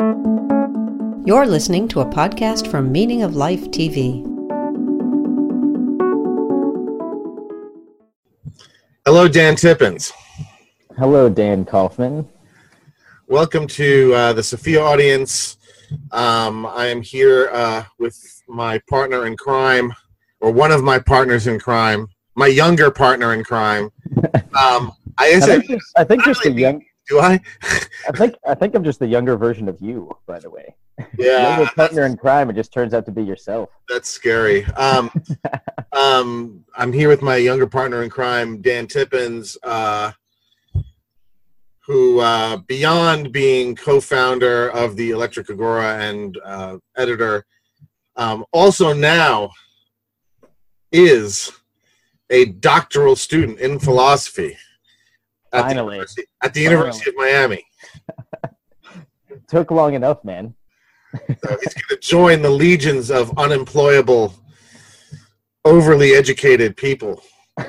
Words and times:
You're 0.00 1.44
listening 1.44 1.88
to 1.88 2.00
a 2.00 2.06
podcast 2.06 2.70
from 2.70 2.92
Meaning 2.92 3.24
of 3.24 3.34
Life 3.34 3.64
TV. 3.72 4.22
Hello, 9.04 9.26
Dan 9.26 9.56
Tippens. 9.56 10.12
Hello, 10.96 11.28
Dan 11.28 11.64
Kaufman. 11.64 12.28
Welcome 13.26 13.66
to 13.66 14.14
uh, 14.14 14.32
the 14.34 14.42
Sophia 14.42 14.80
audience. 14.80 15.56
Um, 16.12 16.64
I 16.64 16.86
am 16.86 17.02
here 17.02 17.50
uh, 17.52 17.82
with 17.98 18.16
my 18.48 18.78
partner 18.88 19.26
in 19.26 19.36
crime, 19.36 19.92
or 20.38 20.52
one 20.52 20.70
of 20.70 20.84
my 20.84 21.00
partners 21.00 21.48
in 21.48 21.58
crime, 21.58 22.06
my 22.36 22.46
younger 22.46 22.92
partner 22.92 23.34
in 23.34 23.42
crime. 23.42 23.90
Um, 24.58 24.92
I, 25.18 25.34
I 25.36 25.40
think 25.40 25.66
just, 25.66 25.86
I 25.96 26.02
think 26.04 26.24
just 26.24 26.42
the 26.42 26.50
young. 26.50 26.82
Do 27.08 27.20
I? 27.20 27.40
I 27.62 28.12
think 28.14 28.34
I 28.46 28.54
think 28.54 28.74
I'm 28.74 28.84
just 28.84 28.98
the 28.98 29.06
younger 29.06 29.36
version 29.36 29.68
of 29.68 29.80
you, 29.80 30.14
by 30.26 30.38
the 30.38 30.50
way. 30.50 30.74
Yeah, 31.16 31.56
younger 31.56 31.70
partner 31.76 32.06
in 32.06 32.16
crime. 32.16 32.50
It 32.50 32.54
just 32.54 32.72
turns 32.72 32.92
out 32.92 33.06
to 33.06 33.12
be 33.12 33.22
yourself. 33.22 33.70
That's 33.88 34.10
scary. 34.10 34.64
Um, 34.66 35.10
um, 35.92 36.64
I'm 36.76 36.92
here 36.92 37.08
with 37.08 37.22
my 37.22 37.36
younger 37.36 37.68
partner 37.68 38.02
in 38.02 38.10
crime, 38.10 38.60
Dan 38.60 38.88
Tippens. 38.88 39.56
Uh, 39.62 40.10
who, 41.86 42.20
uh, 42.20 42.58
beyond 42.66 43.32
being 43.32 43.74
co-founder 43.74 44.70
of 44.72 44.96
the 44.96 45.10
Electric 45.10 45.48
Agora 45.48 45.98
and 45.98 46.36
uh, 46.44 46.76
editor, 46.96 47.46
um, 48.16 48.44
also 48.52 48.92
now 48.92 49.50
is 50.92 51.50
a 52.28 52.46
doctoral 52.46 53.16
student 53.16 53.58
in 53.60 53.78
philosophy 53.78 54.58
at 55.52 55.62
Finally. 55.62 55.98
the, 55.98 56.24
at 56.42 56.54
the 56.54 56.60
University 56.60 57.10
of 57.10 57.16
Miami. 57.16 57.64
Took 59.48 59.70
long 59.70 59.94
enough, 59.94 60.24
man. 60.24 60.54
so 61.14 61.56
he's 61.62 61.74
going 61.74 61.88
to 61.90 61.98
join 62.00 62.42
the 62.42 62.50
legions 62.50 63.10
of 63.10 63.36
unemployable, 63.38 64.34
overly 65.64 66.12
educated 66.12 66.76
people. 66.76 67.22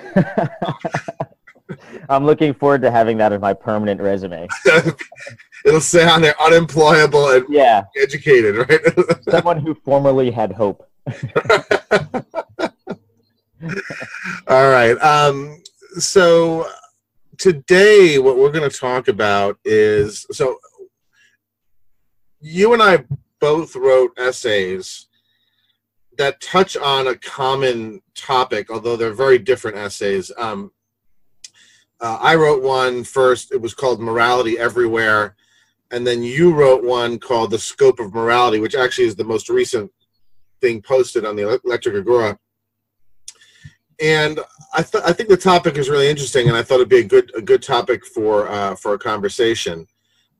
I'm 2.09 2.25
looking 2.25 2.53
forward 2.53 2.81
to 2.81 2.91
having 2.91 3.17
that 3.19 3.31
as 3.31 3.39
my 3.39 3.53
permanent 3.53 4.01
resume. 4.01 4.47
It'll 5.65 5.81
say 5.81 6.07
on 6.07 6.21
there 6.21 6.39
unemployable 6.41 7.29
and 7.29 7.45
yeah, 7.49 7.83
educated, 8.01 8.55
right? 8.57 8.79
Someone 9.29 9.59
who 9.59 9.75
formerly 9.75 10.31
had 10.31 10.51
hope. 10.51 10.87
All 14.47 14.69
right. 14.69 14.97
Um, 15.01 15.61
so 15.97 16.67
today, 17.39 18.19
what 18.19 18.37
we're 18.37 18.51
going 18.51 18.69
to 18.69 18.77
talk 18.77 19.07
about 19.07 19.57
is 19.65 20.27
so 20.31 20.59
you 22.41 22.73
and 22.73 22.83
I 22.83 23.05
both 23.39 23.75
wrote 23.75 24.11
essays 24.17 25.07
that 26.17 26.41
touch 26.41 26.75
on 26.75 27.07
a 27.07 27.15
common 27.15 28.01
topic, 28.13 28.69
although 28.69 28.97
they're 28.97 29.13
very 29.13 29.39
different 29.39 29.77
essays. 29.77 30.31
Um, 30.37 30.71
uh, 32.01 32.17
I 32.21 32.35
wrote 32.35 32.61
one 32.61 33.03
first. 33.03 33.53
It 33.53 33.61
was 33.61 33.73
called 33.73 34.01
Morality 34.01 34.59
Everywhere. 34.59 35.35
And 35.91 36.05
then 36.05 36.21
you 36.21 36.53
wrote 36.53 36.83
one 36.83 37.19
called 37.19 37.51
The 37.51 37.59
Scope 37.59 37.99
of 37.99 38.13
Morality, 38.13 38.59
which 38.59 38.75
actually 38.75 39.07
is 39.07 39.15
the 39.15 39.23
most 39.23 39.49
recent 39.49 39.91
thing 40.61 40.81
posted 40.81 41.25
on 41.25 41.35
the 41.35 41.59
Electric 41.63 41.95
Agora. 41.95 42.37
And 44.01 44.39
I, 44.73 44.83
th- 44.83 45.03
I 45.03 45.11
think 45.13 45.29
the 45.29 45.37
topic 45.37 45.77
is 45.77 45.89
really 45.89 46.09
interesting, 46.09 46.47
and 46.47 46.55
I 46.55 46.63
thought 46.63 46.75
it'd 46.75 46.89
be 46.89 46.99
a 46.99 47.03
good 47.03 47.31
a 47.35 47.41
good 47.41 47.61
topic 47.61 48.05
for 48.05 48.47
uh, 48.49 48.75
for 48.75 48.93
a 48.93 48.99
conversation. 48.99 49.87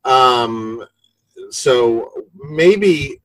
Um, 0.06 0.86
so 1.50 2.12
maybe 2.36 3.22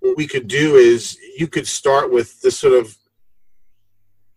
what 0.00 0.16
we 0.16 0.26
could 0.26 0.46
do 0.46 0.76
is 0.76 1.18
you 1.36 1.48
could 1.48 1.66
start 1.66 2.12
with 2.12 2.40
this 2.42 2.58
sort 2.58 2.74
of 2.74 2.96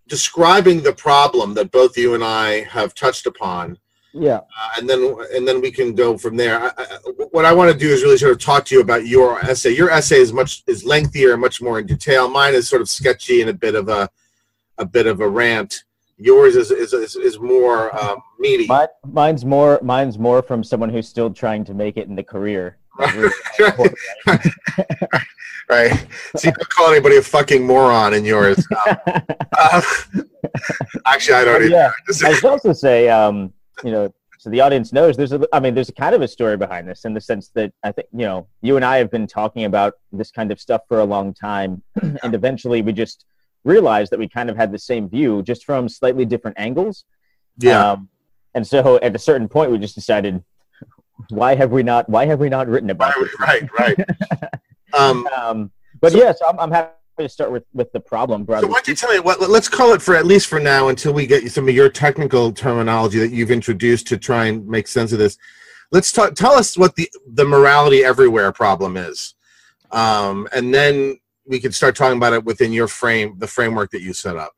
describing 0.07 0.81
the 0.81 0.93
problem 0.93 1.53
that 1.55 1.71
both 1.71 1.97
you 1.97 2.15
and 2.15 2.23
I 2.23 2.61
have 2.63 2.93
touched 2.93 3.25
upon. 3.25 3.77
Yeah. 4.13 4.37
Uh, 4.37 4.69
and 4.77 4.89
then 4.89 5.15
and 5.35 5.47
then 5.47 5.61
we 5.61 5.69
can 5.69 5.93
go 5.93 6.17
from 6.17 6.37
there. 6.37 6.59
I, 6.59 6.71
I, 6.77 6.85
what 7.31 7.45
I 7.45 7.53
want 7.53 7.71
to 7.71 7.77
do 7.77 7.89
is 7.89 8.01
really 8.01 8.17
sort 8.17 8.31
of 8.31 8.39
talk 8.39 8.65
to 8.65 8.75
you 8.75 8.81
about 8.81 9.05
your 9.05 9.39
essay. 9.39 9.75
Your 9.75 9.91
essay 9.91 10.17
is 10.17 10.33
much 10.33 10.63
is 10.65 10.85
lengthier 10.85 11.33
and 11.33 11.41
much 11.41 11.61
more 11.61 11.77
in 11.79 11.85
detail. 11.85 12.27
Mine 12.29 12.55
is 12.55 12.67
sort 12.67 12.81
of 12.81 12.89
sketchy 12.89 13.41
and 13.41 13.49
a 13.49 13.53
bit 13.53 13.75
of 13.75 13.89
a 13.89 14.09
a 14.77 14.85
bit 14.85 15.07
of 15.07 15.21
a 15.21 15.27
rant. 15.27 15.83
Yours 16.17 16.55
is 16.55 16.71
is, 16.71 16.93
is, 16.93 17.15
is 17.15 17.39
more 17.39 17.95
um, 17.95 18.21
meaty. 18.39 18.65
Mine, 18.65 18.87
mine's 19.05 19.45
more 19.45 19.79
mine's 19.83 20.17
more 20.17 20.41
from 20.41 20.63
someone 20.63 20.89
who's 20.89 21.07
still 21.07 21.31
trying 21.31 21.63
to 21.65 21.73
make 21.73 21.97
it 21.97 22.07
in 22.07 22.15
the 22.15 22.23
career. 22.23 22.77
right. 22.99 23.31
right. 25.69 26.07
So 26.35 26.47
you 26.47 26.51
don't 26.51 26.69
call 26.69 26.89
anybody 26.89 27.17
a 27.17 27.21
fucking 27.21 27.65
moron 27.65 28.15
in 28.15 28.25
yours. 28.25 28.57
Um, 28.87 28.97
uh, 29.57 29.81
actually, 31.05 31.35
I 31.35 31.45
don't. 31.45 31.69
Yeah, 31.69 31.91
I 32.25 32.33
should 32.33 32.45
also 32.45 32.73
say, 32.73 33.07
um, 33.09 33.53
you 33.83 33.91
know, 33.91 34.11
so 34.39 34.49
the 34.49 34.61
audience 34.61 34.91
knows 34.91 35.15
there's 35.15 35.33
a. 35.33 35.47
I 35.53 35.59
mean, 35.59 35.75
there's 35.75 35.89
a 35.89 35.93
kind 35.93 36.15
of 36.15 36.23
a 36.23 36.27
story 36.27 36.57
behind 36.57 36.87
this 36.87 37.05
in 37.05 37.13
the 37.13 37.21
sense 37.21 37.49
that 37.49 37.71
I 37.83 37.91
think 37.91 38.07
you 38.11 38.25
know 38.25 38.47
you 38.61 38.75
and 38.75 38.85
I 38.85 38.97
have 38.97 39.11
been 39.11 39.27
talking 39.27 39.65
about 39.65 39.93
this 40.11 40.31
kind 40.31 40.51
of 40.51 40.59
stuff 40.59 40.81
for 40.87 40.99
a 40.99 41.05
long 41.05 41.35
time, 41.35 41.83
and 42.01 42.33
eventually 42.33 42.81
we 42.81 42.93
just 42.93 43.25
realized 43.67 44.11
that 44.11 44.19
we 44.19 44.27
kind 44.27 44.49
of 44.49 44.55
had 44.55 44.71
the 44.71 44.79
same 44.79 45.09
view, 45.09 45.43
just 45.43 45.65
from 45.65 45.89
slightly 45.89 46.25
different 46.25 46.57
angles. 46.59 47.05
Yeah. 47.59 47.91
Um, 47.91 48.09
and 48.55 48.65
so 48.65 48.97
at 49.03 49.15
a 49.15 49.19
certain 49.19 49.47
point, 49.47 49.71
we 49.71 49.77
just 49.77 49.95
decided 49.95 50.43
why 51.29 51.55
have 51.55 51.71
we 51.71 51.83
not 51.83 52.07
why 52.09 52.25
have 52.25 52.39
we 52.39 52.49
not 52.49 52.67
written 52.67 52.89
about 52.89 53.15
right, 53.39 53.63
right 53.79 53.97
right 53.97 54.09
um, 54.93 55.27
um, 55.35 55.71
but 55.99 56.11
so, 56.11 56.17
yes 56.17 56.39
I'm, 56.47 56.59
I'm 56.59 56.71
happy 56.71 56.91
to 57.19 57.29
start 57.29 57.51
with 57.51 57.63
with 57.73 57.91
the 57.91 57.99
problem 57.99 58.43
brother. 58.43 58.67
so 58.67 58.67
why 58.67 58.75
don't 58.75 58.87
you 58.87 58.95
tell 58.95 59.11
me 59.11 59.19
what 59.19 59.41
let's 59.49 59.67
call 59.67 59.93
it 59.93 60.01
for 60.01 60.15
at 60.15 60.25
least 60.25 60.47
for 60.47 60.59
now 60.59 60.89
until 60.89 61.13
we 61.13 61.25
get 61.25 61.49
some 61.51 61.67
of 61.67 61.73
your 61.73 61.89
technical 61.89 62.51
terminology 62.51 63.19
that 63.19 63.31
you've 63.31 63.51
introduced 63.51 64.07
to 64.07 64.17
try 64.17 64.45
and 64.45 64.67
make 64.67 64.87
sense 64.87 65.11
of 65.11 65.17
this 65.19 65.37
let's 65.91 66.11
talk 66.11 66.35
tell 66.35 66.53
us 66.53 66.77
what 66.77 66.95
the 66.95 67.09
the 67.33 67.45
morality 67.45 68.03
everywhere 68.03 68.51
problem 68.51 68.95
is 68.95 69.33
um, 69.91 70.47
and 70.53 70.73
then 70.73 71.17
we 71.47 71.59
can 71.59 71.71
start 71.71 71.95
talking 71.95 72.17
about 72.17 72.33
it 72.33 72.43
within 72.43 72.71
your 72.71 72.87
frame 72.87 73.35
the 73.37 73.47
framework 73.47 73.91
that 73.91 74.01
you 74.01 74.13
set 74.13 74.35
up 74.35 74.53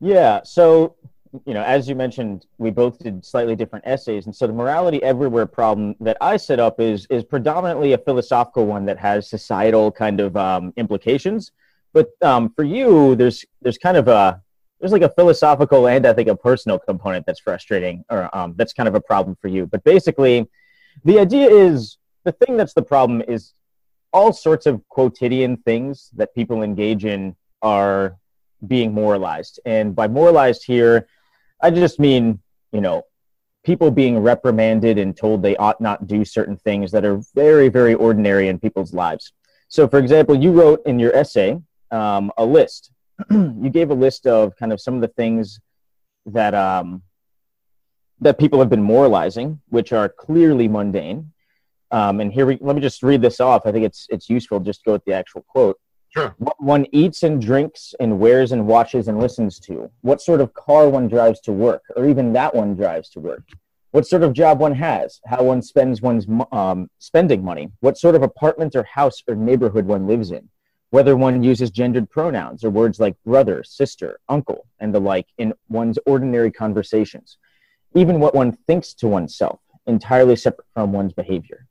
yeah 0.00 0.40
so 0.42 0.96
you 1.44 1.54
know, 1.54 1.62
as 1.62 1.88
you 1.88 1.94
mentioned, 1.94 2.46
we 2.58 2.70
both 2.70 2.98
did 2.98 3.24
slightly 3.24 3.56
different 3.56 3.86
essays, 3.86 4.26
and 4.26 4.34
so 4.34 4.46
the 4.46 4.52
morality 4.52 5.02
everywhere 5.02 5.46
problem 5.46 5.94
that 6.00 6.16
I 6.20 6.36
set 6.36 6.60
up 6.60 6.80
is 6.80 7.06
is 7.10 7.24
predominantly 7.24 7.92
a 7.92 7.98
philosophical 7.98 8.66
one 8.66 8.86
that 8.86 8.98
has 8.98 9.28
societal 9.28 9.90
kind 9.90 10.20
of 10.20 10.36
um, 10.36 10.72
implications. 10.76 11.52
But 11.92 12.10
um, 12.22 12.50
for 12.50 12.64
you, 12.64 13.16
there's 13.16 13.44
there's 13.60 13.78
kind 13.78 13.96
of 13.96 14.08
a 14.08 14.40
there's 14.80 14.92
like 14.92 15.02
a 15.02 15.10
philosophical 15.10 15.88
and 15.88 16.06
I 16.06 16.12
think 16.12 16.28
a 16.28 16.36
personal 16.36 16.78
component 16.78 17.26
that's 17.26 17.40
frustrating, 17.40 18.04
or 18.08 18.34
um, 18.36 18.54
that's 18.56 18.72
kind 18.72 18.88
of 18.88 18.94
a 18.94 19.00
problem 19.00 19.36
for 19.40 19.48
you. 19.48 19.66
But 19.66 19.84
basically, 19.84 20.48
the 21.04 21.18
idea 21.18 21.48
is 21.50 21.98
the 22.24 22.32
thing 22.32 22.56
that's 22.56 22.74
the 22.74 22.82
problem 22.82 23.22
is 23.26 23.52
all 24.16 24.32
sorts 24.32 24.64
of 24.66 24.74
quotidian 24.88 25.56
things 25.68 26.10
that 26.18 26.34
people 26.34 26.62
engage 26.62 27.04
in 27.04 27.36
are 27.62 28.16
being 28.66 28.90
moralized, 28.92 29.60
and 29.64 29.94
by 30.00 30.06
moralized 30.08 30.62
here 30.64 31.06
I 31.60 31.70
just 31.70 31.98
mean, 31.98 32.40
you 32.72 32.80
know, 32.80 33.02
people 33.64 33.90
being 33.90 34.18
reprimanded 34.18 34.98
and 34.98 35.16
told 35.16 35.42
they 35.42 35.56
ought 35.56 35.80
not 35.80 36.06
do 36.06 36.24
certain 36.24 36.56
things 36.56 36.92
that 36.92 37.04
are 37.04 37.20
very, 37.34 37.68
very 37.68 37.94
ordinary 37.94 38.48
in 38.48 38.58
people's 38.58 38.92
lives. 38.92 39.32
So, 39.68 39.88
for 39.88 39.98
example, 39.98 40.36
you 40.36 40.52
wrote 40.52 40.82
in 40.86 40.98
your 40.98 41.14
essay 41.16 41.58
um, 41.90 42.30
a 42.36 42.44
list. 42.44 42.92
you 43.30 43.70
gave 43.70 43.90
a 43.90 43.94
list 43.94 44.26
of 44.26 44.54
kind 44.56 44.72
of 44.72 44.80
some 44.80 44.94
of 44.94 45.00
the 45.00 45.08
things 45.08 45.58
that 46.26 46.54
um, 46.54 47.02
that 48.20 48.38
people 48.38 48.58
have 48.58 48.70
been 48.70 48.82
moralizing, 48.82 49.60
which 49.68 49.92
are 49.92 50.08
clearly 50.08 50.68
mundane. 50.68 51.32
Um, 51.90 52.20
and 52.20 52.32
here 52.32 52.46
we 52.46 52.58
let 52.60 52.74
me 52.74 52.82
just 52.82 53.02
read 53.02 53.22
this 53.22 53.40
off. 53.40 53.66
I 53.66 53.72
think 53.72 53.84
it's 53.84 54.06
it's 54.10 54.28
useful 54.28 54.60
just 54.60 54.80
to 54.80 54.84
go 54.86 54.92
with 54.92 55.04
the 55.04 55.12
actual 55.12 55.42
quote. 55.42 55.78
Sure. 56.10 56.34
What 56.38 56.60
one 56.62 56.86
eats 56.92 57.22
and 57.22 57.40
drinks 57.40 57.94
and 58.00 58.18
wears 58.18 58.52
and 58.52 58.66
watches 58.66 59.08
and 59.08 59.20
listens 59.20 59.60
to. 59.60 59.90
What 60.00 60.22
sort 60.22 60.40
of 60.40 60.54
car 60.54 60.88
one 60.88 61.08
drives 61.08 61.40
to 61.40 61.52
work, 61.52 61.82
or 61.94 62.08
even 62.08 62.32
that 62.32 62.54
one 62.54 62.74
drives 62.74 63.10
to 63.10 63.20
work. 63.20 63.42
What 63.90 64.06
sort 64.06 64.22
of 64.22 64.32
job 64.32 64.58
one 64.58 64.74
has, 64.74 65.20
how 65.26 65.42
one 65.42 65.62
spends 65.62 66.02
one's 66.02 66.26
um, 66.52 66.90
spending 66.98 67.44
money, 67.44 67.70
what 67.80 67.98
sort 67.98 68.14
of 68.14 68.22
apartment 68.22 68.74
or 68.76 68.82
house 68.82 69.22
or 69.28 69.34
neighborhood 69.34 69.86
one 69.86 70.06
lives 70.06 70.32
in, 70.32 70.48
whether 70.90 71.16
one 71.16 71.42
uses 71.42 71.70
gendered 71.70 72.10
pronouns 72.10 72.64
or 72.64 72.70
words 72.70 72.98
like 73.00 73.16
brother, 73.24 73.62
sister, 73.64 74.18
uncle, 74.28 74.66
and 74.80 74.94
the 74.94 75.00
like 75.00 75.26
in 75.38 75.54
one's 75.68 75.98
ordinary 76.06 76.50
conversations, 76.50 77.38
even 77.94 78.20
what 78.20 78.34
one 78.34 78.52
thinks 78.66 78.92
to 78.94 79.08
oneself, 79.08 79.60
entirely 79.86 80.36
separate 80.36 80.66
from 80.74 80.92
one's 80.92 81.12
behavior. 81.12 81.66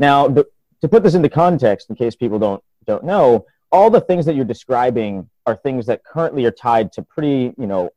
Now, 0.00 0.28
the, 0.28 0.46
to 0.80 0.88
put 0.88 1.02
this 1.02 1.14
into 1.14 1.28
context, 1.28 1.90
in 1.90 1.94
case 1.94 2.16
people 2.16 2.38
don't 2.38 2.64
don't 2.86 3.04
know, 3.04 3.44
all 3.70 3.90
the 3.90 4.00
things 4.00 4.24
that 4.24 4.34
you're 4.34 4.46
describing 4.46 5.28
are 5.46 5.54
things 5.54 5.84
that 5.86 6.02
currently 6.02 6.46
are 6.46 6.50
tied 6.50 6.90
to 6.94 7.02
pretty, 7.02 7.52
you 7.58 7.66
know, 7.66 7.90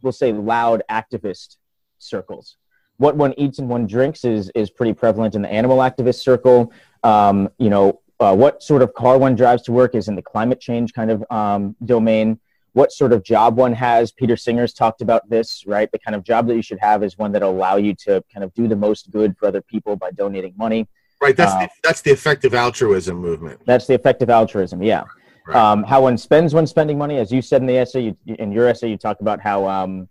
we'll 0.00 0.14
say 0.14 0.32
loud 0.32 0.82
activist 0.90 1.58
circles. 1.98 2.56
What 2.96 3.16
one 3.16 3.34
eats 3.36 3.58
and 3.58 3.68
one 3.68 3.86
drinks 3.86 4.24
is 4.24 4.50
is 4.54 4.70
pretty 4.70 4.94
prevalent 4.94 5.34
in 5.34 5.42
the 5.42 5.52
animal 5.52 5.78
activist 5.78 6.20
circle. 6.20 6.72
Um, 7.04 7.50
you 7.58 7.68
know, 7.68 8.00
uh, 8.18 8.34
what 8.34 8.62
sort 8.62 8.80
of 8.80 8.94
car 8.94 9.18
one 9.18 9.34
drives 9.34 9.62
to 9.64 9.72
work 9.72 9.94
is 9.94 10.08
in 10.08 10.14
the 10.14 10.22
climate 10.22 10.60
change 10.60 10.94
kind 10.94 11.10
of 11.10 11.22
um, 11.30 11.76
domain. 11.84 12.40
What 12.72 12.92
sort 12.92 13.12
of 13.12 13.22
job 13.22 13.58
one 13.58 13.74
has. 13.74 14.10
Peter 14.10 14.38
Singer's 14.38 14.72
talked 14.72 15.02
about 15.02 15.28
this, 15.28 15.66
right? 15.66 15.92
The 15.92 15.98
kind 15.98 16.14
of 16.14 16.24
job 16.24 16.46
that 16.46 16.56
you 16.56 16.62
should 16.62 16.78
have 16.80 17.02
is 17.02 17.18
one 17.18 17.32
that 17.32 17.42
allow 17.42 17.76
you 17.76 17.94
to 18.06 18.24
kind 18.32 18.42
of 18.42 18.54
do 18.54 18.66
the 18.66 18.76
most 18.76 19.10
good 19.10 19.36
for 19.36 19.46
other 19.46 19.60
people 19.60 19.96
by 19.96 20.12
donating 20.12 20.54
money. 20.56 20.88
Right. 21.22 21.36
That's 21.36 21.52
uh, 21.52 21.60
the, 21.60 21.68
that's 21.84 22.00
the 22.00 22.10
effective 22.10 22.52
altruism 22.52 23.16
movement. 23.16 23.60
That's 23.64 23.86
the 23.86 23.94
effective 23.94 24.28
altruism. 24.28 24.82
Yeah. 24.82 25.04
Right. 25.46 25.56
Um, 25.56 25.84
how 25.84 26.02
one 26.02 26.18
spends 26.18 26.52
when 26.52 26.66
spending 26.66 26.98
money, 26.98 27.18
as 27.18 27.30
you 27.30 27.40
said 27.42 27.60
in 27.60 27.66
the 27.66 27.78
essay, 27.78 28.16
you, 28.24 28.34
in 28.38 28.50
your 28.50 28.68
essay, 28.68 28.90
you 28.90 28.96
talk 28.96 29.20
about 29.20 29.40
how 29.40 29.68
um, 29.68 30.08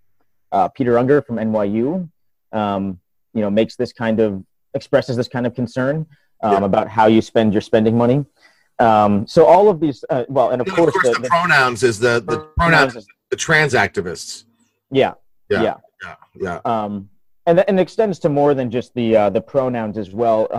uh, 0.53 0.69
Peter 0.69 0.97
Unger 0.97 1.21
from 1.21 1.35
NYU, 1.35 2.09
um, 2.53 2.99
you 3.33 3.41
know, 3.41 3.49
makes 3.49 3.75
this 3.75 3.91
kind 3.91 4.21
of 4.21 4.43
expresses 4.73 5.17
this 5.17 5.27
kind 5.27 5.45
of 5.45 5.53
concern 5.53 6.05
um, 6.43 6.51
yeah. 6.53 6.65
about 6.65 6.87
how 6.87 7.07
you 7.07 7.21
spend 7.21 7.53
your 7.53 7.61
spending 7.61 7.97
money. 7.97 8.25
Um, 8.79 9.27
so 9.27 9.45
all 9.45 9.69
of 9.69 9.79
these, 9.79 10.03
uh, 10.09 10.23
well, 10.29 10.51
and 10.51 10.61
of, 10.61 10.67
course, 10.67 10.95
of 10.95 11.01
course, 11.01 11.15
the, 11.17 11.23
the, 11.23 11.27
pronouns 11.27 11.83
is 11.83 11.99
the 11.99 12.23
the 12.25 12.39
pronouns 12.57 12.95
is 12.95 13.05
the 13.29 13.35
trans 13.35 13.73
activists. 13.73 14.45
Yeah, 14.89 15.13
yeah, 15.49 15.61
yeah, 15.61 15.75
yeah. 16.03 16.15
yeah. 16.35 16.59
Um, 16.65 17.09
and 17.45 17.59
and 17.67 17.79
extends 17.79 18.17
to 18.19 18.29
more 18.29 18.53
than 18.53 18.71
just 18.71 18.93
the 18.95 19.15
uh, 19.15 19.29
the 19.29 19.41
pronouns 19.41 19.97
as 19.97 20.11
well. 20.11 20.51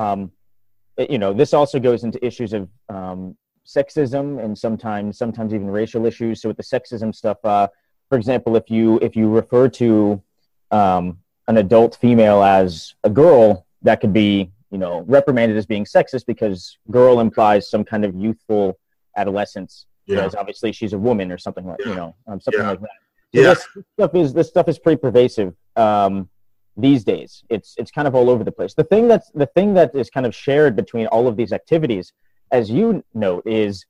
You 0.98 1.18
know, 1.18 1.32
this 1.32 1.54
also 1.54 1.78
goes 1.78 2.04
into 2.04 2.24
issues 2.24 2.52
of 2.52 2.68
um, 2.88 3.36
sexism 3.66 4.42
and 4.44 4.56
sometimes 4.56 5.18
sometimes 5.18 5.54
even 5.54 5.68
racial 5.68 6.06
issues. 6.06 6.42
So 6.42 6.48
with 6.48 6.56
the 6.56 6.62
sexism 6.62 7.14
stuff, 7.14 7.38
uh, 7.44 7.68
for 8.08 8.18
example, 8.18 8.56
if 8.56 8.70
you 8.70 8.98
if 9.00 9.16
you 9.16 9.28
refer 9.28 9.68
to 9.68 10.22
um, 10.70 11.18
an 11.48 11.56
adult 11.56 11.96
female 11.96 12.42
as 12.42 12.94
a 13.04 13.10
girl, 13.10 13.66
that 13.82 14.00
could 14.00 14.12
be 14.12 14.52
you 14.72 14.78
know, 14.78 15.04
reprimanded 15.06 15.56
as 15.56 15.66
being 15.66 15.84
sexist 15.84 16.24
because 16.26 16.78
girl 16.90 17.20
implies 17.20 17.68
some 17.68 17.84
kind 17.84 18.06
of 18.06 18.14
youthful 18.14 18.78
adolescence. 19.16 19.86
Yeah. 20.06 20.16
Whereas 20.16 20.34
obviously 20.34 20.72
she's 20.72 20.94
a 20.94 20.98
woman 20.98 21.30
or 21.30 21.36
something 21.36 21.66
like, 21.66 21.78
yeah. 21.80 21.88
you 21.90 21.94
know, 21.94 22.16
um, 22.26 22.40
something 22.40 22.62
yeah. 22.62 22.70
like 22.70 22.80
that. 22.80 22.88
So 23.34 23.40
yeah. 23.40 23.54
this 23.54 23.68
stuff 23.92 24.14
is 24.14 24.32
this 24.32 24.48
stuff 24.48 24.68
is 24.68 24.78
pretty 24.78 24.98
pervasive 24.98 25.54
um, 25.76 26.28
these 26.76 27.04
days. 27.04 27.44
It's 27.48 27.74
it's 27.78 27.90
kind 27.90 28.08
of 28.08 28.14
all 28.14 28.30
over 28.30 28.44
the 28.44 28.52
place. 28.52 28.74
The 28.74 28.84
thing 28.84 29.08
that's 29.08 29.30
the 29.30 29.46
thing 29.46 29.74
that 29.74 29.94
is 29.94 30.10
kind 30.10 30.26
of 30.26 30.34
shared 30.34 30.76
between 30.76 31.06
all 31.08 31.28
of 31.28 31.36
these 31.36 31.52
activities, 31.52 32.12
as 32.50 32.70
you 32.70 33.04
note, 33.14 33.46
is 33.46 33.86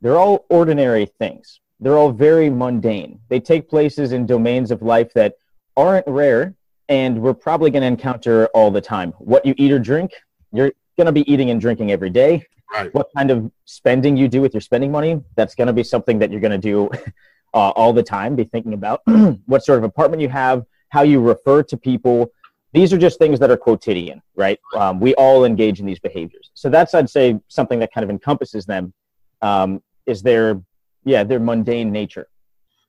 they're 0.00 0.18
all 0.18 0.44
ordinary 0.48 1.06
things. 1.06 1.60
They're 1.80 1.98
all 1.98 2.12
very 2.12 2.48
mundane. 2.50 3.20
They 3.28 3.40
take 3.40 3.68
places 3.68 4.12
in 4.12 4.26
domains 4.26 4.70
of 4.70 4.82
life 4.82 5.12
that 5.14 5.34
aren't 5.76 6.06
rare 6.06 6.54
and 6.88 7.20
we're 7.20 7.34
probably 7.34 7.70
going 7.70 7.82
to 7.82 7.86
encounter 7.86 8.46
all 8.48 8.70
the 8.70 8.80
time. 8.80 9.12
What 9.18 9.44
you 9.44 9.54
eat 9.56 9.72
or 9.72 9.78
drink, 9.78 10.12
you're 10.52 10.72
going 10.96 11.06
to 11.06 11.12
be 11.12 11.30
eating 11.30 11.50
and 11.50 11.60
drinking 11.60 11.90
every 11.90 12.10
day. 12.10 12.46
Right. 12.72 12.92
What 12.94 13.08
kind 13.16 13.30
of 13.30 13.50
spending 13.64 14.16
you 14.16 14.28
do 14.28 14.40
with 14.40 14.54
your 14.54 14.60
spending 14.60 14.90
money, 14.90 15.20
that's 15.34 15.54
going 15.54 15.66
to 15.66 15.72
be 15.72 15.84
something 15.84 16.18
that 16.18 16.30
you're 16.30 16.40
going 16.40 16.52
to 16.52 16.58
do 16.58 16.90
uh, 17.54 17.70
all 17.70 17.92
the 17.92 18.02
time. 18.02 18.36
Be 18.36 18.44
thinking 18.44 18.74
about 18.74 19.02
what 19.46 19.64
sort 19.64 19.78
of 19.78 19.84
apartment 19.84 20.22
you 20.22 20.28
have, 20.28 20.64
how 20.96 21.02
you 21.02 21.20
refer 21.20 21.62
to 21.62 21.76
people. 21.76 22.32
These 22.72 22.90
are 22.94 22.98
just 22.98 23.18
things 23.18 23.38
that 23.40 23.50
are 23.50 23.56
quotidian, 23.58 24.22
right? 24.34 24.58
Um, 24.74 24.98
we 24.98 25.14
all 25.16 25.44
engage 25.44 25.78
in 25.78 25.84
these 25.84 25.98
behaviors. 25.98 26.50
So 26.54 26.70
that's, 26.70 26.94
I'd 26.94 27.10
say, 27.10 27.38
something 27.48 27.78
that 27.80 27.92
kind 27.92 28.02
of 28.02 28.08
encompasses 28.08 28.64
them. 28.64 28.94
Um, 29.42 29.82
is 30.06 30.22
their, 30.22 30.62
yeah, 31.04 31.22
their 31.22 31.40
mundane 31.40 31.92
nature. 31.92 32.28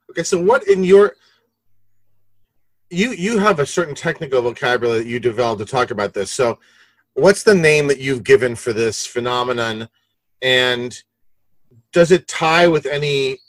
Okay, 0.09 0.23
so 0.23 0.41
what 0.41 0.65
in 0.67 0.83
your 0.83 1.15
you 2.89 3.11
you 3.11 3.39
have 3.39 3.59
a 3.59 3.65
certain 3.65 3.95
technical 3.95 4.41
vocabulary 4.41 4.99
that 4.99 5.07
you 5.07 5.19
developed 5.19 5.59
to 5.59 5.65
talk 5.65 5.91
about 5.91 6.13
this. 6.13 6.31
So, 6.31 6.59
what's 7.15 7.43
the 7.43 7.55
name 7.55 7.87
that 7.87 7.99
you've 7.99 8.23
given 8.23 8.55
for 8.55 8.71
this 8.71 9.05
phenomenon, 9.05 9.89
and 10.41 10.97
does 11.91 12.11
it 12.11 12.27
tie 12.27 12.67
with 12.67 12.85
any 12.85 13.39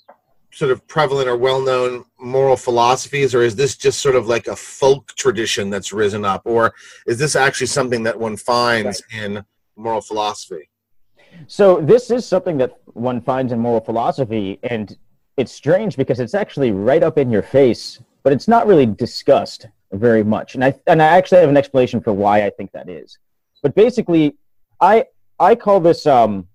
sort 0.50 0.70
of 0.70 0.86
prevalent 0.88 1.28
or 1.28 1.36
well-known 1.36 2.04
moral 2.18 2.56
philosophies, 2.56 3.34
or 3.34 3.42
is 3.42 3.54
this 3.54 3.76
just 3.76 4.00
sort 4.00 4.16
of 4.16 4.26
like 4.26 4.46
a 4.46 4.56
folk 4.56 5.14
tradition 5.14 5.70
that's 5.70 5.92
risen 5.92 6.24
up, 6.24 6.42
or 6.44 6.74
is 7.06 7.18
this 7.18 7.36
actually 7.36 7.66
something 7.66 8.02
that 8.02 8.18
one 8.18 8.36
finds 8.36 9.02
right. 9.12 9.22
in 9.22 9.44
moral 9.76 10.00
philosophy? 10.00 10.68
So 11.46 11.80
this 11.80 12.10
is 12.10 12.26
something 12.26 12.56
that 12.58 12.72
one 12.86 13.20
finds 13.20 13.52
in 13.52 13.58
moral 13.58 13.80
philosophy, 13.80 14.58
and 14.62 14.96
it's 15.36 15.52
strange 15.52 15.96
because 15.96 16.18
it's 16.18 16.34
actually 16.34 16.72
right 16.72 17.02
up 17.02 17.18
in 17.18 17.30
your 17.30 17.42
face 17.42 18.00
but 18.28 18.34
it's 18.34 18.46
not 18.46 18.66
really 18.66 18.84
discussed 18.84 19.66
very 19.92 20.22
much. 20.22 20.54
And 20.54 20.62
I 20.62 20.74
and 20.86 21.00
I 21.02 21.06
actually 21.06 21.40
have 21.40 21.48
an 21.48 21.56
explanation 21.56 21.98
for 22.00 22.12
why 22.12 22.44
I 22.44 22.50
think 22.50 22.72
that 22.72 22.88
is. 22.88 23.18
But 23.62 23.74
basically, 23.74 24.36
I 24.80 25.06
I 25.40 25.54
call 25.54 25.80
this 25.80 26.06
um, 26.06 26.46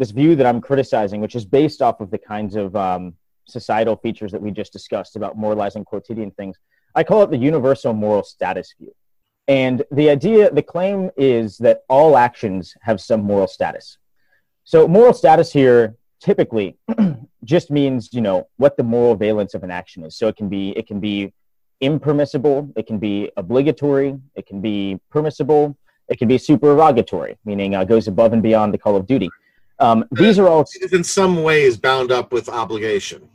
this 0.00 0.12
view 0.12 0.34
that 0.34 0.46
I'm 0.46 0.62
criticizing, 0.62 1.20
which 1.20 1.36
is 1.36 1.44
based 1.44 1.82
off 1.82 2.00
of 2.00 2.10
the 2.10 2.16
kinds 2.16 2.56
of 2.56 2.74
um, 2.74 3.14
societal 3.44 3.96
features 3.96 4.32
that 4.32 4.40
we 4.40 4.50
just 4.50 4.72
discussed 4.72 5.14
about 5.14 5.36
moralizing 5.36 5.84
quotidian 5.84 6.30
things. 6.30 6.56
I 6.94 7.04
call 7.04 7.22
it 7.22 7.30
the 7.30 7.36
universal 7.36 7.92
moral 7.92 8.22
status 8.22 8.74
view. 8.78 8.94
And 9.46 9.84
the 9.92 10.08
idea, 10.08 10.50
the 10.50 10.62
claim 10.62 11.10
is 11.18 11.58
that 11.58 11.82
all 11.90 12.16
actions 12.16 12.74
have 12.80 12.98
some 12.98 13.22
moral 13.22 13.46
status. 13.46 13.98
So 14.64 14.88
moral 14.88 15.12
status 15.12 15.52
here 15.52 15.96
typically 16.18 16.78
just 17.44 17.70
means 17.70 18.10
you 18.12 18.22
know 18.22 18.48
what 18.56 18.78
the 18.78 18.82
moral 18.82 19.16
valence 19.16 19.52
of 19.54 19.64
an 19.64 19.70
action 19.70 20.04
is 20.04 20.14
so 20.14 20.28
it 20.28 20.36
can 20.36 20.50
be 20.50 20.70
it 20.76 20.86
can 20.86 21.00
be 21.00 21.32
impermissible 21.80 22.70
it 22.76 22.86
can 22.86 22.98
be 22.98 23.30
obligatory 23.38 24.18
it 24.34 24.46
can 24.46 24.60
be 24.60 25.00
permissible 25.10 25.74
it 26.08 26.18
can 26.18 26.28
be 26.28 26.36
supererogatory 26.36 27.38
meaning 27.46 27.74
uh, 27.74 27.84
goes 27.84 28.06
above 28.06 28.34
and 28.34 28.42
beyond 28.42 28.74
the 28.74 28.76
call 28.76 28.96
of 28.96 29.06
duty 29.06 29.30
um, 29.80 30.04
these 30.12 30.38
are 30.38 30.48
all 30.48 30.60
it's 30.60 30.92
in 30.92 31.04
some 31.04 31.42
ways 31.42 31.76
bound 31.76 32.12
up 32.12 32.32
with 32.32 32.48
obligation 32.48 33.28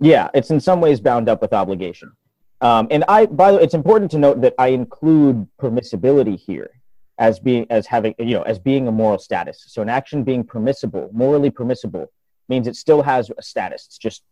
yeah 0.00 0.28
it's 0.34 0.50
in 0.50 0.60
some 0.60 0.80
ways 0.80 1.00
bound 1.00 1.28
up 1.28 1.40
with 1.40 1.52
obligation 1.52 2.12
um, 2.60 2.86
and 2.90 3.04
i 3.08 3.26
by 3.26 3.50
the 3.50 3.58
way 3.58 3.62
it's 3.62 3.74
important 3.74 4.10
to 4.10 4.18
note 4.18 4.40
that 4.40 4.54
i 4.58 4.68
include 4.68 5.46
permissibility 5.60 6.38
here 6.38 6.70
as 7.18 7.38
being 7.38 7.66
as 7.70 7.86
having 7.86 8.14
you 8.18 8.34
know 8.34 8.42
as 8.42 8.58
being 8.58 8.88
a 8.88 8.92
moral 8.92 9.18
status 9.18 9.64
so 9.68 9.80
an 9.82 9.88
action 9.88 10.24
being 10.24 10.42
permissible 10.42 11.08
morally 11.12 11.50
permissible 11.50 12.10
means 12.48 12.66
it 12.66 12.76
still 12.76 13.02
has 13.02 13.30
a 13.36 13.42
status. 13.42 13.86
It's 13.86 13.98
just, 13.98 14.22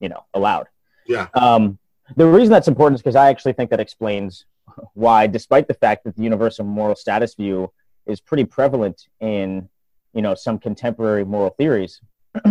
you 0.00 0.08
know, 0.08 0.24
allowed. 0.34 0.66
Yeah. 1.06 1.28
Um, 1.34 1.78
the 2.16 2.26
reason 2.26 2.50
that's 2.50 2.68
important 2.68 2.96
is 2.96 3.02
because 3.02 3.16
I 3.16 3.28
actually 3.28 3.52
think 3.54 3.70
that 3.70 3.80
explains 3.80 4.46
why, 4.94 5.26
despite 5.26 5.68
the 5.68 5.74
fact 5.74 6.04
that 6.04 6.16
the 6.16 6.22
universal 6.22 6.64
moral 6.64 6.96
status 6.96 7.34
view 7.34 7.72
is 8.06 8.20
pretty 8.20 8.44
prevalent 8.44 9.08
in, 9.20 9.68
you 10.14 10.22
know, 10.22 10.34
some 10.34 10.58
contemporary 10.58 11.24
moral 11.24 11.50
theories, 11.50 12.00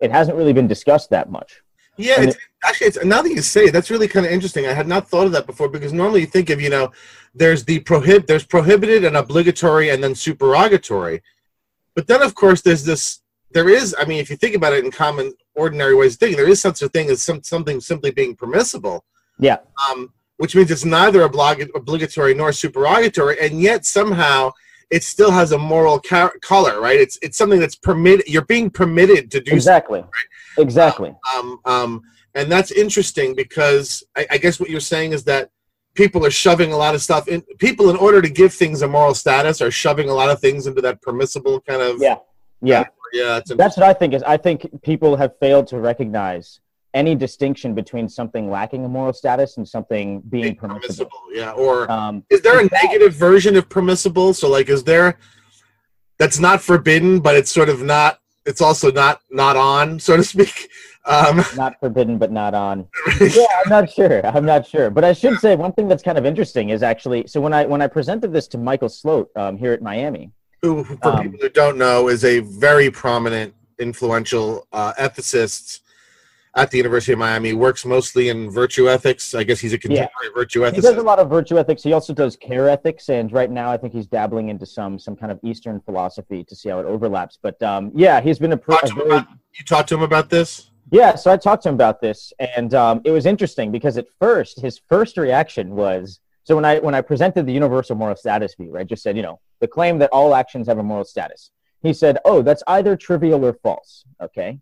it 0.00 0.10
hasn't 0.10 0.36
really 0.36 0.52
been 0.52 0.68
discussed 0.68 1.10
that 1.10 1.30
much. 1.30 1.62
Yeah, 1.96 2.20
it's, 2.20 2.36
it, 2.36 2.42
actually, 2.64 2.86
it's 2.88 3.04
now 3.04 3.22
that 3.22 3.30
you 3.30 3.42
say 3.42 3.64
it, 3.64 3.72
that's 3.72 3.90
really 3.90 4.06
kind 4.06 4.24
of 4.24 4.30
interesting. 4.30 4.66
I 4.66 4.72
had 4.72 4.86
not 4.86 5.08
thought 5.08 5.26
of 5.26 5.32
that 5.32 5.46
before 5.46 5.68
because 5.68 5.92
normally 5.92 6.20
you 6.20 6.26
think 6.26 6.48
of, 6.50 6.60
you 6.60 6.70
know, 6.70 6.92
there's 7.34 7.64
the 7.64 7.80
prohibit, 7.80 8.28
there's 8.28 8.46
prohibited 8.46 9.04
and 9.04 9.16
obligatory, 9.16 9.90
and 9.90 10.02
then 10.02 10.14
supererogatory, 10.14 11.22
but 11.98 12.06
then 12.06 12.22
of 12.22 12.32
course 12.36 12.62
there's 12.62 12.84
this 12.84 13.22
there 13.50 13.68
is 13.68 13.92
i 13.98 14.04
mean 14.04 14.20
if 14.20 14.30
you 14.30 14.36
think 14.36 14.54
about 14.54 14.72
it 14.72 14.84
in 14.84 14.90
common 15.04 15.32
ordinary 15.56 15.96
ways 15.96 16.14
of 16.14 16.20
thinking 16.20 16.36
there 16.36 16.48
is 16.48 16.60
such 16.60 16.80
a 16.80 16.88
thing 16.88 17.10
as 17.10 17.20
some, 17.20 17.42
something 17.42 17.80
simply 17.80 18.12
being 18.12 18.36
permissible 18.36 19.04
yeah 19.40 19.56
um, 19.90 20.12
which 20.36 20.54
means 20.54 20.70
it's 20.70 20.84
neither 20.84 21.28
oblig- 21.28 21.74
obligatory 21.74 22.34
nor 22.34 22.52
supererogatory 22.52 23.36
and 23.40 23.60
yet 23.60 23.84
somehow 23.84 24.48
it 24.90 25.04
still 25.04 25.30
has 25.30 25.52
a 25.52 25.58
moral 25.58 26.00
ca- 26.00 26.32
color 26.40 26.80
right? 26.80 26.98
It's 26.98 27.18
it's 27.22 27.36
something 27.36 27.60
that's 27.60 27.76
permitted 27.76 28.26
you're 28.28 28.44
being 28.44 28.70
permitted 28.70 29.30
to 29.32 29.40
do 29.40 29.52
exactly. 29.52 30.00
right? 30.00 30.64
exactly. 30.64 31.14
Um, 31.34 31.60
um, 31.64 31.72
um, 31.72 32.02
and 32.34 32.50
that's 32.50 32.70
interesting 32.70 33.34
because 33.34 34.04
I, 34.16 34.26
I 34.32 34.38
guess 34.38 34.60
what 34.60 34.70
you're 34.70 34.80
saying 34.80 35.12
is 35.12 35.24
that 35.24 35.50
people 35.94 36.24
are 36.24 36.30
shoving 36.30 36.72
a 36.72 36.76
lot 36.76 36.94
of 36.94 37.02
stuff 37.02 37.26
in 37.28 37.42
people 37.58 37.90
in 37.90 37.96
order 37.96 38.22
to 38.22 38.28
give 38.28 38.54
things 38.54 38.82
a 38.82 38.88
moral 38.88 39.14
status 39.14 39.60
are 39.60 39.70
shoving 39.70 40.08
a 40.08 40.14
lot 40.14 40.30
of 40.30 40.40
things 40.40 40.66
into 40.66 40.80
that 40.82 41.02
permissible 41.02 41.60
kind 41.60 41.82
of 41.82 42.00
yeah. 42.00 42.16
Yeah. 42.60 42.84
yeah, 43.12 43.40
that's 43.56 43.76
what 43.76 43.86
I 43.86 43.92
think. 43.92 44.14
Is 44.14 44.22
I 44.24 44.36
think 44.36 44.82
people 44.82 45.16
have 45.16 45.38
failed 45.38 45.68
to 45.68 45.78
recognize 45.78 46.60
any 46.98 47.14
distinction 47.14 47.74
between 47.74 48.08
something 48.08 48.50
lacking 48.50 48.84
a 48.84 48.88
moral 48.88 49.12
status 49.12 49.56
and 49.56 49.66
something 49.76 50.20
being 50.28 50.56
permissible. 50.56 51.10
permissible. 51.10 51.22
Yeah, 51.32 51.52
or 51.52 51.90
um, 51.90 52.24
is 52.28 52.40
there 52.42 52.58
a 52.60 52.68
negative 52.82 53.14
version 53.14 53.54
of 53.56 53.68
permissible? 53.68 54.34
So, 54.34 54.50
like, 54.50 54.68
is 54.68 54.82
there 54.82 55.18
that's 56.18 56.40
not 56.40 56.60
forbidden, 56.60 57.20
but 57.20 57.36
it's 57.36 57.50
sort 57.50 57.68
of 57.68 57.82
not. 57.82 58.18
It's 58.44 58.60
also 58.60 58.90
not 58.90 59.20
not 59.30 59.56
on, 59.56 60.00
so 60.00 60.16
to 60.16 60.24
speak. 60.24 60.70
Um, 61.04 61.42
not 61.56 61.78
forbidden, 61.80 62.18
but 62.18 62.30
not 62.30 62.54
on. 62.54 62.86
yeah, 63.20 63.46
I'm 63.64 63.70
not 63.70 63.90
sure. 63.90 64.26
I'm 64.26 64.44
not 64.44 64.66
sure. 64.66 64.90
But 64.90 65.04
I 65.04 65.12
should 65.12 65.38
say 65.38 65.56
one 65.56 65.72
thing 65.72 65.88
that's 65.88 66.02
kind 66.02 66.18
of 66.18 66.26
interesting 66.26 66.68
is 66.70 66.82
actually 66.82 67.26
so 67.26 67.40
when 67.40 67.54
I 67.54 67.64
when 67.64 67.80
I 67.80 67.86
presented 67.86 68.32
this 68.32 68.46
to 68.48 68.58
Michael 68.58 68.88
Slote 68.88 69.28
um, 69.36 69.56
here 69.56 69.72
at 69.72 69.80
Miami, 69.80 70.32
who, 70.60 70.84
for 70.84 70.98
um, 71.08 71.22
people 71.22 71.38
who 71.40 71.48
don't 71.48 71.78
know, 71.78 72.08
is 72.08 72.24
a 72.24 72.40
very 72.40 72.90
prominent, 72.90 73.54
influential 73.78 74.66
uh, 74.72 74.92
ethicist. 74.94 75.80
At 76.58 76.70
the 76.70 76.76
University 76.76 77.12
of 77.12 77.18
Miami. 77.18 77.52
Works 77.52 77.84
mostly 77.84 78.28
in 78.28 78.50
virtue 78.50 78.88
ethics. 78.88 79.34
I 79.34 79.44
guess 79.44 79.60
he's 79.60 79.72
a 79.72 79.78
contemporary 79.78 80.30
virtue 80.34 80.60
ethicist. 80.62 80.74
He 80.74 80.80
does 80.80 80.96
a 80.96 81.02
lot 81.02 81.18
of 81.18 81.30
virtue 81.30 81.58
ethics. 81.58 81.82
He 81.82 81.92
also 81.92 82.12
does 82.12 82.36
care 82.36 82.68
ethics, 82.68 83.08
and 83.08 83.32
right 83.32 83.50
now 83.50 83.70
I 83.70 83.76
think 83.76 83.92
he's 83.92 84.06
dabbling 84.06 84.48
into 84.48 84.66
some 84.66 84.98
some 84.98 85.16
kind 85.16 85.30
of 85.30 85.38
Eastern 85.42 85.80
philosophy 85.80 86.44
to 86.44 86.54
see 86.56 86.68
how 86.68 86.80
it 86.80 86.86
overlaps. 86.86 87.38
But 87.40 87.62
um, 87.62 87.92
yeah, 87.94 88.20
he's 88.20 88.38
been 88.38 88.52
a, 88.52 88.56
pr- 88.56 88.72
Talk 88.72 88.84
a 88.90 88.94
very 88.94 89.06
about- 89.08 89.28
You 89.54 89.64
talked 89.64 89.88
to 89.90 89.94
him 89.94 90.02
about 90.02 90.28
this? 90.30 90.70
Yeah, 90.90 91.16
so 91.16 91.30
I 91.30 91.36
talked 91.36 91.62
to 91.64 91.68
him 91.68 91.74
about 91.74 92.00
this, 92.00 92.32
and 92.38 92.72
um, 92.74 93.02
it 93.04 93.10
was 93.10 93.26
interesting 93.26 93.70
because 93.70 93.98
at 93.98 94.06
first, 94.18 94.58
his 94.60 94.80
first 94.88 95.18
reaction 95.18 95.70
was 95.70 96.20
so 96.44 96.56
when 96.56 96.64
I 96.64 96.78
when 96.78 96.94
I 96.94 97.02
presented 97.02 97.44
the 97.46 97.52
universal 97.52 97.94
moral 97.94 98.16
status 98.16 98.54
view, 98.54 98.76
I 98.78 98.84
just 98.84 99.02
said, 99.02 99.14
you 99.16 99.22
know, 99.22 99.38
the 99.60 99.68
claim 99.68 99.98
that 99.98 100.08
all 100.12 100.34
actions 100.34 100.66
have 100.66 100.78
a 100.78 100.82
moral 100.82 101.04
status. 101.04 101.50
He 101.82 101.92
said, 101.92 102.18
"Oh, 102.24 102.40
that's 102.42 102.62
either 102.66 102.96
trivial 102.96 103.44
or 103.44 103.52
false." 103.52 104.04
Okay, 104.20 104.58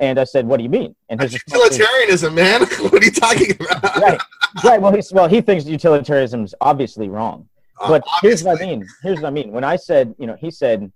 and 0.00 0.18
I 0.18 0.24
said, 0.24 0.46
"What 0.46 0.58
do 0.58 0.62
you 0.62 0.68
mean?" 0.68 0.94
And 1.08 1.20
his 1.20 1.34
utilitarianism, 1.34 2.34
man. 2.34 2.60
what 2.90 3.02
are 3.02 3.04
you 3.04 3.10
talking 3.10 3.52
about? 3.52 3.96
right, 3.96 4.20
right. 4.64 4.80
Well, 4.80 4.92
he's 4.92 5.12
well, 5.12 5.28
he 5.28 5.40
thinks 5.40 5.64
utilitarianism 5.66 6.44
is 6.44 6.54
obviously 6.60 7.08
wrong. 7.08 7.48
Uh, 7.80 7.88
But 7.88 8.04
here's 8.22 8.42
what 8.42 8.60
I 8.60 8.66
mean. 8.66 8.86
Here's 9.02 9.20
what 9.20 9.28
I 9.28 9.30
mean. 9.30 9.52
When 9.52 9.64
I 9.64 9.76
said, 9.76 10.14
you 10.18 10.26
know, 10.26 10.36
he 10.38 10.50
said, 10.50 10.90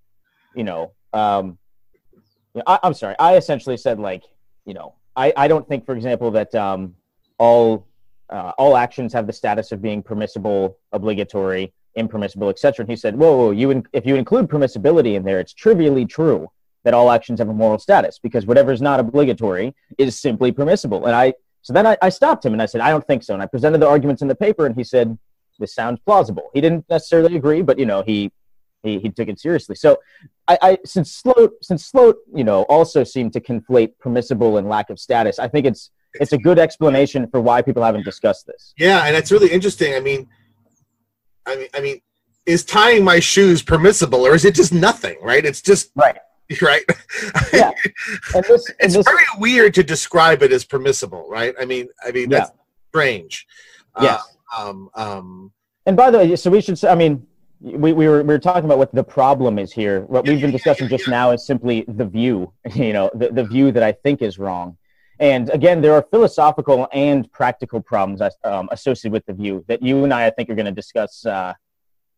you 0.54 0.64
know, 0.64 0.92
um, 1.12 1.59
you 2.54 2.59
know, 2.59 2.64
I, 2.66 2.78
I'm 2.82 2.94
sorry. 2.94 3.14
I 3.18 3.37
essentially 3.37 3.76
said 3.76 3.99
like, 3.99 4.25
you 4.64 4.75
know, 4.75 4.94
I, 5.16 5.32
I 5.37 5.49
don't 5.49 5.66
think, 5.68 5.85
for 5.85 5.94
example, 5.94 6.30
that 6.32 6.54
um, 6.54 6.94
all 7.38 7.87
uh, 8.30 8.52
all 8.59 8.76
actions 8.76 9.12
have 9.12 9.26
the 9.26 9.32
status 9.32 9.73
of 9.73 9.82
being 9.82 10.02
permissible, 10.02 10.78
obligatory, 10.92 11.73
impermissible, 11.97 12.49
etc. 12.49 12.85
And 12.85 12.90
he 12.90 12.97
said, 12.97 13.16
whoa, 13.16 13.37
whoa 13.37 13.50
you 13.50 13.71
in, 13.71 13.85
if 13.92 14.06
you 14.06 14.16
include 14.16 14.49
permissibility 14.49 15.14
in 15.14 15.25
there, 15.25 15.40
it's 15.40 15.52
trivially 15.52 16.06
true 16.06 16.49
that 16.85 16.95
all 16.95 17.11
actions 17.11 17.39
have 17.39 17.49
a 17.49 17.55
moral 17.55 17.79
status 17.79 18.19
because 18.19 18.47
whatever 18.47 18.73
is 18.73 18.83
not 18.83 19.01
obligatory 19.01 19.75
is 19.99 20.19
simply 20.19 20.53
permissible. 20.53 21.07
And 21.07 21.15
I 21.15 21.35
so 21.62 21.73
then 21.73 21.87
I, 21.87 21.97
I 22.03 22.09
stopped 22.09 22.45
him 22.45 22.53
and 22.53 22.61
I 22.61 22.67
said, 22.67 22.81
I 22.81 22.91
don't 22.91 23.07
think 23.07 23.23
so. 23.23 23.35
And 23.35 23.43
I 23.43 23.47
presented 23.47 23.79
the 23.79 23.89
arguments 23.89 24.21
in 24.21 24.29
the 24.29 24.35
paper, 24.35 24.67
and 24.67 24.75
he 24.75 24.83
said, 24.83 25.17
this 25.59 25.75
sounds 25.75 26.01
plausible. 26.05 26.51
He 26.53 26.61
didn't 26.61 26.85
necessarily 26.91 27.37
agree, 27.37 27.62
but 27.62 27.79
you 27.79 27.87
know, 27.87 28.03
he 28.03 28.33
he, 28.83 28.99
he 28.99 29.11
took 29.11 29.29
it 29.29 29.39
seriously. 29.39 29.77
So 29.77 29.99
I, 30.49 30.59
I 30.61 30.79
since 30.85 31.23
Slote 31.23 31.53
since 31.62 31.91
Slote, 31.91 32.17
you 32.35 32.45
know, 32.45 32.62
also 32.62 33.05
seemed 33.05 33.33
to 33.35 33.41
conflate 33.41 33.93
permissible 33.99 34.57
and 34.59 34.69
lack 34.69 34.91
of 34.91 34.99
status, 34.99 35.39
I 35.39 35.49
think 35.49 35.67
it's 35.67 35.91
it's 36.15 36.33
a 36.33 36.39
good 36.39 36.59
explanation 36.59 37.29
for 37.29 37.41
why 37.41 37.62
people 37.62 37.83
haven't 37.83 38.05
discussed 38.05 38.47
this. 38.47 38.75
Yeah, 38.77 39.05
and 39.07 39.17
it's 39.17 39.31
really 39.31 39.51
interesting. 39.51 39.95
I 39.95 40.01
mean, 40.01 40.29
I 41.47 41.57
mean, 41.57 41.69
I 41.75 41.81
mean, 41.81 42.01
is 42.45 42.65
tying 42.65 43.05
my 43.05 43.21
shoes 43.21 43.62
permissible, 43.62 44.27
or 44.27 44.35
is 44.35 44.45
it 44.45 44.55
just 44.55 44.73
nothing? 44.73 45.17
Right? 45.23 45.45
It's 45.45 45.62
just 45.62 45.93
Right. 45.95 46.19
right. 46.62 46.85
Yeah. 47.52 47.73
And 48.35 48.44
this 48.44 48.68
and 48.68 48.76
it's 48.80 48.94
this 48.94 49.06
very 49.06 49.25
weird 49.38 49.75
to 49.75 49.82
describe 49.82 50.42
it 50.42 50.52
as 50.52 50.64
permissible, 50.64 51.26
right? 51.28 51.54
I 51.61 51.64
mean, 51.64 51.88
I 52.04 52.12
mean 52.12 52.28
that's 52.28 52.50
strange. 52.88 53.47
Yes. 54.00 54.23
Uh, 54.56 54.68
um. 54.68 54.90
Um. 54.94 55.52
and 55.87 55.97
by 55.97 56.11
the 56.11 56.18
way, 56.18 56.37
so 56.37 56.50
we 56.50 56.61
should 56.61 56.78
say 56.78 56.88
I 56.88 56.94
mean 56.94 57.26
we, 57.62 57.92
we 57.92 58.09
were 58.09 58.23
we 58.23 58.28
were 58.28 58.38
talking 58.38 58.64
about 58.64 58.78
what 58.78 58.92
the 58.94 59.04
problem 59.04 59.59
is 59.59 59.73
here. 59.73 60.02
What 60.02 60.26
we've 60.26 60.40
been 60.40 60.50
discussing 60.50 60.88
just 60.88 61.09
now 61.09 61.30
is 61.30 61.47
simply 61.47 61.85
the 61.87 62.04
view, 62.04 62.52
you 62.75 62.92
know, 62.92 63.11
the, 63.14 63.30
the 63.30 63.44
view 63.44 63.71
that 63.73 63.82
I 63.82 63.92
think 63.92 64.21
is 64.21 64.38
wrong. 64.38 64.76
And 65.18 65.50
again, 65.50 65.80
there 65.80 65.94
are 65.94 66.02
philosophical 66.11 66.88
and 66.92 67.30
practical 67.30 67.80
problems 67.80 68.21
um, 68.42 68.68
associated 68.73 69.12
with 69.12 69.25
the 69.26 69.32
view 69.32 69.64
that 69.68 69.80
you 69.80 70.02
and 70.02 70.12
I, 70.12 70.26
I 70.26 70.30
think, 70.30 70.50
are 70.50 70.56
going 70.56 70.66
to 70.66 70.73
discuss, 70.73 71.25
uh, 71.25 71.54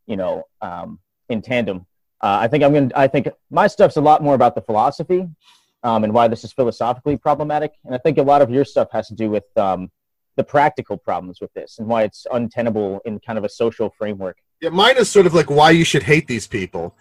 you 0.07 0.17
know, 0.17 0.45
um, 0.63 0.99
in 1.29 1.43
tandem. 1.43 1.87
Uh, 2.25 2.39
I 2.41 2.49
think 2.49 2.65
I'm 2.65 2.73
going. 2.73 2.91
I 2.95 3.07
think 3.07 3.29
my 3.51 3.67
stuff's 3.67 3.99
a 3.99 4.01
lot 4.01 4.23
more 4.23 4.35
about 4.35 4.55
the 4.55 4.63
philosophy 4.63 5.29
um, 5.83 6.05
and 6.05 6.15
why 6.15 6.27
this 6.27 6.43
is 6.43 6.55
philosophically 6.55 7.19
problematic, 7.19 7.73
and 7.85 7.95
I 7.95 7.99
think 7.99 8.17
a 8.17 8.23
lot 8.23 8.41
of 8.41 8.51
your 8.51 8.65
stuff 8.65 8.89
has 8.93 9.09
to 9.09 9.15
do 9.15 9.29
with 9.29 9.45
um, 9.59 9.91
the 10.37 10.43
practical 10.43 10.97
problems 10.97 11.43
with 11.43 11.53
this 11.53 11.79
and 11.79 11.87
why 11.87 12.05
it's 12.05 12.27
untenable 12.33 13.03
in 13.05 13.21
kind 13.21 13.37
of 13.37 13.45
a 13.45 13.49
social 13.51 13.91
framework. 13.99 14.39
Yeah, 14.63 14.71
mine 14.71 14.97
is 14.97 15.11
sort 15.11 15.27
of 15.27 15.35
like 15.35 15.51
why 15.51 15.73
you 15.73 15.85
should 15.85 16.03
hate 16.03 16.27
these 16.27 16.47
people, 16.47 16.97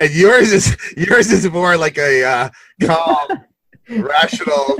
and 0.00 0.10
yours 0.10 0.52
is 0.52 0.76
yours 0.98 1.32
is 1.32 1.50
more 1.50 1.78
like 1.78 1.96
a 1.96 2.22
uh, 2.22 2.50
calm, 2.82 3.28
rational 3.88 4.78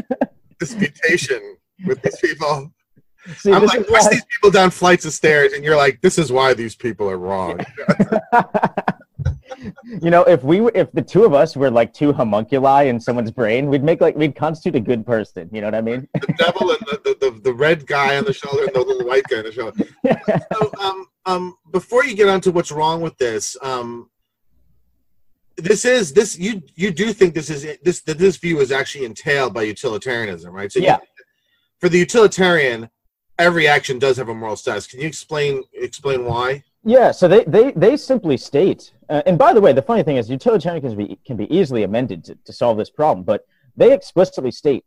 disputation 0.60 1.56
with 1.86 2.02
these 2.02 2.18
people. 2.18 2.70
See, 3.38 3.50
I'm 3.50 3.64
like 3.64 3.86
push 3.86 4.02
why- 4.02 4.10
these 4.10 4.24
people 4.26 4.50
down 4.50 4.68
flights 4.68 5.06
of 5.06 5.14
stairs, 5.14 5.54
and 5.54 5.64
you're 5.64 5.78
like, 5.78 6.02
this 6.02 6.18
is 6.18 6.30
why 6.30 6.52
these 6.52 6.74
people 6.74 7.08
are 7.08 7.16
wrong. 7.16 7.64
you 9.58 10.10
know, 10.10 10.22
if 10.24 10.42
we 10.44 10.60
were, 10.60 10.72
if 10.74 10.90
the 10.92 11.02
two 11.02 11.24
of 11.24 11.34
us 11.34 11.56
were 11.56 11.70
like 11.70 11.92
two 11.92 12.12
homunculi 12.12 12.84
in 12.88 12.98
someone's 13.00 13.30
brain, 13.30 13.66
we'd 13.66 13.82
make 13.84 14.00
like 14.00 14.16
we'd 14.16 14.34
constitute 14.36 14.76
a 14.76 14.80
good 14.80 15.04
person. 15.06 15.48
You 15.52 15.60
know 15.60 15.68
what 15.68 15.74
I 15.74 15.80
mean? 15.80 16.08
the 16.14 16.34
devil 16.38 16.70
and 16.70 16.78
the, 16.80 17.00
the, 17.20 17.30
the, 17.30 17.40
the 17.40 17.52
red 17.54 17.86
guy 17.86 18.16
on 18.18 18.24
the 18.24 18.32
shoulder 18.32 18.64
and 18.64 18.74
the 18.74 18.80
little 18.80 19.06
white 19.06 19.24
guy 19.28 19.38
on 19.38 19.44
the 19.44 19.52
shoulder. 19.52 19.84
So, 20.52 20.70
um, 20.80 21.06
um, 21.26 21.56
before 21.72 22.04
you 22.04 22.14
get 22.14 22.28
on 22.28 22.40
to 22.42 22.50
what's 22.50 22.72
wrong 22.72 23.00
with 23.00 23.16
this, 23.18 23.56
um, 23.62 24.10
this 25.56 25.84
is 25.84 26.12
this 26.12 26.38
you 26.38 26.62
you 26.74 26.90
do 26.90 27.12
think 27.12 27.34
this 27.34 27.50
is 27.50 27.66
this 27.82 28.00
that 28.02 28.18
this 28.18 28.36
view 28.36 28.60
is 28.60 28.72
actually 28.72 29.04
entailed 29.04 29.52
by 29.54 29.62
utilitarianism, 29.62 30.52
right? 30.52 30.72
So 30.72 30.78
you- 30.80 30.86
Yeah. 30.86 30.98
for 31.78 31.88
the 31.88 31.98
utilitarian, 31.98 32.88
every 33.38 33.68
action 33.68 33.98
does 33.98 34.16
have 34.16 34.28
a 34.28 34.34
moral 34.34 34.56
status. 34.56 34.86
Can 34.86 35.00
you 35.00 35.06
explain 35.06 35.62
explain 35.74 36.24
why? 36.24 36.64
Yeah, 36.84 37.12
so 37.12 37.28
they 37.28 37.44
they, 37.44 37.72
they 37.72 37.96
simply 37.96 38.36
state, 38.36 38.92
uh, 39.12 39.22
and 39.26 39.38
by 39.38 39.52
the 39.52 39.60
way, 39.60 39.74
the 39.74 39.82
funny 39.82 40.02
thing 40.02 40.16
is, 40.16 40.30
utilitarian 40.30 40.80
can 40.80 40.96
be 40.96 41.18
can 41.26 41.36
be 41.36 41.54
easily 41.54 41.82
amended 41.82 42.24
to, 42.24 42.34
to 42.46 42.52
solve 42.52 42.78
this 42.78 42.88
problem, 42.88 43.24
but 43.24 43.46
they 43.76 43.92
explicitly 43.92 44.50
state, 44.50 44.84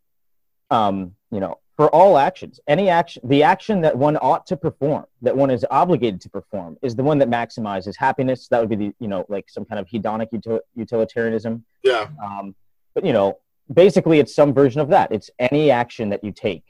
um, 0.72 1.14
you 1.32 1.40
know, 1.40 1.60
for 1.76 1.94
all 1.94 2.18
actions, 2.18 2.60
any 2.68 2.90
action, 2.90 3.22
the 3.28 3.44
action 3.44 3.82
that 3.82 3.96
one 3.96 4.18
ought 4.18 4.48
to 4.48 4.58
perform, 4.58 5.06
that 5.22 5.38
one 5.38 5.52
is 5.52 5.64
obligated 5.70 6.22
to 6.22 6.30
perform, 6.30 6.76
is 6.82 6.96
the 6.96 7.04
one 7.04 7.20
that 7.20 7.30
maximizes 7.30 7.94
happiness. 7.98 8.48
That 8.48 8.62
would 8.62 8.70
be 8.70 8.76
the 8.76 8.96
you 9.00 9.08
know 9.08 9.26
like 9.30 9.46
some 9.48 9.64
kind 9.64 9.80
of 9.80 9.88
hedonic 9.88 10.32
util- 10.34 10.62
utilitarianism. 10.76 11.64
Yeah, 11.84 12.08
Um, 12.24 12.56
but 12.96 13.06
you 13.06 13.14
know, 13.14 13.38
basically, 13.72 14.18
it's 14.18 14.34
some 14.34 14.56
version 14.56 14.82
of 14.82 14.90
that. 14.90 15.12
It's 15.12 15.30
any 15.38 15.70
action 15.70 16.10
that 16.10 16.24
you 16.24 16.32
take. 16.32 16.64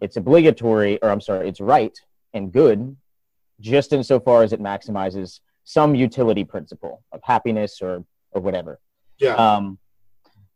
It's 0.00 0.16
obligatory, 0.16 1.00
or 1.02 1.10
I'm 1.10 1.20
sorry, 1.20 1.48
it's 1.48 1.60
right 1.60 1.96
and 2.32 2.50
good, 2.52 2.96
just 3.60 3.92
insofar 3.92 4.42
as 4.42 4.52
it 4.52 4.60
maximizes 4.60 5.38
some 5.64 5.94
utility 5.94 6.44
principle 6.44 7.02
of 7.12 7.20
happiness 7.22 7.80
or 7.82 8.04
or 8.32 8.40
whatever, 8.40 8.80
yeah, 9.18 9.34
um, 9.34 9.78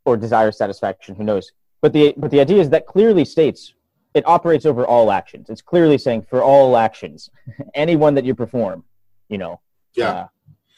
or 0.04 0.16
desire 0.16 0.52
satisfaction. 0.52 1.14
Who 1.14 1.24
knows? 1.24 1.52
But 1.80 1.92
the 1.92 2.14
but 2.16 2.30
the 2.30 2.40
idea 2.40 2.60
is 2.60 2.70
that 2.70 2.86
clearly 2.86 3.24
states 3.24 3.74
it 4.14 4.26
operates 4.26 4.66
over 4.66 4.86
all 4.86 5.12
actions. 5.12 5.50
It's 5.50 5.62
clearly 5.62 5.98
saying 5.98 6.22
for 6.22 6.42
all 6.42 6.76
actions, 6.76 7.30
any 7.74 7.96
one 7.96 8.14
that 8.14 8.24
you 8.24 8.34
perform, 8.34 8.84
you 9.28 9.38
know, 9.38 9.60
yeah. 9.94 10.10
uh, 10.10 10.26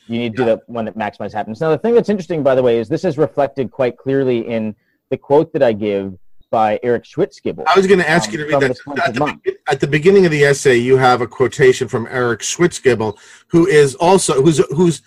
you 0.07 0.19
need 0.19 0.37
to 0.37 0.39
do 0.39 0.45
the 0.45 0.63
one 0.67 0.85
that 0.85 0.97
maximizes 0.97 1.33
happiness. 1.33 1.61
Now, 1.61 1.71
the 1.71 1.79
thing 1.79 1.95
that's 1.95 2.09
interesting, 2.09 2.43
by 2.43 2.55
the 2.55 2.63
way, 2.63 2.79
is 2.79 2.89
this 2.89 3.05
is 3.05 3.17
reflected 3.17 3.71
quite 3.71 3.97
clearly 3.97 4.47
in 4.49 4.75
the 5.11 5.17
quote 5.17 5.53
that 5.53 5.63
I 5.63 5.73
give 5.73 6.19
by 6.51 6.81
Eric 6.83 7.05
Schwitzgebel. 7.05 7.65
I 7.67 7.77
was 7.77 7.87
going 7.87 8.01
to 8.01 8.09
ask 8.09 8.29
um, 8.29 8.33
you 8.33 8.39
to 8.39 8.53
read 8.53 8.61
that. 8.63 8.77
the 8.77 9.03
At 9.05 9.15
the, 9.15 9.57
at 9.69 9.81
the 9.81 9.87
beginning 9.87 10.25
of 10.25 10.33
the 10.33 10.45
essay, 10.45 10.77
you 10.77 10.97
have 10.97 11.21
a 11.21 11.27
quotation 11.27 11.89
from 11.89 12.07
Eric 12.11 12.41
Schwitzgebel, 12.41 13.19
who 13.49 13.67
is 13.67 13.95
also 13.97 14.43
who's 14.43 14.59
who's 14.75 15.03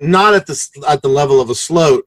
not 0.00 0.34
at 0.34 0.46
the 0.46 0.84
at 0.88 1.02
the 1.02 1.08
level 1.08 1.40
of 1.40 1.50
a 1.50 1.54
Slote, 1.54 2.02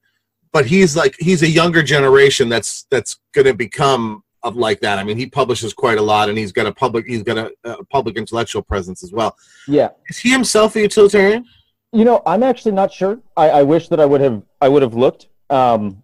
but 0.52 0.66
he's 0.66 0.96
like 0.96 1.16
he's 1.20 1.44
a 1.44 1.50
younger 1.50 1.84
generation 1.84 2.50
that's 2.50 2.84
that's 2.90 3.20
going 3.34 3.48
to 3.48 3.54
become 3.54 4.24
of 4.44 4.56
like 4.56 4.80
that. 4.80 4.98
I 4.98 5.04
mean, 5.04 5.18
he 5.18 5.28
publishes 5.28 5.74
quite 5.74 6.00
a 6.00 6.02
lot, 6.02 6.30
and 6.30 6.38
he's 6.38 6.52
got 6.52 6.66
a 6.66 6.74
public 6.74 7.06
he's 7.06 7.24
got 7.24 7.38
a, 7.38 7.52
a 7.64 7.84
public 7.86 8.18
intellectual 8.18 8.62
presence 8.62 9.04
as 9.04 9.12
well. 9.12 9.36
Yeah, 9.68 9.90
Is 10.10 10.18
he 10.18 10.32
himself 10.32 10.76
a 10.76 10.82
utilitarian? 10.82 11.46
you 11.94 12.06
know, 12.06 12.22
I'm 12.26 12.44
actually 12.44 12.72
not 12.72 12.92
sure. 12.92 13.20
I, 13.36 13.50
I 13.50 13.64
wish 13.64 13.90
that 13.90 14.00
I 14.00 14.06
would 14.06 14.22
have 14.22 14.44
I 14.62 14.70
would 14.70 14.82
have 14.82 14.94
looked, 14.94 15.28
um, 15.50 16.04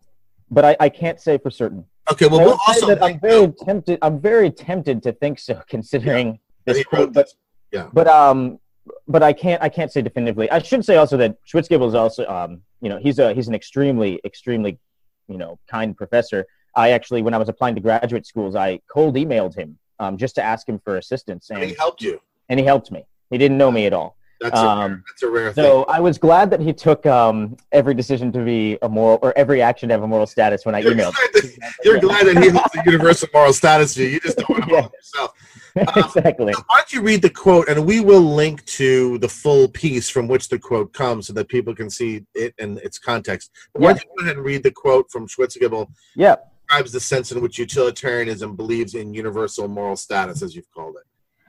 but 0.51 0.65
I, 0.65 0.77
I 0.79 0.89
can't 0.89 1.19
say 1.19 1.37
for 1.37 1.49
certain. 1.49 1.85
Okay, 2.11 2.27
well, 2.27 2.39
we'll 2.39 2.59
also 2.67 2.87
that 2.87 3.03
I'm 3.03 3.19
very 3.19 3.51
tempted. 3.65 3.99
I'm 4.01 4.19
very 4.19 4.49
tempted 4.51 5.03
to 5.03 5.11
think 5.13 5.39
so, 5.39 5.61
considering 5.67 6.39
that 6.65 6.73
this 6.73 6.85
quote. 6.85 7.13
But 7.13 7.27
this. 7.71 7.85
but 7.93 8.07
um, 8.07 8.59
but 9.07 9.23
I 9.23 9.33
can't 9.33 9.61
I 9.61 9.69
can't 9.69 9.91
say 9.91 10.01
definitively. 10.01 10.49
I 10.49 10.59
should 10.59 10.85
say 10.85 10.95
also 10.95 11.17
that 11.17 11.35
Schwitzgebel 11.45 11.87
is 11.87 11.95
also 11.95 12.25
um, 12.27 12.61
you 12.81 12.89
know, 12.89 12.97
he's 12.97 13.19
a 13.19 13.33
he's 13.33 13.47
an 13.47 13.55
extremely 13.55 14.19
extremely, 14.25 14.79
you 15.27 15.37
know, 15.37 15.59
kind 15.67 15.95
professor. 15.95 16.45
I 16.75 16.91
actually, 16.91 17.23
when 17.23 17.33
I 17.33 17.37
was 17.37 17.49
applying 17.49 17.75
to 17.75 17.81
graduate 17.81 18.25
schools, 18.27 18.55
I 18.55 18.79
cold 18.87 19.15
emailed 19.15 19.55
him 19.55 19.79
um, 19.99 20.17
just 20.17 20.35
to 20.35 20.43
ask 20.43 20.69
him 20.69 20.79
for 20.79 20.97
assistance, 20.97 21.49
And 21.49 21.63
he 21.63 21.73
helped 21.73 22.01
you. 22.01 22.21
and 22.49 22.59
he 22.59 22.65
helped 22.65 22.91
me. 22.91 23.05
He 23.31 23.37
didn't 23.37 23.57
know 23.57 23.71
me 23.71 23.87
at 23.87 23.93
all. 23.93 24.15
That's 24.39 24.59
a, 24.59 24.63
Um, 24.67 24.79
rare, 24.91 25.03
that's 25.07 25.23
a 25.23 25.29
rare 25.29 25.53
So 25.53 25.83
I 25.85 25.99
was 25.99 26.17
glad 26.17 26.49
that 26.51 26.59
he 26.59 26.71
took 26.73 27.05
um, 27.05 27.57
every 27.71 27.93
decision 27.95 28.31
to 28.33 28.43
be 28.43 28.77
a 28.81 28.89
moral 28.89 29.17
or 29.21 29.35
every 29.37 29.61
action 29.61 29.89
to 29.89 29.93
have 29.95 30.03
a 30.03 30.07
moral 30.07 30.27
status 30.27 30.65
when 30.65 30.75
I 30.75 30.79
You're 30.79 30.91
emailed. 30.93 31.13
glad 31.15 31.29
that- 31.33 31.73
You're 31.83 31.99
glad 31.99 32.25
that 32.27 32.43
he 32.43 32.49
holds 32.49 32.71
the 32.73 32.83
universal 32.85 33.27
moral 33.33 33.53
status 33.53 33.95
view. 33.95 34.07
You 34.07 34.19
just 34.19 34.37
don't 34.37 34.49
want 34.49 34.63
to 34.65 34.71
Yeah. 34.75 34.81
hold 34.81 34.93
yourself. 34.93 35.31
exactly. 36.15 36.53
Now, 36.53 36.63
Why 36.67 36.77
don't 36.77 36.93
you 36.93 37.01
read 37.01 37.21
the 37.21 37.29
quote, 37.29 37.67
and 37.69 37.85
we 37.85 37.99
will 37.99 38.21
link 38.21 38.63
to 38.65 39.17
the 39.19 39.29
full 39.29 39.67
piece 39.67 40.09
from 40.09 40.27
which 40.27 40.49
the 40.49 40.59
quote 40.59 40.93
comes, 40.93 41.27
so 41.27 41.33
that 41.33 41.47
people 41.49 41.73
can 41.75 41.89
see 41.89 42.23
it 42.35 42.53
and 42.59 42.77
its 42.79 42.97
context. 42.99 43.51
But 43.73 43.81
why 43.81 43.89
Yeah. 43.89 43.93
don't 43.93 44.03
you 44.03 44.09
go 44.17 44.23
ahead 44.25 44.35
and 44.37 44.45
read 44.45 44.63
the 44.63 44.71
quote 44.71 45.09
from 45.11 45.27
Schwitzgebel? 45.27 45.87
Yeah. 46.15 46.35
describes 46.67 46.91
the 46.91 46.99
sense 46.99 47.31
in 47.31 47.41
which 47.41 47.57
utilitarianism 47.57 48.55
believes 48.55 48.93
in 48.93 49.13
universal 49.13 49.67
moral 49.67 49.95
status, 49.95 50.41
as 50.41 50.53
you've 50.55 50.69
called 50.75 50.95
it. 50.97 51.03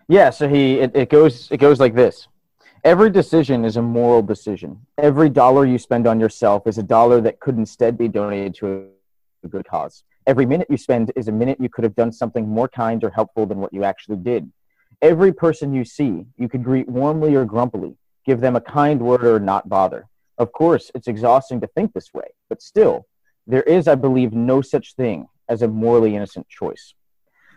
Yeah, 0.09 0.31
so 0.31 0.49
he 0.49 0.79
it, 0.81 0.93
it 0.95 1.11
goes 1.11 1.49
it 1.51 1.57
goes 1.59 1.81
like 1.81 1.95
this. 1.95 2.29
Every 2.85 3.11
decision 3.11 3.65
is 3.65 3.77
a 3.77 3.83
moral 3.83 4.23
decision. 4.23 4.87
Every 4.99 5.29
dollar 5.29 5.67
you 5.67 5.79
spend 5.79 6.07
on 6.07 6.21
yourself 6.21 6.67
is 6.67 6.79
a 6.79 6.83
dollar 6.83 7.21
that 7.23 7.41
could 7.41 7.57
instead 7.57 7.99
be 7.99 8.07
donated 8.07 8.55
to 8.57 8.91
a 9.43 9.49
good 9.49 9.67
cause. 9.67 10.05
Every 10.27 10.47
minute 10.47 10.69
you 10.71 10.77
spend 10.77 11.11
is 11.17 11.27
a 11.27 11.33
minute 11.33 11.59
you 11.61 11.69
could 11.69 11.83
have 11.83 11.97
done 11.97 12.13
something 12.13 12.47
more 12.47 12.69
kind 12.69 13.03
or 13.03 13.11
helpful 13.11 13.47
than 13.47 13.59
what 13.59 13.73
you 13.73 13.83
actually 13.83 14.19
did. 14.19 14.51
Every 15.03 15.33
person 15.33 15.75
you 15.75 15.85
see, 15.85 16.25
you 16.37 16.49
could 16.49 16.63
greet 16.63 16.89
warmly 16.89 17.35
or 17.35 17.45
grumpily, 17.45 17.97
give 18.25 18.41
them 18.41 18.55
a 18.55 18.61
kind 18.61 19.01
word 19.01 19.25
or 19.25 19.41
not 19.41 19.69
bother. 19.69 20.07
Of 20.39 20.53
course, 20.53 20.93
it's 20.95 21.09
exhausting 21.09 21.61
to 21.61 21.67
think 21.67 21.93
this 21.93 22.15
way, 22.15 22.29
but 22.49 22.63
still, 22.63 23.07
there 23.47 23.63
is, 23.63 23.89
I 23.89 23.97
believe, 23.97 24.33
no 24.33 24.63
such 24.63 24.95
thing 24.95 25.27
as 25.49 25.63
a 25.63 25.69
morally 25.69 26.15
innocent 26.15 26.49
choice. 26.49 26.95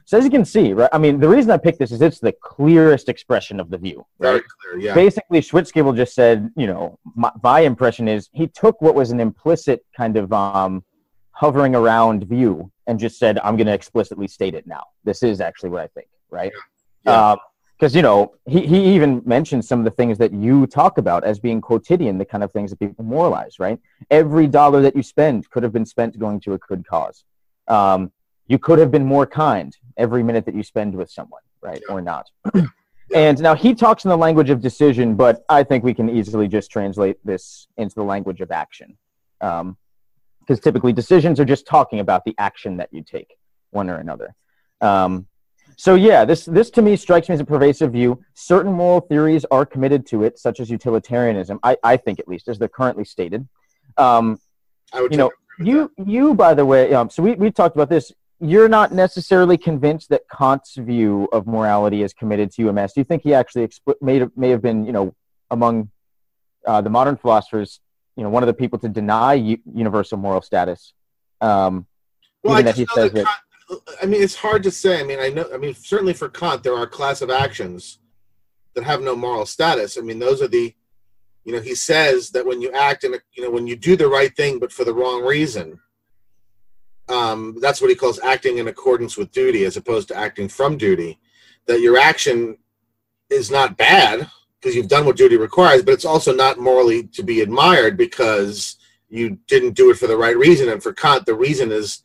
So 0.06 0.18
as 0.18 0.24
you 0.24 0.30
can 0.30 0.46
see, 0.46 0.74
right? 0.74 0.90
I 0.92 0.98
mean, 0.98 1.20
the 1.20 1.28
reason 1.28 1.52
I 1.52 1.58
picked 1.58 1.80
this 1.80 1.92
is 1.92 2.02
it's 2.02 2.20
the 2.20 2.32
clearest 2.32 3.10
expression 3.10 3.60
of 3.60 3.70
the 3.70 3.78
view. 3.78 4.06
Right? 4.20 4.30
Very 4.30 4.42
clear, 4.42 4.80
yeah. 4.80 4.94
Basically, 4.94 5.42
Schwitzgebel 5.42 5.96
just 5.96 6.14
said, 6.14 6.52
you 6.56 6.68
know, 6.68 7.00
my, 7.16 7.32
my 7.44 7.60
impression 7.62 8.08
is 8.08 8.30
he 8.34 8.48
took 8.48 8.82
what 8.82 8.96
was 8.96 9.12
an 9.12 9.20
implicit 9.20 9.86
kind 9.96 10.18
of 10.18 10.32
um, 10.34 10.84
hovering 11.32 11.76
around 11.76 12.28
view 12.28 12.72
and 12.88 13.00
just 13.00 13.18
said, 13.18 13.40
I'm 13.40 13.56
going 13.56 13.68
to 13.68 13.74
explicitly 13.74 14.28
state 14.28 14.54
it 14.54 14.68
now. 14.68 14.84
This 15.04 15.24
is 15.24 15.42
actually 15.42 15.70
what 15.70 15.82
I 15.82 15.88
think, 15.88 16.08
right? 16.30 16.52
Yeah. 17.06 17.32
Um, 17.32 17.40
because 17.82 17.96
you 17.96 18.04
know 18.04 18.36
he, 18.46 18.68
he 18.68 18.94
even 18.94 19.24
mentioned 19.26 19.66
some 19.66 19.80
of 19.80 19.86
the 19.86 19.92
things 19.92 20.20
that 20.20 20.32
you 20.32 20.68
talk 20.68 21.00
about 21.00 21.24
as 21.24 21.40
being 21.40 21.60
quotidian 21.60 22.20
the 22.20 22.26
kind 22.26 22.44
of 22.44 22.52
things 22.52 22.70
that 22.70 22.78
people 22.78 23.04
moralize 23.04 23.58
right 23.58 23.80
every 24.12 24.46
dollar 24.46 24.84
that 24.84 24.96
you 24.96 25.02
spend 25.02 25.50
could 25.50 25.64
have 25.64 25.74
been 25.74 25.86
spent 25.86 26.18
going 26.20 26.40
to 26.40 26.54
a 26.54 26.60
good 26.60 26.88
cause 26.88 27.24
um, 27.68 28.12
you 28.52 28.60
could 28.60 28.80
have 28.80 28.92
been 28.92 29.06
more 29.06 29.26
kind 29.26 29.78
every 29.98 30.24
minute 30.24 30.46
that 30.46 30.56
you 30.56 30.64
spend 30.64 30.94
with 30.96 31.10
someone 31.10 31.42
right 31.62 31.82
Yeah. 31.88 31.94
or 31.94 32.02
not 32.02 32.30
and 33.16 33.42
now 33.42 33.56
he 33.56 33.74
talks 33.74 34.06
in 34.06 34.10
the 34.10 34.18
language 34.18 34.50
of 34.50 34.62
decision 34.62 35.16
but 35.16 35.44
i 35.50 35.64
think 35.64 35.84
we 35.84 35.94
can 35.94 36.10
easily 36.10 36.48
just 36.48 36.72
translate 36.72 37.18
this 37.26 37.68
into 37.78 37.96
the 37.96 38.04
language 38.04 38.42
of 38.42 38.52
action 38.52 38.98
because 39.40 40.60
typically 40.62 40.94
decisions 40.94 41.40
are 41.40 41.46
just 41.46 41.66
talking 41.66 42.00
about 42.00 42.24
the 42.26 42.36
action 42.38 42.78
that 42.78 42.90
you 42.92 43.04
take 43.04 43.36
one 43.72 43.90
or 43.90 43.96
another 43.96 44.36
um, 44.82 45.28
so 45.78 45.96
yeah, 45.96 46.26
this 46.26 46.46
this 46.46 46.70
to 46.72 46.82
me 46.82 46.96
strikes 46.96 47.30
me 47.30 47.34
as 47.34 47.40
a 47.40 47.46
pervasive 47.46 47.92
view. 47.92 48.22
Certain 48.34 48.72
moral 48.72 49.02
theories 49.02 49.46
are 49.52 49.66
committed 49.66 50.06
to 50.08 50.24
it, 50.24 50.38
such 50.38 50.60
as 50.60 50.70
utilitarianism. 50.70 51.60
I, 51.64 51.78
I 51.84 51.98
think 51.98 52.20
at 52.20 52.28
least, 52.28 52.48
as 52.48 52.60
they're 52.60 52.68
currently 52.68 53.06
stated. 53.06 53.48
Um, 53.98 54.40
I 54.94 55.02
would 55.02 55.12
you 55.12 55.18
know, 55.18 55.30
to 55.30 55.36
agree 55.60 55.74
with 55.82 55.92
you 55.98 56.06
you 56.06 56.34
by 56.36 56.54
the 56.54 56.66
way, 56.66 56.94
um, 56.94 57.10
so 57.10 57.24
we 57.24 57.34
we 57.34 57.52
talked 57.52 57.76
about 57.76 57.90
this. 57.90 58.12
You're 58.42 58.70
not 58.70 58.92
necessarily 58.92 59.58
convinced 59.58 60.10
that 60.10 60.24
Kant's 60.36 60.76
view 60.76 61.30
of 61.32 61.46
morality 61.46 62.02
is 62.02 62.14
committed 62.14 62.52
to 62.54 62.70
UMS. 62.70 62.94
Do 62.94 63.02
you 63.02 63.06
think 63.06 63.22
he 63.24 63.34
actually 63.34 63.68
expl- 63.68 63.96
may 64.02 64.26
may 64.36 64.50
have 64.50 64.62
been 64.62 64.86
you 64.86 64.92
know 64.92 65.14
among 65.52 65.90
uh, 66.66 66.82
the 66.82 66.90
modern 66.90 67.18
philosophers, 67.18 67.80
you 68.16 68.24
know, 68.24 68.30
one 68.30 68.44
of 68.44 68.48
the 68.48 68.54
people 68.54 68.80
to 68.80 68.90
deny 68.90 69.34
u- 69.34 69.62
universal 69.74 70.18
moral 70.18 70.42
status? 70.42 70.94
Um, 71.40 71.88
Well, 72.44 72.56
I 72.56 72.62
that 72.64 72.76
he 72.76 72.86
says 72.94 73.12
that 73.12 73.26
Kant, 73.26 73.82
I 74.02 74.06
mean, 74.06 74.22
it's 74.22 74.36
hard 74.36 74.64
to 74.64 74.72
say. 74.72 75.00
I 75.00 75.04
mean, 75.04 75.20
I 75.20 75.30
know. 75.30 75.48
I 75.54 75.58
mean, 75.58 75.74
certainly 75.76 76.14
for 76.14 76.30
Kant, 76.30 76.64
there 76.64 76.74
are 76.74 76.84
a 76.84 76.88
class 76.88 77.22
of 77.22 77.30
actions 77.30 78.00
that 78.74 78.84
have 78.84 79.02
no 79.02 79.16
moral 79.16 79.46
status. 79.46 79.98
I 79.98 80.02
mean, 80.02 80.20
those 80.20 80.42
are 80.42 80.48
the, 80.48 80.74
you 81.44 81.54
know, 81.54 81.62
he 81.62 81.76
says 81.76 82.32
that 82.32 82.46
when 82.46 82.62
you 82.62 82.72
act 82.72 83.04
in 83.04 83.14
a, 83.14 83.18
you 83.34 83.44
know, 83.44 83.52
when 83.52 83.68
you 83.68 83.76
do 83.76 83.96
the 83.96 84.08
right 84.08 84.36
thing 84.36 84.60
but 84.60 84.72
for 84.72 84.84
the 84.84 84.94
wrong 84.94 85.24
reason, 85.24 85.80
um, 87.10 87.58
that's 87.62 87.82
what 87.82 87.90
he 87.90 87.96
calls 87.96 88.20
acting 88.20 88.58
in 88.58 88.68
accordance 88.68 89.18
with 89.18 89.32
duty, 89.32 89.66
as 89.66 89.78
opposed 89.78 90.08
to 90.10 90.18
acting 90.18 90.48
from 90.48 90.78
duty. 90.78 91.20
That 91.68 91.82
your 91.82 91.98
action 91.98 92.58
is 93.30 93.52
not 93.52 93.78
bad 93.78 94.30
because 94.60 94.76
you've 94.76 94.88
done 94.88 95.06
what 95.06 95.18
duty 95.18 95.38
requires, 95.38 95.82
but 95.82 95.94
it's 95.94 96.06
also 96.06 96.34
not 96.34 96.60
morally 96.60 97.04
to 97.04 97.24
be 97.24 97.42
admired 97.42 97.98
because 97.98 98.78
you 99.10 99.38
didn't 99.48 99.74
do 99.74 99.90
it 99.92 99.98
for 99.98 100.08
the 100.08 100.18
right 100.18 100.38
reason. 100.38 100.70
And 100.70 100.82
for 100.82 100.94
Kant, 100.94 101.26
the 101.26 101.36
reason 101.36 101.72
is 101.72 102.04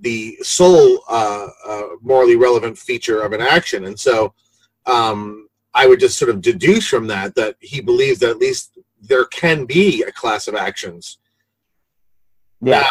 the 0.00 0.36
sole 0.42 1.00
uh, 1.08 1.48
uh, 1.66 1.82
morally 2.02 2.36
relevant 2.36 2.76
feature 2.76 3.20
of 3.20 3.32
an 3.32 3.40
action. 3.40 3.84
And 3.84 3.98
so 3.98 4.34
um, 4.86 5.48
I 5.72 5.86
would 5.86 6.00
just 6.00 6.18
sort 6.18 6.30
of 6.30 6.40
deduce 6.40 6.86
from 6.86 7.06
that 7.08 7.34
that 7.36 7.56
he 7.60 7.80
believes 7.80 8.18
that 8.20 8.30
at 8.30 8.38
least 8.38 8.78
there 9.00 9.24
can 9.26 9.64
be 9.64 10.02
a 10.02 10.12
class 10.12 10.48
of 10.48 10.54
actions. 10.54 11.18
yeah, 12.60 12.80
Now, 12.80 12.90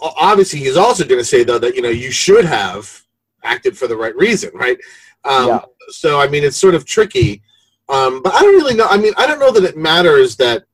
o- 0.00 0.14
obviously, 0.18 0.60
he's 0.60 0.76
also 0.76 1.04
going 1.04 1.20
to 1.20 1.24
say, 1.24 1.44
though, 1.44 1.58
that, 1.58 1.74
you 1.74 1.82
know, 1.82 1.90
you 1.90 2.10
should 2.10 2.44
have 2.44 3.02
acted 3.42 3.76
for 3.76 3.86
the 3.86 3.96
right 3.96 4.14
reason, 4.16 4.50
right? 4.54 4.78
Um, 5.24 5.48
Yeah. 5.48 5.60
So, 5.88 6.20
I 6.20 6.28
mean, 6.28 6.44
it's 6.44 6.56
sort 6.56 6.74
of 6.74 6.84
tricky. 6.84 7.42
Um, 7.88 8.22
but 8.22 8.32
I 8.32 8.40
don't 8.40 8.54
really 8.54 8.76
know. 8.76 8.86
I 8.88 8.96
mean, 8.96 9.12
I 9.16 9.26
don't 9.26 9.40
know 9.40 9.50
that 9.50 9.64
it 9.64 9.76
matters 9.76 10.36
that 10.36 10.64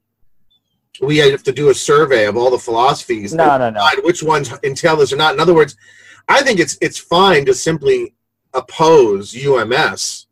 we 1.00 1.18
have 1.18 1.42
to 1.44 1.52
do 1.52 1.70
a 1.70 1.74
survey 1.74 2.26
of 2.26 2.36
all 2.36 2.50
the 2.50 2.58
philosophies 2.58 3.34
no, 3.34 3.58
no, 3.58 3.70
no. 3.70 3.86
which 4.02 4.22
ones 4.22 4.52
entail 4.62 4.96
this 4.96 5.12
or 5.12 5.16
not. 5.16 5.34
In 5.34 5.40
other 5.40 5.54
words, 5.54 5.76
I 6.28 6.42
think 6.42 6.60
it's 6.60 6.76
it's 6.80 6.98
fine 6.98 7.44
to 7.46 7.54
simply 7.54 8.14
oppose 8.54 9.34
UMS, 9.34 10.25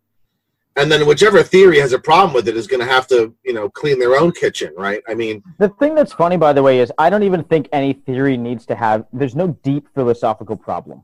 and 0.77 0.91
then 0.91 1.07
whichever 1.07 1.43
theory 1.43 1.79
has 1.79 1.93
a 1.93 1.99
problem 1.99 2.35
with 2.35 2.49
it 2.49 2.57
is 2.57 2.67
going 2.67 2.81
to 2.81 2.87
have 2.87 3.07
to 3.09 3.35
you 3.45 3.53
know 3.53 3.69
clean 3.69 3.99
their 3.99 4.17
own 4.17 4.33
kitchen, 4.33 4.73
right? 4.77 5.03
I 5.09 5.15
mean, 5.15 5.43
The 5.59 5.69
thing 5.69 5.95
that's 5.95 6.13
funny, 6.13 6.37
by 6.37 6.53
the 6.53 6.63
way, 6.63 6.81
is 6.81 6.93
I 6.99 7.11
don't 7.11 7.23
even 7.23 7.45
think 7.45 7.69
any 7.73 7.93
theory 7.93 8.37
needs 8.37 8.67
to 8.67 8.75
have. 8.75 9.07
There's 9.13 9.37
no 9.37 9.49
deep 9.63 9.89
philosophical 9.95 10.57
problem. 10.57 11.03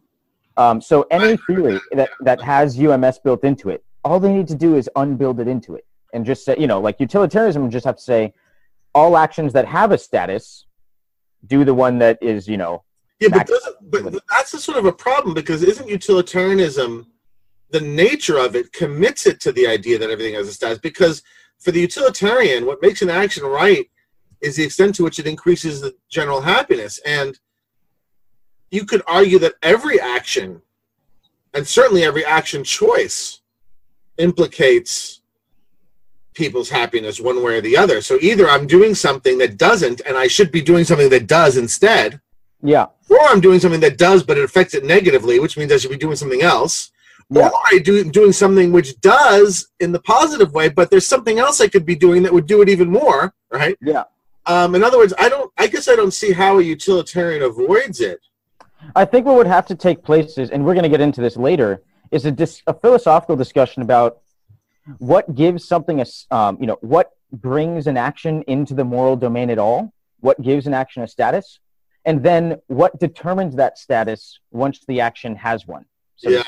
Um, 0.57 0.81
so 0.81 1.07
any 1.11 1.37
theory 1.47 1.81
that 1.93 2.11
that 2.21 2.41
has 2.41 2.79
UMS 2.79 3.19
built 3.21 3.45
into 3.45 3.71
it, 3.71 3.85
all 4.05 4.21
they 4.21 4.33
need 4.33 4.49
to 4.49 4.55
do 4.55 4.77
is 4.77 4.91
unbuild 4.97 5.41
it 5.41 5.49
into 5.49 5.75
it 5.75 5.87
and 6.13 6.25
just 6.27 6.45
say, 6.45 6.57
you 6.59 6.67
know, 6.67 6.81
like 6.81 6.99
utilitarianism 7.01 7.71
just 7.71 7.87
have 7.87 7.97
to 7.97 8.03
say, 8.03 8.35
all 8.95 9.17
actions 9.17 9.53
that 9.53 9.67
have 9.67 9.93
a 9.93 9.99
status, 9.99 10.67
do 11.47 11.65
the 11.65 11.73
one 11.73 11.99
that 11.99 12.19
is, 12.21 12.49
you 12.49 12.57
know, 12.57 12.83
yeah, 13.21 13.29
but, 13.29 13.47
doesn't, 13.47 13.91
but 13.91 14.13
but 14.13 14.23
that's 14.31 14.55
a 14.55 14.59
sort 14.59 14.79
of 14.79 14.87
a 14.87 14.93
problem 14.93 15.35
because 15.35 15.63
isn't 15.63 15.89
utilitarianism 15.89 17.07
the 17.71 17.81
nature 17.81 18.39
of 18.39 18.57
it 18.57 18.73
commits 18.73 19.27
it 19.27 19.41
to 19.41 19.53
the 19.53 19.67
idea 19.67 19.99
that 19.99 20.11
everything 20.11 20.35
has 20.35 20.49
a 20.49 20.53
status? 20.53 20.79
Because 20.79 21.23
for 21.59 21.71
the 21.71 21.81
utilitarian, 21.81 22.67
what 22.67 22.83
makes 22.83 23.03
an 23.03 23.11
action 23.11 23.45
right 23.45 23.91
is 24.41 24.57
the 24.57 24.65
extent 24.65 24.95
to 24.97 25.05
which 25.05 25.19
it 25.19 25.27
increases 25.27 25.81
the 25.81 25.95
general 26.09 26.41
happiness. 26.41 26.99
And 27.05 27.39
you 28.71 28.85
could 28.85 29.03
argue 29.07 29.39
that 29.41 29.55
every 29.63 30.01
action, 30.01 30.63
and 31.55 31.67
certainly 31.67 32.05
every 32.05 32.25
action 32.25 32.65
choice, 32.65 33.41
implicates 34.17 35.21
people's 36.35 36.71
happiness 36.71 37.21
one 37.21 37.43
way 37.43 37.59
or 37.59 37.61
the 37.61 37.77
other. 37.77 38.01
So 38.01 38.17
either 38.21 38.49
I'm 38.49 38.67
doing 38.67 38.95
something 38.95 39.39
that 39.39 39.59
doesn't, 39.59 40.01
and 40.07 40.17
I 40.17 40.27
should 40.27 40.53
be 40.53 40.63
doing 40.63 40.85
something 40.85 41.11
that 41.11 41.27
does 41.27 41.57
instead, 41.57 42.21
yeah, 42.63 42.87
or 43.09 43.21
I'm 43.23 43.41
doing 43.41 43.59
something 43.59 43.81
that 43.81 43.99
does, 43.99 44.23
but 44.23 44.39
it 44.39 44.45
affects 44.45 44.75
it 44.75 44.85
negatively, 44.85 45.41
which 45.41 45.57
means 45.57 45.73
I 45.73 45.79
should 45.79 45.91
be 45.91 45.97
doing 45.97 46.17
something 46.17 46.43
else. 46.43 46.91
Yeah. 47.31 47.49
Or 47.49 47.53
I 47.67 47.79
do 47.79 48.05
doing 48.05 48.33
something 48.33 48.73
which 48.73 49.01
does 49.01 49.69
in 49.79 49.93
the 49.93 50.01
positive 50.01 50.53
way, 50.53 50.69
but 50.69 50.91
there's 50.91 51.07
something 51.07 51.39
else 51.39 51.61
I 51.61 51.69
could 51.69 51.87
be 51.87 51.95
doing 51.95 52.25
that 52.25 52.33
would 52.33 52.47
do 52.47 52.61
it 52.61 52.69
even 52.69 52.91
more, 52.91 53.33
right? 53.51 53.79
yeah. 53.81 54.05
Um, 54.47 54.75
in 54.75 54.83
other 54.83 54.99
words, 54.99 55.15
I 55.19 55.29
don't. 55.29 55.53
I 55.59 55.69
guess 55.69 55.87
I 55.87 55.95
don't 55.95 56.13
see 56.13 56.33
how 56.33 56.59
a 56.59 56.63
utilitarian 56.63 57.43
avoids 57.43 58.01
it. 58.01 58.21
I 58.97 59.05
think 59.05 59.27
what 59.27 59.37
would 59.37 59.47
have 59.47 59.67
to 59.67 59.75
take 59.77 60.03
place 60.03 60.39
is, 60.39 60.51
and 60.51 60.65
we're 60.65 60.75
going 60.75 60.83
to 60.83 60.89
get 60.89 61.01
into 61.01 61.21
this 61.21 61.37
later, 61.37 61.83
is 62.11 62.25
a, 62.25 62.31
dis- 62.31 62.63
a 62.67 62.75
philosophical 62.75 63.37
discussion 63.37 63.83
about 63.83 64.21
what 64.99 65.35
gives 65.35 65.69
something 65.69 66.01
a, 66.01 66.07
um, 66.35 66.57
you 66.59 66.67
know, 66.67 66.79
what 66.81 67.13
brings 67.33 67.87
an 67.87 67.97
action 67.97 68.43
into 68.49 68.75
the 68.75 68.83
moral 68.83 69.15
domain 69.15 69.51
at 69.51 69.59
all, 69.59 69.93
what 70.21 70.41
gives 70.43 70.67
an 70.67 70.75
action 70.75 71.03
a 71.03 71.07
status, 71.07 71.61
and 72.05 72.23
then 72.23 72.61
what 72.67 72.99
determines 72.99 73.55
that 73.57 73.79
status 73.79 74.41
once 74.51 74.81
the 74.89 75.01
action 75.01 75.37
has 75.37 75.67
one. 75.67 75.85
So, 76.17 76.31
Yeah. 76.31 76.43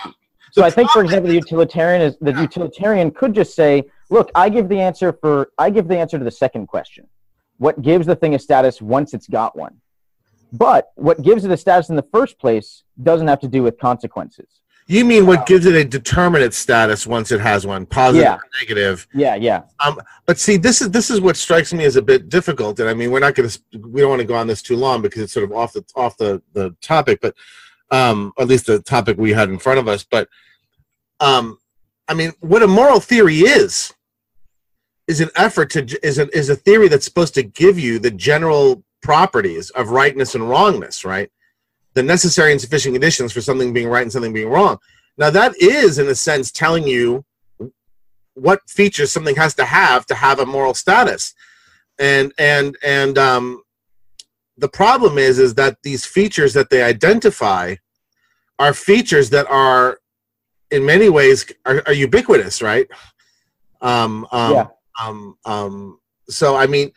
So 0.52 0.62
I 0.62 0.70
think, 0.70 0.90
for 0.90 1.02
example, 1.02 1.28
the 1.28 1.34
utilitarian 1.34 2.02
is 2.02 2.16
the 2.20 2.32
utilitarian 2.32 3.10
could 3.10 3.34
just 3.34 3.54
say, 3.54 3.84
"Look, 4.10 4.30
I 4.34 4.48
give 4.50 4.68
the 4.68 4.78
answer 4.80 5.12
for 5.12 5.50
I 5.58 5.70
give 5.70 5.88
the 5.88 5.96
answer 5.98 6.18
to 6.18 6.24
the 6.24 6.30
second 6.30 6.66
question. 6.66 7.06
What 7.56 7.80
gives 7.80 8.06
the 8.06 8.14
thing 8.14 8.34
a 8.34 8.38
status 8.38 8.80
once 8.80 9.14
it's 9.14 9.26
got 9.28 9.56
one?" 9.56 9.80
But 10.52 10.92
what 10.96 11.22
gives 11.22 11.44
it 11.46 11.50
a 11.50 11.56
status 11.56 11.88
in 11.88 11.96
the 11.96 12.06
first 12.12 12.38
place 12.38 12.82
doesn't 13.02 13.26
have 13.28 13.40
to 13.40 13.48
do 13.48 13.62
with 13.62 13.78
consequences. 13.78 14.60
You 14.86 15.04
mean 15.06 15.26
what 15.26 15.46
gives 15.46 15.64
it 15.64 15.74
a 15.74 15.84
determinate 15.84 16.52
status 16.52 17.06
once 17.06 17.32
it 17.32 17.40
has 17.40 17.66
one, 17.66 17.86
positive 17.86 18.24
Yeah. 18.24 18.34
or 18.34 18.42
negative? 18.60 19.06
Yeah, 19.14 19.36
yeah, 19.36 19.62
um, 19.80 19.98
But 20.26 20.38
see, 20.38 20.58
this 20.58 20.82
is 20.82 20.90
this 20.90 21.08
is 21.08 21.20
what 21.20 21.36
strikes 21.36 21.72
me 21.72 21.84
as 21.84 21.96
a 21.96 22.02
bit 22.02 22.28
difficult, 22.28 22.78
and 22.80 22.88
I 22.90 22.94
mean, 22.94 23.10
we're 23.10 23.20
not 23.20 23.34
going 23.34 23.48
to 23.48 23.58
we 23.88 24.00
don't 24.02 24.10
want 24.10 24.20
to 24.20 24.26
go 24.26 24.34
on 24.34 24.46
this 24.48 24.60
too 24.60 24.76
long 24.76 25.00
because 25.00 25.22
it's 25.22 25.32
sort 25.32 25.44
of 25.44 25.52
off 25.52 25.72
the 25.72 25.84
off 25.96 26.16
the 26.18 26.42
the 26.52 26.76
topic, 26.82 27.20
but 27.22 27.34
um, 27.92 28.32
at 28.40 28.48
least 28.48 28.66
the 28.66 28.80
topic 28.80 29.16
we 29.16 29.32
had 29.32 29.48
in 29.48 29.58
front 29.58 29.78
of 29.78 29.86
us. 29.86 30.02
But 30.02 30.28
um, 31.20 31.58
I 32.08 32.14
mean, 32.14 32.32
what 32.40 32.64
a 32.64 32.66
moral 32.66 32.98
theory 32.98 33.38
is 33.38 33.94
is 35.06 35.20
an 35.20 35.30
effort 35.36 35.70
to 35.70 35.98
is 36.04 36.18
a, 36.18 36.28
is 36.36 36.48
a 36.48 36.56
theory 36.56 36.88
that's 36.88 37.04
supposed 37.04 37.34
to 37.34 37.44
give 37.44 37.78
you 37.78 38.00
the 38.00 38.10
general 38.10 38.82
properties 39.02 39.70
of 39.70 39.90
rightness 39.90 40.34
and 40.34 40.48
wrongness, 40.48 41.04
right? 41.04 41.30
the 41.94 42.02
necessary 42.02 42.52
and 42.52 42.60
sufficient 42.60 42.94
conditions 42.94 43.32
for 43.32 43.40
something 43.40 43.72
being 43.72 43.88
right 43.88 44.02
and 44.02 44.12
something 44.12 44.32
being 44.32 44.48
wrong. 44.48 44.78
Now 45.18 45.30
that 45.30 45.54
is, 45.60 45.98
in 45.98 46.08
a 46.08 46.14
sense, 46.14 46.50
telling 46.50 46.86
you 46.86 47.24
what 48.34 48.68
features 48.68 49.12
something 49.12 49.36
has 49.36 49.54
to 49.56 49.64
have 49.64 50.06
to 50.06 50.14
have 50.14 50.38
a 50.38 50.46
moral 50.46 50.74
status, 50.74 51.34
and 51.98 52.32
and 52.38 52.76
and 52.82 53.18
um, 53.18 53.62
the 54.56 54.68
problem 54.68 55.18
is 55.18 55.38
is 55.38 55.54
that 55.54 55.76
these 55.82 56.06
features 56.06 56.54
that 56.54 56.70
they 56.70 56.82
identify 56.82 57.74
are 58.58 58.74
features 58.74 59.30
that 59.30 59.46
are 59.50 59.98
in 60.70 60.84
many 60.84 61.08
ways 61.08 61.46
are, 61.66 61.82
are 61.86 61.92
ubiquitous, 61.92 62.62
right? 62.62 62.86
Um, 63.80 64.26
um, 64.32 64.52
Yeah. 64.52 64.66
um, 65.00 65.36
um, 65.44 65.98
so 66.28 66.56
I 66.56 66.66
mean, 66.66 66.92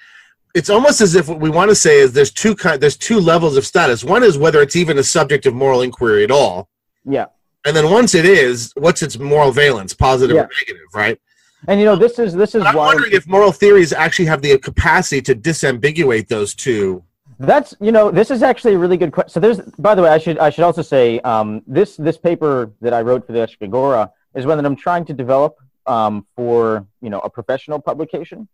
it's 0.54 0.70
almost 0.70 1.02
as 1.02 1.16
if 1.16 1.28
what 1.28 1.40
we 1.40 1.50
want 1.50 1.70
to 1.70 1.76
say 1.76 2.00
is 2.00 2.14
there's 2.14 2.32
two 2.32 2.56
kind, 2.56 2.80
there's 2.82 2.98
two 2.98 3.20
levels 3.20 3.58
of 3.58 3.66
status. 3.66 4.04
One 4.04 4.24
is 4.24 4.38
whether 4.38 4.62
it's 4.62 4.76
even 4.76 4.98
a 4.98 5.04
subject 5.04 5.46
of 5.46 5.54
moral 5.54 5.82
inquiry 5.82 6.24
at 6.24 6.32
all, 6.32 6.70
Yeah. 7.04 7.26
and 7.66 7.76
then 7.76 7.90
once 7.92 8.16
it 8.16 8.26
is, 8.26 8.72
what's 8.78 9.02
its 9.02 9.18
moral 9.20 9.52
valence, 9.52 9.94
positive 9.94 10.36
Yeah. 10.36 10.44
or 10.44 10.50
negative, 10.60 10.88
right? 10.94 11.20
And 11.68 11.80
you 11.80 11.86
know, 11.86 11.96
this 11.96 12.20
is 12.20 12.34
this 12.34 12.54
is 12.56 12.62
But 12.62 12.70
I'm 12.70 12.76
why 12.76 12.86
wondering 12.88 13.14
if 13.14 13.28
moral 13.28 13.52
theories 13.52 13.92
actually 13.92 14.26
have 14.26 14.42
the 14.42 14.58
capacity 14.60 15.22
to 15.24 15.36
disambiguate 15.36 16.28
those 16.28 16.54
two. 16.54 17.04
That's 17.40 17.76
you 17.82 17.92
know 17.92 18.12
this 18.12 18.32
is 18.32 18.44
actually 18.44 18.76
a 18.76 18.78
really 18.78 18.98
good 18.98 19.12
question. 19.12 19.30
So 19.30 19.40
there's 19.40 19.60
by 19.78 19.96
the 19.96 20.02
way 20.02 20.10
I 20.10 20.18
should 20.18 20.38
I 20.40 20.50
should 20.50 20.64
also 20.64 20.82
say 20.82 21.20
um, 21.22 21.62
this 21.68 21.98
this 21.98 22.18
paper 22.18 22.72
that 22.82 22.94
I 22.94 23.02
wrote 23.02 23.26
for 23.26 23.34
the 23.34 23.40
Electric 23.40 23.62
Agora 23.64 24.12
is 24.36 24.46
one 24.46 24.58
that 24.58 24.66
I'm 24.66 24.76
trying 24.76 25.06
to 25.06 25.14
develop 25.14 25.58
um, 25.86 26.26
for 26.36 26.86
you 27.02 27.10
know 27.10 27.20
a 27.20 27.30
professional 27.30 27.80
publication, 27.80 28.48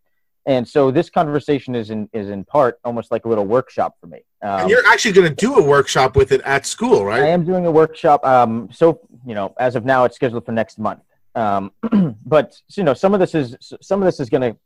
and 0.45 0.67
so 0.67 0.89
this 0.89 1.09
conversation 1.09 1.75
is 1.75 1.91
in 1.91 2.09
is 2.13 2.29
in 2.29 2.43
part 2.43 2.79
almost 2.83 3.11
like 3.11 3.25
a 3.25 3.29
little 3.29 3.45
workshop 3.45 3.97
for 4.01 4.07
me. 4.07 4.19
Um, 4.41 4.61
and 4.61 4.69
you're 4.69 4.85
actually 4.87 5.11
going 5.11 5.29
to 5.29 5.35
do 5.35 5.57
a 5.57 5.63
workshop 5.63 6.15
with 6.15 6.31
it 6.31 6.41
at 6.41 6.65
school, 6.65 7.05
right? 7.05 7.21
I 7.21 7.27
am 7.27 7.45
doing 7.45 7.67
a 7.67 7.71
workshop. 7.71 8.25
Um, 8.25 8.69
so 8.71 8.99
you 9.25 9.35
know, 9.35 9.53
as 9.59 9.75
of 9.75 9.85
now, 9.85 10.05
it's 10.05 10.15
scheduled 10.15 10.45
for 10.45 10.51
next 10.53 10.79
month. 10.79 11.01
Um, 11.35 11.71
but 12.25 12.59
you 12.69 12.83
know, 12.83 12.95
some 12.95 13.13
of 13.13 13.19
this 13.19 13.35
is 13.35 13.55
some 13.81 14.01
of 14.01 14.05
this 14.05 14.19
is 14.19 14.29
going 14.29 14.53
to. 14.53 14.57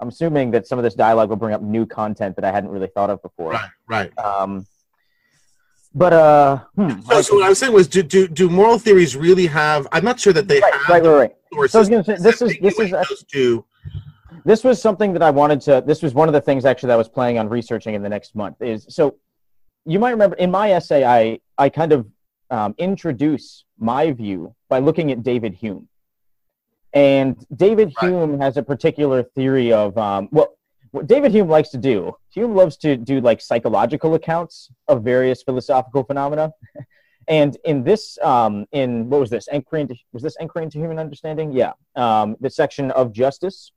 I'm 0.00 0.08
assuming 0.08 0.50
that 0.52 0.66
some 0.66 0.78
of 0.78 0.82
this 0.84 0.94
dialogue 0.94 1.28
will 1.28 1.36
bring 1.36 1.54
up 1.54 1.62
new 1.62 1.84
content 1.86 2.36
that 2.36 2.44
I 2.44 2.52
hadn't 2.52 2.70
really 2.70 2.86
thought 2.88 3.10
of 3.10 3.20
before. 3.22 3.52
Right, 3.52 3.70
right. 3.88 4.18
Um, 4.18 4.66
but 5.94 6.12
uh, 6.12 6.58
hmm, 6.76 7.00
So, 7.00 7.22
so 7.22 7.34
what 7.36 7.44
I 7.44 7.48
was 7.48 7.58
saying 7.58 7.72
was, 7.72 7.88
do, 7.88 8.02
do 8.02 8.28
do 8.28 8.48
moral 8.48 8.78
theories 8.78 9.16
really 9.16 9.46
have? 9.46 9.88
I'm 9.90 10.04
not 10.04 10.20
sure 10.20 10.32
that 10.32 10.46
they 10.46 10.60
right, 10.60 10.72
have 10.74 10.88
right, 10.88 11.02
right, 11.02 11.32
right. 11.52 11.70
So 11.70 11.78
I 11.78 11.80
was 11.80 11.88
going 11.88 12.04
to 12.04 12.16
say 12.16 12.22
this 12.22 12.42
is 12.42 12.56
this 12.60 12.78
is 12.78 12.90
those 12.90 13.24
two. 13.24 13.64
this 14.44 14.62
was 14.62 14.80
something 14.80 15.12
that 15.14 15.22
I 15.22 15.30
wanted 15.30 15.60
to. 15.62 15.82
This 15.84 16.02
was 16.02 16.14
one 16.14 16.28
of 16.28 16.34
the 16.34 16.40
things 16.40 16.64
actually 16.64 16.88
that 16.88 16.94
I 16.94 16.98
was 16.98 17.08
planning 17.08 17.38
on 17.38 17.48
researching 17.48 17.94
in 17.94 18.02
the 18.02 18.08
next 18.08 18.36
month. 18.36 18.60
Is 18.60 18.86
so 18.88 19.16
you 19.86 19.98
might 19.98 20.10
remember 20.10 20.36
in 20.36 20.50
my 20.50 20.72
essay, 20.72 21.04
I 21.04 21.40
I 21.56 21.68
kind 21.70 21.92
of 21.92 22.06
um, 22.50 22.74
introduce 22.78 23.64
my 23.78 24.12
view 24.12 24.54
by 24.68 24.78
looking 24.78 25.10
at 25.10 25.22
David 25.22 25.54
Hume, 25.54 25.88
and 26.92 27.36
David 27.54 27.92
Right. 28.00 28.08
Hume 28.10 28.40
has 28.40 28.56
a 28.56 28.62
particular 28.62 29.22
theory 29.22 29.72
of 29.72 29.96
um, 29.98 30.28
well. 30.32 30.54
What 30.90 31.06
David 31.06 31.32
Hume 31.32 31.48
likes 31.50 31.68
to 31.70 31.76
do, 31.76 32.14
Hume 32.30 32.54
loves 32.54 32.78
to 32.78 32.96
do 32.96 33.20
like 33.20 33.42
psychological 33.42 34.14
accounts 34.14 34.70
of 34.88 35.02
various 35.02 35.42
philosophical 35.42 36.02
phenomena. 36.04 36.52
And 37.30 37.58
in 37.66 37.84
this, 37.84 38.16
um, 38.22 38.64
in 38.72 39.10
what 39.10 39.20
was 39.20 39.28
this? 39.28 39.48
Inquiry 39.48 39.82
into, 39.82 39.94
was 40.14 40.22
this 40.22 40.34
Inquiry 40.40 40.64
into 40.64 40.78
Human 40.78 40.98
Understanding? 40.98 41.52
Yeah. 41.52 41.72
Um, 41.94 42.36
the 42.40 42.48
section 42.48 42.90
of 42.92 43.12
justice. 43.12 43.70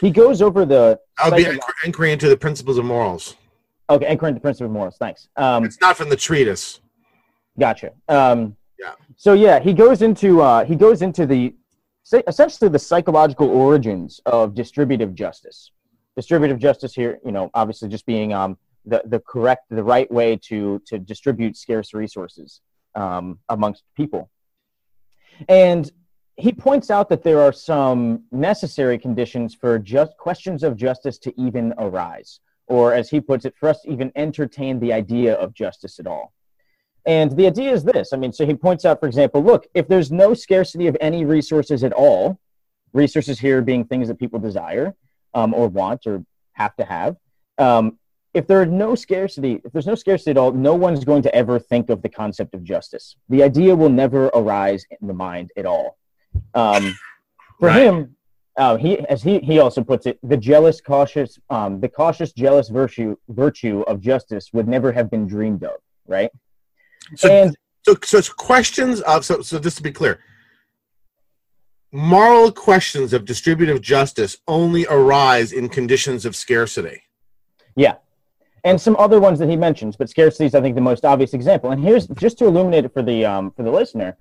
He 0.00 0.10
goes 0.10 0.42
over 0.42 0.64
the. 0.64 0.98
I'll 1.18 1.30
be 1.30 1.44
inqu- 1.44 2.12
into 2.12 2.28
the 2.28 2.36
principles 2.36 2.78
of 2.78 2.84
morals. 2.84 3.36
okay, 3.88 4.10
Inquiry 4.10 4.30
into 4.30 4.40
principles 4.40 4.66
of 4.66 4.72
Morals. 4.72 4.96
Thanks. 4.98 5.28
Um, 5.36 5.64
It's 5.64 5.80
not 5.80 5.96
from 5.96 6.08
the 6.08 6.16
treatise. 6.16 6.80
Gotcha. 7.56 7.92
Um, 8.08 8.56
Yeah. 8.80 8.94
So 9.16 9.34
yeah, 9.34 9.60
he 9.60 9.72
goes 9.72 10.02
into 10.02 10.40
uh, 10.42 10.64
he 10.64 10.74
goes 10.74 11.02
into 11.02 11.24
the 11.24 11.54
essentially 12.04 12.68
the 12.68 12.78
psychological 12.78 13.48
origins 13.48 14.20
of 14.26 14.54
distributive 14.54 15.14
justice. 15.14 15.70
Distributive 16.16 16.58
justice 16.58 16.94
here, 16.94 17.18
you 17.24 17.32
know, 17.32 17.50
obviously 17.54 17.88
just 17.88 18.06
being 18.06 18.32
um, 18.32 18.58
the 18.84 19.02
the 19.06 19.20
correct, 19.20 19.64
the 19.70 19.82
right 19.82 20.10
way 20.10 20.36
to 20.48 20.80
to 20.86 20.98
distribute 20.98 21.56
scarce 21.56 21.94
resources 21.94 22.60
um, 22.94 23.38
amongst 23.48 23.84
people. 23.96 24.30
And 25.48 25.90
he 26.36 26.52
points 26.52 26.90
out 26.90 27.08
that 27.08 27.22
there 27.22 27.40
are 27.40 27.52
some 27.52 28.24
necessary 28.32 28.98
conditions 28.98 29.54
for 29.54 29.78
just 29.78 30.16
questions 30.16 30.62
of 30.62 30.76
justice 30.76 31.18
to 31.18 31.40
even 31.40 31.74
arise, 31.78 32.40
or 32.66 32.92
as 32.94 33.08
he 33.10 33.20
puts 33.20 33.44
it, 33.44 33.54
for 33.56 33.68
us 33.68 33.82
to 33.82 33.90
even 33.90 34.12
entertain 34.16 34.80
the 34.80 34.92
idea 34.92 35.34
of 35.34 35.54
justice 35.54 35.98
at 35.98 36.06
all. 36.06 36.32
And 37.04 37.32
the 37.36 37.46
idea 37.46 37.72
is 37.72 37.82
this 37.84 38.12
I 38.12 38.16
mean, 38.16 38.32
so 38.32 38.46
he 38.46 38.54
points 38.54 38.84
out, 38.84 39.00
for 39.00 39.06
example, 39.06 39.42
look, 39.42 39.66
if 39.74 39.88
there's 39.88 40.12
no 40.12 40.34
scarcity 40.34 40.86
of 40.86 40.96
any 41.00 41.24
resources 41.24 41.82
at 41.84 41.92
all, 41.92 42.38
resources 42.92 43.38
here 43.38 43.62
being 43.62 43.84
things 43.84 44.08
that 44.08 44.18
people 44.18 44.38
desire 44.38 44.94
um, 45.34 45.54
or 45.54 45.68
want 45.68 46.06
or 46.06 46.24
have 46.52 46.76
to 46.76 46.84
have, 46.84 47.16
um, 47.58 47.98
if 48.34 48.46
there 48.46 48.60
are 48.60 48.66
no 48.66 48.94
scarcity, 48.94 49.60
if 49.64 49.72
there's 49.72 49.86
no 49.86 49.94
scarcity 49.94 50.30
at 50.30 50.38
all, 50.38 50.52
no 50.52 50.74
one's 50.74 51.04
going 51.04 51.22
to 51.22 51.34
ever 51.34 51.58
think 51.58 51.90
of 51.90 52.00
the 52.02 52.08
concept 52.08 52.54
of 52.54 52.64
justice. 52.64 53.16
The 53.28 53.42
idea 53.42 53.74
will 53.76 53.90
never 53.90 54.26
arise 54.28 54.86
in 55.00 55.06
the 55.06 55.14
mind 55.14 55.50
at 55.56 55.66
all. 55.66 55.98
Um, 56.54 56.98
for 57.58 57.68
Right. 57.68 57.82
him, 57.82 58.16
uh, 58.56 58.76
he 58.76 58.98
as 59.08 59.22
he 59.22 59.38
he 59.40 59.58
also 59.58 59.82
puts 59.82 60.06
it, 60.06 60.18
the 60.22 60.36
jealous, 60.36 60.80
cautious, 60.80 61.38
um, 61.50 61.80
the 61.80 61.88
cautious, 61.88 62.32
jealous 62.32 62.68
virtue 62.68 63.16
virtue 63.28 63.82
of 63.86 64.00
justice 64.00 64.50
would 64.52 64.68
never 64.68 64.92
have 64.92 65.10
been 65.10 65.26
dreamed 65.26 65.64
of, 65.64 65.76
right? 66.06 66.30
So, 67.16 67.30
and 67.30 67.56
so, 67.82 67.94
so 68.04 68.18
it's 68.18 68.28
questions 68.28 69.00
of 69.02 69.24
so, 69.24 69.42
so 69.42 69.58
just 69.58 69.76
to 69.78 69.82
be 69.82 69.92
clear, 69.92 70.20
moral 71.92 72.52
questions 72.52 73.12
of 73.12 73.24
distributive 73.24 73.80
justice 73.80 74.36
only 74.48 74.86
arise 74.88 75.52
in 75.52 75.68
conditions 75.68 76.24
of 76.24 76.34
scarcity. 76.34 77.02
Yeah. 77.76 77.96
And 78.64 78.80
some 78.80 78.96
other 78.96 79.20
ones 79.20 79.38
that 79.40 79.48
he 79.48 79.56
mentions, 79.56 79.96
but 79.96 80.08
scarcity 80.08 80.46
is, 80.46 80.54
I 80.54 80.60
think, 80.60 80.76
the 80.76 80.80
most 80.80 81.04
obvious 81.04 81.34
example. 81.34 81.72
And 81.72 81.82
here's 81.82 82.06
just 82.06 82.38
to 82.38 82.46
illuminate 82.46 82.84
it 82.84 82.92
for 82.92 83.02
the 83.02 83.24
um, 83.24 83.50
for 83.50 83.64
the 83.64 83.70
listener. 83.72 84.16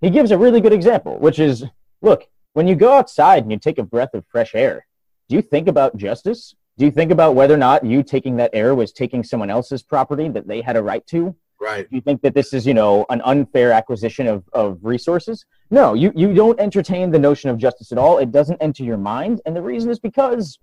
He 0.00 0.10
gives 0.10 0.30
a 0.30 0.38
really 0.38 0.60
good 0.60 0.72
example, 0.72 1.18
which 1.18 1.38
is, 1.38 1.64
look, 2.00 2.26
when 2.54 2.66
you 2.66 2.74
go 2.74 2.92
outside 2.92 3.42
and 3.42 3.52
you 3.52 3.58
take 3.58 3.78
a 3.78 3.82
breath 3.82 4.14
of 4.14 4.24
fresh 4.26 4.54
air, 4.54 4.86
do 5.28 5.36
you 5.36 5.42
think 5.42 5.68
about 5.68 5.96
justice? 5.96 6.54
Do 6.78 6.84
you 6.84 6.90
think 6.90 7.10
about 7.10 7.34
whether 7.34 7.54
or 7.54 7.58
not 7.58 7.84
you 7.84 8.02
taking 8.02 8.36
that 8.36 8.50
air 8.52 8.74
was 8.74 8.92
taking 8.92 9.24
someone 9.24 9.50
else's 9.50 9.82
property 9.82 10.28
that 10.30 10.46
they 10.46 10.60
had 10.60 10.76
a 10.76 10.82
right 10.82 11.06
to? 11.08 11.34
Right. 11.60 11.88
Do 11.88 11.96
you 11.96 12.02
think 12.02 12.20
that 12.22 12.34
this 12.34 12.52
is, 12.52 12.66
you 12.66 12.74
know, 12.74 13.06
an 13.08 13.22
unfair 13.24 13.72
acquisition 13.72 14.26
of, 14.26 14.44
of 14.52 14.78
resources? 14.82 15.44
No, 15.70 15.94
you, 15.94 16.12
you 16.14 16.34
don't 16.34 16.60
entertain 16.60 17.10
the 17.10 17.18
notion 17.18 17.48
of 17.50 17.58
justice 17.58 17.92
at 17.92 17.98
all. 17.98 18.18
It 18.18 18.30
doesn't 18.30 18.58
enter 18.60 18.84
your 18.84 18.98
mind. 18.98 19.40
And 19.46 19.56
the 19.56 19.62
reason 19.62 19.90
is 19.90 19.98
because 19.98 20.58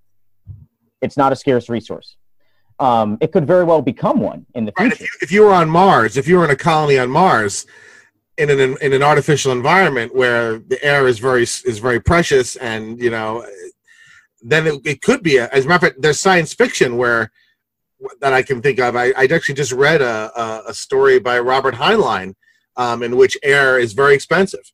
it's 1.02 1.18
not 1.18 1.32
a 1.34 1.36
scarce 1.36 1.68
resource. 1.68 2.18
Um, 2.80 3.18
it 3.22 3.32
could 3.32 3.46
very 3.46 3.64
well 3.64 3.82
become 3.82 4.20
one 4.20 4.46
in 4.56 4.66
the 4.66 4.74
Right. 4.80 4.92
If 4.92 4.98
future. 4.98 5.12
you, 5.14 5.20
if 5.22 5.32
you 5.32 5.42
were 5.44 5.54
on 5.54 5.70
Mars, 5.70 6.18
if 6.18 6.28
you 6.28 6.38
were 6.38 6.46
in 6.46 6.52
a 6.52 6.56
colony 6.56 6.98
on 6.98 7.10
Mars, 7.10 7.66
in 8.38 8.50
an 8.50 8.78
in 8.82 8.94
an 8.94 9.04
artificial 9.04 9.52
environment 9.52 10.16
where 10.16 10.58
the 10.58 10.84
air 10.84 11.08
is 11.08 11.20
very 11.20 11.44
is 11.44 11.80
very 11.80 12.00
precious, 12.00 12.56
and 12.56 13.00
you 13.00 13.12
know, 13.12 13.46
then 14.42 14.66
it, 14.66 14.82
it 14.86 15.02
could 15.02 15.22
be. 15.22 15.38
A, 15.38 15.48
as 15.50 15.66
a 15.66 15.68
matter 15.68 15.86
of 15.86 15.92
fact, 15.92 16.02
there's 16.02 16.20
science 16.20 16.52
fiction 16.54 16.98
where 16.98 17.32
that 18.20 18.34
I 18.34 18.42
can 18.42 18.62
think 18.62 18.80
of. 18.80 18.96
I, 18.96 19.12
I 19.18 19.26
actually 19.26 19.56
just 19.56 19.72
read 19.72 20.02
a, 20.02 20.32
a, 20.40 20.64
a 20.68 20.74
story 20.74 21.20
by 21.20 21.40
Robert 21.40 21.76
Heinlein 21.76 22.36
um, 22.76 23.04
in 23.04 23.16
which 23.18 23.38
air 23.44 23.80
is 23.80 23.94
very 23.94 24.14
expensive. 24.14 24.72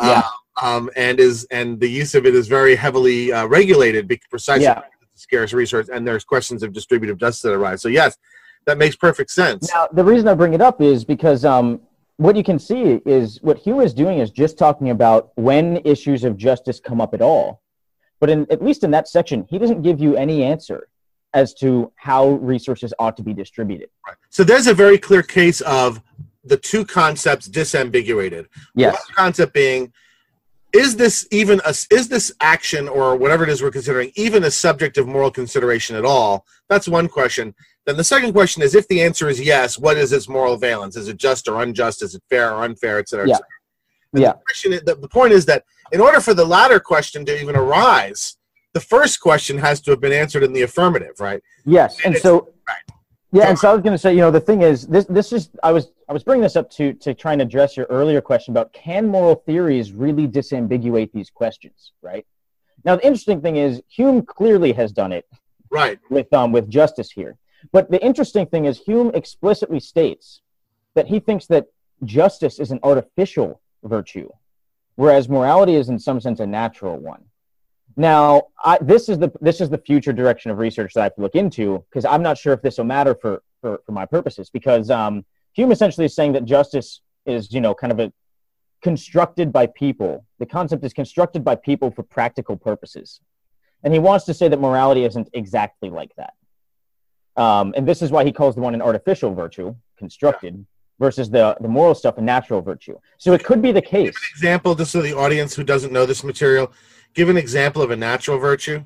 Yeah. 0.00 0.22
Uh, 0.22 0.30
um, 0.62 0.90
and 0.96 1.18
is 1.18 1.46
and 1.50 1.80
the 1.80 1.88
use 1.88 2.14
of 2.14 2.26
it 2.26 2.34
is 2.34 2.46
very 2.46 2.74
heavily 2.74 3.32
uh, 3.32 3.46
regulated 3.46 4.06
because 4.06 4.26
precisely 4.28 4.64
Yeah. 4.64 4.74
because 4.74 4.90
it's 5.02 5.20
a 5.20 5.22
scarce 5.22 5.52
resource 5.52 5.88
and 5.88 6.06
there's 6.06 6.24
questions 6.24 6.62
of 6.62 6.72
distributive 6.72 7.18
justice 7.18 7.42
that 7.42 7.52
arise. 7.52 7.80
So 7.80 7.88
yes, 7.88 8.16
that 8.66 8.76
makes 8.76 8.96
perfect 8.96 9.30
sense. 9.30 9.70
Now, 9.72 9.88
the 9.92 10.04
reason 10.04 10.28
I 10.28 10.34
bring 10.34 10.52
it 10.52 10.60
up 10.60 10.82
is 10.82 11.04
because 11.04 11.44
um, 11.44 11.80
what 12.16 12.36
you 12.36 12.44
can 12.44 12.58
see 12.58 13.00
is 13.06 13.40
what 13.42 13.56
Hume 13.58 13.80
is 13.80 13.94
doing 13.94 14.18
is 14.18 14.30
just 14.30 14.58
talking 14.58 14.90
about 14.90 15.32
when 15.36 15.78
issues 15.84 16.24
of 16.24 16.36
justice 16.36 16.78
come 16.78 17.00
up 17.00 17.14
at 17.14 17.22
all. 17.22 17.62
But 18.20 18.28
in, 18.28 18.46
at 18.50 18.62
least 18.62 18.84
in 18.84 18.90
that 18.90 19.08
section, 19.08 19.46
he 19.48 19.58
doesn't 19.58 19.80
give 19.80 19.98
you 19.98 20.16
any 20.16 20.42
answer 20.42 20.88
as 21.34 21.54
to 21.54 21.92
how 21.96 22.30
resources 22.30 22.92
ought 22.98 23.16
to 23.16 23.22
be 23.22 23.32
distributed. 23.32 23.88
So 24.30 24.44
there's 24.44 24.66
a 24.66 24.74
very 24.74 24.98
clear 24.98 25.22
case 25.22 25.60
of 25.62 26.00
the 26.44 26.56
two 26.56 26.84
concepts 26.84 27.48
disambiguated. 27.48 28.46
One 28.92 29.14
concept 29.14 29.54
being, 29.54 29.92
is 30.72 30.96
this 30.96 31.26
even 31.30 31.60
a, 31.64 31.70
is 31.90 32.08
this 32.08 32.32
action 32.40 32.88
or 32.88 33.16
whatever 33.16 33.44
it 33.44 33.50
is 33.50 33.62
we're 33.62 33.70
considering 33.70 34.10
even 34.16 34.44
a 34.44 34.50
subject 34.50 34.98
of 34.98 35.06
moral 35.06 35.30
consideration 35.30 35.96
at 35.96 36.04
all? 36.04 36.46
That's 36.68 36.88
one 36.88 37.08
question. 37.08 37.54
Then 37.86 37.96
the 37.96 38.04
second 38.04 38.32
question 38.32 38.62
is, 38.62 38.74
if 38.74 38.86
the 38.88 39.02
answer 39.02 39.28
is 39.28 39.40
yes, 39.40 39.78
what 39.78 39.96
is 39.96 40.12
its 40.12 40.28
moral 40.28 40.56
valence? 40.56 40.96
Is 40.96 41.08
it 41.08 41.16
just 41.16 41.48
or 41.48 41.62
unjust? 41.62 42.02
Is 42.02 42.14
it 42.14 42.22
fair 42.28 42.54
or 42.54 42.64
unfair, 42.64 42.98
et 42.98 43.08
cetera, 43.08 43.24
et 43.24 43.30
Yeah. 43.30 43.38
And 44.12 44.22
Yeah. 44.22 44.32
The, 44.32 44.38
question 44.46 44.70
the, 44.84 44.94
the 44.96 45.08
point 45.08 45.32
is 45.32 45.46
that 45.46 45.64
in 45.92 46.00
order 46.00 46.20
for 46.20 46.34
the 46.34 46.44
latter 46.44 46.80
question 46.80 47.24
to 47.26 47.40
even 47.40 47.56
arise, 47.56 48.36
the 48.72 48.80
first 48.80 49.20
question 49.20 49.58
has 49.58 49.80
to 49.82 49.90
have 49.90 50.00
been 50.00 50.12
answered 50.12 50.42
in 50.42 50.52
the 50.52 50.62
affirmative, 50.62 51.18
right? 51.20 51.42
Yes, 51.64 51.98
And 52.04 52.14
and 52.14 52.22
so 52.22 52.48
right. 52.68 52.96
Yeah, 53.32 53.48
and 53.48 53.56
so 53.56 53.70
I 53.70 53.72
was 53.72 53.82
going 53.82 53.94
to 53.94 53.98
say, 53.98 54.12
you 54.12 54.20
know, 54.20 54.32
the 54.32 54.40
thing 54.40 54.62
is, 54.62 54.86
this 54.86 55.04
this 55.06 55.32
is 55.32 55.50
I 55.62 55.72
was 55.72 55.92
I 56.08 56.12
was 56.12 56.24
bringing 56.24 56.42
this 56.42 56.56
up 56.56 56.70
to 56.72 56.92
to 56.94 57.14
try 57.14 57.32
and 57.32 57.42
address 57.42 57.76
your 57.76 57.86
earlier 57.86 58.20
question 58.20 58.52
about 58.52 58.72
can 58.72 59.06
moral 59.06 59.36
theories 59.36 59.92
really 59.92 60.26
disambiguate 60.26 61.12
these 61.12 61.30
questions, 61.30 61.92
right? 62.02 62.26
Now, 62.84 62.96
the 62.96 63.06
interesting 63.06 63.40
thing 63.40 63.56
is 63.56 63.82
Hume 63.88 64.22
clearly 64.22 64.72
has 64.72 64.90
done 64.92 65.12
it, 65.12 65.26
right, 65.70 65.98
with 66.10 66.32
um 66.32 66.50
with 66.52 66.68
justice 66.68 67.10
here. 67.10 67.36
But 67.72 67.90
the 67.90 68.02
interesting 68.02 68.46
thing 68.46 68.64
is 68.64 68.78
Hume 68.78 69.12
explicitly 69.14 69.80
states 69.80 70.40
that 70.94 71.06
he 71.06 71.20
thinks 71.20 71.46
that 71.46 71.66
justice 72.04 72.58
is 72.58 72.70
an 72.72 72.80
artificial 72.82 73.60
virtue, 73.84 74.28
whereas 74.96 75.28
morality 75.28 75.74
is 75.74 75.88
in 75.88 75.98
some 75.98 76.20
sense 76.20 76.40
a 76.40 76.46
natural 76.46 76.96
one. 76.96 77.22
Now, 77.96 78.44
I, 78.62 78.78
this 78.80 79.08
is 79.08 79.18
the 79.18 79.32
this 79.40 79.60
is 79.60 79.68
the 79.68 79.78
future 79.78 80.12
direction 80.12 80.50
of 80.50 80.58
research 80.58 80.94
that 80.94 81.00
I 81.00 81.04
have 81.04 81.14
to 81.16 81.20
look 81.22 81.34
into 81.34 81.84
because 81.90 82.04
I'm 82.04 82.22
not 82.22 82.38
sure 82.38 82.52
if 82.52 82.62
this 82.62 82.78
will 82.78 82.84
matter 82.84 83.14
for 83.14 83.42
for, 83.60 83.80
for 83.84 83.92
my 83.92 84.06
purposes. 84.06 84.50
Because 84.50 84.90
um, 84.90 85.24
Hume 85.52 85.72
essentially 85.72 86.06
is 86.06 86.14
saying 86.14 86.32
that 86.32 86.44
justice 86.44 87.00
is 87.26 87.52
you 87.52 87.60
know 87.60 87.74
kind 87.74 87.92
of 87.92 88.00
a 88.00 88.12
constructed 88.82 89.52
by 89.52 89.66
people. 89.66 90.24
The 90.38 90.46
concept 90.46 90.84
is 90.84 90.92
constructed 90.92 91.44
by 91.44 91.56
people 91.56 91.90
for 91.90 92.02
practical 92.02 92.56
purposes, 92.56 93.20
and 93.82 93.92
he 93.92 93.98
wants 93.98 94.24
to 94.26 94.34
say 94.34 94.48
that 94.48 94.60
morality 94.60 95.04
isn't 95.04 95.28
exactly 95.32 95.90
like 95.90 96.14
that. 96.16 96.34
Um, 97.36 97.74
and 97.76 97.86
this 97.86 98.02
is 98.02 98.10
why 98.10 98.24
he 98.24 98.32
calls 98.32 98.54
the 98.54 98.60
one 98.60 98.74
an 98.74 98.82
artificial 98.82 99.34
virtue, 99.34 99.74
constructed, 99.96 100.66
versus 101.00 101.28
the 101.28 101.56
the 101.60 101.66
moral 101.68 101.96
stuff 101.96 102.18
a 102.18 102.22
natural 102.22 102.62
virtue. 102.62 102.96
So 103.18 103.32
it 103.32 103.42
could 103.42 103.60
be 103.60 103.72
the 103.72 103.82
case. 103.82 104.14
example, 104.32 104.76
just 104.76 104.92
so 104.92 105.02
the 105.02 105.16
audience 105.16 105.56
who 105.56 105.64
doesn't 105.64 105.92
know 105.92 106.06
this 106.06 106.22
material 106.22 106.72
give 107.14 107.28
an 107.28 107.36
example 107.36 107.82
of 107.82 107.90
a 107.90 107.96
natural 107.96 108.38
virtue? 108.38 108.84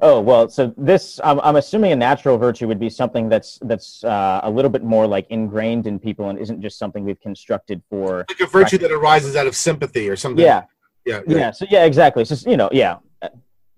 Oh 0.00 0.20
well, 0.20 0.48
so 0.48 0.74
this 0.76 1.20
I'm, 1.22 1.40
I'm 1.40 1.56
assuming 1.56 1.92
a 1.92 1.96
natural 1.96 2.36
virtue 2.36 2.66
would 2.66 2.80
be 2.80 2.90
something 2.90 3.28
that's 3.28 3.58
that's 3.62 4.02
uh, 4.04 4.40
a 4.42 4.50
little 4.50 4.70
bit 4.70 4.82
more 4.82 5.06
like 5.06 5.26
ingrained 5.30 5.86
in 5.86 5.98
people 5.98 6.28
and 6.30 6.38
isn't 6.38 6.60
just 6.60 6.78
something 6.78 7.04
we've 7.04 7.20
constructed 7.20 7.82
for 7.88 8.24
like 8.28 8.40
a 8.40 8.46
virtue 8.46 8.78
that 8.78 8.90
arises 8.90 9.36
out 9.36 9.46
of 9.46 9.54
sympathy 9.54 10.08
or 10.08 10.16
something. 10.16 10.44
Yeah, 10.44 10.64
yeah, 11.06 11.20
yeah. 11.26 11.36
yeah 11.38 11.50
so 11.52 11.66
yeah, 11.70 11.84
exactly. 11.84 12.24
So 12.24 12.50
you 12.50 12.56
know, 12.56 12.68
yeah, 12.72 12.98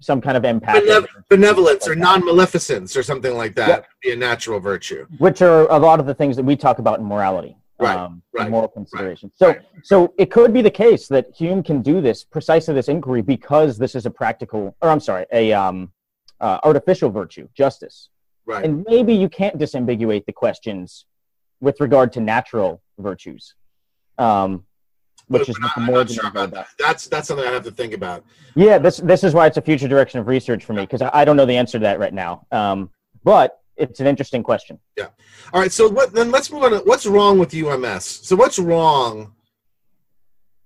some 0.01 0.21
kind 0.21 0.37
of 0.37 0.45
empathy, 0.45 0.89
benevolence, 1.29 1.87
or 1.87 1.95
non-maleficence, 1.95 2.97
or 2.97 3.03
something 3.03 3.37
like 3.37 3.55
that. 3.57 3.69
Yep. 3.69 3.87
Be 4.03 4.13
a 4.13 4.17
natural 4.17 4.61
virtue, 4.61 5.07
which 5.19 5.43
are 5.43 5.71
a 5.71 5.79
lot 5.79 6.01
of 6.01 6.07
the 6.07 6.15
things 6.15 6.37
that 6.37 6.45
we 6.45 6.57
talk 6.57 6.79
about 6.79 6.99
in 6.99 7.05
morality 7.05 7.57
right, 7.79 7.97
um, 7.97 8.23
right, 8.33 8.51
moral 8.51 8.69
consideration. 8.69 9.31
Right, 9.41 9.61
so, 9.83 10.07
so 10.07 10.15
it 10.19 10.31
could 10.31 10.53
be 10.53 10.63
the 10.63 10.71
case 10.71 11.09
that 11.09 11.27
Hume 11.37 11.63
can 11.63 11.83
do 11.83 12.01
this 12.01 12.25
precisely 12.25 12.75
this 12.75 12.89
inquiry 12.89 13.23
because 13.23 13.79
this 13.79 13.95
is 13.95 14.07
a 14.07 14.11
practical, 14.11 14.77
or 14.81 14.91
I'm 14.91 15.01
sorry, 15.01 15.27
a 15.33 15.53
um, 15.53 15.93
uh, 16.41 16.59
artificial 16.65 17.11
virtue, 17.11 17.49
justice. 17.55 18.11
Right. 18.47 18.65
And 18.65 18.85
maybe 18.89 19.15
you 19.15 19.29
can't 19.29 19.59
disambiguate 19.59 20.25
the 20.27 20.33
questions 20.33 21.05
with 21.61 21.81
regard 21.81 22.13
to 22.13 22.21
natural 22.21 22.83
virtues, 22.99 23.55
um, 24.19 24.65
which 25.29 25.49
is 25.49 25.59
but 25.59 25.83
more 25.83 26.07
sure 26.07 26.29
about 26.29 26.53
that. 26.53 26.69
That's 26.79 27.09
that's 27.09 27.27
something 27.27 27.47
I 27.47 27.51
have 27.51 27.65
to 27.65 27.73
think 27.73 27.93
about. 27.93 28.25
Yeah, 28.55 28.79
this 28.79 28.99
this 28.99 29.25
is 29.25 29.35
why 29.35 29.47
it's 29.47 29.57
a 29.57 29.63
future 29.63 29.89
direction 29.89 30.21
of 30.21 30.29
research 30.29 30.65
for 30.65 30.75
me 30.75 30.83
because 30.83 31.03
I, 31.03 31.11
I, 31.13 31.25
don't 31.25 31.37
know 31.37 31.47
the 31.47 31.57
answer 31.57 31.79
to 31.79 31.83
that 31.83 31.99
right 31.99 32.15
now. 32.15 32.47
Um, 32.53 32.91
but 33.25 33.61
it's 33.77 34.01
an 34.01 34.07
interesting 34.07 34.43
question. 34.43 34.79
Yeah. 34.97 35.09
All 35.53 35.61
right. 35.61 35.73
So 35.73 35.89
what? 35.89 36.13
Then 36.13 36.31
let's 36.31 36.51
move 36.51 36.63
on. 36.63 36.71
To, 36.73 36.79
what's 36.79 37.07
wrong 37.07 37.39
with 37.39 37.55
UMS? 37.55 38.05
So 38.05 38.37
what's 38.37 38.59
wrong 38.59 39.33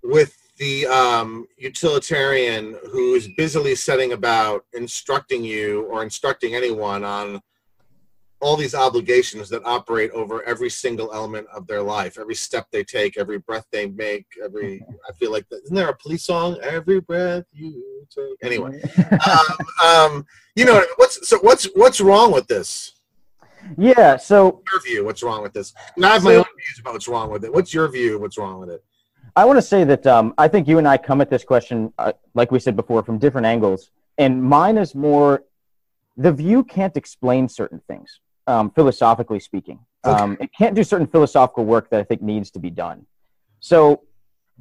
with 0.02 0.36
the 0.58 0.86
um, 0.86 1.46
utilitarian 1.56 2.76
who 2.90 3.14
is 3.14 3.28
busily 3.36 3.74
setting 3.74 4.12
about 4.12 4.64
instructing 4.74 5.42
you 5.42 5.84
or 5.86 6.02
instructing 6.02 6.54
anyone 6.54 7.02
on 7.02 7.40
all 8.40 8.56
these 8.56 8.74
obligations 8.74 9.48
that 9.50 9.62
operate 9.64 10.10
over 10.12 10.42
every 10.44 10.70
single 10.70 11.12
element 11.12 11.46
of 11.54 11.66
their 11.66 11.82
life, 11.82 12.18
every 12.18 12.34
step 12.34 12.66
they 12.72 12.82
take, 12.82 13.18
every 13.18 13.38
breath 13.38 13.66
they 13.70 13.86
make, 13.86 14.26
every. 14.42 14.82
I 15.08 15.12
feel 15.12 15.30
like 15.30 15.46
isn't 15.50 15.74
there 15.74 15.88
a 15.88 15.96
police 15.96 16.24
song? 16.24 16.58
Every 16.62 17.00
breath 17.00 17.44
you 17.52 18.06
take. 18.10 18.36
Anyway, 18.42 18.82
um, 19.30 19.86
um, 19.86 20.26
you 20.56 20.64
know 20.64 20.84
what's 20.96 21.28
so 21.28 21.38
what's 21.38 21.66
what's 21.74 22.00
wrong 22.00 22.32
with 22.32 22.46
this? 22.46 22.99
Yeah. 23.76 24.16
So 24.16 24.62
your 24.70 24.82
view, 24.82 25.04
what's 25.04 25.22
wrong 25.22 25.42
with 25.42 25.52
this? 25.52 25.74
And 25.96 26.04
I 26.04 26.14
have 26.14 26.24
my 26.24 26.36
own 26.36 26.44
views 26.44 26.78
about 26.80 26.92
what's 26.94 27.08
wrong 27.08 27.30
with 27.30 27.44
it. 27.44 27.52
What's 27.52 27.72
your 27.72 27.88
view? 27.88 28.18
What's 28.18 28.38
wrong 28.38 28.60
with 28.60 28.70
it? 28.70 28.84
I 29.36 29.44
want 29.44 29.58
to 29.58 29.62
say 29.62 29.84
that 29.84 30.06
um, 30.06 30.34
I 30.38 30.48
think 30.48 30.66
you 30.66 30.78
and 30.78 30.88
I 30.88 30.98
come 30.98 31.20
at 31.20 31.30
this 31.30 31.44
question, 31.44 31.92
uh, 31.98 32.12
like 32.34 32.50
we 32.50 32.58
said 32.58 32.74
before, 32.76 33.02
from 33.02 33.18
different 33.18 33.46
angles, 33.46 33.90
and 34.18 34.42
mine 34.42 34.76
is 34.76 34.94
more 34.94 35.44
the 36.16 36.32
view 36.32 36.64
can't 36.64 36.96
explain 36.96 37.48
certain 37.48 37.80
things, 37.86 38.20
um, 38.46 38.70
philosophically 38.70 39.40
speaking. 39.40 39.78
Okay. 40.04 40.22
Um, 40.22 40.36
it 40.40 40.50
can't 40.56 40.74
do 40.74 40.82
certain 40.82 41.06
philosophical 41.06 41.64
work 41.64 41.90
that 41.90 42.00
I 42.00 42.04
think 42.04 42.22
needs 42.22 42.50
to 42.52 42.58
be 42.58 42.70
done. 42.70 43.06
So 43.60 44.02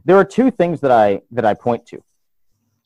there 0.06 0.18
are 0.18 0.26
two 0.26 0.52
things 0.52 0.82
that 0.82 0.92
I 0.92 1.22
that 1.32 1.46
I 1.46 1.54
point 1.54 1.86
to. 1.88 2.04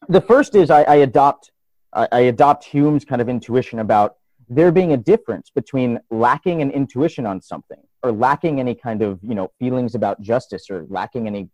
The 0.10 0.22
first 0.22 0.56
is 0.56 0.70
I, 0.70 0.84
I 0.84 0.96
adopt 0.96 1.52
I, 1.92 2.08
I 2.12 2.20
adopt 2.22 2.64
Hume's 2.66 3.06
kind 3.06 3.22
of 3.22 3.30
intuition 3.30 3.80
about 3.80 4.18
there 4.56 4.72
being 4.72 4.94
a 4.94 4.98
difference 4.98 5.50
between 5.50 6.00
lacking 6.12 6.62
an 6.62 6.72
intuition 6.72 7.26
on 7.26 7.42
something 7.42 7.80
or 8.02 8.12
lacking 8.12 8.60
any 8.60 8.76
kind 8.76 9.02
of 9.02 9.20
you 9.24 9.36
know 9.36 9.52
feelings 9.60 9.96
about 9.96 10.22
justice 10.22 10.70
or 10.70 10.86
lacking 10.90 11.28
any 11.28 11.50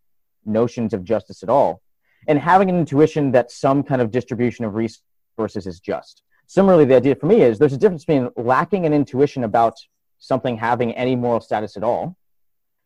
notions 0.45 0.93
of 0.93 1.03
justice 1.03 1.43
at 1.43 1.49
all 1.49 1.81
and 2.27 2.39
having 2.39 2.69
an 2.69 2.77
intuition 2.77 3.31
that 3.31 3.51
some 3.51 3.83
kind 3.83 4.01
of 4.01 4.11
distribution 4.11 4.65
of 4.65 4.75
resources 4.75 5.65
is 5.65 5.79
just. 5.79 6.23
Similarly 6.47 6.85
the 6.85 6.95
idea 6.95 7.15
for 7.15 7.27
me 7.27 7.41
is 7.41 7.59
there's 7.59 7.73
a 7.73 7.77
difference 7.77 8.05
between 8.05 8.29
lacking 8.35 8.85
an 8.85 8.93
intuition 8.93 9.43
about 9.43 9.75
something 10.17 10.57
having 10.57 10.93
any 10.93 11.15
moral 11.15 11.39
status 11.39 11.77
at 11.77 11.83
all 11.83 12.17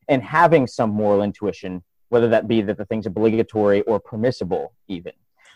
and 0.07 0.21
having 0.21 0.67
some 0.67 0.89
moral 0.91 1.23
intuition 1.23 1.83
whether 2.09 2.27
that 2.27 2.47
be 2.47 2.61
that 2.61 2.77
the 2.77 2.85
thing's 2.85 3.07
obligatory 3.07 3.81
or 3.81 3.99
permissible 3.99 4.73
even 4.87 5.13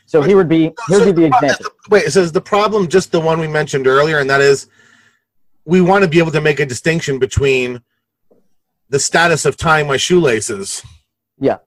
so 0.07 0.21
here 0.21 0.37
would 0.37 0.49
be 0.49 0.71
here 0.87 1.05
would 1.05 1.15
be 1.15 1.21
the 1.21 1.25
example. 1.25 1.65
Uh, 1.65 1.69
wait, 1.89 2.05
it 2.05 2.11
says 2.11 2.31
the 2.31 2.41
problem 2.41 2.87
just 2.87 3.11
the 3.11 3.19
one 3.19 3.39
we 3.39 3.47
mentioned 3.47 3.87
earlier, 3.87 4.19
and 4.19 4.29
that 4.29 4.41
is 4.41 4.67
we 5.65 5.81
want 5.81 6.03
to 6.03 6.09
be 6.09 6.17
able 6.17 6.31
to 6.31 6.41
make 6.41 6.61
a 6.61 6.65
distinction 6.65 7.19
between 7.19 7.81
the 8.89 8.99
status 8.99 9.45
of 9.45 9.57
tying 9.57 9.85
my 9.85 9.97
shoelaces. 9.97 10.81
Yeah. 11.37 11.57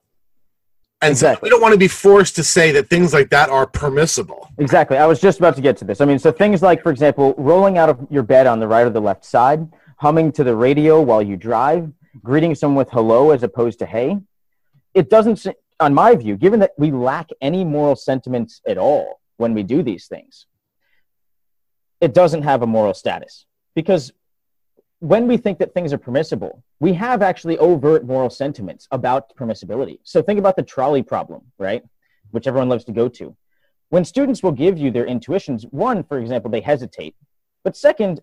And 1.03 1.11
exactly. 1.11 1.37
so 1.37 1.43
we 1.43 1.49
don't 1.51 1.61
want 1.61 1.73
to 1.73 1.79
be 1.79 1.87
forced 1.87 2.35
to 2.35 2.43
say 2.43 2.71
that 2.71 2.89
things 2.89 3.13
like 3.13 3.29
that 3.29 3.49
are 3.49 3.67
permissible. 3.67 4.49
Exactly. 4.57 4.97
I 4.97 5.05
was 5.05 5.19
just 5.19 5.37
about 5.37 5.55
to 5.55 5.61
get 5.61 5.77
to 5.77 5.85
this. 5.85 6.01
I 6.01 6.05
mean, 6.05 6.17
so 6.17 6.31
things 6.31 6.63
like, 6.63 6.81
for 6.81 6.91
example, 6.91 7.35
rolling 7.37 7.77
out 7.77 7.89
of 7.89 8.07
your 8.09 8.23
bed 8.23 8.47
on 8.47 8.59
the 8.59 8.67
right 8.67 8.85
or 8.85 8.89
the 8.89 9.01
left 9.01 9.23
side, 9.23 9.67
humming 9.97 10.31
to 10.33 10.43
the 10.43 10.55
radio 10.55 10.99
while 10.99 11.21
you 11.21 11.37
drive, 11.37 11.91
greeting 12.23 12.55
someone 12.55 12.77
with 12.77 12.89
hello 12.89 13.31
as 13.31 13.43
opposed 13.43 13.79
to 13.79 13.85
hey. 13.85 14.17
It 14.93 15.09
doesn't 15.09 15.45
on 15.81 15.93
my 15.93 16.15
view, 16.15 16.37
given 16.37 16.59
that 16.59 16.71
we 16.77 16.91
lack 16.91 17.29
any 17.41 17.65
moral 17.65 17.95
sentiments 17.95 18.61
at 18.67 18.77
all 18.77 19.19
when 19.37 19.53
we 19.53 19.63
do 19.63 19.81
these 19.81 20.07
things, 20.07 20.45
it 21.99 22.13
doesn't 22.13 22.43
have 22.43 22.61
a 22.61 22.67
moral 22.67 22.93
status. 22.93 23.45
Because 23.75 24.11
when 24.99 25.27
we 25.27 25.37
think 25.37 25.57
that 25.59 25.73
things 25.73 25.91
are 25.91 25.97
permissible, 25.97 26.63
we 26.79 26.93
have 26.93 27.21
actually 27.23 27.57
overt 27.57 28.05
moral 28.05 28.29
sentiments 28.29 28.87
about 28.91 29.35
permissibility. 29.35 29.97
So 30.03 30.21
think 30.21 30.37
about 30.37 30.55
the 30.55 30.63
trolley 30.63 31.01
problem, 31.01 31.41
right? 31.57 31.83
Which 32.29 32.47
everyone 32.47 32.69
loves 32.69 32.85
to 32.85 32.91
go 32.91 33.07
to. 33.09 33.35
When 33.89 34.05
students 34.05 34.43
will 34.43 34.51
give 34.51 34.77
you 34.77 34.91
their 34.91 35.05
intuitions, 35.05 35.65
one, 35.71 36.03
for 36.03 36.19
example, 36.19 36.51
they 36.51 36.61
hesitate. 36.61 37.15
But 37.63 37.75
second, 37.75 38.21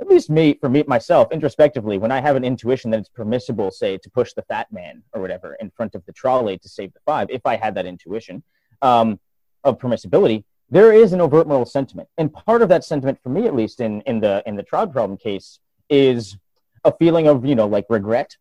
at 0.00 0.08
least 0.08 0.30
me 0.30 0.54
for 0.60 0.68
me 0.68 0.84
myself 0.86 1.30
introspectively 1.32 1.98
when 1.98 2.12
i 2.12 2.20
have 2.20 2.36
an 2.36 2.44
intuition 2.44 2.90
that 2.90 3.00
it's 3.00 3.08
permissible 3.08 3.70
say 3.70 3.98
to 3.98 4.10
push 4.10 4.32
the 4.32 4.42
fat 4.42 4.70
man 4.72 5.02
or 5.12 5.20
whatever 5.20 5.54
in 5.60 5.70
front 5.70 5.94
of 5.94 6.04
the 6.06 6.12
trolley 6.12 6.56
to 6.58 6.68
save 6.68 6.92
the 6.92 7.00
five 7.04 7.28
if 7.30 7.44
i 7.44 7.56
had 7.56 7.74
that 7.74 7.86
intuition 7.86 8.42
um, 8.82 9.18
of 9.64 9.78
permissibility 9.78 10.44
there 10.70 10.92
is 10.92 11.12
an 11.12 11.20
overt 11.20 11.48
moral 11.48 11.64
sentiment. 11.64 12.08
And 12.18 12.32
part 12.32 12.62
of 12.62 12.68
that 12.68 12.84
sentiment 12.84 13.18
for 13.22 13.30
me 13.30 13.46
at 13.46 13.54
least 13.54 13.80
in 13.80 14.00
in 14.02 14.20
the 14.20 14.42
in 14.46 14.56
the 14.56 14.62
trolley 14.62 14.90
problem 14.90 15.16
case 15.16 15.60
is 15.88 16.36
a 16.84 16.92
feeling 16.92 17.26
of 17.26 17.44
you 17.44 17.54
know 17.54 17.66
like 17.66 17.86
regret 17.88 18.36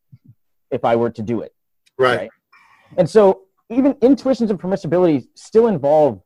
if 0.70 0.84
i 0.84 0.96
were 0.96 1.10
to 1.10 1.22
do 1.22 1.42
it. 1.42 1.54
Right, 1.98 2.18
right? 2.18 2.30
and 2.98 3.10
so 3.10 3.44
even 3.70 3.96
intuitions 4.02 4.52
of 4.52 4.58
permissibility 4.58 5.28
still 5.36 5.68
involve 5.68 6.22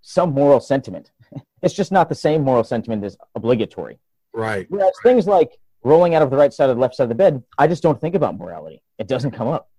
some 0.00 0.32
moral 0.32 0.60
sentiment. 0.60 1.10
It's 1.62 1.74
just 1.74 1.90
not 1.90 2.08
the 2.08 2.14
same 2.14 2.44
moral 2.44 2.62
sentiment 2.62 3.02
as 3.02 3.16
obligatory 3.34 3.98
Right. 4.36 4.66
Whereas 4.68 4.92
things 5.02 5.26
like 5.26 5.58
rolling 5.82 6.14
out 6.14 6.22
of 6.22 6.30
the 6.30 6.36
right 6.36 6.52
side 6.52 6.68
or 6.68 6.74
the 6.74 6.80
left 6.80 6.94
side 6.94 7.04
of 7.04 7.08
the 7.08 7.14
bed, 7.14 7.42
I 7.58 7.66
just 7.66 7.82
don't 7.82 7.98
think 8.00 8.14
about 8.14 8.36
morality. 8.36 8.82
It 8.98 9.08
doesn't 9.08 9.30
come 9.30 9.48
up. 9.48 9.70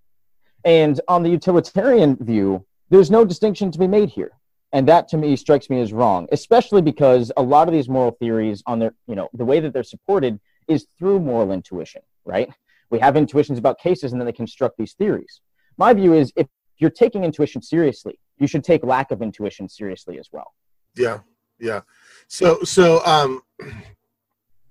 And 0.64 1.00
on 1.06 1.22
the 1.22 1.30
utilitarian 1.30 2.16
view, 2.16 2.66
there's 2.90 3.10
no 3.10 3.24
distinction 3.24 3.70
to 3.70 3.78
be 3.78 3.86
made 3.86 4.08
here. 4.08 4.32
And 4.72 4.86
that 4.88 5.08
to 5.08 5.16
me 5.16 5.36
strikes 5.36 5.70
me 5.70 5.80
as 5.80 5.92
wrong, 5.92 6.26
especially 6.32 6.82
because 6.82 7.30
a 7.36 7.42
lot 7.42 7.68
of 7.68 7.72
these 7.72 7.88
moral 7.88 8.10
theories 8.10 8.62
on 8.66 8.80
their, 8.80 8.94
you 9.06 9.14
know, 9.14 9.28
the 9.32 9.44
way 9.44 9.60
that 9.60 9.72
they're 9.72 9.84
supported 9.84 10.40
is 10.66 10.86
through 10.98 11.20
moral 11.20 11.52
intuition, 11.52 12.02
right? 12.24 12.52
We 12.90 12.98
have 12.98 13.16
intuitions 13.16 13.58
about 13.58 13.78
cases 13.78 14.12
and 14.12 14.20
then 14.20 14.26
they 14.26 14.32
construct 14.32 14.76
these 14.76 14.94
theories. 14.94 15.40
My 15.78 15.94
view 15.94 16.12
is 16.14 16.32
if 16.36 16.48
you're 16.78 16.90
taking 16.90 17.22
intuition 17.24 17.62
seriously, 17.62 18.18
you 18.38 18.46
should 18.46 18.64
take 18.64 18.84
lack 18.84 19.10
of 19.10 19.22
intuition 19.22 19.68
seriously 19.68 20.18
as 20.18 20.28
well. 20.32 20.52
Yeah. 20.96 21.20
Yeah. 21.60 21.82
So 22.26 22.62
so 22.64 23.04
um 23.06 23.42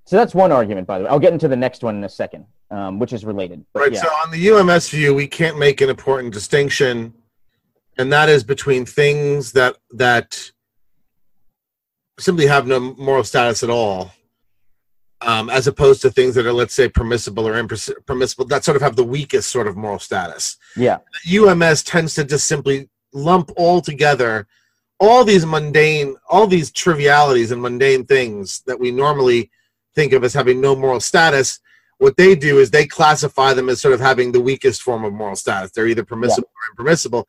So 0.07 0.15
that's 0.15 0.33
one 0.33 0.53
argument, 0.53 0.87
by 0.87 0.99
the 0.99 1.03
way. 1.03 1.09
I'll 1.09 1.19
get 1.19 1.33
into 1.33 1.49
the 1.49 1.55
next 1.57 1.83
one 1.83 1.97
in 1.97 2.03
a 2.05 2.09
second, 2.09 2.45
um, 2.71 2.97
which 2.97 3.11
is 3.11 3.25
related. 3.25 3.65
Right. 3.75 3.91
yeah. 3.91 4.01
So 4.01 4.07
on 4.07 4.31
the 4.31 4.49
UMS 4.49 4.89
view, 4.89 5.13
we 5.13 5.27
can't 5.27 5.59
make 5.59 5.81
an 5.81 5.89
important 5.89 6.33
distinction, 6.33 7.13
and 7.97 8.11
that 8.13 8.29
is 8.29 8.41
between 8.41 8.85
things 8.85 9.51
that 9.51 9.75
that 9.91 10.49
simply 12.19 12.47
have 12.47 12.65
no 12.67 12.79
moral 12.79 13.25
status 13.25 13.63
at 13.63 13.69
all, 13.69 14.13
um, 15.19 15.49
as 15.49 15.67
opposed 15.67 16.01
to 16.03 16.09
things 16.09 16.35
that 16.35 16.45
are, 16.45 16.53
let's 16.53 16.73
say, 16.73 16.87
permissible 16.87 17.45
or 17.45 17.57
impermissible 17.57 18.45
that 18.45 18.63
sort 18.63 18.77
of 18.77 18.81
have 18.81 18.95
the 18.95 19.03
weakest 19.03 19.51
sort 19.51 19.67
of 19.67 19.75
moral 19.75 19.99
status. 19.99 20.55
Yeah. 20.77 20.99
UMS 21.29 21.83
tends 21.83 22.15
to 22.15 22.23
just 22.23 22.47
simply 22.47 22.89
lump 23.11 23.51
all 23.57 23.81
together 23.81 24.47
all 24.99 25.23
these 25.23 25.45
mundane, 25.45 26.15
all 26.29 26.47
these 26.47 26.71
trivialities 26.71 27.51
and 27.51 27.61
mundane 27.61 28.05
things 28.05 28.61
that 28.61 28.79
we 28.79 28.89
normally 28.89 29.51
think 29.97 30.13
of 30.13 30.23
as 30.23 30.33
having 30.33 30.61
no 30.61 30.75
moral 30.75 30.99
status. 30.99 31.59
What 31.97 32.15
they 32.15 32.35
do 32.35 32.59
is 32.59 32.69
they 32.69 32.85
classify 32.85 33.53
them 33.53 33.67
as 33.67 33.81
sort 33.81 33.95
of 33.95 33.99
having 33.99 34.31
the 34.31 34.39
weakest 34.39 34.83
form 34.83 35.03
of 35.03 35.11
moral 35.11 35.35
status. 35.35 35.71
They're 35.71 35.87
either 35.87 36.05
permissible 36.05 36.49
yeah. 36.53 36.67
or 36.67 36.71
impermissible. 36.71 37.27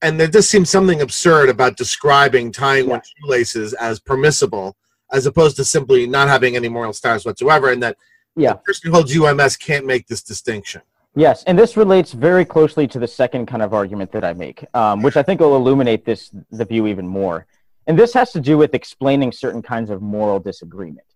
And 0.00 0.18
there 0.18 0.28
just 0.28 0.50
seems 0.50 0.70
something 0.70 1.02
absurd 1.02 1.50
about 1.50 1.76
describing 1.76 2.50
tying 2.50 2.86
yeah. 2.86 2.92
one's 2.92 3.12
shoelaces 3.20 3.74
as 3.74 4.00
permissible 4.00 4.76
as 5.12 5.26
opposed 5.26 5.56
to 5.56 5.64
simply 5.64 6.06
not 6.06 6.28
having 6.28 6.56
any 6.56 6.68
moral 6.68 6.94
status 6.94 7.26
whatsoever. 7.26 7.70
And 7.70 7.82
that 7.82 7.98
yeah. 8.34 8.52
the 8.52 8.58
person 8.58 8.88
who 8.88 8.94
holds 8.94 9.14
UMS 9.14 9.56
can't 9.56 9.84
make 9.84 10.06
this 10.06 10.22
distinction. 10.22 10.80
Yes, 11.14 11.42
and 11.44 11.58
this 11.58 11.76
relates 11.76 12.12
very 12.12 12.44
closely 12.44 12.86
to 12.88 12.98
the 12.98 13.08
second 13.08 13.46
kind 13.46 13.62
of 13.62 13.74
argument 13.74 14.12
that 14.12 14.24
I 14.24 14.32
make, 14.34 14.64
um, 14.74 15.02
which 15.02 15.16
I 15.16 15.22
think 15.22 15.40
will 15.40 15.56
illuminate 15.56 16.04
this 16.04 16.30
the 16.50 16.64
view 16.64 16.86
even 16.86 17.06
more. 17.06 17.46
And 17.86 17.98
this 17.98 18.12
has 18.14 18.32
to 18.32 18.40
do 18.40 18.56
with 18.56 18.74
explaining 18.74 19.32
certain 19.32 19.62
kinds 19.62 19.90
of 19.90 20.00
moral 20.00 20.38
disagreement. 20.38 21.08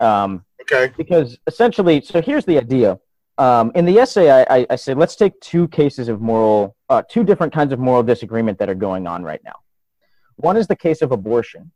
Um, 0.00 0.44
okay. 0.62 0.92
Because 0.96 1.38
essentially, 1.46 2.00
so 2.00 2.20
here's 2.20 2.44
the 2.44 2.58
idea. 2.58 2.98
Um, 3.38 3.72
in 3.74 3.84
the 3.84 3.98
essay, 3.98 4.30
I, 4.30 4.58
I, 4.58 4.66
I 4.70 4.76
said, 4.76 4.98
let's 4.98 5.16
take 5.16 5.38
two 5.40 5.68
cases 5.68 6.08
of 6.08 6.20
moral, 6.20 6.76
uh, 6.88 7.02
two 7.08 7.24
different 7.24 7.52
kinds 7.52 7.72
of 7.72 7.78
moral 7.78 8.02
disagreement 8.02 8.58
that 8.58 8.68
are 8.68 8.74
going 8.74 9.06
on 9.06 9.22
right 9.22 9.40
now. 9.44 9.56
One 10.36 10.56
is 10.56 10.66
the 10.66 10.76
case 10.76 11.02
of 11.02 11.12
abortion, 11.12 11.70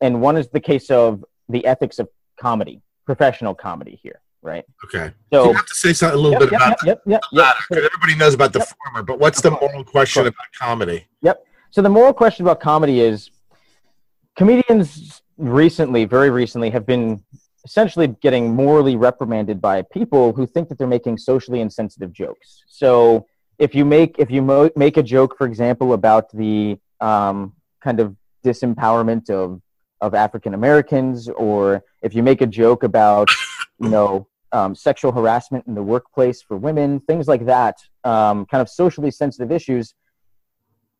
and 0.00 0.20
one 0.20 0.36
is 0.36 0.48
the 0.48 0.60
case 0.60 0.90
of 0.90 1.24
the 1.48 1.66
ethics 1.66 1.98
of 1.98 2.08
comedy, 2.38 2.82
professional 3.06 3.54
comedy 3.54 3.98
here 4.02 4.20
right? 4.42 4.64
Okay. 4.84 5.12
So 5.32 5.48
you 5.48 5.52
have 5.52 5.66
to 5.66 5.74
say 5.74 5.92
something 5.92 6.18
a 6.18 6.22
little 6.22 6.32
yep, 6.32 6.40
bit 6.40 6.52
yep, 6.52 6.60
about 6.60 6.86
yep, 6.86 7.02
yep, 7.06 7.20
the 7.30 7.38
latter 7.38 7.60
because 7.68 7.84
everybody 7.84 8.16
knows 8.16 8.34
about 8.34 8.52
the 8.52 8.60
former. 8.60 9.02
But 9.02 9.18
what's 9.18 9.40
the 9.40 9.50
moral 9.50 9.84
question 9.84 10.26
about 10.26 10.46
comedy? 10.58 11.06
Yep. 11.22 11.44
So 11.70 11.82
the 11.82 11.88
moral 11.88 12.12
question 12.12 12.44
about 12.44 12.60
comedy 12.60 13.00
is 13.00 13.30
comedians 14.36 15.22
recently, 15.40 16.04
very 16.04 16.30
recently, 16.30 16.70
have 16.70 16.86
been 16.86 17.22
essentially 17.64 18.08
getting 18.08 18.54
morally 18.54 18.96
reprimanded 18.96 19.60
by 19.60 19.82
people 19.82 20.32
who 20.32 20.46
think 20.46 20.68
that 20.68 20.78
they're 20.78 20.86
making 20.86 21.18
socially 21.18 21.60
insensitive 21.60 22.12
jokes. 22.12 22.62
So 22.68 23.26
if 23.58 23.74
you 23.74 23.84
make 23.84 24.16
if 24.18 24.30
you 24.30 24.42
mo- 24.42 24.70
make 24.76 24.96
a 24.96 25.02
joke, 25.02 25.36
for 25.36 25.46
example, 25.46 25.92
about 25.92 26.30
the 26.32 26.78
um, 27.00 27.54
kind 27.82 28.00
of 28.00 28.16
disempowerment 28.44 29.30
of 29.30 29.60
of 30.00 30.14
African 30.14 30.54
Americans, 30.54 31.28
or 31.28 31.84
if 32.02 32.14
you 32.14 32.22
make 32.22 32.40
a 32.40 32.46
joke 32.46 32.82
about 32.82 33.28
you 33.78 33.88
know 33.88 34.26
um, 34.52 34.74
sexual 34.74 35.12
harassment 35.12 35.66
in 35.66 35.74
the 35.74 35.82
workplace 35.82 36.42
for 36.42 36.56
women, 36.56 37.00
things 37.00 37.28
like 37.28 37.44
that, 37.46 37.76
um, 38.04 38.46
kind 38.46 38.62
of 38.62 38.68
socially 38.68 39.10
sensitive 39.10 39.52
issues, 39.52 39.94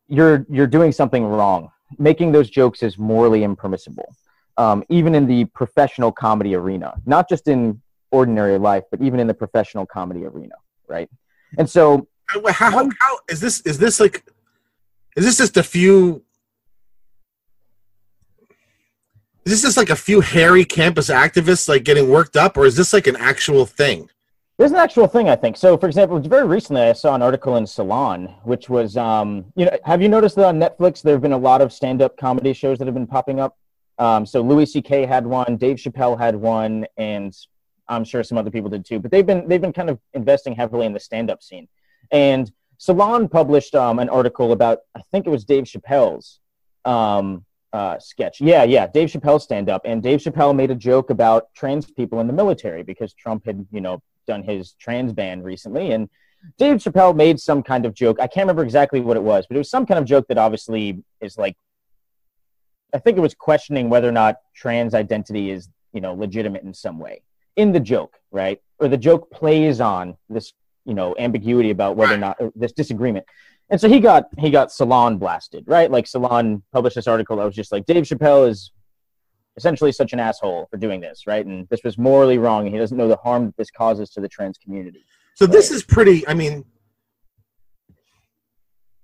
you're 0.08 0.46
you're 0.50 0.66
doing 0.66 0.92
something 0.92 1.24
wrong. 1.24 1.70
Making 1.98 2.30
those 2.30 2.50
jokes 2.50 2.82
is 2.82 2.98
morally 2.98 3.42
impermissible, 3.42 4.14
um, 4.56 4.84
even 4.88 5.14
in 5.14 5.26
the 5.26 5.44
professional 5.46 6.12
comedy 6.12 6.54
arena, 6.54 6.94
not 7.06 7.28
just 7.28 7.48
in 7.48 7.80
ordinary 8.10 8.58
life, 8.58 8.84
but 8.90 9.00
even 9.00 9.20
in 9.20 9.26
the 9.26 9.34
professional 9.34 9.86
comedy 9.86 10.24
arena, 10.24 10.54
right? 10.88 11.08
And 11.58 11.68
so, 11.68 12.06
how, 12.26 12.52
how, 12.52 12.88
how 13.00 13.18
is 13.28 13.40
this? 13.40 13.60
Is 13.62 13.78
this 13.78 14.00
like? 14.00 14.24
Is 15.16 15.24
this 15.24 15.38
just 15.38 15.56
a 15.56 15.62
few 15.62 16.22
is 19.44 19.52
this 19.52 19.62
just 19.62 19.76
like 19.76 19.90
a 19.90 19.96
few 19.96 20.20
hairy 20.20 20.64
campus 20.64 21.08
activists 21.08 21.68
like 21.68 21.82
getting 21.82 22.08
worked 22.08 22.36
up, 22.36 22.56
or 22.56 22.66
is 22.66 22.76
this 22.76 22.92
like 22.92 23.06
an 23.06 23.16
actual 23.16 23.64
thing? 23.64 24.08
There's 24.58 24.72
an 24.72 24.76
actual 24.76 25.06
thing, 25.06 25.30
I 25.30 25.36
think. 25.36 25.56
So, 25.56 25.78
for 25.78 25.86
example, 25.86 26.20
very 26.20 26.46
recently 26.46 26.82
I 26.82 26.92
saw 26.92 27.14
an 27.14 27.22
article 27.22 27.56
in 27.56 27.66
Salon, 27.66 28.34
which 28.44 28.68
was, 28.68 28.98
um, 28.98 29.46
you 29.56 29.64
know, 29.64 29.76
have 29.84 30.02
you 30.02 30.08
noticed 30.10 30.36
that 30.36 30.44
on 30.44 30.60
Netflix 30.60 31.00
there 31.00 31.14
have 31.14 31.22
been 31.22 31.32
a 31.32 31.38
lot 31.38 31.62
of 31.62 31.72
stand-up 31.72 32.18
comedy 32.18 32.52
shows 32.52 32.78
that 32.78 32.86
have 32.86 32.94
been 32.94 33.06
popping 33.06 33.40
up? 33.40 33.56
Um, 34.00 34.26
so 34.26 34.40
Louis 34.40 34.66
C.K. 34.66 35.06
had 35.06 35.26
one, 35.26 35.56
Dave 35.56 35.76
Chappelle 35.76 36.18
had 36.18 36.34
one, 36.34 36.86
and 36.96 37.36
I'm 37.86 38.02
sure 38.02 38.24
some 38.24 38.38
other 38.38 38.50
people 38.50 38.70
did 38.70 38.84
too. 38.84 38.98
But 38.98 39.10
they've 39.10 39.26
been 39.26 39.46
they've 39.46 39.60
been 39.60 39.72
kind 39.72 39.90
of 39.90 40.00
investing 40.14 40.54
heavily 40.54 40.86
in 40.86 40.92
the 40.92 41.00
stand-up 41.00 41.42
scene. 41.42 41.68
And 42.10 42.50
Salon 42.78 43.28
published 43.28 43.74
um, 43.74 43.98
an 43.98 44.08
article 44.08 44.52
about 44.52 44.78
I 44.96 45.02
think 45.12 45.26
it 45.26 45.30
was 45.30 45.44
Dave 45.44 45.64
Chappelle's 45.64 46.40
um, 46.84 47.44
uh, 47.72 47.98
sketch. 47.98 48.40
Yeah, 48.40 48.64
yeah, 48.64 48.86
Dave 48.86 49.10
Chappelle 49.10 49.40
stand 49.40 49.68
up, 49.68 49.82
and 49.84 50.02
Dave 50.02 50.20
Chappelle 50.20 50.56
made 50.56 50.70
a 50.70 50.74
joke 50.74 51.10
about 51.10 51.52
trans 51.54 51.90
people 51.90 52.20
in 52.20 52.26
the 52.26 52.32
military 52.32 52.82
because 52.82 53.12
Trump 53.12 53.44
had, 53.46 53.66
you 53.70 53.80
know, 53.80 54.02
done 54.26 54.42
his 54.42 54.72
trans 54.80 55.12
ban 55.12 55.42
recently, 55.42 55.92
and 55.92 56.08
Dave 56.58 56.76
Chappelle 56.76 57.14
made 57.14 57.38
some 57.38 57.62
kind 57.62 57.84
of 57.84 57.94
joke. 57.94 58.18
I 58.18 58.26
can't 58.26 58.44
remember 58.44 58.64
exactly 58.64 59.00
what 59.00 59.16
it 59.16 59.22
was, 59.22 59.46
but 59.46 59.56
it 59.56 59.58
was 59.58 59.70
some 59.70 59.86
kind 59.86 59.98
of 59.98 60.06
joke 60.06 60.26
that 60.28 60.38
obviously 60.38 61.02
is 61.20 61.36
like, 61.36 61.56
I 62.94 62.98
think 62.98 63.18
it 63.18 63.20
was 63.20 63.34
questioning 63.34 63.88
whether 63.88 64.08
or 64.08 64.12
not 64.12 64.36
trans 64.54 64.94
identity 64.94 65.50
is, 65.50 65.68
you 65.92 66.00
know, 66.00 66.14
legitimate 66.14 66.62
in 66.62 66.74
some 66.74 66.98
way 66.98 67.22
in 67.56 67.72
the 67.72 67.80
joke, 67.80 68.18
right? 68.30 68.60
Or 68.78 68.88
the 68.88 68.96
joke 68.96 69.30
plays 69.30 69.80
on 69.80 70.16
this, 70.28 70.52
you 70.84 70.94
know, 70.94 71.14
ambiguity 71.18 71.70
about 71.70 71.96
whether 71.96 72.14
or 72.14 72.18
not 72.18 72.38
this 72.54 72.72
disagreement. 72.72 73.26
And 73.68 73.80
so 73.80 73.88
he 73.88 74.00
got 74.00 74.28
he 74.38 74.50
got 74.50 74.72
Salon 74.72 75.18
blasted, 75.18 75.64
right? 75.66 75.90
Like 75.90 76.06
Salon 76.06 76.62
published 76.72 76.96
this 76.96 77.06
article 77.06 77.36
that 77.36 77.44
was 77.44 77.54
just 77.54 77.70
like 77.70 77.86
Dave 77.86 78.04
Chappelle 78.04 78.48
is 78.48 78.72
essentially 79.56 79.92
such 79.92 80.12
an 80.12 80.20
asshole 80.20 80.66
for 80.70 80.76
doing 80.76 81.00
this, 81.00 81.26
right? 81.26 81.44
And 81.44 81.68
this 81.68 81.82
was 81.84 81.98
morally 81.98 82.38
wrong. 82.38 82.66
And 82.66 82.74
he 82.74 82.80
doesn't 82.80 82.96
know 82.96 83.08
the 83.08 83.16
harm 83.16 83.46
that 83.46 83.56
this 83.56 83.70
causes 83.70 84.10
to 84.10 84.20
the 84.20 84.28
trans 84.28 84.58
community. 84.58 85.04
So 85.34 85.46
right? 85.46 85.52
this 85.52 85.70
is 85.70 85.84
pretty. 85.84 86.26
I 86.26 86.34
mean, 86.34 86.64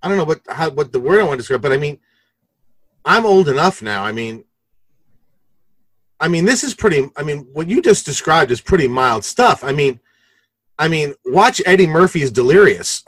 I 0.02 0.08
don't 0.08 0.16
know 0.16 0.24
what 0.24 0.40
how 0.48 0.70
what 0.70 0.92
the 0.92 1.00
word 1.00 1.20
I 1.20 1.24
want 1.24 1.32
to 1.32 1.38
describe, 1.38 1.62
but 1.62 1.72
I 1.72 1.76
mean, 1.76 1.98
I'm 3.06 3.24
old 3.24 3.48
enough 3.48 3.80
now. 3.80 4.04
I 4.04 4.12
mean, 4.12 4.44
I 6.18 6.28
mean, 6.28 6.44
this 6.44 6.64
is 6.64 6.74
pretty. 6.74 7.08
I 7.16 7.22
mean, 7.22 7.46
what 7.52 7.68
you 7.68 7.80
just 7.80 8.04
described 8.04 8.50
is 8.50 8.60
pretty 8.60 8.88
mild 8.88 9.24
stuff. 9.24 9.62
I 9.62 9.72
mean, 9.72 10.00
I 10.78 10.88
mean, 10.88 11.14
watch 11.24 11.62
Eddie 11.64 11.86
Murphy's 11.86 12.30
Delirious. 12.30 13.04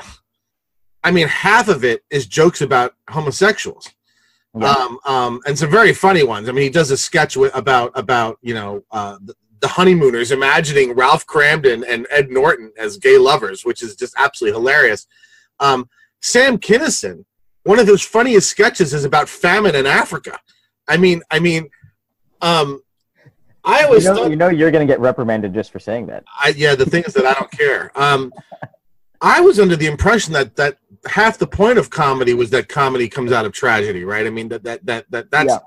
I 1.02 1.10
mean, 1.10 1.28
half 1.28 1.68
of 1.68 1.84
it 1.84 2.04
is 2.10 2.26
jokes 2.26 2.60
about 2.60 2.94
homosexuals. 3.10 3.90
Yeah. 4.58 4.70
Um, 4.70 4.98
um, 5.04 5.40
and 5.46 5.58
some 5.58 5.70
very 5.70 5.92
funny 5.92 6.22
ones. 6.22 6.48
I 6.48 6.52
mean, 6.52 6.64
he 6.64 6.70
does 6.70 6.90
a 6.90 6.96
sketch 6.96 7.36
with, 7.36 7.54
about 7.54 7.92
about 7.94 8.38
you 8.40 8.54
know 8.54 8.84
uh, 8.90 9.18
the, 9.22 9.34
the, 9.60 9.68
honeymooners 9.68 10.32
imagining 10.32 10.92
Ralph 10.92 11.26
Kramden 11.26 11.84
and 11.88 12.06
Ed 12.10 12.30
Norton 12.30 12.72
as 12.78 12.98
gay 12.98 13.18
lovers, 13.18 13.64
which 13.64 13.82
is 13.82 13.96
just 13.96 14.14
absolutely 14.16 14.58
hilarious. 14.58 15.06
Um, 15.60 15.88
Sam 16.20 16.58
Kinison, 16.58 17.24
one 17.64 17.78
of 17.78 17.86
those 17.86 18.02
funniest 18.02 18.48
sketches 18.48 18.94
is 18.94 19.04
about 19.04 19.28
famine 19.28 19.74
in 19.74 19.86
Africa. 19.86 20.38
I 20.88 20.96
mean, 20.96 21.22
I 21.30 21.38
mean, 21.38 21.68
um, 22.40 22.80
I 23.64 23.84
always 23.84 24.04
you 24.04 24.10
know, 24.10 24.16
thought, 24.16 24.30
you 24.30 24.36
know 24.36 24.48
you're 24.48 24.70
going 24.70 24.86
to 24.86 24.90
get 24.90 25.00
reprimanded 25.00 25.52
just 25.52 25.70
for 25.70 25.78
saying 25.78 26.06
that. 26.06 26.24
I, 26.42 26.54
yeah, 26.56 26.74
the 26.74 26.86
thing 26.86 27.04
is 27.04 27.14
that 27.14 27.26
I 27.26 27.34
don't 27.34 27.50
care. 27.50 27.92
Um, 27.94 28.32
I 29.20 29.40
was 29.40 29.58
under 29.60 29.76
the 29.76 29.86
impression 29.86 30.32
that 30.34 30.56
that 30.56 30.78
half 31.06 31.38
the 31.38 31.46
point 31.46 31.78
of 31.78 31.90
comedy 31.90 32.34
was 32.34 32.50
that 32.50 32.68
comedy 32.68 33.08
comes 33.08 33.32
out 33.32 33.44
of 33.44 33.52
tragedy, 33.52 34.04
right? 34.04 34.26
I 34.26 34.30
mean 34.30 34.48
that 34.48 34.62
that 34.64 34.86
that, 34.86 35.10
that 35.10 35.30
that's 35.30 35.50
yeah. 35.50 35.58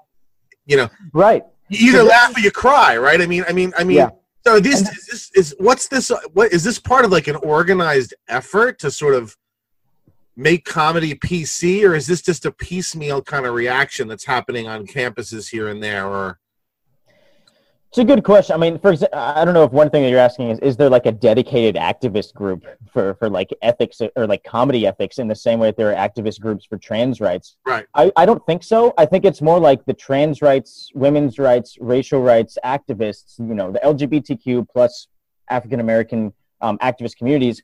you 0.66 0.78
know 0.78 0.90
right. 1.14 1.44
You 1.70 1.92
either 1.92 2.04
laugh 2.04 2.36
or 2.36 2.40
you 2.40 2.52
cry, 2.52 2.98
right? 2.98 3.22
I 3.22 3.26
mean, 3.26 3.46
I 3.48 3.54
mean, 3.54 3.74
I 3.78 3.84
mean. 3.84 3.98
Yeah. 3.98 4.10
So 4.46 4.60
this 4.60 4.82
is 4.82 5.08
this 5.08 5.32
is 5.36 5.56
what's 5.60 5.88
this? 5.88 6.12
What 6.34 6.52
is 6.52 6.64
this 6.64 6.80
part 6.80 7.06
of 7.06 7.12
like 7.12 7.28
an 7.28 7.36
organized 7.36 8.16
effort 8.28 8.80
to 8.80 8.90
sort 8.90 9.14
of 9.14 9.38
make 10.42 10.66
comedy 10.66 11.14
PC, 11.14 11.88
or 11.88 11.94
is 11.94 12.08
this 12.08 12.22
just 12.22 12.46
a 12.46 12.52
piecemeal 12.52 13.22
kind 13.22 13.46
of 13.46 13.54
reaction 13.54 14.08
that's 14.08 14.26
happening 14.26 14.68
on 14.68 14.88
campuses 14.88 15.50
here 15.50 15.68
and 15.68 15.84
there, 15.84 16.08
or 16.08 16.39
it's 17.89 17.98
a 17.98 18.06
good 18.06 18.24
question. 18.24 18.56
I 18.56 18.58
mean, 18.58 18.80
for 18.80 18.94
example, 18.94 19.20
I 19.20 19.44
don't 19.44 19.54
know 19.54 19.66
if 19.66 19.74
one 19.74 19.89
thing 19.89 20.04
that 20.04 20.10
you're 20.10 20.20
asking 20.20 20.50
is, 20.50 20.60
is 20.60 20.78
there 20.78 20.89
like 20.89 21.06
a 21.06 21.12
dedicated 21.12 21.76
activist 21.76 22.34
group 22.34 22.66
for, 22.92 23.16
for 23.16 23.30
like 23.30 23.50
ethics 23.62 24.02
or 24.16 24.26
like 24.28 24.46
comedy 24.46 24.88
ethics 24.88 25.20
in 25.20 25.28
the 25.28 25.36
same 25.36 25.60
way 25.60 25.68
that 25.68 25.76
there 25.76 25.92
are 25.94 26.10
activist 26.10 26.39
groups 26.39 26.66
for 26.66 26.78
trans 26.78 27.20
rights? 27.20 27.58
Right. 27.66 27.86
I, 27.94 28.10
I 28.16 28.26
don't 28.26 28.44
think 28.46 28.64
so. 28.64 28.94
I 28.98 29.06
think 29.06 29.26
it's 29.26 29.42
more 29.42 29.60
like 29.60 29.86
the 29.86 29.94
trans 29.94 30.42
rights, 30.42 30.89
women's 30.96 31.38
rights, 31.38 31.78
racial 31.82 32.22
rights 32.22 32.58
activists, 32.64 33.38
you 33.38 33.54
know, 33.54 33.74
the 33.74 33.80
LGBTQ 33.80 34.70
plus 34.70 35.08
African 35.50 35.82
American 35.82 36.34
um, 36.62 36.78
activist 36.78 37.18
communities 37.18 37.62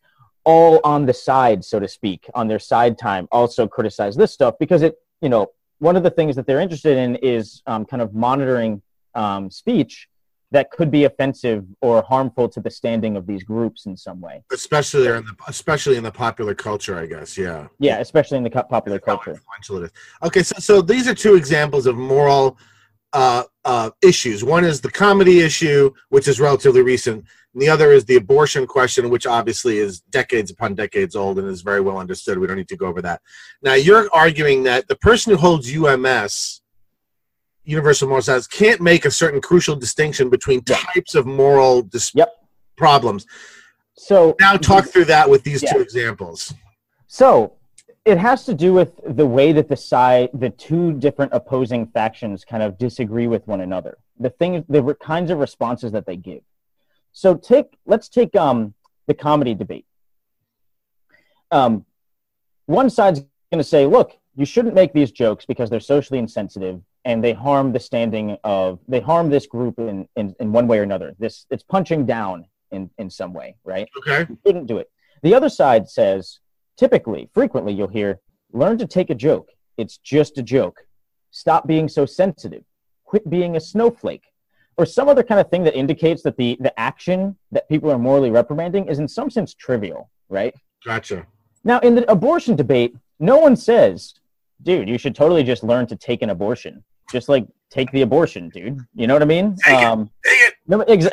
all 0.47 0.79
on 0.85 1.05
the 1.05 1.13
side, 1.13 1.63
so 1.65 1.77
to 1.77 1.89
speak, 1.89 2.29
on 2.33 2.47
their 2.47 2.57
side 2.57 2.97
time, 2.97 3.27
also 3.33 3.67
criticize 3.67 4.15
this 4.15 4.31
stuff 4.31 4.55
because 4.57 4.81
it, 4.81 4.95
you 5.21 5.27
know, 5.27 5.51
one 5.79 5.97
of 5.97 6.03
the 6.03 6.09
things 6.09 6.37
that 6.37 6.47
they're 6.47 6.61
interested 6.61 6.97
in 6.97 7.17
is 7.17 7.61
um, 7.67 7.83
kind 7.85 8.01
of 8.01 8.15
monitoring 8.15 8.81
um, 9.13 9.51
speech 9.51 10.07
that 10.51 10.71
could 10.71 10.89
be 10.89 11.03
offensive 11.03 11.65
or 11.81 12.01
harmful 12.01 12.47
to 12.47 12.61
the 12.61 12.71
standing 12.71 13.17
of 13.17 13.27
these 13.27 13.43
groups 13.43 13.87
in 13.87 13.97
some 13.97 14.21
way. 14.21 14.41
especially 14.53 15.05
in 15.07 15.25
the 15.25 15.35
especially 15.49 15.97
in 15.97 16.03
the 16.03 16.11
popular 16.11 16.55
culture, 16.55 16.97
I 16.97 17.05
guess. 17.05 17.37
Yeah. 17.37 17.67
Yeah, 17.79 17.99
especially 17.99 18.37
in 18.37 18.45
the 18.45 18.49
popular 18.49 18.99
culture. 18.99 19.31
influential 19.31 19.83
it 19.83 19.83
is. 19.87 19.91
Okay, 20.23 20.43
so 20.43 20.55
so 20.59 20.81
these 20.81 21.09
are 21.09 21.13
two 21.13 21.35
examples 21.35 21.85
of 21.85 21.97
moral 21.97 22.57
uh, 23.13 23.43
uh, 23.65 23.89
issues. 24.01 24.43
One 24.43 24.63
is 24.63 24.81
the 24.81 24.91
comedy 24.91 25.39
issue, 25.41 25.91
which 26.09 26.27
is 26.27 26.39
relatively 26.39 26.81
recent, 26.81 27.25
and 27.53 27.61
the 27.61 27.69
other 27.69 27.91
is 27.91 28.05
the 28.05 28.15
abortion 28.17 28.67
question, 28.67 29.09
which 29.09 29.25
obviously 29.25 29.77
is 29.79 30.01
decades 30.01 30.51
upon 30.51 30.75
decades 30.75 31.15
old 31.15 31.39
and 31.39 31.47
is 31.47 31.61
very 31.61 31.81
well 31.81 31.97
understood. 31.97 32.37
We 32.37 32.47
don't 32.47 32.57
need 32.57 32.67
to 32.69 32.77
go 32.77 32.87
over 32.87 33.01
that. 33.03 33.21
Now, 33.61 33.73
you're 33.73 34.09
arguing 34.13 34.63
that 34.63 34.87
the 34.87 34.95
person 34.97 35.31
who 35.31 35.37
holds 35.37 35.69
UMS, 35.73 36.61
Universal 37.63 38.07
Moral 38.09 38.21
Status, 38.21 38.47
can't 38.47 38.81
make 38.81 39.05
a 39.05 39.11
certain 39.11 39.41
crucial 39.41 39.75
distinction 39.75 40.29
between 40.29 40.63
types 40.63 41.15
of 41.15 41.25
moral 41.25 41.81
dis- 41.81 42.11
Yep. 42.15 42.31
problems. 42.77 43.25
So 43.97 44.35
Now, 44.39 44.55
talk 44.57 44.85
through 44.85 45.05
that 45.05 45.29
with 45.29 45.43
these 45.43 45.63
Yeah. 45.63 45.73
two 45.73 45.79
examples. 45.81 46.53
So 47.07 47.56
it 48.07 48.17
has 48.17 48.45
to 48.45 48.53
do 48.53 48.71
with 48.71 48.93
the 49.05 49.25
way 49.25 49.51
that 49.51 49.67
the 49.67 49.75
side, 49.75 50.29
the 50.33 50.49
two 50.49 50.93
different 50.93 51.33
opposing 51.33 51.87
factions, 51.87 52.45
kind 52.45 52.63
of 52.63 52.77
disagree 52.77 53.27
with 53.27 53.45
one 53.47 53.59
another. 53.59 53.97
The 54.17 54.29
thing, 54.29 54.63
the 54.69 54.95
kinds 54.95 55.29
of 55.29 55.39
responses 55.39 55.91
that 55.91 56.05
they 56.05 56.15
give. 56.15 56.41
So 57.11 57.35
take, 57.35 57.77
let's 57.85 58.07
take 58.07 58.33
um, 58.35 58.73
the 59.07 59.13
comedy 59.13 59.53
debate. 59.53 59.85
Um, 61.51 61.85
one 62.65 62.89
side's 62.89 63.19
going 63.51 63.59
to 63.59 63.63
say, 63.63 63.85
"Look, 63.85 64.17
you 64.37 64.45
shouldn't 64.45 64.73
make 64.73 64.93
these 64.93 65.11
jokes 65.11 65.45
because 65.45 65.69
they're 65.69 65.81
socially 65.81 66.19
insensitive 66.19 66.81
and 67.03 67.21
they 67.21 67.33
harm 67.33 67.73
the 67.73 67.79
standing 67.79 68.37
of, 68.43 68.79
they 68.87 69.01
harm 69.01 69.29
this 69.29 69.47
group 69.47 69.79
in 69.79 70.07
in, 70.15 70.33
in 70.39 70.53
one 70.53 70.67
way 70.67 70.79
or 70.79 70.83
another. 70.83 71.13
This 71.19 71.45
it's 71.49 71.63
punching 71.63 72.05
down 72.05 72.45
in 72.71 72.89
in 72.97 73.09
some 73.09 73.33
way, 73.33 73.55
right?" 73.65 73.89
Okay. 73.97 74.25
you 74.29 74.37
shouldn't 74.45 74.67
do 74.67 74.77
it. 74.77 74.89
The 75.23 75.33
other 75.33 75.49
side 75.49 75.89
says, 75.89 76.39
typically, 76.77 77.29
frequently, 77.33 77.73
you'll 77.73 77.87
hear, 77.87 78.19
learn 78.53 78.77
to 78.77 78.87
take 78.87 79.09
a 79.09 79.15
joke. 79.15 79.49
It's 79.77 79.97
just 79.97 80.37
a 80.37 80.43
joke. 80.43 80.79
Stop 81.31 81.67
being 81.67 81.89
so 81.89 82.05
sensitive. 82.05 82.63
Quit 83.03 83.29
being 83.29 83.55
a 83.55 83.59
snowflake. 83.59 84.23
Or 84.77 84.85
some 84.85 85.09
other 85.09 85.23
kind 85.23 85.41
of 85.41 85.49
thing 85.49 85.63
that 85.63 85.75
indicates 85.75 86.21
that 86.23 86.37
the, 86.37 86.57
the 86.59 86.77
action 86.79 87.35
that 87.51 87.67
people 87.67 87.91
are 87.91 87.97
morally 87.97 88.29
reprimanding 88.31 88.87
is 88.87 88.99
in 88.99 89.07
some 89.07 89.29
sense 89.29 89.53
trivial, 89.53 90.09
right? 90.29 90.53
Gotcha. 90.85 91.25
Now, 91.63 91.79
in 91.79 91.95
the 91.95 92.09
abortion 92.11 92.55
debate, 92.55 92.95
no 93.19 93.39
one 93.39 93.55
says, 93.55 94.13
dude, 94.61 94.87
you 94.87 94.97
should 94.97 95.15
totally 95.15 95.43
just 95.43 95.63
learn 95.63 95.87
to 95.87 95.95
take 95.95 96.21
an 96.21 96.29
abortion. 96.29 96.83
Just 97.11 97.27
like 97.29 97.47
take 97.69 97.91
the 97.91 98.03
abortion, 98.03 98.49
dude. 98.49 98.79
You 98.93 99.07
know 99.07 99.15
what 99.15 99.23
I 99.23 99.25
mean? 99.25 99.55
Take 99.63 99.79
it. 99.79 99.83
Um, 99.83 100.11
Dang 100.23 100.37
it. 100.41 100.53
no, 100.67 100.79
exa- 100.83 101.11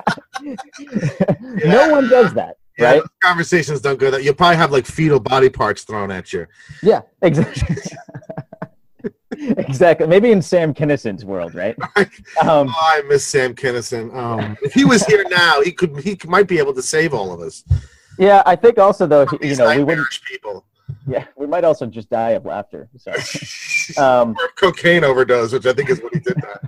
no 1.64 1.90
one 1.90 2.08
does 2.08 2.32
that, 2.34 2.56
Yeah, 2.78 2.92
right? 2.92 3.02
conversations 3.22 3.80
don't 3.80 3.98
go 3.98 4.10
that. 4.10 4.22
You'll 4.22 4.34
probably 4.34 4.56
have 4.56 4.70
like 4.72 4.84
fetal 4.86 5.18
body 5.20 5.48
parts 5.48 5.82
thrown 5.84 6.10
at 6.10 6.32
you. 6.32 6.46
Yeah, 6.82 7.02
exactly. 7.22 7.76
exactly. 9.56 10.06
Maybe 10.06 10.30
in 10.30 10.42
Sam 10.42 10.74
Kinison's 10.74 11.24
world, 11.24 11.54
right? 11.54 11.76
Um, 12.42 12.68
Oh, 12.68 12.74
I 12.76 13.02
miss 13.08 13.24
Sam 13.26 13.54
Kinison. 13.54 14.14
Um, 14.14 14.56
if 14.62 14.74
he 14.74 14.84
was 14.84 15.04
here 15.06 15.24
now, 15.30 15.62
he 15.62 15.72
could 15.72 15.96
he 16.00 16.18
might 16.26 16.46
be 16.48 16.58
able 16.58 16.74
to 16.74 16.82
save 16.82 17.14
all 17.14 17.32
of 17.32 17.40
us. 17.40 17.64
yeah, 18.18 18.42
I 18.44 18.56
think 18.56 18.78
also 18.78 19.06
though, 19.06 19.24
he- 19.26 19.48
you 19.48 19.56
know, 19.56 19.74
we 19.74 19.82
wouldn't. 19.84 20.20
people. 20.26 20.64
Yeah, 21.08 21.24
we 21.36 21.46
might 21.46 21.64
also 21.64 21.86
just 21.86 22.10
die 22.10 22.30
of 22.32 22.44
laughter. 22.44 22.88
So, 22.98 23.12
um, 24.02 24.36
or 24.38 24.48
cocaine 24.56 25.02
overdose, 25.02 25.52
which 25.52 25.66
I 25.66 25.72
think 25.72 25.88
is 25.90 26.00
what 26.02 26.12
he 26.14 26.20
did. 26.20 26.36
That. 26.36 26.60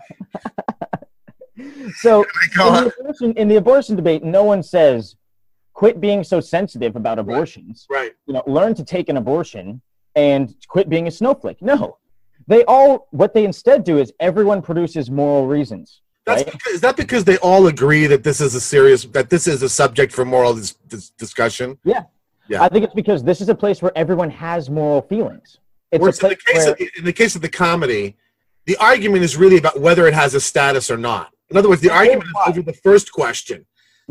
so 1.96 2.22
in 2.22 2.28
the, 2.56 2.94
abortion, 3.00 3.32
in 3.34 3.48
the 3.48 3.56
abortion 3.56 3.96
debate, 3.96 4.22
no 4.24 4.42
one 4.44 4.62
says, 4.62 5.16
"Quit 5.80 6.00
being 6.00 6.24
so 6.32 6.38
sensitive 6.40 6.92
about 7.02 7.16
abortions." 7.24 7.86
Right. 7.98 8.12
You 8.26 8.34
know, 8.34 8.42
learn 8.58 8.72
to 8.80 8.84
take 8.94 9.06
an 9.12 9.16
abortion 9.16 9.66
and 10.16 10.44
quit 10.74 10.86
being 10.94 11.06
a 11.06 11.10
snowflake. 11.20 11.60
No, 11.72 11.98
they 12.48 12.64
all. 12.64 13.06
What 13.20 13.30
they 13.34 13.44
instead 13.44 13.84
do 13.84 13.94
is 14.02 14.12
everyone 14.18 14.60
produces 14.70 15.04
moral 15.08 15.46
reasons. 15.46 15.86
That's 16.26 16.42
Right? 16.42 16.52
because, 16.52 16.72
is 16.74 16.80
that 16.80 16.96
because 16.96 17.24
they 17.30 17.38
all 17.38 17.68
agree 17.74 18.06
that 18.12 18.22
this 18.28 18.40
is 18.46 18.54
a 18.56 18.60
serious 18.60 19.04
that 19.18 19.30
this 19.30 19.46
is 19.46 19.62
a 19.62 19.68
subject 19.68 20.10
for 20.12 20.24
moral 20.24 20.54
dis- 20.54 20.74
dis- 20.92 21.10
discussion. 21.10 21.78
Yeah. 21.84 22.02
Yeah. 22.48 22.64
I 22.64 22.68
think 22.68 22.82
it's 22.86 22.98
because 23.02 23.22
this 23.22 23.40
is 23.40 23.48
a 23.48 23.54
place 23.54 23.80
where 23.80 23.92
everyone 23.96 24.30
has 24.30 24.68
moral 24.68 25.02
feelings. 25.02 25.58
It's 25.92 26.02
Whereas 26.02 26.22
a 26.22 26.26
in 26.26 26.30
the 26.30 26.36
place 26.36 26.56
case 26.56 26.64
where, 26.64 26.88
of, 26.88 26.98
in 26.98 27.04
the 27.04 27.12
case 27.22 27.36
of 27.36 27.42
the 27.42 27.48
comedy, 27.48 28.16
the 28.66 28.76
argument 28.78 29.22
is 29.28 29.36
really 29.36 29.58
about 29.58 29.80
whether 29.80 30.06
it 30.08 30.14
has 30.14 30.34
a 30.34 30.40
status 30.40 30.90
or 30.90 30.98
not. 31.10 31.26
In 31.50 31.56
other 31.56 31.68
words, 31.68 31.82
the 31.82 31.90
argument 31.90 32.24
is 32.24 32.48
over 32.48 32.62
the 32.62 32.78
first 32.88 33.12
question. 33.12 33.64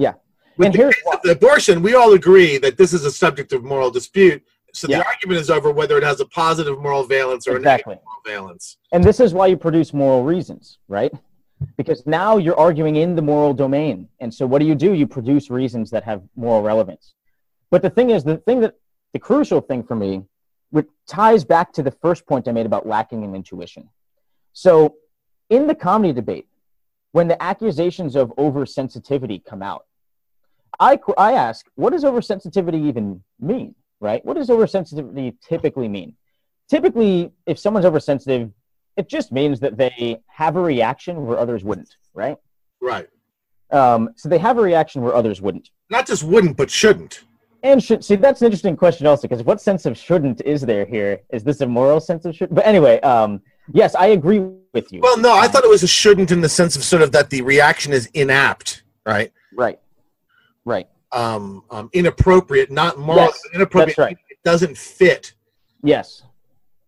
Yeah. 0.05 0.13
With 0.57 0.65
And 0.67 0.73
the 0.73 0.77
here's 0.79 0.95
the 1.23 1.31
abortion, 1.31 1.81
we 1.83 1.93
all 1.93 2.13
agree 2.13 2.57
that 2.57 2.77
this 2.77 2.93
is 2.93 3.05
a 3.05 3.11
subject 3.11 3.53
of 3.53 3.63
moral 3.63 3.91
dispute. 3.91 4.43
So 4.73 4.87
Yeah. 4.89 4.99
the 4.99 5.05
argument 5.05 5.39
is 5.39 5.49
over 5.49 5.71
whether 5.71 5.97
it 5.97 6.03
has 6.03 6.19
a 6.19 6.25
positive 6.25 6.79
moral 6.81 7.03
valence 7.03 7.47
or 7.47 7.53
a 7.53 7.55
Exactly. 7.57 7.93
negative 7.95 8.05
moral 8.05 8.41
valence. 8.41 8.77
And 8.91 9.03
this 9.03 9.19
is 9.19 9.33
why 9.33 9.47
you 9.47 9.57
produce 9.57 9.93
moral 9.93 10.23
reasons, 10.23 10.79
right? 10.87 11.11
Because 11.77 12.05
now 12.05 12.37
you're 12.37 12.57
arguing 12.59 12.95
in 12.97 13.15
the 13.15 13.21
moral 13.21 13.53
domain. 13.53 14.09
And 14.19 14.33
so 14.33 14.45
what 14.45 14.59
do 14.59 14.65
you 14.65 14.75
do? 14.75 14.93
You 14.93 15.07
produce 15.07 15.49
reasons 15.49 15.89
that 15.91 16.03
have 16.03 16.21
moral 16.35 16.61
relevance. 16.63 17.13
But 17.69 17.81
the 17.81 17.89
thing 17.89 18.09
is, 18.09 18.23
the 18.23 18.37
thing 18.37 18.59
that 18.61 18.75
the 19.13 19.19
crucial 19.19 19.61
thing 19.61 19.83
for 19.83 19.95
me, 19.95 20.23
which 20.71 20.87
ties 21.07 21.43
back 21.43 21.71
to 21.73 21.83
the 21.83 21.91
first 21.91 22.25
point 22.25 22.47
I 22.47 22.51
made 22.51 22.65
about 22.65 22.85
lacking 22.85 23.23
in 23.23 23.33
intuition. 23.35 23.89
So 24.53 24.95
in 25.49 25.65
the 25.67 25.75
comedy 25.75 26.13
debate, 26.13 26.47
when 27.13 27.27
the 27.27 27.41
accusations 27.41 28.15
of 28.15 28.29
oversensitivity 28.35 29.43
come 29.43 29.63
out, 29.63 29.85
I, 30.79 30.99
I 31.17 31.33
ask, 31.33 31.65
what 31.75 31.91
does 31.91 32.03
oversensitivity 32.03 32.87
even 32.87 33.23
mean, 33.39 33.75
right? 33.99 34.23
What 34.25 34.35
does 34.35 34.49
oversensitivity 34.49 35.35
typically 35.47 35.87
mean? 35.87 36.15
Typically, 36.69 37.31
if 37.45 37.57
someone's 37.57 37.85
oversensitive, 37.85 38.51
it 38.97 39.07
just 39.07 39.31
means 39.31 39.59
that 39.61 39.77
they 39.77 40.19
have 40.27 40.55
a 40.55 40.61
reaction 40.61 41.25
where 41.25 41.37
others 41.37 41.63
wouldn't, 41.63 41.95
right? 42.13 42.37
Right. 42.81 43.07
Um, 43.71 44.09
so 44.15 44.29
they 44.29 44.37
have 44.37 44.57
a 44.57 44.61
reaction 44.61 45.01
where 45.01 45.15
others 45.15 45.41
wouldn't. 45.41 45.69
Not 45.89 46.07
just 46.07 46.23
wouldn't, 46.23 46.57
but 46.57 46.69
shouldn't. 46.69 47.23
And 47.63 47.83
should 47.83 48.05
see 48.05 48.15
that's 48.15 48.41
an 48.41 48.45
interesting 48.45 48.77
question 48.77 49.07
also 49.07 49.27
because 49.27 49.43
what 49.43 49.59
sense 49.59 49.85
of 49.85 49.97
shouldn't 49.97 50.41
is 50.41 50.61
there 50.61 50.85
here? 50.85 51.21
Is 51.31 51.43
this 51.43 51.61
a 51.61 51.67
moral 51.67 51.99
sense 51.99 52.23
of 52.25 52.35
should? 52.35 52.53
But 52.53 52.65
anyway, 52.65 52.99
um, 53.01 53.41
yes, 53.73 53.95
I 53.95 54.07
agree 54.07 54.39
with 54.73 54.91
you. 54.91 55.01
Well, 55.01 55.17
no, 55.17 55.35
I 55.35 55.47
thought 55.47 55.63
it 55.63 55.69
was 55.69 55.83
a 55.83 55.87
shouldn't 55.87 56.31
in 56.31 56.41
the 56.41 56.49
sense 56.49 56.75
of 56.75 56.83
sort 56.83 57.01
of 57.01 57.11
that 57.13 57.29
the 57.29 57.41
reaction 57.41 57.93
is 57.93 58.07
inapt, 58.13 58.83
right? 59.05 59.31
right, 59.55 59.79
right, 60.67 60.87
Um, 61.13 61.63
um 61.71 61.89
inappropriate, 61.93 62.69
not 62.69 62.99
moral, 62.99 63.25
Yes, 63.25 63.39
inappropriate. 63.55 63.97
right. 63.97 64.17
It 64.29 64.39
doesn't 64.43 64.77
fit. 64.77 65.33
yes, 65.83 66.23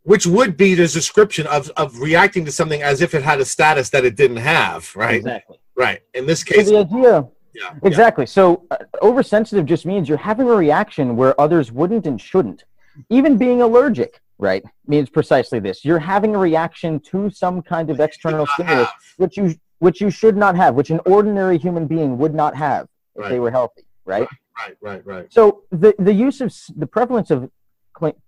which 0.04 0.26
would 0.26 0.58
be 0.58 0.76
the 0.76 0.88
description 0.88 1.46
of, 1.48 1.70
of 1.78 2.00
reacting 2.00 2.44
to 2.46 2.52
something 2.52 2.82
as 2.82 3.02
if 3.02 3.14
it 3.14 3.22
had 3.32 3.40
a 3.40 3.46
status 3.46 3.90
that 3.92 4.04
it 4.06 4.16
didn't 4.16 4.38
have, 4.58 4.82
right? 4.96 5.18
exactly. 5.18 5.58
Right. 5.76 6.02
In 6.14 6.26
this 6.26 6.40
So 6.42 6.54
case, 6.56 6.68
the 6.70 6.78
idea, 6.80 7.28
yeah, 7.54 7.74
exactly. 7.84 8.26
So 8.26 8.66
uh, 8.72 8.78
oversensitive 9.02 9.66
just 9.66 9.86
means 9.86 10.10
you're 10.10 10.18
having 10.34 10.48
a 10.50 10.56
reaction 10.56 11.16
where 11.16 11.40
others 11.40 11.72
wouldn't 11.72 12.06
and 12.08 12.20
shouldn't. 12.20 12.64
Even 13.10 13.38
being 13.38 13.62
allergic, 13.62 14.20
right, 14.40 14.64
means 14.88 15.10
precisely 15.10 15.60
this. 15.60 15.86
You're 15.86 16.00
having 16.16 16.32
a 16.36 16.40
reaction 16.50 17.00
to 17.12 17.30
some 17.30 17.62
kind 17.62 17.90
of 17.90 18.00
external 18.08 18.46
stimulus, 18.48 18.88
have. 18.88 19.04
which 19.18 19.38
you 19.38 19.56
which 19.86 20.02
you 20.02 20.10
should 20.10 20.36
not 20.36 20.54
have, 20.58 20.72
which 20.76 20.90
an 20.90 21.00
ordinary 21.06 21.58
human 21.58 21.86
being 21.88 22.18
would 22.18 22.34
not 22.34 22.54
have 22.56 22.88
if 23.20 23.30
they 23.30 23.40
were 23.40 23.52
healthy, 23.52 23.86
right? 24.06 24.28
Right, 24.58 24.76
right, 24.82 25.06
right. 25.06 25.34
So 25.34 25.64
the 25.72 25.94
the 26.00 26.14
use 26.14 26.42
of 26.42 26.54
the 26.76 26.88
prevalence 26.88 27.32
of 27.32 27.50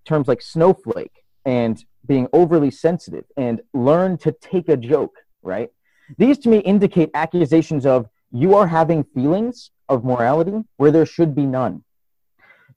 terms 0.05 0.27
like 0.27 0.41
snowflake 0.41 1.23
and 1.45 1.83
being 2.05 2.27
overly 2.33 2.71
sensitive 2.71 3.25
and 3.37 3.61
learn 3.73 4.17
to 4.17 4.31
take 4.31 4.69
a 4.69 4.77
joke, 4.77 5.15
right? 5.43 5.69
These 6.17 6.39
to 6.39 6.49
me 6.49 6.57
indicate 6.59 7.09
accusations 7.13 7.85
of 7.85 8.07
you 8.31 8.55
are 8.55 8.67
having 8.67 9.03
feelings 9.03 9.71
of 9.89 10.03
morality 10.03 10.63
where 10.77 10.91
there 10.91 11.05
should 11.05 11.35
be 11.35 11.45
none. 11.45 11.83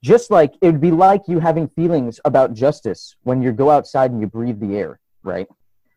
Just 0.03 0.31
like 0.31 0.55
it 0.61 0.67
would 0.67 0.81
be 0.81 0.91
like 0.91 1.23
you 1.29 1.39
having 1.41 1.69
feelings 1.69 2.21
about 2.25 2.55
justice 2.55 3.17
when 3.23 3.41
you 3.43 3.53
go 3.53 3.71
outside 3.71 4.11
and 4.11 4.21
you 4.21 4.27
breathe 4.27 4.61
the 4.61 4.77
air, 4.77 5.01
right? 5.23 5.49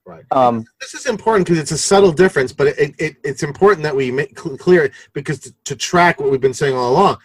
Right. 0.07 0.23
Um, 0.31 0.65
This 0.79 0.93
is 0.93 1.05
important 1.05 1.45
because 1.45 1.59
it's 1.59 1.71
a 1.71 1.77
subtle 1.77 2.13
difference, 2.13 2.53
but 2.53 2.67
it, 2.67 2.95
it, 2.97 3.17
it's 3.25 3.43
important 3.43 3.83
that 3.83 3.93
we 3.93 4.09
make 4.09 4.39
cl- 4.39 4.57
clear 4.57 4.85
it 4.85 4.93
because 5.11 5.37
to, 5.41 5.53
to 5.65 5.75
track 5.75 6.21
what 6.21 6.31
we've 6.31 6.39
been 6.39 6.53
saying 6.53 6.77
all 6.77 6.93
along, 6.93 7.17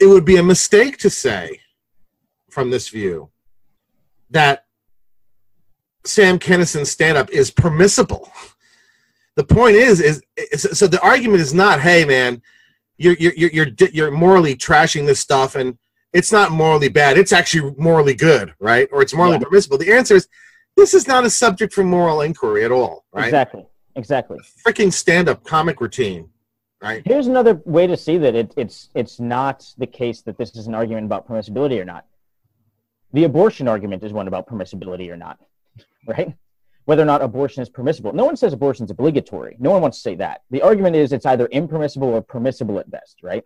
it 0.00 0.06
would 0.06 0.24
be 0.24 0.36
a 0.38 0.42
mistake 0.42 0.96
to 0.98 1.10
say 1.10 1.60
from 2.48 2.70
this 2.70 2.88
view 2.88 3.28
that 4.30 4.64
Sam 6.06 6.38
Kinison's 6.38 6.90
stand 6.90 7.18
up 7.18 7.28
is 7.30 7.50
permissible. 7.50 8.32
The 9.34 9.44
point 9.44 9.76
is, 9.76 10.00
is, 10.00 10.22
is 10.38 10.62
so 10.78 10.86
the 10.86 11.00
argument 11.02 11.42
is 11.42 11.52
not, 11.52 11.80
hey 11.80 12.06
man, 12.06 12.40
you're 12.96 13.16
you're 13.20 13.34
you're 13.34 13.50
you're, 13.50 13.88
you're 13.92 14.10
morally 14.10 14.56
trashing 14.56 15.04
this 15.04 15.20
stuff 15.20 15.56
and 15.56 15.76
it's 16.14 16.32
not 16.32 16.52
morally 16.52 16.88
bad. 16.88 17.18
It's 17.18 17.34
actually 17.34 17.74
morally 17.76 18.14
good, 18.14 18.54
right? 18.60 18.88
Or 18.92 19.02
it's 19.02 19.12
morally 19.12 19.36
Yeah. 19.36 19.44
permissible. 19.44 19.76
The 19.76 19.92
answer 19.92 20.14
is 20.14 20.26
this 20.76 20.94
is 20.94 21.08
not 21.08 21.24
a 21.24 21.30
subject 21.30 21.72
for 21.72 21.82
moral 21.82 22.20
inquiry 22.20 22.64
at 22.64 22.70
all, 22.70 23.04
right? 23.12 23.24
Exactly. 23.24 23.66
exactly. 23.96 24.38
freaking 24.66 24.92
stand-up 24.92 25.42
comic 25.44 25.80
routine, 25.80 26.28
right? 26.82 27.02
Here's 27.04 27.26
another 27.26 27.60
way 27.64 27.86
to 27.86 27.96
see 27.96 28.18
that 28.18 28.34
it, 28.34 28.52
it's 28.56 28.90
it's 28.94 29.18
not 29.18 29.66
the 29.78 29.86
case 29.86 30.22
that 30.22 30.38
this 30.38 30.54
is 30.54 30.66
an 30.66 30.74
argument 30.74 31.06
about 31.06 31.26
permissibility 31.26 31.80
or 31.80 31.84
not. 31.84 32.06
The 33.12 33.24
abortion 33.24 33.68
argument 33.68 34.04
is 34.04 34.12
one 34.12 34.28
about 34.28 34.46
permissibility 34.46 35.10
or 35.10 35.16
not, 35.16 35.38
right? 36.06 36.34
Whether 36.84 37.02
or 37.02 37.06
not 37.06 37.22
abortion 37.22 37.62
is 37.62 37.68
permissible. 37.68 38.12
No 38.12 38.24
one 38.24 38.36
says 38.36 38.52
abortion 38.52 38.84
is 38.84 38.90
obligatory. 38.92 39.56
No 39.58 39.70
one 39.72 39.82
wants 39.82 39.98
to 39.98 40.02
say 40.02 40.14
that. 40.16 40.42
The 40.50 40.62
argument 40.62 40.94
is 40.94 41.12
it's 41.12 41.26
either 41.26 41.46
impermissible 41.46 42.08
or 42.08 42.22
permissible 42.22 42.78
at 42.78 42.88
best, 42.90 43.16
right? 43.22 43.44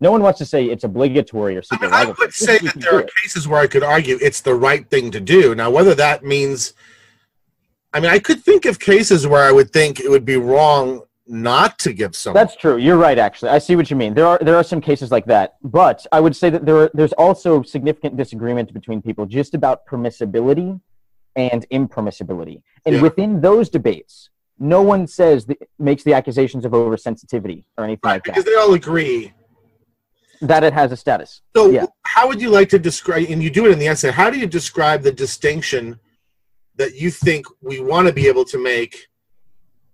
No 0.00 0.10
one 0.10 0.22
wants 0.22 0.38
to 0.38 0.46
say 0.46 0.64
it's 0.66 0.84
obligatory 0.84 1.56
or 1.56 1.60
I, 1.60 1.62
super 1.62 1.84
mean, 1.84 1.94
I 1.94 2.04
would 2.18 2.32
say 2.32 2.58
that 2.58 2.74
there 2.74 2.94
are 2.98 3.06
cases 3.22 3.46
where 3.46 3.60
I 3.60 3.66
could 3.68 3.84
argue 3.84 4.18
it's 4.20 4.40
the 4.40 4.54
right 4.54 4.88
thing 4.90 5.10
to 5.12 5.20
do. 5.20 5.54
Now, 5.54 5.70
whether 5.70 5.94
that 5.94 6.24
means, 6.24 6.72
I 7.92 8.00
mean, 8.00 8.10
I 8.10 8.18
could 8.18 8.42
think 8.42 8.64
of 8.64 8.80
cases 8.80 9.26
where 9.26 9.44
I 9.44 9.52
would 9.52 9.72
think 9.72 10.00
it 10.00 10.10
would 10.10 10.24
be 10.24 10.36
wrong 10.36 11.02
not 11.28 11.78
to 11.78 11.92
give 11.92 12.16
someone. 12.16 12.42
That's 12.42 12.56
true. 12.56 12.78
You're 12.78 12.96
right. 12.96 13.16
Actually, 13.16 13.50
I 13.50 13.58
see 13.58 13.76
what 13.76 13.90
you 13.90 13.96
mean. 13.96 14.12
There 14.12 14.26
are 14.26 14.38
there 14.42 14.56
are 14.56 14.64
some 14.64 14.80
cases 14.80 15.12
like 15.12 15.24
that, 15.26 15.54
but 15.62 16.04
I 16.10 16.18
would 16.18 16.34
say 16.34 16.50
that 16.50 16.66
there 16.66 16.76
are, 16.76 16.90
there's 16.94 17.12
also 17.12 17.62
significant 17.62 18.16
disagreement 18.16 18.72
between 18.74 19.00
people 19.00 19.24
just 19.26 19.54
about 19.54 19.86
permissibility 19.86 20.80
and 21.36 21.64
impermissibility, 21.70 22.60
and 22.84 22.96
Yeah. 22.96 23.02
within 23.02 23.40
those 23.40 23.68
debates, 23.68 24.30
no 24.58 24.82
one 24.82 25.06
says 25.06 25.46
that, 25.46 25.58
makes 25.78 26.02
the 26.02 26.12
accusations 26.12 26.64
of 26.64 26.72
oversensitivity 26.72 27.64
or 27.78 27.84
anything 27.84 28.00
right, 28.02 28.14
like 28.14 28.24
because 28.24 28.44
that. 28.44 28.50
they 28.50 28.56
all 28.56 28.74
agree. 28.74 29.32
That 30.42 30.64
it 30.64 30.72
has 30.72 30.90
a 30.90 30.96
status. 30.96 31.40
So, 31.54 31.70
Yeah. 31.70 31.86
how 32.02 32.26
would 32.26 32.40
you 32.42 32.50
like 32.50 32.68
to 32.70 32.78
describe? 32.78 33.26
And 33.30 33.40
you 33.42 33.48
do 33.48 33.66
it 33.66 33.70
in 33.72 33.78
the 33.78 33.86
essay. 33.86 34.10
How 34.10 34.28
do 34.28 34.38
you 34.38 34.46
describe 34.48 35.02
the 35.02 35.12
distinction 35.12 36.00
that 36.74 36.96
you 36.96 37.10
think 37.12 37.46
we 37.60 37.78
want 37.78 38.08
to 38.08 38.12
be 38.12 38.26
able 38.26 38.44
to 38.46 38.58
make 38.58 39.06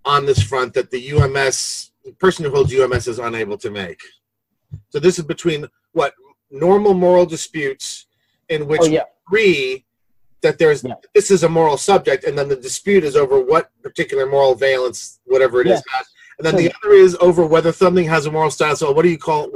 on 0.06 0.24
this 0.24 0.42
front 0.42 0.72
that 0.74 0.90
the 0.90 1.12
UMS 1.12 1.90
the 2.04 2.12
person 2.12 2.42
who 2.46 2.50
holds 2.50 2.72
UMS 2.72 3.06
is 3.08 3.18
unable 3.18 3.58
to 3.58 3.70
make? 3.70 4.00
So, 4.88 4.98
this 4.98 5.18
is 5.18 5.24
between 5.26 5.66
what 5.92 6.14
normal 6.50 6.94
moral 6.94 7.26
disputes 7.26 8.06
in 8.48 8.66
which 8.66 8.80
Oh 8.82 8.86
yeah, 8.86 9.04
we 9.30 9.40
agree 9.40 9.84
that 10.40 10.58
there's 10.58 10.82
Yeah. 10.82 10.94
this 11.14 11.30
is 11.30 11.42
a 11.42 11.48
moral 11.48 11.76
subject, 11.76 12.24
and 12.24 12.38
then 12.38 12.48
the 12.48 12.56
dispute 12.56 13.04
is 13.04 13.16
over 13.16 13.38
what 13.38 13.70
particular 13.82 14.24
moral 14.24 14.54
valence, 14.54 15.20
whatever 15.26 15.60
it 15.60 15.66
is, 15.66 15.82
has. 15.92 16.06
And 16.38 16.46
then 16.46 16.54
So- 16.54 16.60
the 16.60 16.72
other 16.82 16.94
is 16.94 17.16
over 17.20 17.44
whether 17.44 17.70
something 17.72 18.06
has 18.06 18.24
a 18.24 18.30
moral 18.30 18.50
status. 18.50 18.80
Or 18.80 18.94
what 18.94 19.02
do 19.02 19.10
you 19.10 19.18
call? 19.18 19.50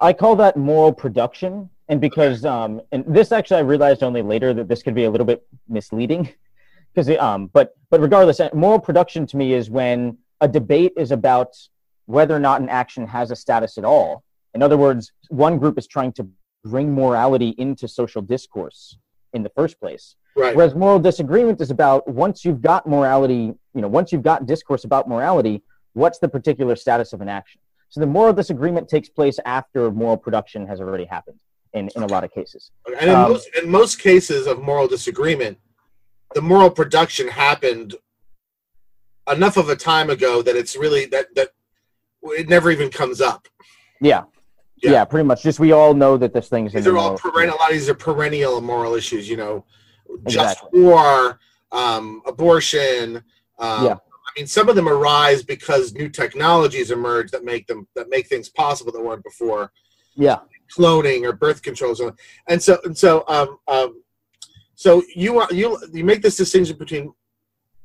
I 0.00 0.12
call 0.12 0.36
that 0.36 0.56
moral 0.56 0.92
production, 0.92 1.70
and 1.88 2.00
because 2.00 2.44
um, 2.44 2.80
and 2.92 3.04
this 3.06 3.32
actually 3.32 3.58
I 3.58 3.60
realized 3.60 4.02
only 4.02 4.22
later 4.22 4.54
that 4.54 4.68
this 4.68 4.82
could 4.82 4.94
be 4.94 5.04
a 5.04 5.10
little 5.10 5.26
bit 5.26 5.46
misleading, 5.68 6.32
because 6.94 7.08
um, 7.18 7.48
but 7.48 7.74
but 7.90 8.00
regardless, 8.00 8.40
uh, 8.40 8.48
moral 8.54 8.78
production 8.78 9.26
to 9.26 9.36
me 9.36 9.52
is 9.52 9.70
when 9.70 10.18
a 10.40 10.48
debate 10.48 10.92
is 10.96 11.10
about 11.10 11.56
whether 12.06 12.34
or 12.34 12.40
not 12.40 12.60
an 12.60 12.68
action 12.68 13.06
has 13.06 13.30
a 13.30 13.36
status 13.36 13.78
at 13.78 13.84
all. 13.84 14.24
In 14.54 14.62
other 14.62 14.76
words, 14.76 15.12
one 15.28 15.58
group 15.58 15.78
is 15.78 15.86
trying 15.86 16.12
to 16.14 16.26
bring 16.64 16.92
morality 16.92 17.50
into 17.58 17.86
social 17.86 18.20
discourse 18.20 18.96
in 19.32 19.42
the 19.42 19.50
first 19.50 19.78
place, 19.78 20.16
Right. 20.36 20.56
whereas 20.56 20.74
moral 20.74 20.98
disagreement 20.98 21.60
is 21.60 21.70
about 21.70 22.08
once 22.08 22.44
you've 22.44 22.60
got 22.60 22.86
morality, 22.86 23.54
you 23.74 23.80
know, 23.80 23.88
once 23.88 24.10
you've 24.12 24.22
got 24.22 24.46
discourse 24.46 24.84
about 24.84 25.08
morality, 25.08 25.62
what's 25.92 26.18
the 26.18 26.28
particular 26.28 26.74
status 26.74 27.12
of 27.12 27.20
an 27.20 27.28
action? 27.28 27.60
So 27.90 27.98
the 28.00 28.06
moral 28.06 28.32
disagreement 28.32 28.88
takes 28.88 29.08
place 29.08 29.38
after 29.44 29.90
moral 29.90 30.16
production 30.16 30.66
has 30.68 30.80
already 30.80 31.04
happened 31.04 31.40
in, 31.74 31.90
in 31.96 32.02
a 32.02 32.06
lot 32.06 32.22
of 32.22 32.32
cases. 32.32 32.70
And 32.86 33.08
in, 33.10 33.14
Um, 33.16 33.30
most, 33.32 33.48
in 33.60 33.68
most 33.68 34.00
cases 34.00 34.46
of 34.46 34.62
moral 34.62 34.86
disagreement, 34.86 35.58
the 36.34 36.40
moral 36.40 36.70
production 36.70 37.26
happened 37.28 37.96
enough 39.30 39.56
of 39.56 39.68
a 39.68 39.76
time 39.76 40.08
ago 40.08 40.40
that 40.42 40.56
it's 40.56 40.76
really 40.76 41.06
that 41.06 41.34
that 41.34 41.48
it 42.22 42.48
never 42.48 42.70
even 42.70 42.90
comes 42.90 43.20
up. 43.20 43.48
Yeah. 44.00 44.22
Yeah. 44.82 44.92
Yeah, 44.92 45.04
pretty 45.04 45.26
much. 45.26 45.42
Just 45.42 45.58
we 45.58 45.72
all 45.72 45.92
know 45.92 46.16
that 46.16 46.32
this 46.32 46.48
thing's 46.48 46.72
in 46.74 46.78
These 46.78 46.84
the 46.84 46.92
are 46.92 46.98
all 46.98 47.18
perennial. 47.18 47.56
A 47.56 47.58
lot 47.58 47.70
of 47.70 47.74
these 47.74 47.88
are 47.88 47.94
perennial 47.94 48.60
moral 48.60 48.94
issues. 48.94 49.28
You 49.28 49.36
know, 49.36 49.64
just 50.28 50.58
Exactly. 50.58 50.80
war, 50.80 51.38
um, 51.72 52.22
abortion. 52.24 53.22
Um, 53.58 53.84
Yeah. 53.86 53.96
I 54.30 54.40
mean, 54.40 54.46
some 54.46 54.68
of 54.68 54.76
them 54.76 54.88
arise 54.88 55.42
because 55.42 55.92
new 55.92 56.08
technologies 56.08 56.90
emerge 56.90 57.30
that 57.32 57.44
make 57.44 57.66
them 57.66 57.88
that 57.96 58.08
make 58.08 58.28
things 58.28 58.48
possible 58.48 58.92
that 58.92 59.02
weren't 59.02 59.24
before. 59.24 59.72
Yeah. 60.16 60.40
cloning 60.76 61.22
or 61.22 61.32
birth 61.32 61.62
control 61.62 61.94
so 61.94 62.14
and 62.48 62.62
so 62.62 62.78
and 62.84 62.96
so 62.96 63.24
um, 63.28 63.58
um 63.68 64.02
so 64.74 65.02
you 65.14 65.42
you 65.50 65.78
you 65.92 66.04
make 66.04 66.20
this 66.20 66.36
distinction 66.36 66.76
between 66.76 67.12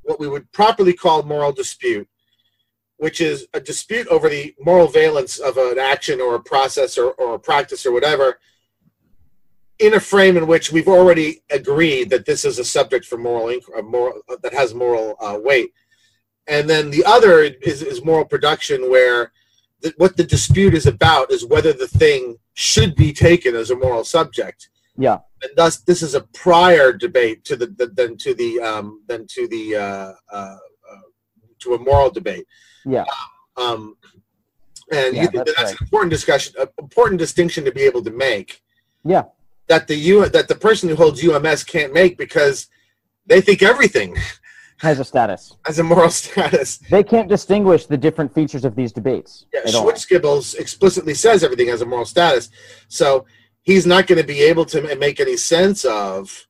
what 0.04 0.20
we 0.20 0.28
would 0.28 0.52
properly 0.52 0.94
call 0.94 1.24
moral 1.24 1.52
dispute 1.52 2.08
which 2.98 3.22
is 3.22 3.48
a 3.54 3.60
dispute 3.60 4.08
over 4.08 4.28
the 4.30 4.54
moral 4.60 4.88
valence 4.88 5.38
of 5.40 5.58
an 5.58 5.78
action 5.80 6.20
or 6.22 6.36
a 6.36 6.40
process 6.40 6.98
or, 6.98 7.12
or 7.14 7.36
a 7.36 7.40
practice 7.40 7.86
or 7.86 7.92
whatever 7.92 8.40
in 9.80 9.94
a 9.94 10.00
frame 10.00 10.38
in 10.38 10.48
which 10.48 10.72
we've 10.72 10.88
already 10.88 11.42
agreed 11.52 12.10
that 12.10 12.26
this 12.26 12.46
is 12.46 12.60
a 12.60 12.66
subject 12.66 13.06
for 13.06 13.18
moral 13.18 13.60
uh, 13.78 13.82
moral 13.82 14.22
uh, 14.30 14.36
that 14.42 14.54
has 14.54 14.74
moral 14.74 15.16
uh, 15.22 15.38
weight 15.42 15.72
and 16.48 16.70
then 16.70 16.92
the 16.92 17.04
other 17.06 17.42
is, 17.42 17.82
is 17.82 18.04
moral 18.04 18.26
production 18.26 18.90
where 18.90 19.32
the, 19.82 19.94
what 19.98 20.16
the 20.18 20.24
dispute 20.24 20.74
is 20.74 20.86
about 20.86 21.32
is 21.32 21.46
whether 21.46 21.74
the 21.74 21.88
thing 21.88 22.38
should 22.54 22.96
be 22.96 23.12
taken 23.12 23.56
as 23.56 23.72
a 23.72 23.76
moral 23.76 24.04
subject. 24.04 24.70
Yeah. 24.98 25.20
And 25.42 25.52
thus, 25.56 25.78
this 25.78 26.02
is 26.02 26.16
a 26.16 26.22
prior 26.22 26.94
debate 26.94 27.44
to 27.46 27.56
the, 27.56 27.68
the 27.68 27.88
than 27.88 28.18
to 28.18 28.34
the 28.34 28.60
um, 28.62 29.04
than 29.08 29.28
to 29.28 29.48
the 29.48 29.76
uh, 29.76 30.14
uh, 30.32 30.58
uh, 30.92 31.02
to 31.60 31.74
a 31.76 31.80
moral 31.80 32.10
debate. 32.10 32.48
Yeah. 32.86 33.06
Um, 33.58 33.98
and 34.92 35.16
Yeah, 35.16 35.24
you 35.24 35.30
that's 35.30 35.54
that's 35.56 35.72
right. 35.72 35.72
an 35.72 35.78
important 35.82 36.12
discussion, 36.12 36.54
an 36.60 36.68
important 36.80 37.20
distinction 37.20 37.66
to 37.66 37.72
be 37.72 37.82
able 37.82 38.04
to 38.04 38.12
make. 38.12 38.62
Yeah. 39.04 39.24
That 39.68 39.88
the 39.88 39.96
U 39.96 40.30
that 40.30 40.48
the 40.48 40.56
person 40.56 40.90
who 40.90 40.96
holds 40.96 41.24
UMS 41.24 41.64
can't 41.64 41.94
make 41.94 42.18
because 42.18 42.68
they 43.26 43.42
think 43.42 43.64
everything 43.64 44.16
Has 44.80 45.00
a 45.00 45.06
status. 45.06 45.54
has 45.66 45.80
a 45.80 45.84
moral 45.84 46.10
status. 46.24 46.78
They 46.90 47.04
can't 47.04 47.30
distinguish 47.30 47.86
the 47.86 47.98
different 47.98 48.34
features 48.34 48.66
of 48.66 48.76
these 48.76 48.92
debates 48.92 49.46
Yeah. 49.54 49.62
Schwitzgebel's 49.68 50.54
explicitly 50.56 51.14
says 51.14 51.44
everything 51.44 51.70
has 51.70 51.82
a 51.82 51.86
moral 51.86 52.06
status, 52.06 52.50
so 52.90 53.26
he's 53.64 53.86
not 53.86 54.06
going 54.08 54.20
to 54.22 54.28
be 54.28 54.42
able 54.42 54.66
to 54.66 54.96
make 54.98 55.20
any 55.20 55.38
sense 55.38 55.86
of 55.86 56.48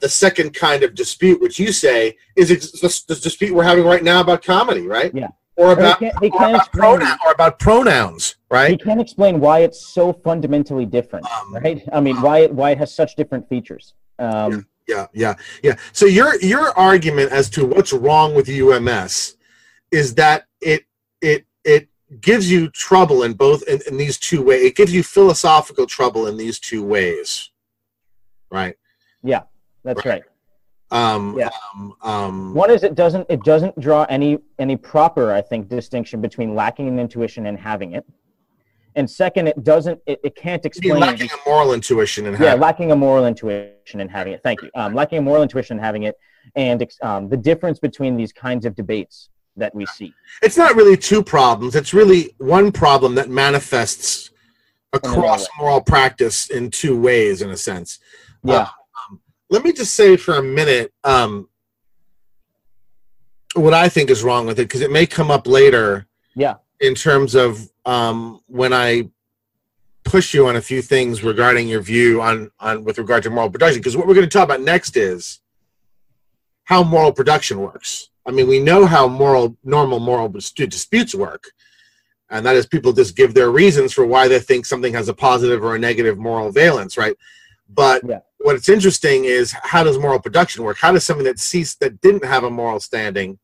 the 0.00 0.08
second 0.08 0.54
kind 0.54 0.82
of 0.82 0.94
dispute, 0.94 1.40
which 1.40 1.58
you 1.58 1.72
say 1.72 2.16
is 2.36 2.50
ex- 2.50 2.72
this 2.80 3.02
dispute 3.20 3.54
we're 3.54 3.64
having 3.64 3.84
right 3.84 4.02
now 4.04 4.20
about 4.20 4.42
comedy, 4.42 4.86
right? 4.86 5.12
Yeah. 5.14 5.28
Or 5.56 5.68
Or 5.68 5.72
about, 5.72 5.98
can't, 5.98 6.14
he 6.22 6.30
can't 6.30 6.54
about 6.54 6.72
pronoun, 6.72 7.18
or 7.26 7.32
about 7.32 7.58
pronouns, 7.58 8.36
right? 8.50 8.70
he 8.70 8.76
can't 8.78 9.00
explain 9.00 9.40
why 9.40 9.58
it's 9.60 9.86
so 9.86 10.12
fundamentally 10.12 10.86
different, 10.86 11.26
Um, 11.26 11.54
right? 11.56 11.82
I 11.92 12.00
mean, 12.00 12.20
why 12.22 12.38
it, 12.40 12.54
why 12.54 12.70
it 12.70 12.78
has 12.78 12.94
such 12.94 13.14
different 13.16 13.46
features. 13.48 13.92
Um, 14.18 14.52
Yeah, 14.52 14.60
yeah, 14.90 15.06
yeah. 15.12 15.34
Yeah. 15.62 15.76
So 15.92 16.06
your 16.06 16.40
your 16.40 16.76
argument 16.78 17.32
as 17.32 17.48
to 17.50 17.64
what's 17.64 17.92
wrong 17.92 18.34
with 18.34 18.48
UMS 18.48 19.36
is 19.90 20.14
that 20.16 20.46
it 20.60 20.84
it 21.20 21.46
it 21.64 21.88
gives 22.20 22.50
you 22.50 22.68
trouble 22.70 23.22
in 23.22 23.32
both 23.34 23.62
in, 23.68 23.80
in 23.88 23.96
these 23.96 24.18
two 24.18 24.42
ways. 24.42 24.64
It 24.64 24.76
gives 24.76 24.92
you 24.92 25.02
philosophical 25.02 25.86
trouble 25.86 26.26
in 26.26 26.36
these 26.36 26.58
two 26.58 26.82
ways, 26.82 27.50
right? 28.50 28.74
Yeah, 29.22 29.42
that's 29.84 30.04
Right. 30.04 30.12
right. 30.12 30.22
Um, 30.92 31.36
Yeah. 31.38 31.50
um, 31.72 31.94
um, 32.02 32.54
One 32.54 32.70
is 32.70 32.82
it 32.82 32.96
doesn't 32.96 33.26
it 33.28 33.44
doesn't 33.44 33.78
draw 33.78 34.06
any 34.08 34.38
any 34.58 34.76
proper 34.76 35.32
I 35.32 35.40
think 35.40 35.68
distinction 35.68 36.20
between 36.20 36.56
lacking 36.56 36.88
an 36.88 36.98
intuition 36.98 37.46
and 37.46 37.56
having 37.56 37.92
it, 37.92 38.04
and 38.96 39.08
second 39.08 39.46
it 39.46 39.62
doesn't 39.62 40.00
it, 40.06 40.20
it 40.24 40.34
can't 40.36 40.64
explain 40.64 40.98
lacking 40.98 41.30
a 41.30 41.48
moral 41.48 41.72
intuition 41.72 42.26
and 42.26 42.38
yeah 42.38 42.54
lacking 42.54 42.92
a 42.92 42.96
moral 42.96 43.26
intuition 43.26 44.00
and 44.00 44.10
having 44.10 44.32
it. 44.32 44.42
Thank 44.42 44.62
you. 44.62 44.70
Um, 44.74 44.94
lacking 44.94 45.18
a 45.18 45.22
moral 45.22 45.42
intuition 45.42 45.76
and 45.76 45.84
having 45.84 46.04
it, 46.04 46.16
and 46.56 46.84
um, 47.02 47.28
the 47.28 47.36
difference 47.36 47.78
between 47.78 48.16
these 48.16 48.32
kinds 48.32 48.64
of 48.66 48.74
debates 48.74 49.30
that 49.56 49.74
we 49.74 49.86
see. 49.86 50.14
it's 50.42 50.56
not 50.56 50.74
really 50.74 50.96
two 50.96 51.22
problems. 51.22 51.74
It's 51.74 51.92
really 51.92 52.34
one 52.38 52.72
problem 52.72 53.14
that 53.16 53.28
manifests 53.28 54.30
across 54.92 55.46
moral 55.58 55.80
practice 55.80 56.50
in 56.50 56.70
two 56.70 56.98
ways, 56.98 57.42
in 57.42 57.50
a 57.50 57.56
sense. 57.56 57.98
Yeah. 58.42 58.68
Um, 59.10 59.20
let 59.48 59.62
me 59.64 59.72
just 59.72 59.94
say 59.94 60.16
for 60.16 60.36
a 60.36 60.42
minute 60.42 60.92
um, 61.04 61.48
what 63.54 63.74
I 63.74 63.88
think 63.88 64.10
is 64.10 64.22
wrong 64.22 64.46
with 64.46 64.58
it, 64.58 64.64
because 64.64 64.80
it 64.80 64.90
may 64.90 65.06
come 65.06 65.30
up 65.30 65.46
later. 65.46 66.06
Yeah. 66.34 66.56
In 66.80 66.94
terms 66.94 67.34
of 67.34 67.68
um, 67.84 68.40
when 68.46 68.72
I 68.72 69.10
push 70.04 70.32
you 70.32 70.46
on 70.46 70.56
a 70.56 70.62
few 70.62 70.80
things 70.80 71.22
regarding 71.22 71.68
your 71.68 71.82
view 71.82 72.22
on 72.22 72.50
on 72.58 72.84
with 72.84 72.98
regard 72.98 73.22
to 73.24 73.30
moral 73.30 73.50
production, 73.50 73.80
because 73.80 73.96
what 73.96 74.06
we're 74.06 74.14
going 74.14 74.28
to 74.28 74.38
talk 74.38 74.44
about 74.44 74.62
next 74.62 74.96
is 74.96 75.40
how 76.64 76.82
moral 76.82 77.12
production 77.12 77.60
works. 77.60 78.08
I 78.26 78.30
mean, 78.30 78.48
we 78.48 78.60
know 78.60 78.86
how 78.86 79.08
moral 79.08 79.56
normal 79.62 80.00
moral 80.00 80.28
disputes 80.28 81.14
work, 81.14 81.44
and 82.30 82.46
that 82.46 82.56
is 82.56 82.66
people 82.66 82.92
just 82.92 83.14
give 83.14 83.34
their 83.34 83.50
reasons 83.50 83.92
for 83.92 84.06
why 84.06 84.26
they 84.28 84.40
think 84.40 84.64
something 84.64 84.94
has 84.94 85.08
a 85.08 85.14
positive 85.14 85.62
or 85.62 85.74
a 85.74 85.78
negative 85.78 86.16
moral 86.16 86.50
valence, 86.50 86.96
right? 86.96 87.16
But 87.68 88.02
Yeah. 88.08 88.20
what's 88.38 88.70
interesting 88.70 89.26
is 89.26 89.52
how 89.52 89.84
does 89.84 89.98
moral 89.98 90.18
production 90.18 90.64
work? 90.64 90.78
How 90.78 90.92
does 90.92 91.04
something 91.04 91.24
that 91.26 91.38
ceased 91.38 91.80
that 91.80 92.00
didn't 92.00 92.24
have 92.24 92.44
a 92.44 92.50
moral 92.50 92.80
standing 92.80 93.38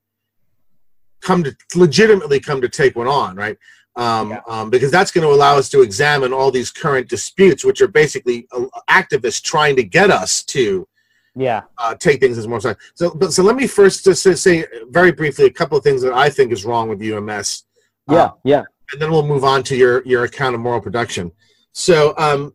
come 1.23 1.43
to 1.45 1.57
legitimately 1.75 2.41
come 2.41 2.61
to 2.61 2.69
take 2.69 2.97
one 2.97 3.07
on, 3.09 3.37
right? 3.37 3.57
Um, 3.97 4.31
Yeah. 4.31 4.41
um, 4.47 4.71
because 4.71 4.91
that's 4.91 5.11
going 5.11 5.27
to 5.27 5.33
allow 5.33 5.57
us 5.57 5.69
to 5.71 5.81
examine 5.83 6.33
all 6.33 6.51
these 6.51 6.71
current 6.71 7.09
disputes, 7.09 7.65
which 7.65 7.81
are 7.81 7.89
basically 7.89 8.47
uh, 8.53 8.67
activists 8.91 9.43
trying 9.43 9.75
to 9.77 9.83
get 9.83 10.11
us 10.11 10.43
to 10.45 10.87
Yeah. 11.35 11.63
uh, 11.79 11.95
take 11.95 12.21
things 12.21 12.37
as 12.39 12.47
more 12.47 12.61
side. 12.61 12.77
So, 12.95 13.11
but 13.15 13.33
so 13.33 13.43
let 13.43 13.57
me 13.57 13.67
first 13.67 14.05
just 14.05 14.23
say, 14.23 14.35
say 14.35 14.67
very 14.91 15.13
briefly 15.13 15.47
a 15.47 15.51
couple 15.51 15.79
of 15.79 15.85
things 15.85 16.03
that 16.03 16.13
I 16.13 16.29
think 16.31 16.53
is 16.53 16.65
wrong 16.65 16.89
with 16.89 17.01
UMS, 17.01 17.65
Yeah. 18.11 18.17
Uh, 18.19 18.31
yeah. 18.45 18.63
and 18.93 19.01
then 19.01 19.11
we'll 19.11 19.27
move 19.27 19.45
on 19.45 19.63
to 19.65 19.77
your 19.77 20.03
your 20.05 20.25
account 20.25 20.55
of 20.55 20.61
moral 20.61 20.81
production. 20.81 21.33
So, 21.73 22.15
um, 22.19 22.53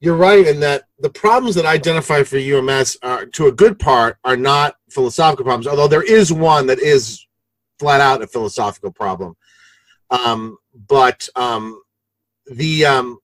you're 0.00 0.16
right 0.16 0.46
in 0.46 0.60
that 0.60 0.84
the 0.98 1.08
problems 1.08 1.54
that 1.54 1.64
I 1.64 1.72
identify 1.74 2.22
for 2.24 2.36
UMS 2.36 2.98
are, 3.02 3.24
to 3.26 3.46
a 3.46 3.52
good 3.52 3.78
part, 3.78 4.18
are 4.24 4.36
not 4.36 4.76
philosophical 4.90 5.44
problems. 5.44 5.66
Although 5.66 5.88
there 5.88 6.02
is 6.02 6.30
one 6.32 6.66
that 6.66 6.78
is 6.78 7.26
flat 7.78 8.00
out 8.00 8.22
a 8.22 8.26
philosophical 8.26 8.90
problem. 8.90 9.36
Um, 10.10 10.56
but 10.88 11.28
um, 11.36 11.80
the 12.46 12.86
um, 12.86 13.18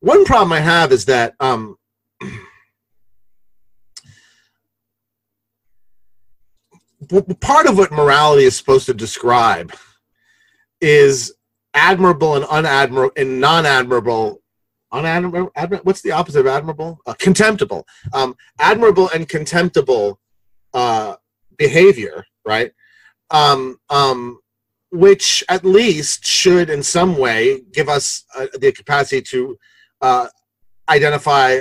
one 0.00 0.24
problem 0.24 0.52
I 0.52 0.60
have 0.60 0.92
is 0.92 1.06
that 1.06 1.34
um, 1.40 1.76
part 7.40 7.66
of 7.66 7.78
what 7.78 7.90
morality 7.92 8.44
is 8.44 8.56
supposed 8.56 8.86
to 8.86 8.94
describe 8.94 9.74
is 10.80 11.34
admirable 11.74 12.36
and 12.36 12.44
unadmirable 12.46 13.10
and 13.16 13.40
non-admirable 13.40 14.40
unadmirable 14.92 15.52
admir- 15.52 15.84
what's 15.84 16.02
the 16.02 16.10
opposite 16.10 16.40
of 16.40 16.48
admirable? 16.48 16.98
Uh, 17.06 17.14
contemptible. 17.14 17.86
Um, 18.12 18.34
admirable 18.58 19.08
and 19.14 19.28
contemptible 19.28 20.18
uh, 20.74 21.14
behavior 21.56 22.24
right 22.44 22.72
um, 23.30 23.78
um, 23.90 24.40
which 24.90 25.44
at 25.48 25.64
least 25.64 26.26
should 26.26 26.68
in 26.70 26.82
some 26.82 27.16
way 27.16 27.62
give 27.72 27.88
us 27.88 28.24
uh, 28.36 28.46
the 28.58 28.72
capacity 28.72 29.22
to 29.22 29.56
uh, 30.00 30.26
identify 30.88 31.60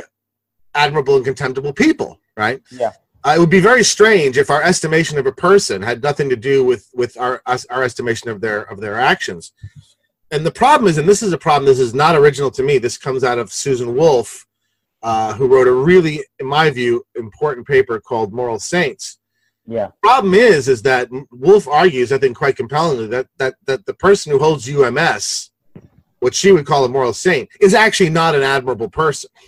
admirable 0.76 1.15
and 1.15 1.26
contemptible 1.26 1.74
people 1.74 2.20
right 2.38 2.61
Yeah. 2.72 2.91
uh, 3.26 3.34
it 3.36 3.39
would 3.39 3.49
be 3.49 3.59
very 3.59 3.84
strange 3.84 4.38
if 4.38 4.49
our 4.49 4.63
estimation 4.63 5.17
of 5.17 5.26
a 5.26 5.32
person 5.32 5.82
had 5.82 6.01
nothing 6.01 6.30
to 6.30 6.36
do 6.36 6.63
with 6.63 6.89
with 6.93 7.17
our 7.17 7.41
us, 7.45 7.65
our 7.70 7.84
estimation 7.84 8.30
of 8.30 8.41
their 8.41 8.61
of 8.72 8.80
their 8.80 8.99
actions. 8.99 9.51
And 10.32 10.45
the 10.45 10.51
problem 10.51 10.88
is, 10.89 10.97
and 10.99 11.09
this 11.09 11.24
is 11.24 11.34
a 11.34 11.39
problem. 11.39 11.65
This 11.65 11.80
is 11.80 11.93
not 11.95 12.15
original 12.15 12.51
to 12.51 12.61
me. 12.63 12.78
This 12.78 12.99
comes 12.99 13.24
out 13.24 13.39
of 13.39 13.51
Susan 13.51 13.95
Wolf, 13.95 14.45
uh, 15.01 15.34
who 15.34 15.47
wrote 15.47 15.67
a 15.67 15.72
really, 15.72 16.24
in 16.39 16.45
my 16.45 16.70
view, 16.70 17.03
important 17.15 17.65
paper 17.67 17.99
called 17.99 18.32
"Moral 18.32 18.59
Saints." 18.59 19.17
Yeah. 19.70 19.89
Problem 20.01 20.34
is, 20.34 20.67
is 20.67 20.82
that 20.82 21.09
Wolf 21.32 21.67
argues, 21.67 22.11
I 22.11 22.17
think, 22.17 22.36
quite 22.36 22.55
compellingly, 22.55 23.07
that 23.07 23.28
that 23.38 23.53
that 23.67 23.86
the 23.86 23.93
person 23.93 24.32
who 24.32 24.39
holds 24.39 24.67
UMS, 24.67 25.51
what 26.20 26.34
she 26.34 26.51
would 26.51 26.65
call 26.65 26.84
a 26.86 26.89
moral 26.89 27.13
saint, 27.13 27.49
is 27.61 27.74
actually 27.76 28.09
not 28.09 28.36
an 28.36 28.43
admirable 28.43 28.89
person. 28.89 29.30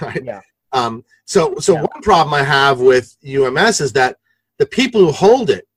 Right? 0.00 0.24
Yeah. 0.24 0.40
Um, 0.72 1.04
so, 1.24 1.54
so 1.60 1.74
Yeah. 1.74 1.82
one 1.82 2.02
problem 2.02 2.34
I 2.34 2.42
have 2.42 2.80
with 2.80 3.16
UMS 3.24 3.80
is 3.80 3.92
that 3.92 4.16
the 4.58 4.66
people 4.66 5.00
who 5.04 5.12
hold 5.12 5.50
it, 5.50 5.68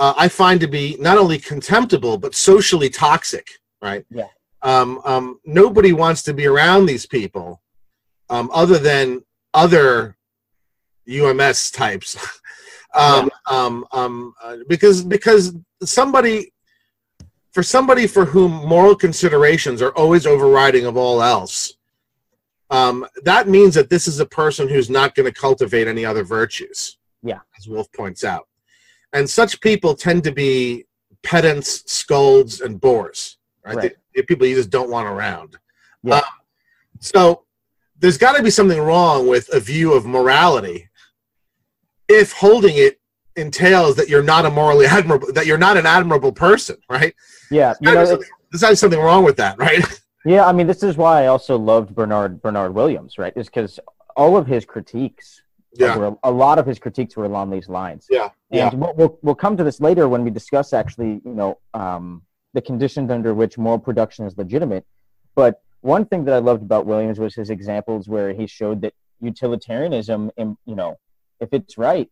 uh, 0.00 0.14
I 0.16 0.26
find 0.28 0.60
to 0.62 0.66
be 0.66 0.96
not 0.98 1.16
only 1.16 1.38
contemptible 1.38 2.18
but 2.18 2.34
socially 2.34 2.90
toxic. 2.90 3.46
Right? 3.80 4.04
Yeah. 4.10 4.26
Um, 4.62 5.00
um, 5.04 5.38
nobody 5.44 5.92
wants 5.92 6.22
to 6.24 6.34
be 6.34 6.46
around 6.46 6.86
these 6.86 7.06
people, 7.06 7.62
um, 8.30 8.50
other 8.52 8.78
than 8.78 9.22
other 9.54 10.16
UMS 11.08 11.70
types. 11.70 12.16
Um, 12.96 13.30
um, 13.50 13.84
um, 13.92 14.34
uh, 14.42 14.56
because 14.68 15.02
because 15.04 15.54
somebody 15.82 16.52
for 17.52 17.62
somebody 17.62 18.06
for 18.06 18.24
whom 18.24 18.52
moral 18.66 18.94
considerations 18.94 19.80
are 19.82 19.90
always 19.96 20.26
overriding 20.26 20.86
of 20.86 20.96
all 20.96 21.22
else 21.22 21.74
um, 22.70 23.06
that 23.22 23.48
means 23.48 23.74
that 23.74 23.88
this 23.90 24.08
is 24.08 24.18
a 24.18 24.26
person 24.26 24.68
who's 24.68 24.90
not 24.90 25.14
going 25.14 25.26
to 25.32 25.40
cultivate 25.40 25.86
any 25.86 26.04
other 26.04 26.24
virtues 26.24 26.98
Yeah. 27.22 27.40
as 27.58 27.68
wolf 27.68 27.90
points 27.92 28.24
out 28.24 28.48
and 29.12 29.28
such 29.28 29.60
people 29.60 29.94
tend 29.94 30.24
to 30.24 30.32
be 30.32 30.84
pedants 31.22 31.90
scolds 31.90 32.60
and 32.60 32.80
bores 32.80 33.38
right, 33.64 33.76
Right. 33.76 33.82
They- 33.90 33.96
they're 34.14 34.24
people 34.24 34.46
you 34.46 34.56
just 34.56 34.70
don't 34.70 34.88
want 34.90 35.06
around 35.06 35.56
Yeah. 36.02 36.16
Um, 36.16 36.22
so 37.00 37.44
there's 37.98 38.16
got 38.18 38.36
to 38.36 38.42
be 38.42 38.50
something 38.50 38.80
wrong 38.80 39.26
with 39.26 39.48
a 39.52 39.60
view 39.60 39.92
of 39.92 40.06
morality 40.06 40.88
if 42.08 42.32
holding 42.32 42.76
it 42.76 43.00
entails 43.36 43.96
that 43.96 44.08
you're 44.08 44.22
not 44.22 44.46
a 44.46 44.50
morally 44.50 44.86
admirable 44.86 45.30
that 45.32 45.46
you're 45.46 45.58
not 45.58 45.76
an 45.76 45.84
admirable 45.86 46.32
person 46.32 46.76
right 46.88 47.14
Yeah. 47.50 47.74
You 47.80 47.86
know, 47.86 47.94
there's, 47.94 48.10
it's- 48.10 48.30
there's 48.50 48.62
gotta 48.62 48.72
be 48.72 48.76
something 48.76 49.00
wrong 49.00 49.24
with 49.24 49.36
that 49.36 49.58
right 49.58 49.84
Yeah, 50.24 50.44
I 50.44 50.52
mean, 50.52 50.66
this 50.66 50.82
is 50.82 50.96
why 50.96 51.22
I 51.22 51.26
also 51.28 51.56
loved 51.56 51.94
Bernard 51.94 52.42
Bernard 52.42 52.74
Williams, 52.74 53.16
right? 53.16 53.32
Is 53.36 53.46
because 53.46 53.78
all 54.16 54.36
of 54.36 54.44
his 54.46 54.64
critiques, 54.64 55.40
yeah 55.74 55.96
were, 55.96 56.16
a 56.24 56.30
lot 56.30 56.58
of 56.58 56.66
his 56.66 56.80
critiques 56.80 57.16
were 57.16 57.26
along 57.26 57.50
these 57.50 57.68
lines. 57.68 58.06
yeah 58.10 58.30
And 58.50 58.58
yeah 58.58 58.74
we'll, 58.74 58.94
we'll 58.94 59.18
we'll 59.22 59.34
come 59.36 59.56
to 59.56 59.62
this 59.62 59.78
later 59.80 60.08
when 60.08 60.24
we 60.24 60.30
discuss 60.30 60.72
actually, 60.72 61.20
you 61.24 61.34
know, 61.40 61.58
um, 61.74 62.22
the 62.54 62.60
conditions 62.60 63.08
under 63.12 63.34
which 63.34 63.56
moral 63.56 63.78
production 63.78 64.26
is 64.26 64.36
legitimate. 64.36 64.84
But 65.36 65.60
one 65.82 66.04
thing 66.06 66.24
that 66.24 66.34
I 66.34 66.38
loved 66.38 66.62
about 66.62 66.86
Williams 66.86 67.20
was 67.20 67.34
his 67.34 67.50
examples 67.50 68.08
where 68.08 68.32
he 68.32 68.46
showed 68.48 68.80
that 68.80 68.94
utilitarianism, 69.20 70.30
in, 70.36 70.56
you 70.66 70.74
know, 70.74 70.98
if 71.40 71.50
it's 71.52 71.76
right, 71.78 72.08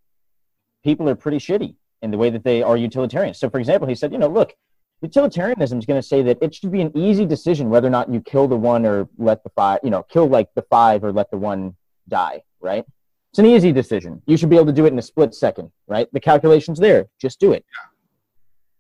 people 0.83 1.09
are 1.09 1.15
pretty 1.15 1.39
shitty 1.39 1.75
in 2.03 2.11
the 2.11 2.19
way 2.19 2.31
that 2.31 2.45
they 2.45 2.63
are 2.63 2.77
utilitarian. 2.77 3.35
So, 3.35 3.49
for 3.49 3.59
example, 3.59 3.89
he 3.89 3.95
said, 3.95 4.13
you 4.13 4.19
know, 4.19 4.29
look, 4.29 4.55
utilitarianism 5.01 5.79
is 5.79 5.87
going 5.87 6.01
to 6.01 6.07
say 6.07 6.23
that 6.23 6.39
it 6.41 6.55
should 6.55 6.71
be 6.73 6.81
an 6.81 6.93
easy 6.97 7.27
decision 7.27 7.71
whether 7.71 7.87
or 7.87 7.91
not 7.91 8.11
you 8.13 8.21
kill 8.21 8.47
the 8.49 8.57
one 8.57 8.85
or 8.87 9.09
let 9.19 9.43
the 9.45 9.51
five, 9.51 9.81
you 9.83 9.91
know, 9.91 10.03
kill 10.03 10.27
like 10.29 10.49
the 10.55 10.63
five 10.63 11.05
or 11.05 11.13
let 11.13 11.31
the 11.31 11.37
one 11.37 11.75
die, 12.09 12.43
right? 12.61 12.85
It's 13.31 13.39
an 13.39 13.47
easy 13.47 13.73
decision. 13.73 14.23
You 14.27 14.37
should 14.37 14.51
be 14.51 14.57
able 14.57 14.67
to 14.67 14.73
do 14.73 14.85
it 14.87 14.93
in 14.93 14.99
a 14.99 15.03
split 15.03 15.35
second, 15.35 15.71
right? 15.89 16.09
The 16.13 16.21
calculation's 16.21 16.79
there. 16.79 17.09
Just 17.21 17.41
do 17.41 17.53
it. 17.53 17.65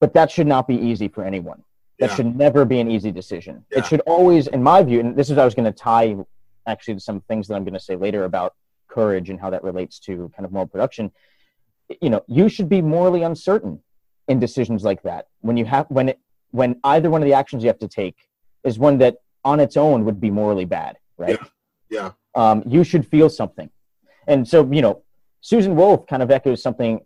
But 0.00 0.14
that 0.14 0.30
should 0.30 0.46
not 0.46 0.68
be 0.68 0.76
easy 0.76 1.08
for 1.08 1.24
anyone. 1.24 1.62
That 1.98 2.10
Yeah. 2.10 2.16
should 2.16 2.36
never 2.36 2.64
be 2.64 2.78
an 2.80 2.90
easy 2.90 3.10
decision. 3.10 3.64
Yeah. 3.70 3.78
It 3.78 3.86
should 3.86 4.00
always, 4.00 4.46
in 4.48 4.62
my 4.62 4.82
view, 4.82 5.00
and 5.00 5.16
this 5.16 5.28
is 5.30 5.36
what 5.36 5.42
I 5.42 5.44
was 5.44 5.54
going 5.54 5.72
to 5.72 5.72
tie 5.72 6.16
actually 6.66 6.94
to 6.94 7.00
some 7.00 7.20
things 7.22 7.48
that 7.48 7.54
I'm 7.54 7.64
going 7.64 7.74
to 7.74 7.80
say 7.80 7.96
later 7.96 8.24
about 8.24 8.54
courage 8.98 9.28
and 9.30 9.38
how 9.42 9.50
that 9.50 9.62
relates 9.70 9.98
to 10.06 10.30
kind 10.34 10.44
of 10.46 10.52
moral 10.52 10.68
production. 10.74 11.10
You 12.00 12.10
know, 12.10 12.22
you 12.26 12.48
should 12.48 12.68
be 12.68 12.80
morally 12.80 13.22
uncertain 13.30 13.74
in 14.28 14.36
decisions 14.40 14.84
like 14.84 15.02
that 15.02 15.22
when 15.40 15.56
you 15.56 15.66
have 15.66 15.86
when 15.88 16.06
it 16.10 16.18
when 16.50 16.70
either 16.84 17.08
one 17.10 17.20
of 17.22 17.26
the 17.26 17.34
actions 17.34 17.62
you 17.62 17.68
have 17.68 17.84
to 17.86 17.92
take 18.02 18.16
is 18.62 18.78
one 18.78 18.96
that 18.98 19.14
on 19.44 19.60
its 19.60 19.76
own 19.76 20.04
would 20.06 20.20
be 20.20 20.30
morally 20.30 20.64
bad, 20.64 20.96
right? 21.18 21.38
yeah 21.90 22.10
um, 22.34 22.62
you 22.66 22.84
should 22.84 23.06
feel 23.06 23.28
something. 23.28 23.70
And 24.26 24.46
so, 24.46 24.68
you 24.70 24.82
know, 24.82 25.02
Susan 25.40 25.76
Wolf 25.76 26.06
kind 26.06 26.22
of 26.22 26.30
echoes 26.30 26.62
something 26.62 27.00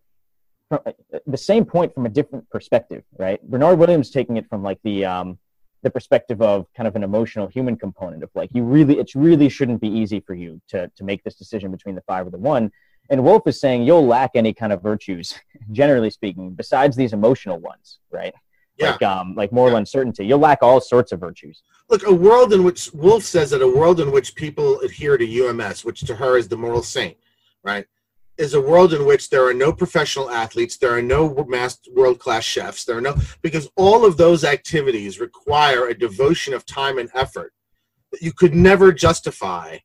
from 0.69 0.81
uh, 0.87 0.93
the 1.27 1.37
same 1.37 1.65
point 1.65 1.95
from 1.95 2.07
a 2.07 2.09
different 2.09 2.49
perspective, 2.51 3.03
right? 3.17 3.43
Bernard 3.43 3.79
Williams 3.79 4.11
taking 4.11 4.37
it 4.37 4.49
from 4.49 4.63
like 4.63 4.79
the 4.85 5.05
um, 5.05 5.39
the 5.83 5.91
perspective 5.91 6.41
of 6.43 6.67
kind 6.77 6.87
of 6.89 6.97
an 6.97 7.05
emotional 7.05 7.47
human 7.47 7.77
component 7.77 8.23
of 8.23 8.31
like 8.35 8.51
you 8.53 8.63
really 8.65 8.99
it 8.99 9.11
really 9.15 9.49
shouldn't 9.49 9.81
be 9.81 9.89
easy 9.89 10.21
for 10.21 10.35
you 10.35 10.61
to 10.69 10.89
to 10.97 11.05
make 11.05 11.23
this 11.25 11.37
decision 11.37 11.71
between 11.71 11.95
the 11.95 12.03
five 12.03 12.27
or 12.27 12.31
the 12.31 12.39
one. 12.39 12.71
And 13.11 13.25
Wolf 13.25 13.47
is 13.47 13.59
saying 13.59 13.85
you'll 13.85 14.07
lack 14.07 14.33
any 14.35 14.53
kind 14.53 14.71
of 14.73 14.83
virtues, 14.83 15.35
generally 15.73 16.11
speaking, 16.11 16.51
besides 16.55 16.95
these 16.97 17.13
emotional 17.15 17.59
ones, 17.59 18.01
right? 18.11 18.35
Yeah. 18.77 18.93
Like 18.93 19.03
um 19.03 19.35
like 19.35 19.51
moral 19.53 19.73
Yeah. 19.73 19.79
uncertainty. 19.79 20.27
You'll 20.27 20.39
lack 20.41 20.63
all 20.63 20.81
sorts 20.81 21.11
of 21.13 21.21
virtues. 21.21 21.63
look 21.89 22.05
a 22.07 22.13
world 22.13 22.53
in 22.53 22.65
which 22.65 22.93
wolf 22.93 23.23
says 23.25 23.51
that 23.51 23.63
a 23.63 23.69
world 23.81 23.99
in 24.01 24.11
which 24.13 24.35
people 24.35 24.79
adhere 24.81 25.17
to 25.17 25.27
ums 25.49 25.85
which 25.85 26.01
to 26.03 26.15
her 26.17 26.37
is 26.37 26.47
the 26.49 26.57
moral 26.57 26.83
saint 26.83 27.17
right 27.65 27.87
is 28.39 28.55
a 28.55 28.61
world 28.61 28.95
in 28.95 29.05
which 29.05 29.29
there 29.31 29.47
are 29.47 29.55
no 29.55 29.73
professional 29.73 30.31
athletes 30.31 30.77
there 30.77 30.95
are 30.97 31.03
no 31.03 31.27
world 31.95 32.19
class 32.19 32.45
chefs 32.45 32.85
there 32.85 32.97
are 32.97 33.01
no 33.01 33.15
because 33.43 33.69
all 33.77 34.05
of 34.07 34.17
those 34.17 34.45
activities 34.45 35.21
require 35.21 35.89
a 35.89 35.99
devotion 35.99 36.55
of 36.55 36.65
time 36.65 36.99
and 36.99 37.11
effort 37.15 37.53
that 38.13 38.23
you 38.23 38.33
could 38.33 38.55
never 38.55 38.93
justify 38.93 39.77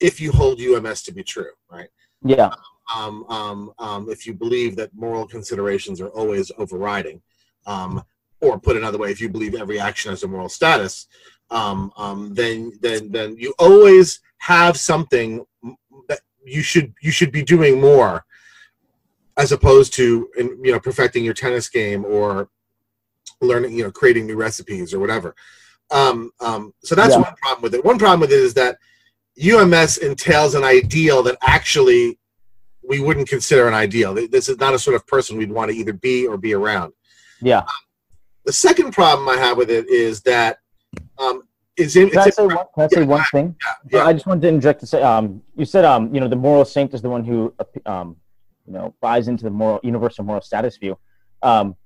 if 0.00 0.20
you 0.20 0.30
hold 0.32 0.60
ums 0.60 1.02
to 1.02 1.12
be 1.12 1.24
true 1.24 1.50
right 1.70 1.90
Yeah. 2.24 2.50
um, 2.94 3.24
um, 3.28 3.72
um, 3.78 4.10
if 4.10 4.26
you 4.26 4.32
believe 4.34 4.76
that 4.76 4.94
moral 4.94 5.26
considerations 5.26 6.00
are 6.00 6.08
always 6.08 6.50
overriding, 6.56 7.20
um, 7.66 8.02
or 8.40 8.58
put 8.58 8.76
another 8.76 8.98
way, 8.98 9.10
if 9.10 9.20
you 9.20 9.28
believe 9.28 9.54
every 9.54 9.78
action 9.80 10.10
has 10.10 10.22
a 10.22 10.28
moral 10.28 10.48
status, 10.48 11.06
um, 11.50 11.92
um, 11.96 12.32
then 12.34 12.72
then 12.80 13.10
then 13.10 13.36
you 13.36 13.52
always 13.58 14.20
have 14.38 14.76
something 14.76 15.44
you 16.48 16.62
should 16.62 16.94
you 17.00 17.10
should 17.10 17.32
be 17.32 17.42
doing 17.42 17.80
more, 17.80 18.24
as 19.36 19.52
opposed 19.52 19.94
to 19.94 20.28
you 20.36 20.72
know 20.72 20.80
perfecting 20.80 21.24
your 21.24 21.34
tennis 21.34 21.68
game 21.68 22.04
or 22.04 22.48
learning 23.40 23.72
you 23.76 23.84
know 23.84 23.90
creating 23.90 24.26
new 24.26 24.36
recipes 24.36 24.92
or 24.92 24.98
whatever. 24.98 25.34
Um, 25.90 26.30
um, 26.40 26.74
so 26.82 26.94
that's 26.94 27.14
Yeah. 27.14 27.20
one 27.22 27.34
problem 27.36 27.62
with 27.62 27.74
it. 27.74 27.84
One 27.84 27.98
problem 27.98 28.20
with 28.20 28.32
it 28.32 28.40
is 28.40 28.54
that 28.54 28.78
UMS 29.36 29.98
entails 29.98 30.54
an 30.54 30.64
ideal 30.64 31.22
that 31.22 31.38
actually 31.42 32.18
we 32.82 33.00
wouldn't 33.00 33.28
consider 33.28 33.68
an 33.68 33.74
ideal. 33.74 34.14
This 34.14 34.48
is 34.48 34.58
not 34.58 34.74
a 34.74 34.78
sort 34.78 34.96
of 34.96 35.06
person 35.06 35.36
we'd 35.36 35.52
want 35.52 35.70
to 35.70 35.76
either 35.76 35.92
be 35.92 36.26
or 36.26 36.36
be 36.36 36.54
around. 36.54 36.92
Yeah. 37.40 37.64
The 38.44 38.52
second 38.52 38.92
problem 38.92 39.28
I 39.28 39.36
have 39.36 39.56
with 39.56 39.70
it 39.70 39.88
is 39.88 40.22
that 40.22 40.58
um, 41.18 41.42
is 41.78 41.96
in. 41.96 42.10
Can 42.10 42.18
I 42.20 42.30
say 42.30 42.46
one, 42.46 42.56
can 42.74 42.84
I 42.84 42.88
say 42.88 43.00
yeah, 43.00 43.06
one 43.06 43.24
thing? 43.32 43.56
yeah. 43.90 44.04
I 44.06 44.12
just 44.12 44.26
wanted 44.26 44.42
to 44.42 44.48
inject 44.48 44.80
to 44.80 44.86
say, 44.86 45.02
um, 45.02 45.42
you 45.56 45.64
said, 45.64 45.84
um, 45.84 46.14
you 46.14 46.20
know, 46.20 46.28
the 46.28 46.36
moral 46.36 46.64
saint 46.64 46.92
is 46.94 47.02
the 47.02 47.08
one 47.10 47.24
who, 47.24 47.54
um, 47.86 48.16
you 48.66 48.72
know, 48.72 48.94
buys 49.00 49.28
into 49.28 49.44
the 49.44 49.50
moral 49.50 49.80
universal 49.82 50.24
moral 50.24 50.42
status 50.42 50.76
view. 50.76 50.98
Um, 51.42 51.76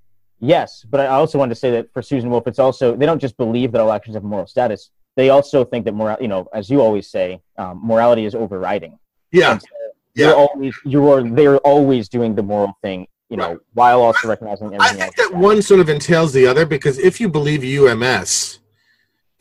yes, 0.40 0.84
but 0.88 1.00
I 1.00 1.06
also 1.06 1.38
wanted 1.38 1.54
to 1.54 1.60
say 1.60 1.70
that 1.72 1.92
for 1.92 2.02
Susan 2.02 2.30
Wolf, 2.30 2.46
it's 2.46 2.58
also 2.58 2.96
they 2.96 3.06
don't 3.06 3.20
just 3.20 3.36
believe 3.36 3.72
that 3.72 3.80
all 3.80 3.92
actions 3.92 4.14
have 4.16 4.24
moral 4.24 4.46
status. 4.46 4.90
They 5.14 5.28
also 5.30 5.64
think 5.64 5.84
that 5.84 5.92
moral, 5.92 6.16
you 6.20 6.28
know, 6.28 6.48
as 6.54 6.70
you 6.70 6.80
always 6.80 7.08
say, 7.10 7.40
um, 7.58 7.80
morality 7.82 8.24
is 8.24 8.34
overriding. 8.34 8.98
yeah, 9.30 9.58
so 9.58 9.66
you're 10.14 10.28
yeah. 10.28 10.34
always 10.34 10.74
you 10.84 11.08
are 11.10 11.22
they're 11.22 11.58
always 11.58 12.08
doing 12.08 12.34
the 12.34 12.42
moral 12.42 12.72
thing, 12.82 13.06
you 13.28 13.36
know, 13.36 13.48
Right. 13.50 13.58
while 13.74 14.00
also 14.02 14.28
recognizing 14.28 14.68
I 14.68 14.74
everything 14.76 14.98
think 15.06 15.18
else. 15.18 15.28
that 15.30 15.36
one 15.38 15.60
sort 15.62 15.80
of 15.80 15.88
entails 15.88 16.32
the 16.32 16.46
other 16.46 16.64
because 16.66 16.98
if 16.98 17.20
you 17.20 17.28
believe 17.28 17.62
UMS, 17.62 18.58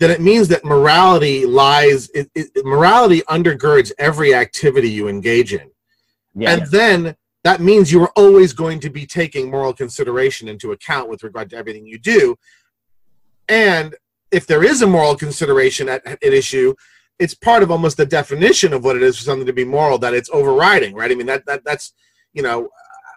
then 0.02 0.10
it 0.10 0.20
means 0.20 0.48
that 0.48 0.66
morality 0.66 1.46
lies. 1.46 2.10
It, 2.10 2.32
it, 2.34 2.66
morality 2.66 3.22
undergirds 3.30 3.92
every 4.00 4.34
activity 4.34 4.90
you 4.90 5.08
engage 5.08 5.54
in, 5.54 5.70
yeah, 6.34 6.54
and 6.54 6.66
then 6.72 7.16
that 7.44 7.62
means 7.62 7.92
you 7.92 8.02
are 8.02 8.12
always 8.16 8.52
going 8.52 8.80
to 8.80 8.90
be 8.90 9.06
taking 9.06 9.52
moral 9.52 9.74
consideration 9.74 10.48
into 10.48 10.72
account 10.72 11.08
with 11.08 11.24
regard 11.24 11.52
to 11.52 11.56
everything 11.56 11.86
you 11.86 12.00
do. 12.00 12.36
And 13.48 13.96
if 14.32 14.48
there 14.48 14.64
is 14.64 14.82
a 14.82 14.88
moral 14.88 15.16
consideration 15.16 15.88
at, 15.88 16.06
at 16.06 16.24
issue, 16.24 16.74
it's 17.20 17.36
part 17.36 17.62
of 17.62 17.70
almost 17.70 17.98
the 17.98 18.06
definition 18.06 18.74
of 18.74 18.84
what 18.84 18.96
it 18.96 19.04
is 19.04 19.18
for 19.18 19.24
something 19.24 19.46
to 19.46 19.54
be 19.54 19.66
moral 19.66 20.00
that 20.00 20.16
it's 20.16 20.32
overriding, 20.34 20.96
right? 20.96 21.12
I 21.12 21.16
mean 21.16 21.28
that 21.28 21.46
that 21.46 21.64
that's 21.64 21.94
you 22.34 22.42
know 22.42 22.70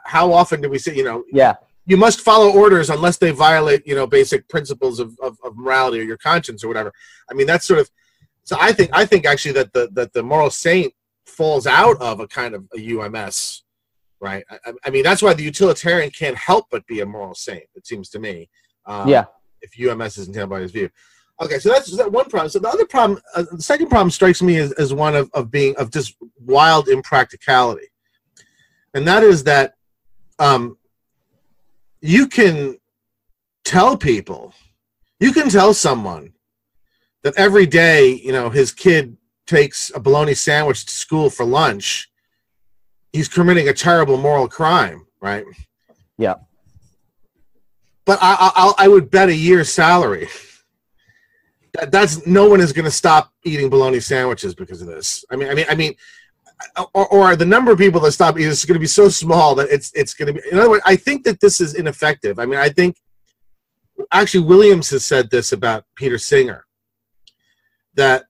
how 0.05 0.35
often 0.35 0.61
do 0.61 0.69
we 0.69 0.79
say 0.79 0.95
you 0.95 1.05
know 1.05 1.25
yeah, 1.33 1.55
you 1.87 1.97
must 1.97 2.21
follow 2.21 2.51
orders 2.51 2.91
unless 2.91 3.19
they 3.19 3.31
violate 3.31 3.87
you 3.87 3.95
know 3.95 4.07
basic 4.07 4.49
principles 4.49 4.99
of, 5.01 5.17
of, 5.23 5.37
of 5.45 5.57
morality 5.57 6.01
or 6.01 6.05
your 6.05 6.17
conscience 6.17 6.65
or 6.65 6.69
whatever. 6.69 6.93
I 7.31 7.35
mean 7.35 7.47
that's 7.47 7.67
sort 7.67 7.81
of 7.81 7.91
so 8.45 8.57
i 8.61 8.73
think 8.73 8.91
i 8.93 9.05
think 9.05 9.27
actually 9.27 9.53
that 9.53 9.73
the 9.73 9.89
that 9.93 10.13
the 10.13 10.23
moral 10.23 10.51
saint 10.51 10.93
falls 11.27 11.67
out 11.67 12.01
of 12.01 12.21
a 12.21 12.29
kind 12.29 12.55
of 12.55 12.65
a 12.77 12.81
ums 12.99 13.65
right? 14.21 14.45
I, 14.51 14.73
I- 14.85 14.91
mean 14.91 15.03
that's 15.03 15.23
why 15.23 15.35
the 15.35 15.43
utilitarian 15.43 16.11
can't 16.11 16.37
help 16.37 16.67
but 16.71 16.87
be 16.87 17.01
a 17.01 17.07
moral 17.07 17.35
saint 17.35 17.65
it 17.75 17.87
seems 17.87 18.09
to 18.11 18.19
me 18.19 18.49
um, 18.87 19.09
yeah, 19.09 19.25
if 19.63 19.71
ums 19.91 20.19
is 20.19 20.29
entailed 20.29 20.51
by 20.51 20.61
his 20.61 20.71
view. 20.71 20.91
Okay 21.41 21.59
so 21.59 21.71
that's 21.71 21.95
that 21.97 22.13
one 22.13 22.29
problem. 22.29 22.51
So 22.51 22.59
the 22.59 22.69
other 22.69 22.85
problem 22.87 23.21
uh, 23.35 23.45
the 23.51 23.63
second 23.63 23.89
problem 23.89 24.11
strikes 24.11 24.43
me 24.43 24.57
as, 24.59 24.73
as 24.73 24.93
one 24.93 25.17
of, 25.17 25.31
of 25.35 25.51
being 25.51 25.75
of 25.77 25.91
just 25.91 26.15
wild 26.39 26.89
impracticality. 26.89 27.89
And 28.93 29.09
that 29.09 29.23
is 29.23 29.45
that 29.45 29.75
um, 30.39 30.77
you 32.05 32.27
can 32.27 32.77
tell 33.65 33.97
people 33.97 34.53
you 35.21 35.33
can 35.33 35.49
tell 35.49 35.73
someone 35.73 36.35
that 37.23 37.35
every 37.39 37.65
day 37.65 38.13
you 38.13 38.31
know 38.31 38.51
his 38.51 38.71
kid 38.71 39.17
takes 39.47 39.91
a 39.95 39.99
bologna 39.99 40.35
sandwich 40.35 40.85
to 40.85 40.93
school 40.93 41.31
for 41.31 41.47
lunch 41.47 42.11
he's 43.15 43.27
committing 43.27 43.69
a 43.71 43.73
terrible 43.73 44.19
moral 44.19 44.47
crime 44.47 45.07
right 45.23 45.47
Yeah. 46.19 46.35
but 48.05 48.19
i 48.21 48.53
i, 48.55 48.85
I 48.85 48.89
would 48.89 49.11
bet 49.11 49.31
a 49.31 49.35
year's 49.35 49.73
salary 49.73 50.29
that 51.73 51.91
that's 51.91 52.27
no 52.27 52.51
one 52.51 52.61
is 52.61 52.75
going 52.75 52.85
to 52.85 52.91
stop 52.91 53.33
eating 53.45 53.71
bologna 53.71 54.01
sandwiches 54.01 54.55
because 54.55 54.83
of 54.83 54.89
this 54.89 55.25
i 55.33 55.37
mean 55.37 55.49
i 55.49 55.55
mean 55.55 55.67
i 55.71 55.75
mean 55.75 55.95
or, 56.95 57.07
or 57.09 57.37
the 57.37 57.45
number 57.45 57.73
of 57.73 57.79
people 57.79 58.01
that 58.01 58.13
stop 58.13 58.39
is 58.39 58.65
going 58.65 58.75
to 58.75 58.81
be 58.81 58.87
so 58.87 59.09
small 59.09 59.55
that 59.55 59.69
it's 59.71 59.93
it's 59.95 60.15
going 60.15 60.35
to 60.35 60.41
be. 60.41 60.49
In 60.51 60.59
other 60.59 60.71
words, 60.71 60.83
I 60.87 60.97
think 60.97 61.25
that 61.25 61.41
this 61.41 61.61
is 61.61 61.75
ineffective. 61.75 62.39
I 62.39 62.47
mean, 62.47 62.59
I 62.59 62.69
think 62.69 62.97
actually 64.13 64.45
Williams 64.45 64.91
has 64.91 65.05
said 65.05 65.31
this 65.31 65.53
about 65.53 65.85
Peter 65.95 66.19
Singer 66.19 66.65
that 67.95 68.25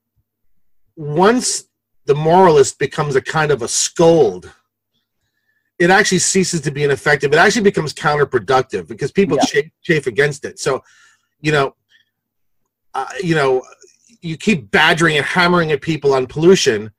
once 0.95 1.65
the 2.05 2.15
moralist 2.15 2.77
becomes 2.79 3.15
a 3.15 3.21
kind 3.21 3.51
of 3.51 3.61
a 3.61 3.67
scold, 3.67 4.51
it 5.79 5.89
actually 5.89 6.19
ceases 6.19 6.61
to 6.61 6.71
be 6.71 6.83
ineffective. 6.83 7.33
It 7.33 7.37
actually 7.37 7.63
becomes 7.63 7.93
counterproductive 7.93 8.87
because 8.87 9.11
people 9.11 9.37
Yeah. 9.37 9.45
chafe, 9.45 9.71
chafe 9.81 10.07
against 10.07 10.45
it. 10.45 10.59
So, 10.59 10.83
you 11.41 11.51
know, 11.51 11.75
uh, 12.93 13.07
you 13.21 13.35
know, 13.35 13.63
you 14.21 14.37
keep 14.37 14.71
badgering 14.71 15.17
and 15.17 15.25
hammering 15.25 15.71
at 15.71 15.81
people 15.81 16.13
on 16.13 16.27
pollution 16.27 16.91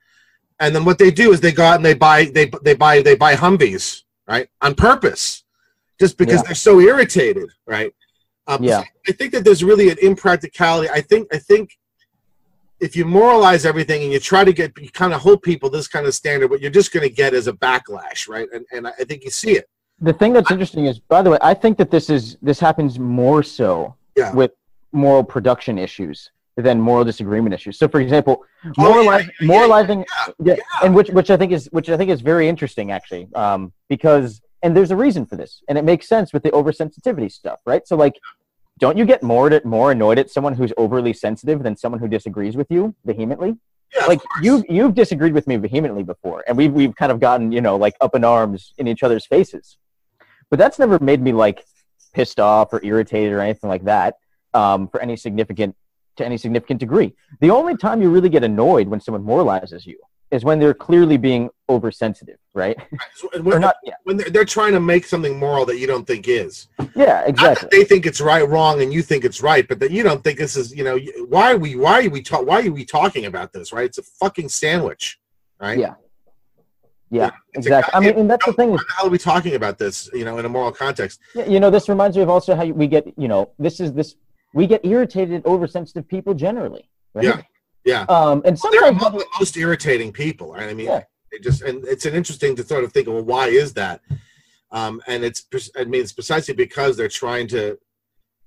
and 0.59 0.75
then 0.75 0.85
what 0.85 0.97
they 0.97 1.11
do 1.11 1.31
is 1.31 1.39
they 1.39 1.51
go 1.51 1.63
out 1.63 1.75
and 1.75 1.85
they 1.85 1.93
buy 1.93 2.25
they 2.25 2.51
they 2.63 2.73
buy 2.75 3.01
they 3.01 3.15
buy 3.15 3.35
Humvees 3.35 4.03
right 4.27 4.47
on 4.61 4.75
purpose, 4.75 5.43
just 5.99 6.17
because 6.17 6.41
Yeah. 6.41 6.47
they're 6.47 6.55
so 6.55 6.79
irritated, 6.79 7.49
right? 7.65 7.93
Um, 8.47 8.63
Yeah. 8.63 8.81
so 8.81 8.85
I 9.09 9.11
think 9.13 9.31
that 9.33 9.43
there's 9.43 9.63
really 9.63 9.89
an 9.89 9.97
impracticality. 10.01 10.89
I 10.89 11.01
think 11.01 11.27
I 11.33 11.37
think 11.37 11.77
if 12.79 12.95
you 12.95 13.05
moralize 13.05 13.65
everything 13.65 14.03
and 14.03 14.11
you 14.13 14.19
try 14.19 14.43
to 14.43 14.53
get 14.53 14.71
you 14.79 14.89
kind 14.91 15.13
of 15.13 15.21
hold 15.21 15.41
people 15.41 15.69
this 15.69 15.87
kind 15.87 16.05
of 16.05 16.13
standard, 16.13 16.49
what 16.51 16.61
you're 16.61 16.69
just 16.71 16.91
going 16.91 17.07
to 17.07 17.13
get 17.13 17.33
is 17.33 17.47
a 17.47 17.53
backlash, 17.53 18.27
right? 18.27 18.47
And 18.53 18.65
and 18.71 18.87
I 18.87 19.03
think 19.09 19.23
you 19.23 19.31
see 19.31 19.51
it. 19.57 19.65
the 19.99 20.13
thing 20.13 20.31
that's 20.33 20.51
interesting 20.51 20.85
is 20.85 20.99
by 20.99 21.21
the 21.23 21.29
way 21.33 21.39
i 21.51 21.55
think 21.61 21.75
that 21.81 21.89
this 21.95 22.07
is 22.17 22.23
this 22.49 22.59
happens 22.67 22.99
more 22.99 23.41
so 23.41 23.95
Yeah. 24.15 24.31
with 24.39 24.51
moral 24.91 25.23
production 25.23 25.75
issues 25.87 26.17
than 26.57 26.81
moral 26.81 27.05
disagreement 27.05 27.53
issues. 27.53 27.77
So 27.77 27.87
for 27.87 28.01
example 28.01 28.43
Oh, 28.65 28.71
yeah, 28.77 28.83
moralize, 28.83 29.25
yeah, 29.25 29.31
yeah, 29.39 29.47
moralizing 29.47 30.05
yeah, 30.43 30.55
yeah, 30.55 30.63
and 30.83 30.93
which 30.95 31.09
which 31.09 31.29
i 31.29 31.37
think 31.37 31.51
is 31.51 31.69
which 31.71 31.89
i 31.89 31.95
think 31.95 32.09
is 32.09 32.21
very 32.21 32.49
interesting 32.49 32.91
actually 32.91 33.27
um 33.35 33.71
because 33.87 34.41
and 34.63 34.75
there's 34.75 34.89
a 34.89 34.95
reason 34.95 35.25
for 35.25 35.35
this 35.35 35.61
and 35.69 35.77
it 35.77 35.83
makes 35.83 36.07
sense 36.07 36.33
with 36.33 36.43
the 36.43 36.49
oversensitivity 36.49 37.31
stuff 37.31 37.59
right? 37.65 37.87
So 37.87 37.95
like 37.95 38.19
don't 38.79 38.97
you 38.97 39.05
get 39.05 39.23
more 39.23 39.61
more 39.63 39.91
annoyed 39.91 40.19
at 40.19 40.29
someone 40.29 40.53
who's 40.53 40.73
overly 40.77 41.13
sensitive 41.13 41.63
than 41.63 41.75
someone 41.75 41.99
who 41.99 42.07
disagrees 42.07 42.55
with 42.55 42.67
you 42.69 42.93
vehemently? 43.05 43.55
Yeah, 43.95 44.05
like 44.05 44.19
course. 44.21 44.43
you 44.43 44.63
you've 44.67 44.95
disagreed 44.95 45.33
with 45.33 45.47
me 45.47 45.55
vehemently 45.57 46.03
before 46.03 46.43
and 46.47 46.57
we've 46.57 46.73
we've 46.73 46.95
kind 46.95 47.11
of 47.11 47.19
gotten 47.19 47.51
you 47.51 47.61
know 47.61 47.75
like 47.77 47.95
up 48.01 48.15
in 48.15 48.23
arms 48.23 48.73
in 48.77 48.87
each 48.87 49.03
other's 49.03 49.25
faces. 49.25 49.77
But 50.49 50.59
that's 50.59 50.79
never 50.79 50.97
made 50.99 51.21
me 51.21 51.33
like 51.33 51.63
pissed 52.13 52.39
off 52.39 52.73
or 52.73 52.83
irritated 52.83 53.33
or 53.33 53.41
anything 53.41 53.69
like 53.69 53.83
that 53.85 54.15
um, 54.53 54.87
for 54.87 55.01
any 55.01 55.15
significant 55.15 55.75
to 56.17 56.25
any 56.25 56.37
significant 56.37 56.79
degree 56.79 57.13
the 57.41 57.49
only 57.49 57.75
time 57.77 58.01
you 58.01 58.09
really 58.09 58.29
get 58.29 58.43
annoyed 58.43 58.87
when 58.87 58.99
someone 58.99 59.23
moralizes 59.23 59.85
you 59.85 59.97
is 60.29 60.43
when 60.43 60.59
they're 60.59 60.73
clearly 60.73 61.17
being 61.17 61.49
oversensitive 61.69 62.37
right 62.53 62.77
And 63.33 63.41
or 63.47 63.51
when, 63.53 63.61
not 63.61 63.75
yeah 63.83 63.93
when 64.03 64.17
they're, 64.17 64.29
they're 64.29 64.45
trying 64.45 64.73
to 64.73 64.79
make 64.79 65.05
something 65.05 65.37
moral 65.39 65.65
that 65.65 65.77
you 65.79 65.87
don't 65.87 66.05
think 66.05 66.27
is. 66.27 66.67
yeah 66.95 67.23
exactly 67.25 67.67
that 67.69 67.71
they 67.71 67.83
think 67.83 68.05
it's 68.05 68.19
right, 68.19 68.47
wrong, 68.47 68.81
and 68.81 68.93
you 68.93 69.01
think 69.01 69.23
it's 69.25 69.41
right, 69.41 69.65
but 69.67 69.79
that 69.79 69.91
you 69.91 70.03
don't 70.03 70.23
think 70.23 70.37
this 70.37 70.55
is. 70.55 70.73
You 70.75 70.83
know, 70.83 70.97
why 71.29 71.53
are 71.53 71.57
we? 71.57 71.75
Why 71.75 72.05
are 72.05 72.09
we? 72.09 72.21
Ta- 72.21 72.41
why 72.41 72.65
are 72.65 72.71
we 72.71 72.85
talking 72.85 73.25
about 73.25 73.53
this? 73.53 73.71
Right? 73.73 73.85
It's 73.85 73.97
a 73.97 74.03
fucking 74.03 74.49
sandwich, 74.49 75.19
right? 75.59 75.77
Yeah. 75.77 75.95
yeah 77.09 77.27
a 77.27 77.59
exactly 77.59 77.93
i 77.93 77.99
mean 77.99 78.15
and 78.21 78.29
that's 78.31 78.45
the 78.45 78.53
thing 78.53 78.69
Why 78.71 78.75
is 78.75 78.85
hell 78.95 79.07
are 79.07 79.09
we 79.09 79.17
talking 79.17 79.55
about 79.55 79.77
this? 79.77 80.09
You 80.13 80.25
know, 80.25 80.37
in 80.39 80.45
a 80.45 80.49
moral 80.49 80.71
context. 80.71 81.19
Yeah, 81.35 81.45
you 81.45 81.59
know, 81.61 81.69
this 81.69 81.87
reminds 81.89 82.15
me 82.17 82.23
of 82.23 82.29
also 82.29 82.51
how 82.55 82.65
we 82.65 82.87
get, 82.87 83.03
you 83.17 83.27
know, 83.27 83.41
this 83.65 83.79
is 83.79 83.93
this 83.93 84.15
we 84.57 84.65
get 84.65 84.83
irritated 84.83 85.35
at 85.35 85.45
oversensitive 85.45 86.07
people 86.07 86.33
generally. 86.33 86.89
Right? 87.13 87.25
Yeah, 87.25 87.41
yeah. 87.85 88.01
Um, 88.09 88.41
and 88.43 88.59
Well, 88.61 88.71
they're 88.71 88.81
sometimes 88.81 89.01
among 89.03 89.17
the 89.19 89.25
most 89.39 89.55
irritating 89.55 90.11
people, 90.11 90.51
right? 90.53 90.67
I 90.69 90.73
mean, 90.73 90.87
Yeah. 90.87 91.03
it 91.31 91.43
just 91.43 91.61
and 91.61 91.85
it's 91.85 92.05
an 92.07 92.15
interesting 92.15 92.55
to 92.55 92.63
sort 92.63 92.83
of 92.83 92.91
think, 92.91 93.07
well, 93.07 93.21
why 93.23 93.47
is 93.49 93.73
that? 93.73 94.01
Um, 94.71 94.99
and 95.07 95.23
it's 95.23 95.45
I 95.79 95.83
mean, 95.85 96.01
it's 96.01 96.11
precisely 96.11 96.55
because 96.55 96.97
they're 96.97 97.07
trying 97.23 97.47
to 97.49 97.77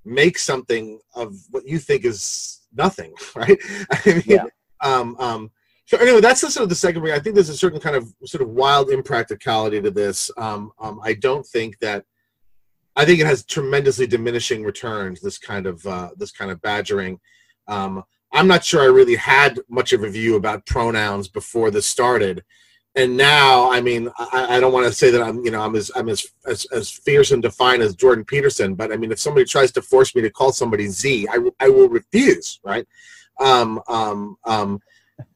make 0.04 0.36
something 0.38 0.98
of 1.14 1.36
what 1.52 1.64
you 1.66 1.78
think 1.78 2.04
is 2.04 2.58
nothing, 2.74 3.12
right? 3.36 3.58
I 3.92 4.00
mean, 4.06 4.22
Yeah. 4.26 4.44
um, 4.82 5.16
um, 5.20 5.50
so 5.86 5.96
anyway, 5.98 6.20
that's 6.20 6.40
the 6.40 6.50
sort 6.50 6.64
of 6.64 6.70
the 6.70 6.74
second 6.86 7.02
way. 7.02 7.12
I 7.12 7.20
think 7.20 7.34
there's 7.36 7.48
a 7.56 7.56
certain 7.64 7.80
kind 7.80 7.94
of 7.96 8.12
sort 8.24 8.42
of 8.42 8.48
wild 8.48 8.90
impracticality 8.90 9.80
to 9.80 9.90
this. 9.92 10.30
Um, 10.36 10.72
um, 10.80 11.00
I 11.04 11.12
don't 11.14 11.46
think 11.46 11.78
that. 11.80 12.04
I 12.96 13.04
think 13.04 13.20
it 13.20 13.26
has 13.26 13.44
tremendously 13.44 14.06
diminishing 14.06 14.64
returns. 14.64 15.20
This 15.20 15.38
kind 15.38 15.66
of 15.66 15.86
uh, 15.86 16.10
this 16.16 16.32
kind 16.32 16.50
of 16.50 16.60
badgering. 16.60 17.20
Um, 17.68 18.02
I'm 18.32 18.46
not 18.46 18.64
sure 18.64 18.82
I 18.82 18.86
really 18.86 19.16
had 19.16 19.58
much 19.68 19.92
of 19.92 20.04
a 20.04 20.08
view 20.08 20.36
about 20.36 20.66
pronouns 20.66 21.28
before 21.28 21.70
this 21.70 21.86
started, 21.86 22.44
and 22.96 23.16
now, 23.16 23.70
I 23.70 23.80
mean, 23.80 24.08
I, 24.18 24.56
I 24.56 24.60
don't 24.60 24.72
want 24.72 24.86
to 24.86 24.92
say 24.92 25.10
that 25.10 25.22
I'm, 25.22 25.44
you 25.44 25.52
know, 25.52 25.62
I'm 25.62 25.76
as 25.76 25.92
I'm 25.94 26.08
as, 26.08 26.26
as 26.46 26.66
as 26.72 26.90
fierce 26.90 27.30
and 27.30 27.40
defiant 27.42 27.82
as 27.82 27.94
Jordan 27.94 28.24
Peterson, 28.24 28.74
but 28.74 28.92
I 28.92 28.96
mean, 28.96 29.12
if 29.12 29.20
somebody 29.20 29.46
tries 29.46 29.70
to 29.72 29.82
force 29.82 30.14
me 30.14 30.22
to 30.22 30.30
call 30.30 30.52
somebody 30.52 30.88
Z, 30.88 31.28
I, 31.32 31.38
will- 31.38 31.54
will 31.60 31.88
refuse, 31.88 32.58
right? 32.64 32.86
Um, 33.38 33.80
um, 33.88 34.36
um, 34.44 34.80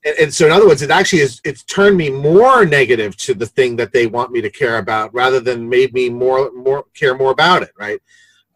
and, 0.05 0.15
and 0.19 0.35
so, 0.35 0.47
in 0.47 0.53
other 0.53 0.67
words, 0.67 0.83
it 0.83 0.91
actually 0.91 1.21
is 1.21 1.41
it's 1.45 1.63
turned 1.65 1.97
me 1.97 2.11
more 2.11 2.65
negative 2.65 3.17
to 3.19 3.35
the 3.35 3.47
thing 3.47 3.77
that 3.77 3.93
they 3.93 4.07
want 4.07 4.33
me 4.33 4.41
to 4.41 4.51
care 4.51 4.79
about, 4.79 5.13
rather 5.15 5.41
than 5.41 5.69
made 5.69 5.93
me 5.95 6.09
more 6.09 6.51
more 6.53 6.85
care 6.95 7.17
more 7.17 7.31
about 7.31 7.63
it, 7.63 7.71
right? 7.79 8.01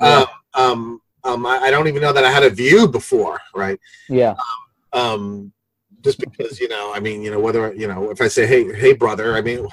Yeah. 0.00 0.24
Um, 0.54 0.62
um, 0.64 1.00
um, 1.24 1.46
I, 1.46 1.58
I 1.58 1.70
don't 1.70 1.88
even 1.88 2.02
know 2.02 2.12
that 2.12 2.24
I 2.24 2.30
had 2.30 2.42
a 2.42 2.50
view 2.50 2.88
before, 2.88 3.40
right? 3.54 3.78
yeah, 4.08 4.34
um, 4.92 5.52
just 6.02 6.18
because 6.18 6.60
you 6.60 6.68
know, 6.68 6.92
I 6.94 7.00
mean, 7.00 7.22
you 7.22 7.30
know, 7.30 7.40
whether 7.40 7.74
you 7.74 7.88
know, 7.88 8.10
if 8.10 8.20
I 8.20 8.28
say, 8.28 8.46
"Hey, 8.46 8.72
hey, 8.74 8.92
brother," 8.92 9.34
I 9.36 9.40
mean, 9.40 9.66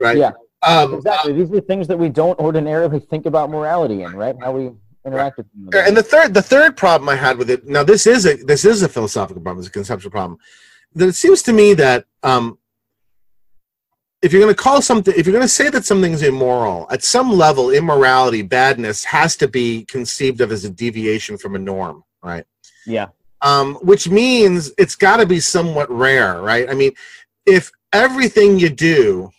right? 0.00 0.16
Yeah. 0.16 0.32
Um, 0.62 0.94
Exactly. 0.94 1.32
These 1.32 1.52
are 1.52 1.60
things 1.60 1.86
that 1.88 1.98
we 1.98 2.08
don't 2.08 2.38
ordinarily 2.38 2.98
think 2.98 3.26
about 3.26 3.50
morality 3.50 4.02
in, 4.02 4.14
right? 4.14 4.34
How 4.40 4.52
we 4.52 4.72
interact 5.06 5.36
with 5.38 5.46
them. 5.52 5.70
and 5.86 5.96
the 5.96 6.02
third 6.02 6.34
the 6.34 6.42
third 6.42 6.76
problem 6.76 7.08
I 7.08 7.16
had 7.16 7.38
with 7.38 7.48
it 7.50 7.66
now 7.66 7.84
this 7.84 8.06
is 8.06 8.26
a 8.26 8.36
this 8.36 8.64
is 8.64 8.82
a 8.82 8.88
philosophical 8.88 9.42
problem, 9.42 9.60
it's 9.60 9.68
a 9.68 9.72
conceptual 9.72 10.10
problem. 10.10 10.38
That 10.94 11.08
it 11.08 11.14
seems 11.14 11.42
to 11.42 11.52
me 11.52 11.74
that 11.74 12.06
um, 12.22 12.58
if 14.22 14.32
you're 14.32 14.42
going 14.42 14.54
to 14.54 14.62
call 14.62 14.82
something 14.82 15.14
if 15.16 15.26
you're 15.26 15.32
going 15.32 15.42
to 15.42 15.48
say 15.48 15.70
that 15.70 15.84
something's 15.84 16.22
immoral, 16.22 16.86
at 16.90 17.04
some 17.04 17.30
level 17.30 17.70
immorality, 17.70 18.42
badness 18.42 19.04
has 19.04 19.36
to 19.36 19.48
be 19.48 19.84
conceived 19.84 20.40
of 20.40 20.50
as 20.50 20.64
a 20.64 20.70
deviation 20.70 21.38
from 21.38 21.54
a 21.54 21.58
norm, 21.58 22.02
right? 22.22 22.44
yeah. 22.86 23.08
um, 23.42 23.74
which 23.76 24.08
means 24.08 24.72
it's 24.78 24.96
got 24.96 25.18
to 25.18 25.26
be 25.26 25.40
somewhat 25.40 25.90
rare, 25.90 26.40
right? 26.40 26.68
I 26.70 26.74
mean, 26.74 26.92
if 27.44 27.70
everything 27.92 28.58
you 28.58 28.70
do, 28.70 29.30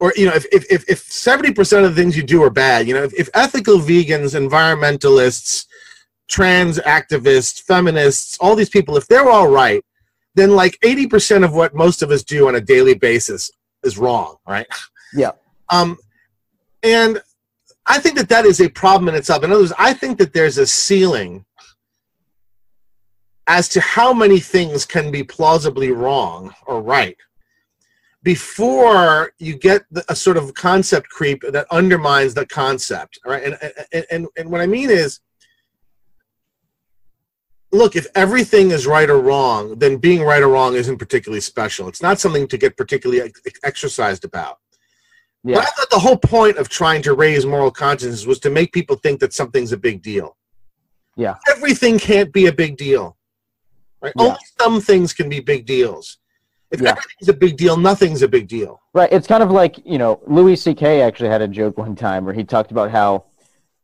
or 0.00 0.12
you 0.16 0.26
know, 0.26 0.34
if 0.34 0.46
if 0.52 0.64
if- 0.70 0.88
if 0.88 1.00
seventy 1.00 1.52
percent 1.52 1.84
of 1.84 1.94
the 1.94 2.00
things 2.00 2.16
you 2.16 2.22
do 2.22 2.42
are 2.42 2.50
bad, 2.50 2.86
you 2.86 2.94
know, 2.94 3.02
if, 3.02 3.12
if 3.14 3.28
ethical 3.34 3.78
vegans, 3.78 4.34
environmentalists, 4.34 5.66
trans 6.28 6.78
activists, 6.80 7.60
feminists, 7.62 8.36
all 8.40 8.54
these 8.54 8.68
people, 8.68 8.96
if 8.96 9.06
they're 9.08 9.30
all 9.30 9.48
right, 9.48 9.84
then 10.34 10.50
like 10.54 10.78
eighty 10.82 11.06
percent 11.06 11.44
of 11.44 11.52
what 11.52 11.74
most 11.74 12.02
of 12.02 12.10
us 12.10 12.22
do 12.22 12.48
on 12.48 12.54
a 12.54 12.60
daily 12.60 12.94
basis 12.94 13.50
is 13.82 13.98
wrong, 13.98 14.36
right? 14.46 14.66
Yeah. 15.12 15.32
Um, 15.70 15.98
and 16.82 17.20
I 17.86 17.98
think 17.98 18.16
that 18.16 18.28
that 18.28 18.44
is 18.44 18.60
a 18.60 18.68
problem 18.68 19.08
in 19.08 19.14
itself. 19.14 19.42
In 19.42 19.50
other 19.50 19.60
words, 19.62 19.72
I 19.78 19.94
think 19.94 20.18
that 20.18 20.32
there's 20.32 20.58
a 20.58 20.66
ceiling 20.66 21.44
as 23.46 23.68
to 23.70 23.80
how 23.80 24.12
many 24.12 24.38
things 24.38 24.84
can 24.84 25.10
be 25.10 25.24
plausibly 25.24 25.90
wrong 25.90 26.54
or 26.66 26.82
right 26.82 27.16
before 28.22 29.32
you 29.38 29.56
get 29.56 29.82
the, 29.90 30.04
a 30.08 30.16
sort 30.16 30.36
of 30.36 30.52
concept 30.54 31.08
creep 31.08 31.40
that 31.50 31.66
undermines 31.70 32.34
the 32.34 32.44
concept 32.46 33.18
all 33.24 33.32
right 33.32 33.44
and, 33.44 33.56
and 33.92 34.06
and 34.10 34.26
and 34.36 34.50
what 34.50 34.60
i 34.60 34.66
mean 34.66 34.90
is 34.90 35.20
look 37.72 37.96
if 37.96 38.06
everything 38.14 38.70
is 38.70 38.86
right 38.86 39.10
or 39.10 39.20
wrong 39.20 39.78
then 39.78 39.96
being 39.98 40.22
right 40.22 40.42
or 40.42 40.48
wrong 40.48 40.74
isn't 40.74 40.98
particularly 40.98 41.40
special 41.40 41.86
it's 41.88 42.02
not 42.02 42.18
something 42.18 42.48
to 42.48 42.56
get 42.58 42.76
particularly 42.76 43.22
ex- 43.22 43.40
exercised 43.62 44.24
about 44.24 44.58
Yeah. 45.44 45.56
but 45.56 45.64
i 45.64 45.70
thought 45.70 45.90
the 45.90 45.98
whole 45.98 46.18
point 46.18 46.56
of 46.58 46.68
trying 46.68 47.02
to 47.02 47.12
raise 47.14 47.46
moral 47.46 47.70
consciousness 47.70 48.26
was 48.26 48.40
to 48.40 48.50
make 48.50 48.72
people 48.72 48.96
think 48.96 49.20
that 49.20 49.32
something's 49.32 49.72
a 49.72 49.76
big 49.76 50.02
deal 50.02 50.36
Yeah. 51.16 51.36
everything 51.48 51.98
can't 51.98 52.32
be 52.32 52.46
a 52.46 52.52
big 52.52 52.76
deal 52.76 53.16
right 54.02 54.12
Yeah. 54.16 54.24
only 54.24 54.40
some 54.60 54.80
things 54.80 55.12
can 55.12 55.28
be 55.28 55.40
big 55.40 55.66
deals 55.66 56.17
if 56.70 56.80
Yeah. 56.80 56.90
everything's 56.90 57.28
a 57.28 57.32
big 57.32 57.56
deal 57.56 57.76
nothing's 57.76 58.22
a 58.22 58.28
big 58.28 58.46
deal 58.48 58.80
Right. 58.94 59.12
It's 59.12 59.26
kind 59.28 59.42
of 59.44 59.50
like, 59.50 59.78
you 59.86 59.96
know, 59.98 60.20
Louis 60.26 60.56
C.K. 60.56 61.02
actually 61.02 61.28
had 61.28 61.40
a 61.42 61.46
joke 61.48 61.78
one 61.78 61.94
time 61.94 62.24
where 62.24 62.34
he 62.34 62.42
talked 62.42 62.72
about 62.72 62.90
how, 62.90 63.24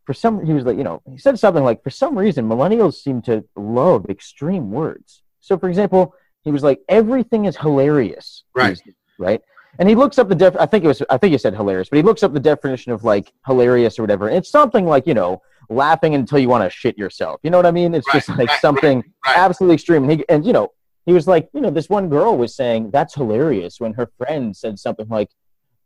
for 0.06 0.12
some, 0.12 0.44
he 0.44 0.52
was 0.52 0.64
like, 0.64 0.76
you 0.76 0.82
know, 0.82 1.00
he 1.08 1.18
said 1.18 1.38
something 1.38 1.62
like, 1.62 1.84
for 1.84 1.90
some 1.90 2.18
reason, 2.18 2.48
millennials 2.48 2.94
seem 2.94 3.22
to 3.22 3.44
love 3.54 4.06
extreme 4.10 4.70
words. 4.72 5.22
So, 5.40 5.56
for 5.56 5.68
example, 5.68 6.14
he 6.42 6.50
was 6.50 6.62
like, 6.64 6.80
everything 6.88 7.44
is 7.44 7.56
hilarious. 7.56 8.42
Right. 8.54 8.76
days, 8.84 8.94
Right. 9.18 9.40
And 9.78 9.88
he 9.88 9.94
looks 9.94 10.18
up 10.18 10.28
the 10.28 10.34
def. 10.34 10.56
I 10.58 10.66
think 10.66 10.84
it 10.84 10.88
was. 10.88 11.02
I 11.10 11.16
think 11.18 11.32
he 11.32 11.38
said 11.38 11.54
hilarious, 11.54 11.88
but 11.88 11.96
he 11.96 12.02
looks 12.02 12.22
up 12.22 12.32
the 12.32 12.40
definition 12.40 12.90
of 12.92 13.02
like 13.04 13.32
hilarious 13.46 13.98
or 13.98 14.02
whatever. 14.02 14.28
And 14.28 14.36
it's 14.36 14.48
something 14.50 14.84
like 14.86 15.04
you 15.06 15.14
know, 15.14 15.42
laughing 15.68 16.14
until 16.14 16.38
you 16.38 16.48
want 16.48 16.62
to 16.64 16.70
shit 16.70 16.96
yourself. 16.98 17.40
You 17.42 17.50
know 17.50 17.56
what 17.56 17.66
I 17.66 17.72
mean? 17.72 17.92
It's 17.94 18.06
Right, 18.08 18.14
just 18.24 18.28
like 18.38 18.48
right, 18.48 18.60
something 18.60 19.02
right. 19.26 19.36
absolutely 19.38 19.74
extreme. 19.74 20.04
And, 20.08 20.12
he, 20.20 20.24
and 20.28 20.44
you 20.46 20.52
know, 20.52 20.68
he 21.06 21.12
was 21.12 21.26
like, 21.26 21.48
you 21.52 21.60
know, 21.60 21.70
this 21.70 21.88
one 21.88 22.08
girl 22.08 22.36
was 22.36 22.54
saying 22.54 22.90
that's 22.90 23.14
hilarious 23.14 23.78
when 23.80 23.92
her 23.94 24.10
friend 24.18 24.56
said 24.56 24.78
something 24.78 25.08
like, 25.08 25.30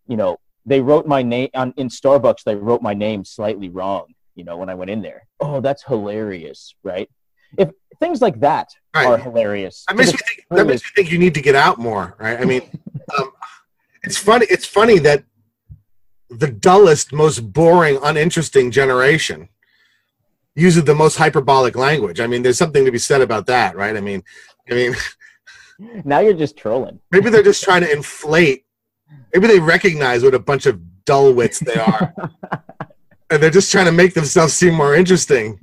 you 0.06 0.16
know, 0.16 0.36
they 0.64 0.80
wrote 0.80 1.06
my 1.06 1.22
name 1.22 1.48
on 1.54 1.72
in 1.76 1.88
Starbucks. 1.88 2.44
They 2.44 2.54
wrote 2.54 2.82
my 2.82 2.94
name 2.94 3.24
slightly 3.24 3.68
wrong. 3.68 4.14
You 4.34 4.44
know, 4.44 4.56
when 4.56 4.68
I 4.68 4.74
went 4.74 4.90
in 4.90 5.02
there. 5.02 5.26
Oh, 5.40 5.60
that's 5.60 5.82
hilarious, 5.82 6.74
right? 6.84 7.10
If 7.56 7.70
things 7.98 8.20
like 8.20 8.38
that 8.40 8.68
Right. 8.94 9.06
are 9.06 9.18
hilarious, 9.18 9.84
That 9.88 9.96
makes 9.96 10.12
me 10.12 10.18
think. 10.18 10.46
That 10.50 10.66
makes 10.66 10.82
me 10.82 10.90
think 10.94 11.10
you 11.10 11.18
need 11.18 11.34
to 11.34 11.42
get 11.42 11.54
out 11.56 11.78
more, 11.78 12.14
right? 12.18 12.40
I 12.40 12.44
mean, 12.44 12.62
um, 13.18 13.32
it's 14.04 14.16
funny. 14.16 14.46
It's 14.48 14.66
funny 14.66 14.98
that 15.00 15.24
the 16.30 16.48
dullest, 16.50 17.12
most 17.12 17.52
boring, 17.52 17.98
uninteresting 18.02 18.70
generation 18.70 19.48
uses 20.54 20.84
the 20.84 20.94
most 20.94 21.16
hyperbolic 21.16 21.76
language. 21.76 22.20
I 22.20 22.26
mean, 22.26 22.42
there's 22.42 22.58
something 22.58 22.84
to 22.84 22.90
be 22.92 22.98
said 22.98 23.22
about 23.22 23.46
that, 23.46 23.76
right? 23.76 23.96
I 23.96 24.00
mean, 24.00 24.22
I 24.70 24.74
mean, 24.74 24.94
now 26.04 26.20
you're 26.20 26.34
just 26.34 26.56
trolling. 26.56 27.00
maybe 27.10 27.30
they're 27.30 27.42
just 27.42 27.62
trying 27.62 27.82
to 27.82 27.92
inflate. 27.92 28.64
Maybe 29.32 29.46
they 29.46 29.60
recognize 29.60 30.22
what 30.22 30.34
a 30.34 30.38
bunch 30.38 30.66
of 30.66 30.80
dull 31.04 31.32
wits 31.32 31.60
they 31.60 31.74
are, 31.76 32.14
and 33.30 33.42
they're 33.42 33.50
just 33.50 33.70
trying 33.72 33.86
to 33.86 33.92
make 33.92 34.14
themselves 34.14 34.54
seem 34.54 34.74
more 34.74 34.94
interesting. 34.94 35.58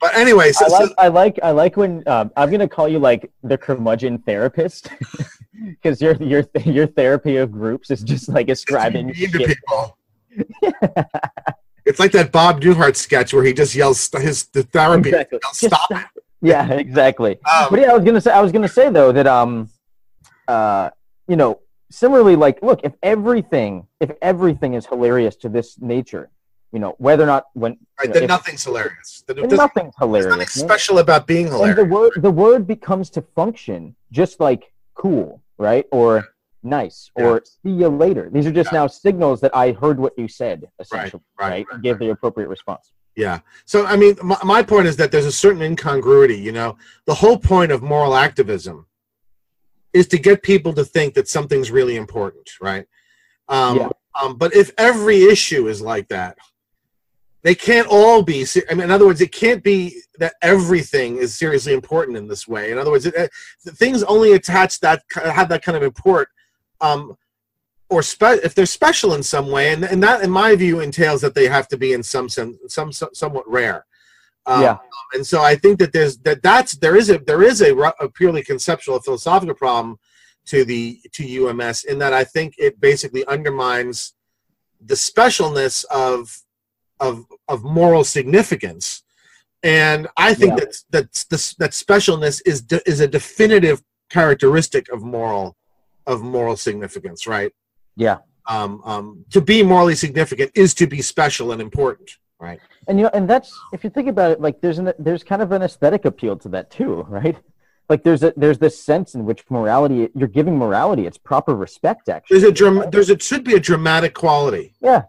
But 0.00 0.14
anyway, 0.14 0.52
so, 0.52 0.64
I 0.66 0.68
so 0.68 0.74
like, 0.84 0.92
I 0.98 1.08
like, 1.08 1.38
I 1.42 1.50
like 1.50 1.76
when 1.76 2.06
um, 2.08 2.30
I'm 2.36 2.50
gonna 2.50 2.68
call 2.68 2.88
you 2.88 2.98
like 2.98 3.30
the 3.42 3.58
curmudgeon 3.58 4.18
therapist, 4.18 4.90
because 5.70 6.00
your 6.00 6.14
your 6.16 6.44
your 6.64 6.86
therapy 6.86 7.36
of 7.36 7.50
groups 7.52 7.90
is 7.90 8.02
just 8.02 8.28
like 8.28 8.48
ascribing 8.48 9.06
mean 9.08 9.14
to 9.14 9.38
shit. 9.38 9.48
people. 9.48 9.98
it's 11.84 11.98
like 11.98 12.12
that 12.12 12.30
Bob 12.32 12.60
Newhart 12.60 12.96
sketch 12.96 13.32
where 13.34 13.44
he 13.44 13.52
just 13.52 13.74
yells 13.74 14.08
his 14.20 14.44
the 14.46 14.62
therapy 14.62 15.08
Exactly. 15.10 15.38
yells, 15.42 15.60
Just 15.60 15.74
stop. 15.74 15.90
Yeah, 16.42 16.70
exactly. 16.86 17.32
Um, 17.52 17.66
But 17.70 17.80
yeah, 17.80 17.90
I 17.90 17.94
was 17.94 18.04
gonna 18.04 18.20
say, 18.20 18.30
I 18.32 18.40
was 18.40 18.52
gonna 18.52 18.68
say 18.68 18.90
though 18.90 19.12
that 19.12 19.26
um, 19.26 19.68
uh, 20.46 20.90
you 21.26 21.36
know, 21.36 21.60
similarly, 21.90 22.36
like, 22.36 22.62
look, 22.62 22.80
if 22.84 22.92
everything, 23.02 23.86
if 24.00 24.10
everything 24.22 24.74
is 24.74 24.86
hilarious 24.86 25.36
to 25.36 25.48
this 25.48 25.78
nature, 25.80 26.30
you 26.72 26.78
know, 26.78 26.94
whether 26.98 27.22
or 27.24 27.26
not 27.26 27.44
when 27.54 27.76
right, 27.98 28.08
know, 28.08 28.14
then 28.14 28.22
if- 28.24 28.28
nothing's 28.28 28.64
hilarious. 28.64 29.24
Then 29.26 29.36
there's 29.36 29.50
nothing's 29.52 29.58
nothing 29.58 29.92
hilarious. 29.98 30.56
man. 30.56 30.66
special 30.68 30.98
about 30.98 31.26
being 31.26 31.46
and 31.46 31.54
the 31.54 31.58
hilarious. 31.58 31.90
word 31.90 32.12
the 32.22 32.30
word 32.30 32.66
becomes 32.66 33.10
to 33.10 33.22
function 33.22 33.94
just 34.12 34.38
like 34.40 34.72
cool 34.94 35.42
right 35.58 35.86
or 35.92 36.24
nice 36.62 37.10
or 37.14 37.42
see 37.44 37.70
you 37.70 37.88
later 37.88 38.28
these 38.32 38.46
are 38.46 38.52
just 38.52 38.72
Yeah. 38.72 38.80
now 38.80 38.86
signals 38.88 39.40
that 39.42 39.54
i 39.56 39.70
heard 39.72 39.98
what 40.00 40.12
you 40.18 40.26
said 40.28 40.64
essentially 40.80 41.22
right, 41.38 41.46
right, 41.46 41.50
right, 41.50 41.66
and 41.72 41.82
gave 41.82 41.94
right. 41.94 42.00
the 42.06 42.10
appropriate 42.10 42.48
response 42.48 42.90
Yeah. 43.18 43.40
So 43.64 43.84
I 43.84 43.96
mean, 43.96 44.16
my, 44.22 44.38
my 44.44 44.62
point 44.62 44.86
is 44.86 44.94
that 44.96 45.10
there's 45.10 45.26
a 45.26 45.32
certain 45.32 45.60
incongruity. 45.60 46.38
You 46.38 46.52
know, 46.52 46.78
the 47.04 47.14
whole 47.14 47.36
point 47.36 47.72
of 47.72 47.82
moral 47.82 48.14
activism 48.14 48.86
is 49.92 50.06
to 50.08 50.18
get 50.18 50.44
people 50.44 50.72
to 50.74 50.84
think 50.84 51.14
that 51.14 51.26
something's 51.26 51.72
really 51.72 51.96
important, 51.96 52.48
right? 52.60 52.86
Um, 53.48 53.76
Yeah. 53.76 53.88
um, 54.20 54.36
but 54.36 54.54
if 54.54 54.70
every 54.78 55.24
issue 55.24 55.66
is 55.66 55.80
like 55.80 56.06
that, 56.10 56.38
they 57.42 57.56
can't 57.56 57.88
all 57.90 58.22
be. 58.22 58.46
I 58.70 58.74
mean, 58.74 58.84
in 58.84 58.92
other 58.92 59.06
words, 59.06 59.20
it 59.20 59.32
can't 59.32 59.64
be 59.64 60.00
that 60.20 60.34
everything 60.40 61.16
is 61.16 61.34
seriously 61.34 61.72
important 61.72 62.16
in 62.16 62.28
this 62.28 62.46
way. 62.46 62.70
In 62.70 62.78
other 62.78 62.92
words, 62.92 63.06
it, 63.06 63.16
uh, 63.16 63.26
things 63.72 64.04
only 64.04 64.34
attach 64.34 64.78
that 64.78 65.02
have 65.12 65.48
that 65.48 65.64
kind 65.64 65.76
of 65.76 65.82
import. 65.82 66.28
Um, 66.80 67.16
or 67.90 68.02
spe- 68.02 68.44
if 68.44 68.54
they're 68.54 68.66
special 68.66 69.14
in 69.14 69.22
some 69.22 69.50
way, 69.50 69.72
and, 69.72 69.84
and 69.84 70.02
that, 70.02 70.22
in 70.22 70.30
my 70.30 70.54
view, 70.56 70.80
entails 70.80 71.20
that 71.22 71.34
they 71.34 71.48
have 71.48 71.68
to 71.68 71.76
be 71.78 71.92
in 71.94 72.02
some 72.02 72.28
sense, 72.28 72.56
some, 72.68 72.92
some 72.92 73.10
somewhat 73.14 73.48
rare. 73.48 73.86
Um, 74.46 74.62
Yeah. 74.62 74.78
And 75.14 75.26
so 75.26 75.42
I 75.42 75.54
think 75.56 75.78
that 75.78 75.92
there's 75.92 76.18
that 76.18 76.42
that's 76.42 76.72
there 76.76 76.96
is 76.96 77.08
a 77.10 77.18
there 77.18 77.42
is 77.42 77.62
a, 77.62 77.74
a 78.00 78.08
purely 78.10 78.42
conceptual 78.42 79.00
philosophical 79.00 79.54
problem 79.54 79.98
to 80.46 80.64
the 80.64 81.00
to 81.12 81.22
UMS 81.48 81.84
in 81.84 81.98
that 81.98 82.12
I 82.12 82.24
think 82.24 82.54
it 82.58 82.80
basically 82.80 83.24
undermines 83.26 84.14
the 84.80 84.94
specialness 84.94 85.84
of 85.86 86.38
of 87.00 87.24
of 87.48 87.62
moral 87.64 88.04
significance. 88.04 89.02
And 89.62 90.08
I 90.16 90.34
think 90.34 90.50
Yeah. 90.58 90.64
that 90.64 90.74
that 90.90 91.24
this, 91.30 91.54
that 91.54 91.70
specialness 91.70 92.42
is 92.44 92.60
de- 92.62 92.86
is 92.86 93.00
a 93.00 93.08
definitive 93.08 93.82
characteristic 94.10 94.88
of 94.90 95.02
moral 95.02 95.56
of 96.06 96.22
moral 96.22 96.56
significance, 96.56 97.26
right? 97.26 97.52
Yeah 97.98 98.18
um, 98.46 98.80
um, 98.84 99.24
to 99.34 99.42
be 99.42 99.62
morally 99.62 99.94
significant 99.94 100.50
is 100.54 100.72
to 100.80 100.86
be 100.86 101.02
special 101.02 101.52
and 101.52 101.60
important, 101.60 102.08
right? 102.38 102.60
and 102.86 102.98
you 102.98 103.04
know 103.04 103.10
and 103.12 103.28
that's 103.28 103.50
if 103.72 103.84
you 103.84 103.90
think 103.90 104.08
about 104.08 104.30
it 104.32 104.40
like 104.40 104.60
there's 104.62 104.78
an 104.78 104.92
there's 104.98 105.22
kind 105.22 105.42
of 105.42 105.52
an 105.52 105.62
aesthetic 105.62 106.04
appeal 106.04 106.34
to 106.36 106.48
that 106.48 106.70
too 106.70 106.92
right 107.08 107.36
like 107.88 108.02
there's 108.02 108.22
a 108.22 108.32
there's 108.36 108.58
this 108.58 108.82
sense 108.82 109.14
in 109.14 109.24
which 109.24 109.44
morality 109.50 110.08
you're 110.14 110.28
giving 110.28 110.56
morality 110.56 111.06
its 111.06 111.18
proper 111.18 111.54
respect 111.54 112.08
actually 112.08 112.40
There's 112.40 112.50
a 112.50 112.52
dram- 112.52 112.90
there's 112.90 113.10
it 113.10 113.22
should 113.22 113.44
be 113.44 113.54
a 113.54 113.60
dramatic 113.60 114.14
quality. 114.14 114.74
Yeah, 114.80 115.02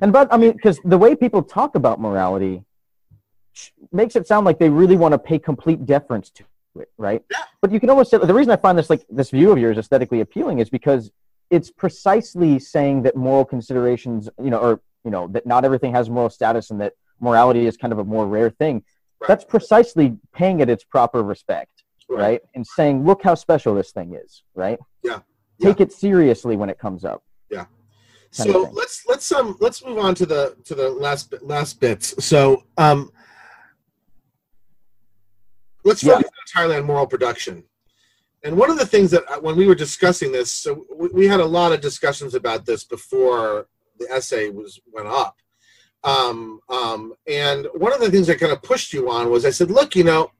and 0.00 0.12
but 0.12 0.32
I 0.32 0.36
mean, 0.36 0.52
because 0.52 0.78
the 0.84 0.98
way 0.98 1.14
people 1.14 1.42
talk 1.42 1.74
about 1.74 2.00
morality 2.00 2.64
makes 3.92 4.14
it 4.14 4.26
sound 4.26 4.46
like 4.46 4.58
they 4.58 4.68
really 4.68 4.96
want 4.96 5.12
to 5.12 5.18
pay 5.18 5.38
complete 5.38 5.84
deference 5.86 6.30
to 6.30 6.44
it, 6.76 6.90
right? 6.96 7.22
Yeah. 7.30 7.44
But 7.60 7.72
you 7.72 7.80
can 7.80 7.90
almost 7.90 8.10
say 8.10 8.18
the 8.18 8.34
reason 8.34 8.52
I 8.52 8.56
find 8.56 8.78
this 8.78 8.90
like 8.90 9.04
this 9.10 9.30
view 9.30 9.50
of 9.50 9.58
yours 9.58 9.78
aesthetically 9.78 10.20
appealing 10.20 10.58
is 10.58 10.70
because 10.70 11.10
it's 11.50 11.70
precisely 11.70 12.58
saying 12.58 13.02
that 13.02 13.16
moral 13.16 13.44
considerations, 13.44 14.28
you 14.42 14.50
know, 14.50 14.58
or 14.58 14.80
you 15.04 15.10
know, 15.10 15.28
that 15.28 15.46
not 15.46 15.64
everything 15.64 15.92
has 15.92 16.10
moral 16.10 16.30
status 16.30 16.70
and 16.70 16.80
that 16.80 16.92
morality 17.20 17.66
is 17.66 17.76
kind 17.76 17.92
of 17.92 17.98
a 17.98 18.04
more 18.04 18.26
rare 18.26 18.50
thing. 18.50 18.82
Right. 19.20 19.28
That's 19.28 19.44
precisely 19.44 20.16
paying 20.32 20.60
it 20.60 20.68
its 20.68 20.84
proper 20.84 21.22
respect, 21.22 21.82
right? 22.08 22.40
And 22.54 22.66
saying, 22.66 23.04
look 23.04 23.22
how 23.22 23.34
special 23.34 23.74
this 23.74 23.90
thing 23.92 24.14
is, 24.14 24.42
right? 24.54 24.78
Yeah. 25.02 25.20
Take 25.60 25.80
it 25.80 25.92
seriously 25.92 26.56
when 26.56 26.68
it 26.70 26.78
comes 26.78 27.04
up. 27.04 27.22
Yeah. 27.50 27.66
So 28.30 28.70
let's 28.72 29.04
let's 29.08 29.32
um 29.32 29.56
let's 29.60 29.84
move 29.84 29.98
on 29.98 30.14
to 30.16 30.26
the 30.26 30.56
to 30.64 30.74
the 30.74 30.90
last 30.90 31.30
bit- 31.30 31.42
last 31.44 31.80
bits. 31.80 32.22
So 32.24 32.64
um 32.76 33.10
let's 35.84 36.02
Yeah. 36.02 36.16
focus 36.16 36.30
entirely 36.46 36.76
on 36.76 36.84
moral 36.84 37.06
production. 37.06 37.64
And 38.44 38.56
one 38.56 38.70
of 38.70 38.78
the 38.78 38.86
things 38.86 39.10
that 39.10 39.24
uh, 39.30 39.40
when 39.40 39.56
we 39.56 39.66
were 39.66 39.74
discussing 39.74 40.32
this, 40.32 40.52
so 40.52 40.86
we, 41.12 41.26
had 41.26 41.40
a 41.40 41.44
lot 41.44 41.72
of 41.72 41.80
discussions 41.80 42.34
about 42.34 42.64
this 42.64 42.84
before 42.84 43.66
the 43.98 44.08
essay 44.10 44.48
was 44.48 44.80
went 44.92 45.08
up. 45.08 45.36
Um, 46.04 46.60
um, 46.68 47.14
and 47.26 47.66
one 47.74 47.92
of 47.92 48.00
the 48.00 48.10
things 48.10 48.30
I 48.30 48.34
kind 48.34 48.52
of 48.52 48.62
pushed 48.62 48.92
you 48.92 49.10
on 49.10 49.30
was 49.30 49.44
I 49.44 49.50
said, 49.50 49.70
look, 49.70 49.96
you 49.96 50.04
know, 50.04 50.30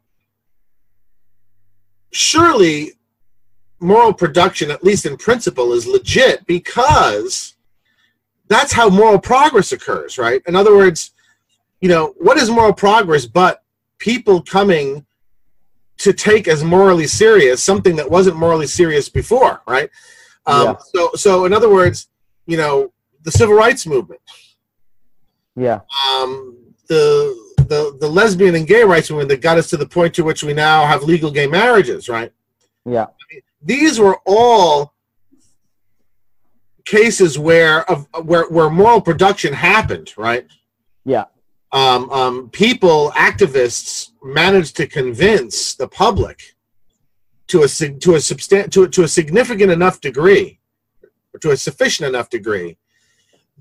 surely 2.13 2.93
moral 3.81 4.13
production, 4.13 4.71
at 4.71 4.85
least 4.85 5.05
in 5.05 5.17
principle, 5.17 5.73
is 5.73 5.87
legit 5.87 6.47
because 6.47 7.57
that's 8.47 8.73
how 8.73 8.89
moral 8.89 9.19
progress 9.19 9.73
occurs, 9.73 10.19
right? 10.19 10.41
In 10.47 10.55
other 10.55 10.77
words, 10.77 11.13
you 11.81 11.89
know, 11.89 12.15
what 12.19 12.39
is 12.39 12.51
moral 12.51 12.73
progress 12.73 13.27
but 13.27 13.63
people 13.99 14.43
coming 14.43 15.05
to 15.99 16.13
take 16.13 16.49
as 16.49 16.63
morally 16.65 17.07
serious 17.07 17.63
something 17.63 17.97
that 17.97 18.11
wasn't 18.11 18.37
morally 18.37 18.67
serious 18.67 19.09
before, 19.09 19.63
right? 19.67 19.91
Um, 20.47 20.67
Yeah. 20.67 20.77
So, 20.95 21.11
so 21.15 21.45
in 21.45 21.53
other 21.53 21.69
words, 21.69 22.09
you 22.47 22.57
know, 22.57 22.93
the 23.23 23.31
civil 23.31 23.55
rights 23.55 23.87
movement, 23.87 24.21
yeah, 25.57 25.81
um, 26.09 26.57
the 26.89 27.37
the 27.57 27.97
the 28.01 28.09
lesbian 28.09 28.55
and 28.55 28.67
gay 28.67 28.85
rights 28.85 29.11
movement 29.11 29.29
that 29.29 29.43
got 29.43 29.59
us 29.59 29.69
to 29.71 29.77
the 29.77 29.87
point 29.87 30.15
to 30.15 30.25
which 30.25 30.43
we 30.43 30.55
now 30.55 30.87
have 30.87 31.03
legal 31.03 31.31
gay 31.31 31.47
marriages, 31.47 32.09
right? 32.09 32.33
yeah, 32.87 33.07
these 33.61 33.99
were 33.99 34.19
all 34.25 34.95
cases 36.85 37.39
where 37.39 37.89
of 37.91 38.07
where 38.25 38.45
where 38.49 38.71
moral 38.71 39.01
production 39.01 39.53
happened, 39.53 40.15
right? 40.17 40.47
Yeah. 41.05 41.25
Um, 41.73 42.09
um, 42.11 42.49
people, 42.49 43.13
activists, 43.15 44.08
managed 44.23 44.77
to 44.77 44.87
convince 44.87 45.75
the 45.75 45.89
public 45.89 46.57
to 47.49 47.63
a 47.63 47.69
to 47.69 48.15
a 48.15 48.19
substan- 48.19 48.71
to, 48.71 48.89
to 48.89 49.03
a 49.03 49.09
significant 49.09 49.73
enough 49.73 50.01
degree, 50.01 50.61
or 51.33 51.41
to 51.41 51.51
a 51.51 51.57
sufficient 51.57 52.09
enough 52.09 52.31
degree, 52.31 52.77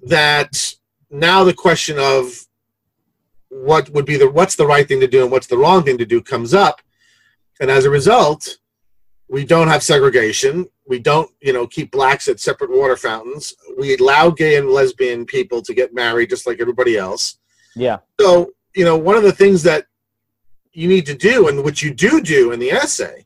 that 0.04 0.76
now 1.10 1.44
the 1.44 1.54
question 1.54 1.98
of 2.00 2.46
what 3.50 3.90
would 3.92 4.06
be 4.06 4.18
the 4.18 4.30
what's 4.30 4.56
the 4.56 4.68
right 4.68 4.88
thing 4.88 5.00
to 5.00 5.08
do 5.08 5.24
and 5.24 5.32
what's 5.32 5.48
the 5.48 5.58
wrong 5.58 5.84
thing 5.84 5.98
to 5.98 6.06
do 6.06 6.22
comes 6.22 6.54
up, 6.54 6.82
and 7.60 7.72
as 7.72 7.86
a 7.86 7.90
result, 7.90 8.58
we 9.30 9.46
don't 9.46 9.70
have 9.70 9.82
segregation. 9.82 10.68
We 10.86 11.00
don't 11.00 11.32
you 11.42 11.54
know 11.54 11.66
keep 11.66 11.92
blacks 11.92 12.28
at 12.28 12.40
separate 12.40 12.72
water 12.72 12.98
fountains. 12.98 13.56
We 13.78 13.96
allow 13.96 14.32
gay 14.32 14.58
and 14.58 14.70
lesbian 14.70 15.26
people 15.26 15.62
to 15.62 15.74
get 15.74 15.94
married 15.94 16.30
just 16.30 16.46
like 16.46 16.60
everybody 16.60 16.98
else. 16.98 17.38
Yeah, 17.76 18.00
so 18.20 18.52
you 18.76 18.84
know 18.84 18.98
one 18.98 19.16
of 19.16 19.24
the 19.24 19.32
things 19.32 19.64
that 19.64 19.86
you 20.78 20.88
need 20.88 21.06
to 21.08 21.16
do 21.16 21.48
and 21.48 21.64
what 21.64 21.82
you 21.82 21.92
do 21.94 22.22
do 22.22 22.52
in 22.52 22.60
the 22.60 22.72
essay 22.72 23.26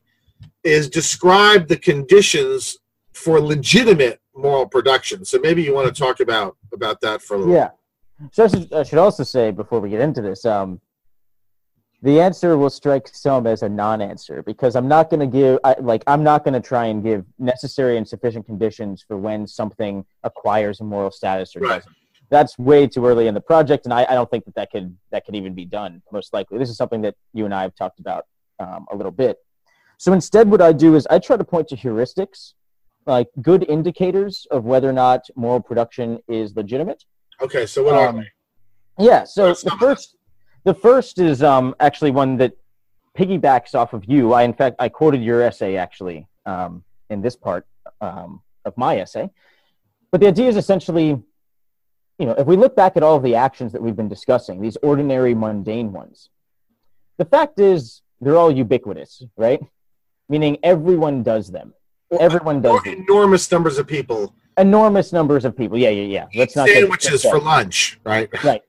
is 0.64 0.88
describe 0.88 1.68
the 1.68 1.76
conditions 1.76 2.78
for 3.12 3.40
legitimate 3.40 4.20
moral 4.34 4.66
production 4.66 5.24
so 5.24 5.38
maybe 5.38 5.62
you 5.62 5.74
want 5.74 5.86
to 5.92 5.98
talk 6.06 6.20
about 6.20 6.56
about 6.72 7.00
that 7.00 7.20
for 7.20 7.34
a 7.34 7.38
little 7.38 7.54
yeah. 7.54 7.70
So 8.30 8.44
I 8.72 8.82
should, 8.84 8.98
also 8.98 9.24
say 9.24 9.50
before 9.50 9.80
we 9.80 9.90
get 9.90 10.00
into 10.00 10.22
this, 10.22 10.44
um, 10.44 10.80
the 12.02 12.20
answer 12.20 12.56
will 12.56 12.70
strike 12.70 13.08
some 13.08 13.46
as 13.46 13.62
a 13.62 13.68
non-answer 13.68 14.42
because 14.42 14.76
I'm 14.76 14.86
not 14.86 15.10
going 15.10 15.20
to 15.20 15.26
give, 15.26 15.58
I, 15.64 15.74
like, 15.80 16.04
I'm 16.06 16.22
not 16.22 16.44
going 16.44 16.54
to 16.54 16.60
try 16.60 16.86
and 16.86 17.02
give 17.02 17.24
necessary 17.38 17.96
and 17.96 18.06
sufficient 18.06 18.46
conditions 18.46 19.04
for 19.06 19.16
when 19.16 19.46
something 19.46 20.04
acquires 20.22 20.80
a 20.80 20.84
moral 20.84 21.10
status 21.10 21.56
or 21.56 21.60
Right. 21.60 21.82
doesn't. 21.82 21.96
That's 22.36 22.58
way 22.58 22.80
too 22.94 23.02
early 23.08 23.26
in 23.30 23.34
the 23.34 23.46
project, 23.52 23.84
and 23.86 23.92
I, 23.92 24.02
I 24.12 24.14
don't 24.18 24.30
think 24.32 24.44
that 24.46 24.56
that 24.60 24.68
could 24.72 24.88
that 25.12 25.20
could 25.24 25.36
even 25.40 25.52
be 25.62 25.66
done. 25.80 25.92
Most 26.18 26.32
likely, 26.32 26.56
this 26.58 26.70
is 26.72 26.76
something 26.82 27.02
that 27.06 27.14
you 27.38 27.44
and 27.44 27.54
I 27.60 27.62
have 27.66 27.74
talked 27.82 27.98
about 28.04 28.22
um, 28.58 28.86
a 28.92 28.96
little 28.96 29.12
bit. 29.24 29.36
So 29.98 30.08
instead, 30.18 30.44
what 30.50 30.62
I 30.62 30.72
do 30.72 30.94
is 30.98 31.06
I 31.14 31.18
try 31.18 31.36
to 31.36 31.44
point 31.44 31.66
to 31.68 31.76
heuristics, 31.76 32.54
like 33.06 33.28
good 33.50 33.62
indicators 33.76 34.46
of 34.50 34.60
whether 34.64 34.88
or 34.88 34.96
not 35.06 35.20
moral 35.36 35.60
production 35.60 36.08
is 36.26 36.46
legitimate. 36.56 37.00
okay 37.46 37.64
so 37.72 37.78
what 37.86 37.94
are 38.00 38.08
Um, 38.08 38.16
they? 38.16 38.30
Yeah. 39.08 39.22
So 39.24 39.48
What's 39.48 39.62
the 39.62 39.76
first, 39.84 40.08
the 40.64 40.74
first 40.74 41.18
is 41.18 41.42
um, 41.52 41.66
actually 41.86 42.12
one 42.22 42.30
that 42.38 42.52
piggybacks 43.18 43.72
off 43.80 43.92
of 43.92 44.02
you. 44.12 44.32
I, 44.32 44.42
in 44.50 44.54
fact, 44.60 44.74
I 44.78 44.88
quoted 44.88 45.22
your 45.22 45.40
essay 45.48 45.72
actually 45.76 46.18
um, 46.52 46.72
in 47.10 47.18
this 47.26 47.36
part 47.36 47.66
um, 48.00 48.40
of 48.64 48.72
my 48.76 48.92
essay. 49.04 49.26
But 50.10 50.20
the 50.22 50.28
idea 50.28 50.48
is 50.48 50.56
essentially, 50.56 51.08
you 52.18 52.26
know, 52.26 52.32
if 52.32 52.46
we 52.46 52.56
look 52.56 52.76
back 52.76 52.96
at 52.96 53.02
all 53.02 53.16
of 53.16 53.22
the 53.22 53.34
actions 53.34 53.72
that 53.72 53.82
we've 53.82 53.96
been 53.96 54.08
discussing, 54.08 54.60
these 54.60 54.76
ordinary, 54.82 55.34
mundane 55.34 55.92
ones, 55.92 56.28
the 57.18 57.24
fact 57.24 57.58
is 57.58 58.02
they're 58.20 58.36
all 58.36 58.50
ubiquitous, 58.50 59.22
right? 59.36 59.60
Meaning 60.28 60.58
everyone 60.62 61.22
does 61.22 61.50
them. 61.50 61.74
Everyone 62.20 62.60
does 62.60 62.82
them. 62.82 63.04
enormous 63.08 63.50
numbers 63.50 63.78
of 63.78 63.86
people 63.86 64.34
Enormous 64.58 65.12
numbers 65.14 65.44
of 65.46 65.56
people. 65.56 65.78
Yeah, 65.78 65.88
yeah, 65.88 66.02
yeah. 66.04 66.26
Let's 66.38 66.54
not 66.54 66.68
sandwiches 66.68 67.22
for 67.24 67.38
lunch 67.40 67.98
right 68.04 68.28
right. 68.44 68.60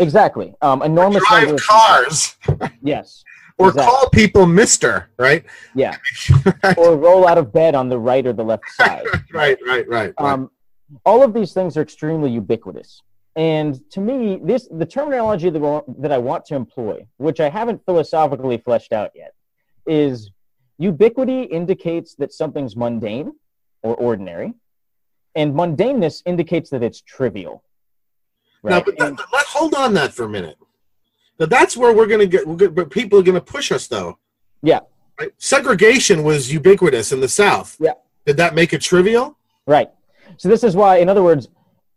Exactly. 0.00 0.52
Um, 0.60 0.82
enormous 0.82 1.22
drive 1.28 1.46
numbers. 1.46 1.64
cars 1.64 2.36
Yes. 2.82 3.22
or 3.56 3.68
Exactly. 3.68 3.88
call 3.88 4.10
people 4.10 4.46
mister 4.46 5.10
right 5.16 5.44
Yeah. 5.76 5.96
or 6.76 6.96
roll 6.96 7.28
out 7.28 7.38
of 7.38 7.52
bed 7.52 7.76
on 7.76 7.88
the 7.88 7.98
right 7.98 8.26
or 8.26 8.32
the 8.32 8.42
left 8.42 8.68
side. 8.70 9.04
right 9.32 9.56
right 9.64 9.86
right, 9.88 9.88
right. 9.88 10.14
Um, 10.18 10.50
all 11.04 11.22
of 11.22 11.34
these 11.34 11.52
things 11.52 11.76
are 11.76 11.82
extremely 11.82 12.30
ubiquitous. 12.30 13.02
And 13.36 13.88
to 13.92 14.00
me, 14.00 14.40
this 14.42 14.68
the 14.70 14.86
terminology 14.86 15.50
that, 15.50 15.84
that 15.98 16.12
I 16.12 16.18
want 16.18 16.44
to 16.46 16.54
employ, 16.56 17.06
which 17.18 17.40
I 17.40 17.48
haven't 17.48 17.84
philosophically 17.84 18.58
fleshed 18.58 18.92
out 18.92 19.12
yet, 19.14 19.34
is 19.86 20.30
ubiquity 20.78 21.42
indicates 21.42 22.14
that 22.16 22.32
something's 22.32 22.74
mundane 22.76 23.32
or 23.82 23.94
ordinary, 23.94 24.54
and 25.34 25.54
mundaneness 25.54 26.22
indicates 26.26 26.70
that 26.70 26.82
it's 26.82 27.00
trivial. 27.00 27.62
Now, 28.64 28.80
but 28.80 28.98
that, 28.98 29.08
And- 29.08 29.20
let 29.32 29.46
hold 29.46 29.74
on 29.74 29.94
that 29.94 30.12
for 30.12 30.24
a 30.24 30.28
minute. 30.28 30.56
Now, 31.38 31.46
that's 31.46 31.76
where 31.76 31.94
we're 31.94 32.08
going 32.08 32.20
to 32.20 32.26
get. 32.26 32.44
We're 32.46 32.56
gonna, 32.56 32.72
but 32.72 32.90
people 32.90 33.20
are 33.20 33.22
going 33.22 33.36
to 33.36 33.40
push 33.40 33.70
us, 33.70 33.86
though. 33.86 34.18
Yeah. 34.62 34.80
Right? 35.20 35.30
Segregation 35.38 36.24
was 36.24 36.52
ubiquitous 36.52 37.12
in 37.12 37.20
the 37.20 37.28
South. 37.28 37.76
Yeah. 37.78 37.92
Did 38.26 38.36
that 38.38 38.56
make 38.56 38.72
it 38.72 38.80
trivial? 38.80 39.38
Right. 39.64 39.90
So 40.38 40.48
this 40.48 40.64
is 40.64 40.74
why, 40.76 40.98
in 40.98 41.08
other 41.08 41.22
words, 41.22 41.48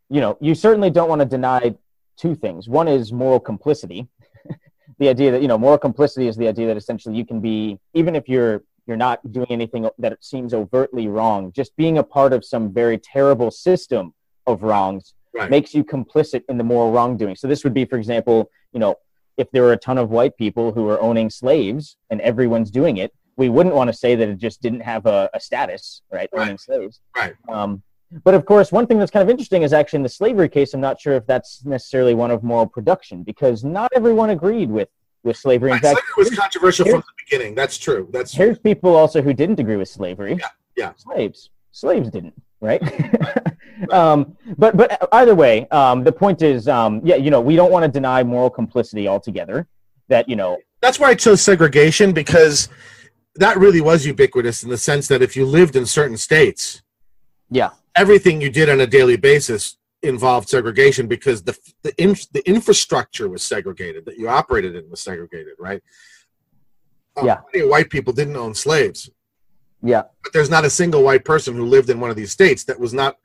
you 0.10 0.20
know, 0.22 0.38
you 0.42 0.56
certainly 0.56 0.90
don't 0.90 1.10
want 1.10 1.22
to 1.22 1.26
deny 1.26 1.76
two 2.18 2.36
things. 2.36 2.68
One 2.68 2.88
is 2.88 3.14
moral 3.14 3.40
complicity. 3.40 4.08
the 5.00 5.10
idea 5.10 5.32
that 5.32 5.42
you 5.42 5.48
know, 5.48 5.58
moral 5.58 5.78
complicity 5.78 6.28
is 6.28 6.36
the 6.36 6.48
idea 6.48 6.68
that 6.68 6.78
essentially 6.78 7.16
you 7.16 7.26
can 7.26 7.40
be, 7.40 7.80
even 7.94 8.16
if 8.16 8.28
you're 8.28 8.64
you're 8.88 8.98
not 8.98 9.20
doing 9.32 9.48
anything 9.50 9.88
that 10.00 10.24
seems 10.24 10.54
overtly 10.54 11.08
wrong, 11.08 11.52
just 11.54 11.76
being 11.78 12.00
a 12.00 12.04
part 12.04 12.34
of 12.34 12.44
some 12.44 12.74
very 12.74 12.98
terrible 12.98 13.52
system 13.52 14.14
of 14.48 14.64
wrongs 14.64 15.14
Right. 15.34 15.50
makes 15.50 15.74
you 15.74 15.84
complicit 15.84 16.44
in 16.50 16.58
the 16.58 16.64
moral 16.64 16.92
wrongdoing. 16.92 17.36
So 17.38 17.48
this 17.48 17.64
would 17.64 17.74
be, 17.74 17.86
for 17.86 17.98
example, 17.98 18.52
you 18.74 18.80
know, 18.80 18.96
if 19.38 19.50
there 19.52 19.64
were 19.64 19.72
a 19.72 19.78
ton 19.78 19.98
of 19.98 20.10
white 20.10 20.36
people 20.36 20.74
who 20.74 20.84
were 20.84 21.00
owning 21.00 21.30
slaves 21.30 21.96
and 22.10 22.20
everyone's 22.20 22.70
doing 22.70 22.98
it, 22.98 23.14
we 23.38 23.48
wouldn't 23.48 23.74
want 23.74 23.88
to 23.88 23.94
say 23.94 24.14
that 24.16 24.28
it 24.28 24.38
just 24.38 24.62
didn't 24.62 24.82
have 24.82 25.06
a, 25.06 25.30
a 25.34 25.40
status, 25.40 26.02
right? 26.12 26.30
Right. 26.34 26.42
Owning 26.44 26.58
slaves. 26.58 27.00
Right. 27.16 27.34
Um, 27.48 27.82
but 28.24 28.34
of 28.34 28.46
course, 28.46 28.72
one 28.72 28.88
thing 28.88 29.00
that's 29.00 29.12
kind 29.12 29.24
of 29.24 29.30
interesting 29.30 29.62
is 29.64 29.74
actually 29.74 29.98
in 29.98 30.04
the 30.04 30.10
slavery 30.10 30.50
case, 30.50 30.74
I'm 30.74 30.82
not 30.82 31.00
sure 31.00 31.14
if 31.14 31.26
that's 31.26 31.64
necessarily 31.66 32.14
one 32.14 32.32
of 32.32 32.44
moral 32.44 32.68
production 32.68 33.24
because 33.24 33.64
not 33.64 33.92
everyone 33.96 34.32
agreed 34.32 34.70
with, 34.70 34.90
with 35.24 35.38
slavery. 35.38 35.70
In 35.72 35.76
Right, 35.76 35.82
fact, 35.82 36.02
Slavery 36.16 36.30
was 36.30 36.38
controversial 36.38 36.86
from 36.86 37.00
the 37.00 37.04
beginning. 37.26 37.56
That's 37.56 37.78
true. 37.78 38.10
That's 38.12 38.34
true. 38.34 38.46
here's 38.46 38.60
people 38.60 38.96
also 38.96 39.22
who 39.22 39.34
didn't 39.34 39.60
agree 39.60 39.78
with 39.78 39.88
slavery. 39.88 40.36
Yeah, 40.40 40.48
yeah. 40.76 40.94
Slaves. 40.98 41.50
Slaves 41.72 42.10
didn't, 42.10 42.34
right? 42.62 42.82
um, 43.92 44.36
but 44.58 44.76
but 44.76 45.08
either 45.14 45.34
way, 45.34 45.68
um, 45.70 46.04
the 46.04 46.12
point 46.12 46.42
is, 46.42 46.68
um, 46.68 47.00
yeah, 47.04 47.16
you 47.16 47.32
know, 47.32 47.40
we 47.40 47.56
don't 47.56 47.72
want 47.72 47.86
to 47.86 47.92
deny 47.92 48.24
moral 48.24 48.50
complicity 48.50 49.08
altogether. 49.08 49.68
That 50.10 50.28
you 50.28 50.36
know, 50.36 50.58
That's 50.82 51.00
why 51.00 51.08
I 51.12 51.16
chose 51.16 51.42
segregation 51.42 52.12
because 52.12 52.68
that 53.36 53.58
really 53.58 53.80
was 53.80 54.06
ubiquitous 54.06 54.64
in 54.64 54.70
the 54.70 54.78
sense 54.78 55.08
that 55.08 55.22
if 55.22 55.38
you 55.38 55.46
lived 55.46 55.78
in 55.78 55.86
certain 55.86 56.18
states, 56.18 56.82
yeah, 57.50 57.70
everything 57.96 58.42
you 58.42 58.50
did 58.50 58.70
on 58.70 58.82
a 58.82 58.88
daily 58.88 59.18
basis 59.18 59.78
involved 60.04 60.50
segregation 60.50 61.08
because 61.08 61.44
the 61.44 61.58
the, 61.84 61.94
in, 62.02 62.16
the 62.32 62.48
infrastructure 62.48 63.30
was 63.30 63.44
segregated 63.44 64.06
that 64.06 64.18
you 64.18 64.28
operated 64.28 64.76
in 64.76 64.90
was 64.90 65.00
segregated, 65.00 65.54
right? 65.60 65.82
Uh, 67.16 67.24
Yeah. 67.26 67.66
White 67.68 67.90
people 67.90 68.14
didn't 68.14 68.36
own 68.36 68.56
slaves, 68.56 69.10
yeah, 69.84 70.04
but 70.24 70.34
there's 70.34 70.50
not 70.50 70.66
a 70.66 70.70
single 70.70 71.04
white 71.04 71.26
person 71.26 71.56
who 71.56 71.66
lived 71.66 71.90
in 71.90 72.00
one 72.00 72.10
of 72.10 72.16
these 72.16 72.32
states 72.32 72.64
that 72.66 72.80
was 72.80 72.94
not 72.94 73.18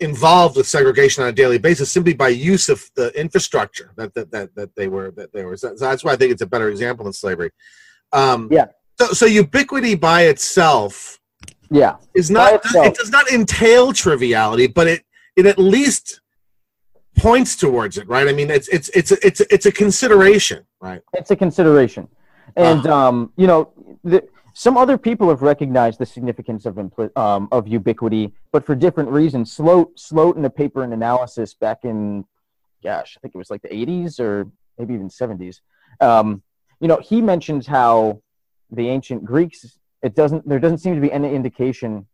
involved 0.00 0.56
with 0.56 0.66
segregation 0.66 1.22
on 1.22 1.28
a 1.28 1.32
daily 1.32 1.58
basis 1.58 1.92
simply 1.92 2.14
by 2.14 2.28
use 2.28 2.70
of 2.70 2.90
the 2.96 3.08
infrastructure 3.20 3.92
that 3.96 4.14
that 4.14 4.30
that, 4.30 4.54
that 4.54 4.74
they 4.74 4.88
were 4.88 5.10
that 5.12 5.32
they 5.32 5.44
were. 5.44 5.56
So 5.56 5.74
that's 5.78 6.02
why 6.02 6.12
I 6.12 6.16
think 6.16 6.32
it's 6.32 6.42
a 6.42 6.46
better 6.46 6.70
example 6.70 7.04
than 7.04 7.12
slavery. 7.12 7.50
Um, 8.12 8.48
Yeah. 8.50 8.66
So, 8.98 9.06
so 9.12 9.26
ubiquity 9.26 9.94
by 9.94 10.22
itself 10.24 11.19
yeah, 11.70 11.96
is 12.14 12.30
not 12.30 12.60
it 12.64 12.94
does 12.94 13.10
not 13.10 13.30
entail 13.30 13.92
triviality 13.92 14.66
but 14.66 14.86
it 14.86 15.04
it 15.36 15.46
at 15.46 15.58
least 15.58 16.20
points 17.16 17.56
towards 17.56 17.98
it, 17.98 18.08
right? 18.08 18.28
I 18.28 18.32
mean, 18.32 18.50
it's 18.50 18.68
it's 18.68 18.88
it's 18.90 19.12
a, 19.12 19.26
it's 19.26 19.40
it's 19.40 19.66
a 19.66 19.72
consideration, 19.72 20.64
right? 20.80 21.02
It's 21.12 21.30
a 21.30 21.36
consideration, 21.36 22.08
and 22.56 22.86
uh, 22.86 23.08
um, 23.08 23.32
you 23.36 23.46
know, 23.46 23.72
the, 24.02 24.26
some 24.54 24.76
other 24.76 24.98
people 24.98 25.28
have 25.28 25.42
recognized 25.42 25.98
the 25.98 26.06
significance 26.06 26.66
of 26.66 26.74
impl- 26.76 27.16
um, 27.16 27.48
of 27.52 27.68
ubiquity, 27.68 28.34
but 28.52 28.64
for 28.64 28.74
different 28.74 29.10
reasons. 29.10 29.56
Slote 29.56 29.96
Slote 29.96 30.36
in 30.36 30.44
a 30.44 30.50
paper 30.50 30.82
and 30.82 30.92
analysis 30.92 31.54
back 31.54 31.84
in, 31.84 32.24
gosh, 32.82 33.16
I 33.16 33.20
think 33.20 33.34
it 33.34 33.38
was 33.38 33.50
like 33.50 33.62
the 33.62 33.68
80s 33.68 34.18
or 34.18 34.50
maybe 34.78 34.94
even 34.94 35.08
70s. 35.08 35.60
Um, 36.00 36.42
you 36.80 36.88
know, 36.88 36.98
he 36.98 37.20
mentions 37.20 37.66
how 37.66 38.22
the 38.70 38.88
ancient 38.88 39.24
Greeks. 39.24 39.78
It 40.02 40.14
doesn't. 40.14 40.48
There 40.48 40.58
doesn't 40.58 40.78
seem 40.78 40.94
to 40.94 41.00
be 41.00 41.12
any 41.12 41.34
indication 41.34 42.06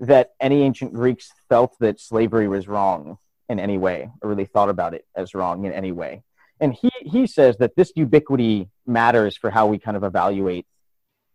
that 0.00 0.32
any 0.40 0.62
ancient 0.62 0.92
Greeks 0.92 1.30
felt 1.48 1.76
that 1.80 2.00
slavery 2.00 2.48
was 2.48 2.66
wrong 2.66 3.18
in 3.48 3.60
any 3.60 3.78
way 3.78 4.10
or 4.22 4.28
really 4.28 4.44
thought 4.44 4.68
about 4.68 4.94
it 4.94 5.06
as 5.14 5.34
wrong 5.34 5.64
in 5.64 5.72
any 5.72 5.92
way. 5.92 6.22
And 6.60 6.72
he, 6.72 6.90
he 7.00 7.26
says 7.26 7.56
that 7.58 7.76
this 7.76 7.92
ubiquity 7.94 8.70
matters 8.86 9.36
for 9.36 9.50
how 9.50 9.66
we 9.66 9.78
kind 9.78 9.96
of 9.96 10.04
evaluate 10.04 10.66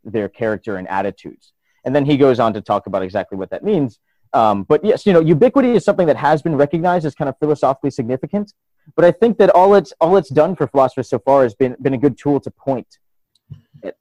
their 0.04 0.30
character 0.30 0.78
and 0.78 0.88
attitudes. 0.88 1.54
And 1.86 1.96
then 1.96 2.06
he 2.06 2.18
goes 2.18 2.40
on 2.40 2.54
to 2.54 2.62
talk 2.62 2.88
about 2.88 3.04
exactly 3.04 3.38
what 3.38 3.50
that 3.52 3.64
means. 3.64 4.00
Um, 4.34 4.64
but 4.64 4.84
yes, 4.84 5.06
you 5.06 5.14
know, 5.14 5.20
ubiquity 5.20 5.72
is 5.72 5.84
something 5.84 6.08
that 6.08 6.18
has 6.18 6.42
been 6.42 6.56
recognized 6.56 7.06
as 7.06 7.16
kind 7.16 7.30
of 7.30 7.38
philosophically 7.40 7.92
significant. 7.92 8.54
But 8.96 9.06
I 9.06 9.12
think 9.12 9.38
that 9.38 9.50
all 9.52 9.76
it's 9.76 9.94
all 10.00 10.18
it's 10.18 10.30
done 10.30 10.56
for 10.56 10.68
philosophers 10.68 11.10
so 11.10 11.20
far 11.20 11.44
has 11.44 11.54
been 11.54 11.76
been 11.82 11.94
a 11.94 11.98
good 11.98 12.18
tool 12.18 12.40
to 12.40 12.52
point 12.52 12.98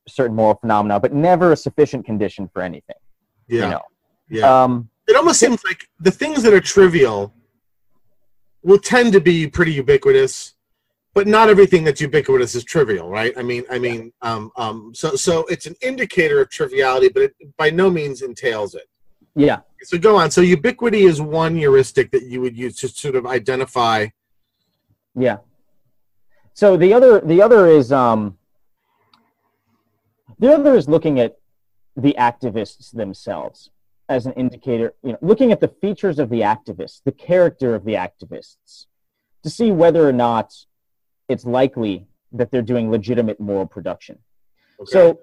certain 0.07 0.37
moral 0.37 0.55
phenomena, 0.57 1.01
but 1.01 1.13
never 1.13 1.53
a 1.53 1.57
sufficient 1.57 2.05
condition 2.05 2.49
for 2.53 2.63
anything. 2.63 2.97
Yeah. 3.47 3.65
You 3.65 3.71
know? 3.71 3.83
Yeah. 4.31 4.63
Um, 4.63 4.91
it 5.07 5.17
almost 5.17 5.41
seems 5.41 5.65
like 5.65 5.89
the 6.01 6.11
things 6.11 6.43
that 6.43 6.53
are 6.53 6.61
trivial 6.61 7.33
will 8.63 8.79
tend 8.79 9.13
to 9.15 9.21
be 9.21 9.47
pretty 9.47 9.73
ubiquitous, 9.73 10.55
but 11.15 11.27
not 11.27 11.49
everything 11.49 11.85
that's 11.85 12.01
ubiquitous 12.01 12.55
is 12.55 12.65
trivial, 12.65 13.09
right? 13.09 13.33
I 13.37 13.43
mean, 13.43 13.65
I 13.71 13.79
mean, 13.79 14.13
um, 14.23 14.51
um, 14.57 14.93
so 14.95 15.17
so 15.17 15.47
it's 15.47 15.67
an 15.67 15.75
indicator 15.81 16.41
of 16.41 16.51
triviality, 16.51 17.09
but 17.09 17.23
it 17.23 17.57
by 17.57 17.71
no 17.71 17.91
means 17.91 18.23
entails 18.23 18.75
it. 18.75 18.89
Yeah. 19.35 19.61
So 19.83 19.99
go 19.99 20.17
on. 20.17 20.31
So 20.31 20.41
ubiquity 20.41 21.05
is 21.05 21.21
one 21.21 21.57
heuristic 21.57 22.11
that 22.11 22.25
you 22.25 22.41
would 22.41 22.57
use 22.57 22.77
to 22.77 22.89
sort 22.89 23.15
of 23.15 23.27
identify. 23.27 24.09
Yeah. 25.15 25.39
So 26.55 26.77
the 26.77 26.93
other 26.93 27.21
the 27.21 27.41
other 27.41 27.67
is 27.67 27.93
um 27.93 28.38
the 30.39 30.53
other 30.53 30.77
is 30.77 30.89
looking 30.89 31.21
at 31.21 31.37
the 31.97 32.15
activists 32.19 32.93
themselves 32.93 33.71
as 34.09 34.27
an 34.27 34.33
indicator, 34.33 34.95
you 35.03 35.13
know, 35.13 35.19
looking 35.21 35.53
at 35.53 35.61
the 35.61 35.69
features 35.69 36.19
of 36.19 36.31
the 36.31 36.41
activists, 36.41 37.03
the 37.05 37.13
character 37.13 37.75
of 37.75 37.85
the 37.85 37.95
activists, 37.95 38.87
to 39.43 39.51
see 39.51 39.71
whether 39.71 40.09
or 40.09 40.13
not 40.13 40.55
it's 41.29 41.45
likely 41.45 42.07
that 42.33 42.51
they're 42.51 42.63
doing 42.63 42.91
legitimate 42.91 43.39
moral 43.39 43.67
production. 43.67 44.19
Okay. 44.81 44.91
So 44.91 45.21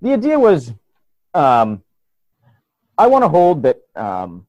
the 0.00 0.12
idea 0.12 0.38
was 0.38 0.72
um, 1.34 1.82
I 2.98 3.06
want 3.06 3.24
to 3.24 3.28
hold 3.28 3.62
that 3.62 3.78
um, 3.96 4.46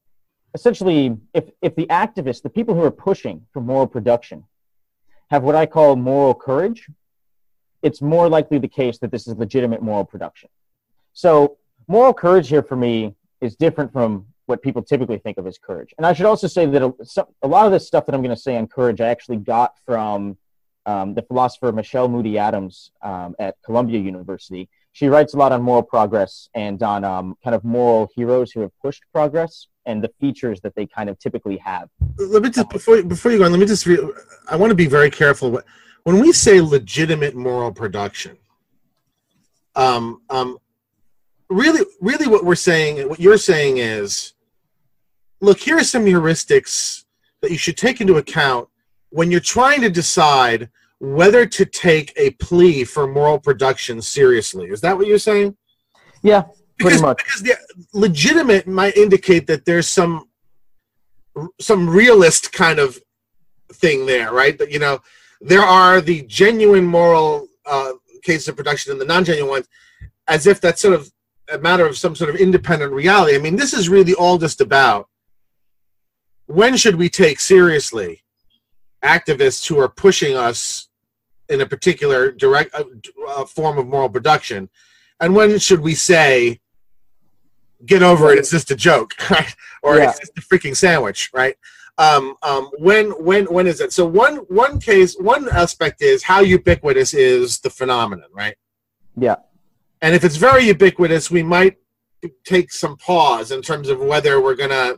essentially, 0.54 1.18
if, 1.34 1.46
if 1.62 1.76
the 1.76 1.86
activists, 1.88 2.42
the 2.42 2.50
people 2.50 2.76
who 2.76 2.84
are 2.84 2.92
pushing 2.92 3.46
for 3.54 3.62
moral 3.62 3.88
production, 3.88 4.44
have 5.30 5.44
what 5.44 5.56
I 5.56 5.66
call 5.66 5.96
moral 5.96 6.34
courage, 6.34 6.90
it's 7.82 8.02
more 8.02 8.30
likely 8.30 8.58
the 8.58 8.68
case 8.68 8.98
that 9.00 9.12
this 9.12 9.28
is 9.28 9.36
legitimate 9.36 9.82
moral 9.82 10.06
production. 10.06 10.50
So, 11.14 11.58
moral 11.88 12.14
courage 12.14 12.48
here 12.48 12.64
for 12.64 12.76
me 12.76 13.16
is 13.42 13.56
different 13.56 13.92
from 13.92 14.26
what 14.46 14.62
people 14.62 14.82
typically 14.82 15.18
think 15.18 15.38
of 15.38 15.48
as 15.48 15.58
courage. 15.58 15.94
And 15.98 16.06
I 16.06 16.14
should 16.14 16.26
also 16.26 16.48
say 16.48 16.66
that 16.66 16.82
a, 16.84 17.26
a 17.42 17.48
lot 17.48 17.66
of 17.66 17.72
this 17.72 17.88
stuff 17.88 18.06
that 18.06 18.16
I'm 18.16 18.22
going 18.22 18.36
to 18.36 18.42
say 18.42 18.58
on 18.58 18.68
courage, 18.68 19.02
I 19.02 19.08
actually 19.08 19.38
got 19.38 19.78
from 19.86 20.38
um, 20.86 21.14
the 21.14 21.22
philosopher 21.22 21.72
Michele 21.72 22.08
Moody 22.08 22.38
Adams 22.38 22.92
um, 23.02 23.36
at 23.40 23.56
Columbia 23.64 24.00
University. 24.00 24.70
She 24.94 25.08
writes 25.08 25.34
a 25.34 25.38
lot 25.38 25.52
on 25.52 25.62
moral 25.62 25.84
progress 25.84 26.50
and 26.54 26.82
on 26.84 27.04
um, 27.06 27.38
kind 27.44 27.56
of 27.56 27.64
moral 27.64 28.10
heroes 28.14 28.52
who 28.52 28.62
have 28.62 28.72
pushed 28.82 29.04
progress 29.14 29.68
and 29.86 30.04
the 30.04 30.12
features 30.20 30.60
that 30.62 30.76
they 30.76 30.86
kind 30.86 31.10
of 31.10 31.18
typically 31.18 31.58
have. 31.58 31.90
Let 32.18 32.44
me 32.44 32.50
just 32.50 32.70
before 32.70 33.02
before 33.04 33.32
you 33.32 33.38
go 33.40 33.46
on, 33.46 33.52
let 33.52 33.60
me 33.60 33.66
just. 33.66 33.86
Re- 33.86 34.12
I 34.50 34.56
want 34.56 34.70
to 34.72 34.76
be 34.76 34.88
very 34.88 35.10
careful 35.10 35.62
when 36.04 36.20
we 36.20 36.32
say 36.32 36.62
legitimate 36.62 37.36
moral 37.36 37.72
production. 37.72 38.38
Um, 39.76 40.22
um, 40.30 40.58
really, 41.50 41.86
really, 42.02 42.28
what 42.28 42.44
we're 42.44 42.56
saying, 42.56 43.08
what 43.08 43.20
you're 43.20 43.38
saying 43.38 43.78
is, 43.78 44.34
look, 45.40 45.60
here 45.60 45.78
are 45.78 45.84
some 45.84 46.06
heuristics 46.06 47.06
that 47.42 47.52
you 47.52 47.58
should 47.58 47.78
take 47.78 48.02
into 48.02 48.18
account 48.18 48.68
when 49.10 49.32
you're 49.32 49.40
trying 49.40 49.82
to 49.82 49.90
decide 49.90 50.70
whether 51.00 51.46
to 51.46 51.66
take 51.66 52.14
a 52.16 52.32
plea 52.32 52.84
for 52.84 53.08
moral 53.08 53.40
production 53.40 54.02
seriously. 54.02 54.68
Is 54.68 54.82
that 54.82 54.98
what 54.98 55.08
you're 55.08 55.18
saying? 55.18 55.56
Yeah, 56.22 56.44
because, 56.78 57.02
much. 57.02 57.18
Because 57.18 57.42
the 57.42 57.58
legitimate 57.94 58.68
might 58.68 58.96
indicate 58.96 59.48
that 59.48 59.66
there's 59.66 59.88
some 59.88 60.28
some 61.60 61.90
realist 61.90 62.52
kind 62.52 62.78
of 62.78 63.00
thing 63.74 64.06
there, 64.06 64.32
right? 64.32 64.58
That 64.58 64.72
you 64.72 64.80
know, 64.80 65.00
there 65.42 65.64
are 65.64 66.02
the 66.02 66.22
genuine 66.24 66.86
moral 66.86 67.48
uh, 67.66 67.94
cases 68.22 68.48
of 68.48 68.56
production 68.56 68.92
and 68.92 69.02
the 69.02 69.06
non-genuine 69.06 69.50
ones, 69.50 69.68
as 70.28 70.48
if 70.48 70.62
that's 70.62 70.82
sort 70.82 70.94
of 70.94 71.12
a 71.52 71.58
matter 71.58 71.86
of 71.86 71.98
some 71.98 72.16
sort 72.16 72.30
of 72.30 72.36
independent 72.36 72.92
reality. 72.92 73.36
I 73.36 73.40
mean, 73.40 73.56
this 73.56 73.74
is 73.74 73.90
really 73.90 74.14
all 74.14 74.38
just 74.38 74.62
about 74.62 75.10
when 76.46 76.78
should 76.78 76.96
we 76.96 77.10
take 77.10 77.40
seriously 77.40 78.24
activists 79.04 79.68
who 79.68 79.80
are 79.80 79.90
pushing 79.90 80.36
us 80.36 80.90
in 81.50 81.62
a 81.62 81.66
particular 81.66 82.32
direct 82.32 82.74
uh, 82.76 82.84
uh, 83.28 83.46
form 83.46 83.78
of 83.78 83.88
moral 83.88 84.10
production, 84.10 84.70
and 85.20 85.36
when 85.36 85.58
should 85.60 85.82
we 85.82 85.96
say, 85.96 86.60
"Get 87.86 88.04
over 88.04 88.32
it, 88.32 88.40
it's 88.40 88.52
just 88.52 88.72
a 88.72 88.76
joke," 88.76 89.14
right? 89.30 89.56
Or 89.82 89.98
yeah. 89.98 90.10
it's 90.10 90.20
just 90.20 90.38
a 90.38 90.42
freaking 90.42 90.76
sandwich, 90.76 91.30
right? 91.34 91.56
Um, 92.02 92.36
um, 92.42 92.72
when 92.80 93.12
when 93.24 93.46
when 93.46 93.68
is 93.68 93.80
it? 93.80 93.94
So 93.94 94.08
one 94.08 94.38
one 94.48 94.80
case, 94.80 95.16
one 95.20 95.48
aspect 95.50 96.02
is 96.02 96.24
how 96.24 96.40
ubiquitous 96.40 97.14
is 97.14 97.60
the 97.60 97.70
phenomenon, 97.70 98.30
right? 98.34 98.56
Yeah. 99.16 99.36
And 100.02 100.16
if 100.16 100.24
it's 100.24 100.36
very 100.36 100.66
ubiquitous, 100.66 101.30
we 101.30 101.44
might 101.44 101.78
take 102.44 102.72
some 102.72 102.98
pause 102.98 103.52
in 103.52 103.62
terms 103.62 103.88
of 103.88 104.00
whether 104.00 104.42
we're 104.42 104.56
gonna 104.56 104.96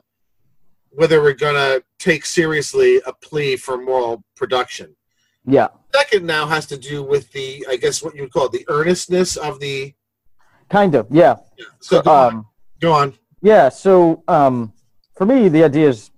whether 0.92 1.22
we're 1.22 1.34
gonna 1.34 1.82
take 2.00 2.26
seriously 2.26 3.02
a 3.06 3.12
plea 3.12 3.58
for 3.58 3.78
moral 3.78 4.24
production. 4.36 4.96
Yeah. 5.46 5.68
Second 5.94 6.26
now 6.26 6.46
has 6.48 6.66
to 6.68 6.78
do 6.78 7.04
with 7.04 7.30
the 7.34 7.66
I 7.70 7.76
guess 7.76 8.02
what 8.02 8.16
you 8.16 8.22
would 8.22 8.32
call 8.32 8.46
it, 8.46 8.54
the 8.54 8.66
earnestness 8.70 9.36
of 9.36 9.60
the 9.60 9.94
kind 10.70 10.96
of, 10.96 11.08
yeah. 11.12 11.36
yeah. 11.58 11.66
So 11.82 12.02
go, 12.02 12.12
um, 12.12 12.36
on. 12.36 12.46
go 12.80 12.94
on. 12.94 13.14
Yeah, 13.42 13.68
so 13.68 14.24
um 14.30 14.72
for 15.16 15.26
me 15.26 15.50
the 15.50 15.66
idea 15.66 15.90
is 15.90 16.12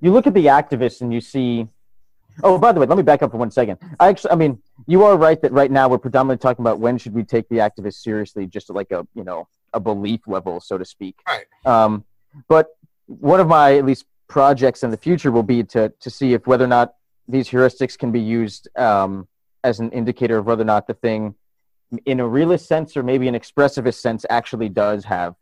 you 0.00 0.12
look 0.12 0.26
at 0.26 0.34
the 0.34 0.46
activists 0.46 1.00
and 1.00 1.12
you 1.12 1.20
see 1.20 1.68
Oh, 2.42 2.58
by 2.58 2.72
the 2.72 2.80
way, 2.80 2.86
let 2.86 2.96
me 2.96 3.02
back 3.02 3.22
up 3.22 3.30
for 3.30 3.36
one 3.36 3.50
second. 3.50 3.78
I 3.98 4.08
actually, 4.08 4.30
I 4.30 4.34
mean, 4.36 4.62
you 4.86 5.04
are 5.04 5.16
right 5.16 5.40
that 5.42 5.52
right 5.52 5.70
now 5.70 5.88
we're 5.88 5.98
predominantly 5.98 6.40
talking 6.40 6.62
about 6.62 6.78
when 6.78 6.98
should 6.98 7.14
we 7.14 7.22
take 7.22 7.48
the 7.48 7.56
activists 7.56 8.02
seriously, 8.02 8.46
just 8.46 8.70
like 8.70 8.90
a 8.90 9.06
you 9.14 9.24
know 9.24 9.48
a 9.72 9.80
belief 9.80 10.20
level, 10.26 10.60
so 10.60 10.78
to 10.78 10.84
speak. 10.84 11.16
Right. 11.26 11.44
Um, 11.64 12.04
but 12.48 12.68
one 13.06 13.40
of 13.40 13.48
my 13.48 13.76
at 13.76 13.84
least 13.84 14.04
projects 14.28 14.82
in 14.82 14.90
the 14.90 14.96
future 14.96 15.30
will 15.30 15.42
be 15.42 15.62
to 15.64 15.92
to 16.00 16.10
see 16.10 16.32
if 16.32 16.46
whether 16.46 16.64
or 16.64 16.68
not 16.68 16.94
these 17.28 17.48
heuristics 17.48 17.98
can 17.98 18.10
be 18.12 18.20
used 18.20 18.68
um, 18.76 19.28
as 19.62 19.80
an 19.80 19.90
indicator 19.90 20.38
of 20.38 20.46
whether 20.46 20.62
or 20.62 20.66
not 20.66 20.86
the 20.86 20.94
thing, 20.94 21.34
in 22.06 22.20
a 22.20 22.26
realist 22.26 22.66
sense 22.66 22.96
or 22.96 23.02
maybe 23.02 23.28
an 23.28 23.34
expressivist 23.34 24.00
sense, 24.00 24.24
actually 24.30 24.68
does 24.68 25.04
have 25.04 25.34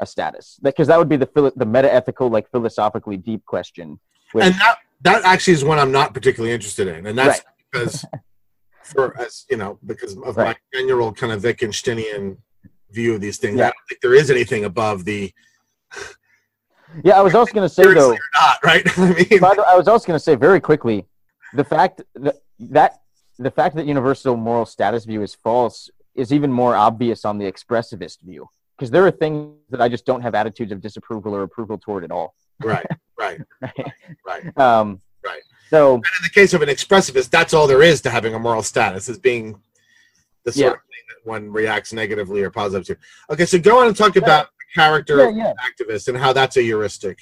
a 0.00 0.06
status. 0.06 0.58
Because 0.62 0.88
that 0.88 0.98
would 0.98 1.08
be 1.08 1.16
the 1.16 1.52
the 1.56 1.66
meta 1.66 1.92
ethical, 1.92 2.28
like 2.28 2.50
philosophically 2.50 3.16
deep 3.16 3.44
question. 3.44 4.00
Which, 4.32 4.46
and 4.46 4.54
that 4.54 4.78
that 5.02 5.24
actually 5.24 5.54
is 5.54 5.64
one 5.64 5.78
I'm 5.78 5.92
not 5.92 6.14
particularly 6.14 6.54
interested 6.54 6.88
in, 6.88 7.06
and 7.06 7.16
that's 7.16 7.38
right. 7.38 7.54
because 7.72 8.04
for 8.82 9.18
as 9.20 9.46
you 9.50 9.56
know 9.56 9.78
because 9.86 10.16
of 10.16 10.36
right. 10.36 10.56
my 10.72 10.78
general 10.78 11.12
kind 11.12 11.32
of 11.32 11.42
Wittgensteinian 11.42 12.38
view 12.90 13.14
of 13.14 13.20
these 13.20 13.38
things. 13.38 13.58
Yeah. 13.58 13.66
I 13.66 13.68
don't 13.68 13.88
think 13.88 14.00
there 14.00 14.14
is 14.14 14.30
anything 14.30 14.64
above 14.64 15.04
the. 15.04 15.32
Yeah, 17.04 17.16
I 17.16 17.20
was 17.20 17.36
also 17.36 17.52
going 17.52 17.68
to 17.68 17.72
say 17.72 17.84
though. 17.84 18.16
Not 18.34 18.58
right. 18.64 18.82
I 18.98 19.12
mean, 19.12 19.38
by 19.38 19.54
the, 19.54 19.62
I 19.64 19.76
was 19.76 19.86
also 19.86 20.08
going 20.08 20.16
to 20.16 20.22
say 20.22 20.34
very 20.34 20.58
quickly, 20.58 21.06
the 21.54 21.62
fact 21.62 22.02
that 22.16 22.38
that 22.58 23.02
the 23.38 23.52
fact 23.52 23.76
that 23.76 23.86
universal 23.86 24.36
moral 24.36 24.66
status 24.66 25.04
view 25.04 25.22
is 25.22 25.32
false 25.32 25.88
is 26.16 26.32
even 26.32 26.50
more 26.50 26.74
obvious 26.74 27.24
on 27.24 27.38
the 27.38 27.44
expressivist 27.44 28.22
view 28.22 28.48
because 28.80 28.90
there 28.90 29.06
are 29.06 29.10
things 29.10 29.52
that 29.68 29.82
I 29.82 29.90
just 29.90 30.06
don't 30.06 30.22
have 30.22 30.34
attitudes 30.34 30.72
of 30.72 30.80
disapproval 30.80 31.36
or 31.36 31.42
approval 31.42 31.76
toward 31.76 32.02
at 32.02 32.10
all. 32.10 32.34
Right. 32.62 32.86
Right. 33.20 33.38
right. 33.60 33.92
Right. 34.26 34.58
Um, 34.58 35.02
right. 35.22 35.42
So, 35.68 35.96
and 35.96 36.04
in 36.04 36.22
the 36.22 36.30
case 36.30 36.54
of 36.54 36.62
an 36.62 36.70
expressivist, 36.70 37.28
that's 37.28 37.52
all 37.52 37.66
there 37.66 37.82
is 37.82 38.00
to 38.00 38.08
having 38.08 38.32
a 38.32 38.38
moral 38.38 38.62
status 38.62 39.10
is 39.10 39.18
being 39.18 39.60
the 40.44 40.52
sort 40.52 40.64
yeah. 40.64 40.68
of 40.68 40.76
thing 40.76 41.04
that 41.10 41.30
one 41.30 41.52
reacts 41.52 41.92
negatively 41.92 42.42
or 42.42 42.48
positively 42.48 42.94
to. 42.94 43.00
Okay, 43.34 43.44
so 43.44 43.58
go 43.58 43.78
on 43.78 43.88
and 43.88 43.94
talk 43.94 44.16
about 44.16 44.46
character 44.74 45.30
yeah, 45.30 45.52
yeah. 45.52 45.52
activist 45.68 46.08
and 46.08 46.16
how 46.16 46.32
that's 46.32 46.56
a 46.56 46.62
heuristic. 46.62 47.18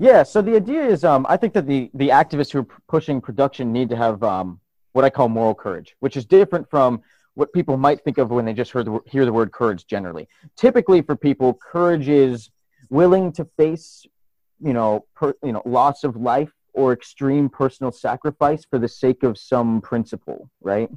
Yeah. 0.00 0.22
So 0.22 0.40
the 0.40 0.56
idea 0.56 0.82
is, 0.82 1.04
um, 1.04 1.26
I 1.28 1.36
think 1.36 1.52
that 1.52 1.66
the 1.66 1.90
the 1.92 2.08
activists 2.08 2.50
who 2.52 2.60
are 2.60 2.68
pushing 2.88 3.20
production 3.20 3.70
need 3.70 3.90
to 3.90 3.96
have 3.96 4.22
um, 4.22 4.60
what 4.92 5.04
I 5.04 5.10
call 5.10 5.28
moral 5.28 5.54
courage, 5.54 5.94
which 6.00 6.16
is 6.16 6.24
different 6.24 6.70
from 6.70 7.02
what 7.34 7.52
people 7.52 7.76
might 7.76 8.02
think 8.04 8.18
of 8.18 8.30
when 8.30 8.44
they 8.44 8.52
just 8.52 8.70
heard 8.70 8.86
the, 8.86 9.00
hear 9.06 9.24
the 9.24 9.32
word 9.32 9.52
courage 9.52 9.86
generally. 9.86 10.28
Typically, 10.56 11.00
for 11.02 11.16
people, 11.16 11.54
courage 11.54 12.08
is 12.08 12.50
willing 12.90 13.32
to 13.32 13.44
face, 13.56 14.04
you 14.60 14.72
know, 14.72 15.04
per, 15.14 15.34
you 15.42 15.52
know, 15.52 15.62
loss 15.64 16.04
of 16.04 16.16
life 16.16 16.52
or 16.74 16.92
extreme 16.92 17.48
personal 17.48 17.92
sacrifice 17.92 18.64
for 18.64 18.78
the 18.78 18.88
sake 18.88 19.22
of 19.22 19.38
some 19.38 19.80
principle, 19.80 20.50
right? 20.60 20.90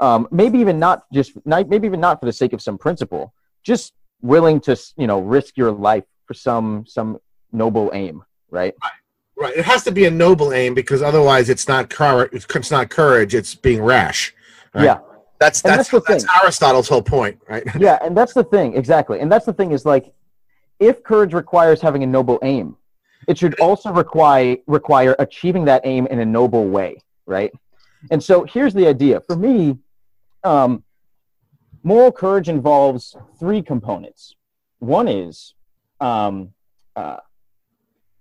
Um, 0.00 0.28
maybe 0.30 0.58
even 0.58 0.78
not 0.78 1.04
just 1.12 1.32
maybe 1.44 1.86
even 1.86 2.00
not 2.00 2.20
for 2.20 2.26
the 2.26 2.32
sake 2.32 2.52
of 2.52 2.62
some 2.62 2.78
principle, 2.78 3.34
just 3.62 3.92
willing 4.22 4.60
to 4.60 4.76
you 4.96 5.06
know 5.06 5.20
risk 5.20 5.56
your 5.56 5.72
life 5.72 6.04
for 6.26 6.34
some 6.34 6.84
some 6.86 7.18
noble 7.52 7.90
aim, 7.94 8.24
right? 8.50 8.74
Right. 8.82 8.92
Right. 9.36 9.56
It 9.56 9.64
has 9.64 9.84
to 9.84 9.90
be 9.90 10.04
a 10.04 10.10
noble 10.10 10.52
aim 10.52 10.74
because 10.74 11.00
otherwise 11.00 11.48
it's 11.48 11.66
not 11.66 11.88
courage. 11.88 12.30
It's 12.34 12.70
not 12.70 12.90
courage. 12.90 13.34
It's 13.34 13.54
being 13.54 13.82
rash. 13.82 14.34
Right? 14.74 14.84
Yeah. 14.84 14.98
That's 15.40 15.62
that's 15.62 15.88
that's, 15.88 16.06
that's 16.06 16.26
Aristotle's 16.42 16.86
whole 16.86 17.02
point, 17.02 17.40
right? 17.48 17.64
yeah, 17.78 17.98
and 18.02 18.14
that's 18.14 18.34
the 18.34 18.44
thing 18.44 18.76
exactly. 18.76 19.20
And 19.20 19.32
that's 19.32 19.46
the 19.46 19.54
thing 19.54 19.72
is 19.72 19.86
like, 19.86 20.12
if 20.78 21.02
courage 21.02 21.32
requires 21.32 21.80
having 21.80 22.02
a 22.02 22.06
noble 22.06 22.38
aim, 22.42 22.76
it 23.26 23.38
should 23.38 23.58
also 23.58 23.90
require 23.90 24.58
require 24.66 25.16
achieving 25.18 25.64
that 25.64 25.80
aim 25.84 26.06
in 26.08 26.20
a 26.20 26.26
noble 26.26 26.68
way, 26.68 26.98
right? 27.24 27.50
And 28.10 28.22
so 28.22 28.44
here's 28.44 28.74
the 28.74 28.86
idea. 28.86 29.20
For 29.20 29.34
me, 29.34 29.78
um, 30.44 30.84
moral 31.82 32.12
courage 32.12 32.50
involves 32.50 33.16
three 33.38 33.62
components. 33.62 34.36
One 34.78 35.08
is, 35.08 35.54
um, 36.00 36.52
uh, 36.96 37.16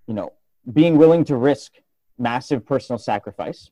you 0.08 0.14
know, 0.14 0.34
being 0.72 0.98
willing 0.98 1.26
to 1.26 1.36
risk 1.36 1.74
massive 2.18 2.66
personal 2.66 2.98
sacrifice. 2.98 3.72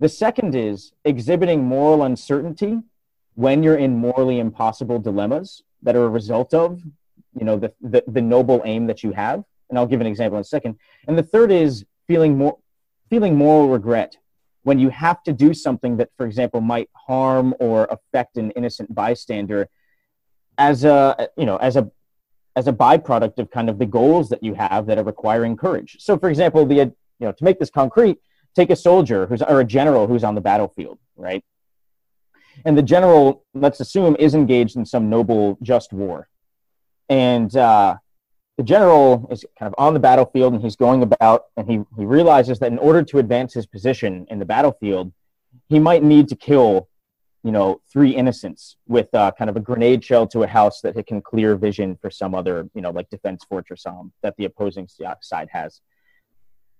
The 0.00 0.08
second 0.08 0.54
is 0.54 0.92
exhibiting 1.04 1.62
moral 1.62 2.04
uncertainty 2.04 2.80
when 3.34 3.62
you're 3.62 3.76
in 3.76 3.96
morally 3.96 4.38
impossible 4.38 4.98
dilemmas 4.98 5.62
that 5.82 5.94
are 5.94 6.04
a 6.04 6.08
result 6.08 6.52
of, 6.54 6.82
you 7.38 7.44
know, 7.44 7.58
the, 7.58 7.72
the, 7.80 8.02
the 8.06 8.22
noble 8.22 8.62
aim 8.64 8.86
that 8.86 9.04
you 9.04 9.12
have. 9.12 9.44
And 9.68 9.78
I'll 9.78 9.86
give 9.86 10.00
an 10.00 10.06
example 10.06 10.38
in 10.38 10.40
a 10.40 10.44
second. 10.44 10.76
And 11.06 11.16
the 11.16 11.22
third 11.22 11.52
is 11.52 11.84
feeling 12.08 12.36
more 12.36 12.58
feeling 13.08 13.36
moral 13.36 13.68
regret 13.68 14.16
when 14.62 14.78
you 14.78 14.88
have 14.88 15.22
to 15.24 15.32
do 15.32 15.52
something 15.52 15.96
that, 15.96 16.10
for 16.16 16.26
example, 16.26 16.60
might 16.60 16.88
harm 16.94 17.54
or 17.60 17.84
affect 17.90 18.36
an 18.36 18.50
innocent 18.52 18.94
bystander 18.94 19.68
as 20.58 20.84
a 20.84 21.28
you 21.36 21.46
know 21.46 21.56
as 21.56 21.76
a 21.76 21.90
as 22.56 22.66
a 22.66 22.72
byproduct 22.72 23.38
of 23.38 23.50
kind 23.50 23.70
of 23.70 23.78
the 23.78 23.86
goals 23.86 24.28
that 24.28 24.42
you 24.42 24.54
have 24.54 24.86
that 24.86 24.98
are 24.98 25.04
requiring 25.04 25.56
courage. 25.56 25.96
So, 26.00 26.18
for 26.18 26.28
example, 26.28 26.66
the 26.66 26.74
you 26.74 26.94
know 27.20 27.32
to 27.32 27.44
make 27.44 27.58
this 27.58 27.70
concrete, 27.70 28.18
take 28.54 28.70
a 28.70 28.76
soldier 28.76 29.26
who's 29.26 29.42
or 29.42 29.60
a 29.60 29.64
general 29.64 30.06
who's 30.06 30.24
on 30.24 30.34
the 30.34 30.40
battlefield, 30.40 30.98
right? 31.16 31.44
And 32.64 32.76
the 32.76 32.82
general, 32.82 33.44
let's 33.54 33.80
assume, 33.80 34.16
is 34.18 34.34
engaged 34.34 34.76
in 34.76 34.84
some 34.84 35.08
noble, 35.08 35.58
just 35.62 35.92
war, 35.92 36.28
and 37.08 37.54
uh, 37.56 37.96
the 38.58 38.64
general 38.64 39.28
is 39.30 39.44
kind 39.58 39.72
of 39.72 39.74
on 39.78 39.94
the 39.94 40.00
battlefield 40.00 40.52
and 40.52 40.62
he's 40.62 40.76
going 40.76 41.02
about, 41.02 41.44
and 41.56 41.68
he 41.68 41.80
he 41.96 42.04
realizes 42.04 42.58
that 42.58 42.72
in 42.72 42.78
order 42.78 43.02
to 43.02 43.18
advance 43.18 43.54
his 43.54 43.66
position 43.66 44.26
in 44.30 44.38
the 44.38 44.44
battlefield, 44.44 45.12
he 45.68 45.78
might 45.78 46.02
need 46.02 46.28
to 46.28 46.36
kill 46.36 46.88
you 47.42 47.52
know, 47.52 47.80
three 47.90 48.10
innocents 48.10 48.76
with 48.86 49.12
uh, 49.14 49.32
kind 49.32 49.48
of 49.48 49.56
a 49.56 49.60
grenade 49.60 50.04
shell 50.04 50.26
to 50.26 50.42
a 50.42 50.46
house 50.46 50.80
that 50.82 50.96
it 50.96 51.06
can 51.06 51.22
clear 51.22 51.56
vision 51.56 51.96
for 52.00 52.10
some 52.10 52.34
other, 52.34 52.68
you 52.74 52.82
know, 52.82 52.90
like 52.90 53.08
defense 53.08 53.44
fortress 53.48 53.86
um, 53.86 54.12
that 54.22 54.36
the 54.36 54.44
opposing 54.44 54.88
side 55.20 55.48
has. 55.50 55.80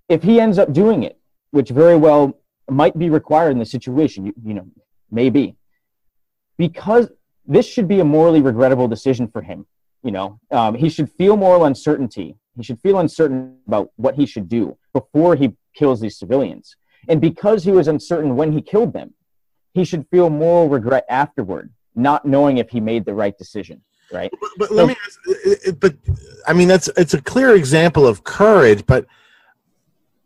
If 0.09 0.23
he 0.23 0.41
ends 0.41 0.59
up 0.59 0.73
doing 0.73 1.05
it, 1.05 1.19
which 1.51 1.71
very 1.71 1.97
well 1.97 2.39
might 2.69 2.99
be 2.99 3.11
required 3.11 3.51
in 3.51 3.59
the 3.59 3.67
situation, 3.67 4.27
you, 4.27 4.35
you 4.45 4.55
know, 4.55 4.67
maybe, 5.11 5.57
because 6.57 7.11
this 7.47 7.67
should 7.67 7.89
be 7.89 8.01
a 8.01 8.05
morally 8.05 8.41
regrettable 8.41 8.89
decision 8.89 9.27
for 9.29 9.43
him. 9.43 9.67
You 10.03 10.13
know, 10.13 10.41
um, 10.51 10.75
he 10.75 10.89
should 10.89 11.11
feel 11.11 11.37
moral 11.37 11.65
uncertainty. 11.65 12.37
He 12.57 12.63
should 12.63 12.81
feel 12.81 12.99
uncertain 12.99 13.59
about 13.67 13.91
what 13.97 14.15
he 14.15 14.25
should 14.27 14.49
do 14.49 14.79
before 14.93 15.37
he 15.37 15.57
kills 15.75 16.01
these 16.01 16.19
civilians. 16.19 16.77
And 17.09 17.21
because 17.21 17.65
he 17.65 17.71
was 17.71 17.89
uncertain 17.89 18.37
when 18.37 18.53
he 18.53 18.63
killed 18.63 18.93
them, 18.93 19.15
he 19.75 19.85
should 19.85 20.07
feel 20.11 20.31
moral 20.31 20.69
regret 20.69 21.05
afterward, 21.09 21.73
not 21.95 22.25
knowing 22.25 22.59
if 22.59 22.71
he 22.71 22.81
made 22.81 23.05
the 23.05 23.15
right 23.15 23.37
decision. 23.37 23.83
Right. 24.13 24.31
But, 24.41 24.51
but 24.59 24.69
so, 24.69 24.75
let 24.75 24.89
me. 24.89 24.97
Ask, 25.07 25.79
but 25.79 25.95
I 26.47 26.53
mean, 26.53 26.67
that's 26.67 26.89
it's 26.97 27.15
a 27.15 27.23
clear 27.23 27.55
example 27.55 28.07
of 28.07 28.25
courage. 28.25 28.85
But 28.85 29.07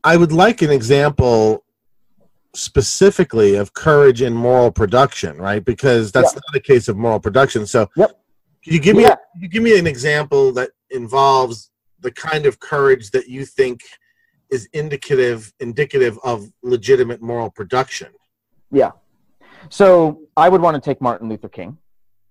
I 0.04 0.16
would 0.16 0.32
like 0.32 0.62
an 0.62 0.70
example 0.70 1.64
specifically 2.54 3.56
of 3.56 3.72
courage 3.72 4.22
in 4.22 4.34
moral 4.34 4.70
production, 4.70 5.38
right? 5.38 5.64
Because 5.64 6.12
that's 6.12 6.34
yeah. 6.34 6.40
not 6.46 6.56
a 6.56 6.60
case 6.60 6.88
of 6.88 6.96
moral 6.96 7.18
production. 7.18 7.66
So, 7.66 7.88
yep. 7.96 8.20
Can 8.62 8.72
you 8.72 8.80
give 8.80 8.96
me 8.96 9.02
yeah. 9.02 9.16
you 9.38 9.48
give 9.48 9.62
me 9.62 9.78
an 9.78 9.86
example 9.86 10.52
that 10.52 10.70
involves 10.90 11.70
the 12.00 12.10
kind 12.10 12.46
of 12.46 12.60
courage 12.60 13.10
that 13.10 13.28
you 13.28 13.44
think 13.44 13.82
is 14.50 14.68
indicative 14.72 15.52
indicative 15.60 16.18
of 16.24 16.50
legitimate 16.62 17.20
moral 17.20 17.50
production? 17.50 18.08
Yeah. 18.70 18.92
So 19.68 20.22
I 20.36 20.48
would 20.48 20.62
want 20.62 20.76
to 20.76 20.80
take 20.80 21.00
Martin 21.02 21.28
Luther 21.28 21.48
King. 21.48 21.76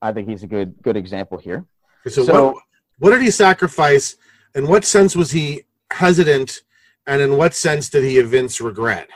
I 0.01 0.11
think 0.11 0.27
he's 0.27 0.43
a 0.43 0.47
good 0.47 0.73
good 0.81 0.97
example 0.97 1.37
here. 1.37 1.65
So, 2.07 2.23
so 2.23 2.45
what, 2.45 2.63
what 2.97 3.09
did 3.11 3.21
he 3.21 3.31
sacrifice? 3.31 4.15
In 4.55 4.67
what 4.67 4.85
sense 4.85 5.15
was 5.15 5.31
he 5.31 5.63
hesitant? 5.91 6.63
And 7.05 7.21
in 7.21 7.37
what 7.37 7.53
sense 7.53 7.89
did 7.89 8.03
he 8.03 8.17
evince 8.17 8.61
regret? 8.61 9.09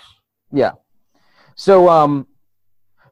Yeah. 0.52 0.74
So 1.56 1.90
um, 1.90 2.28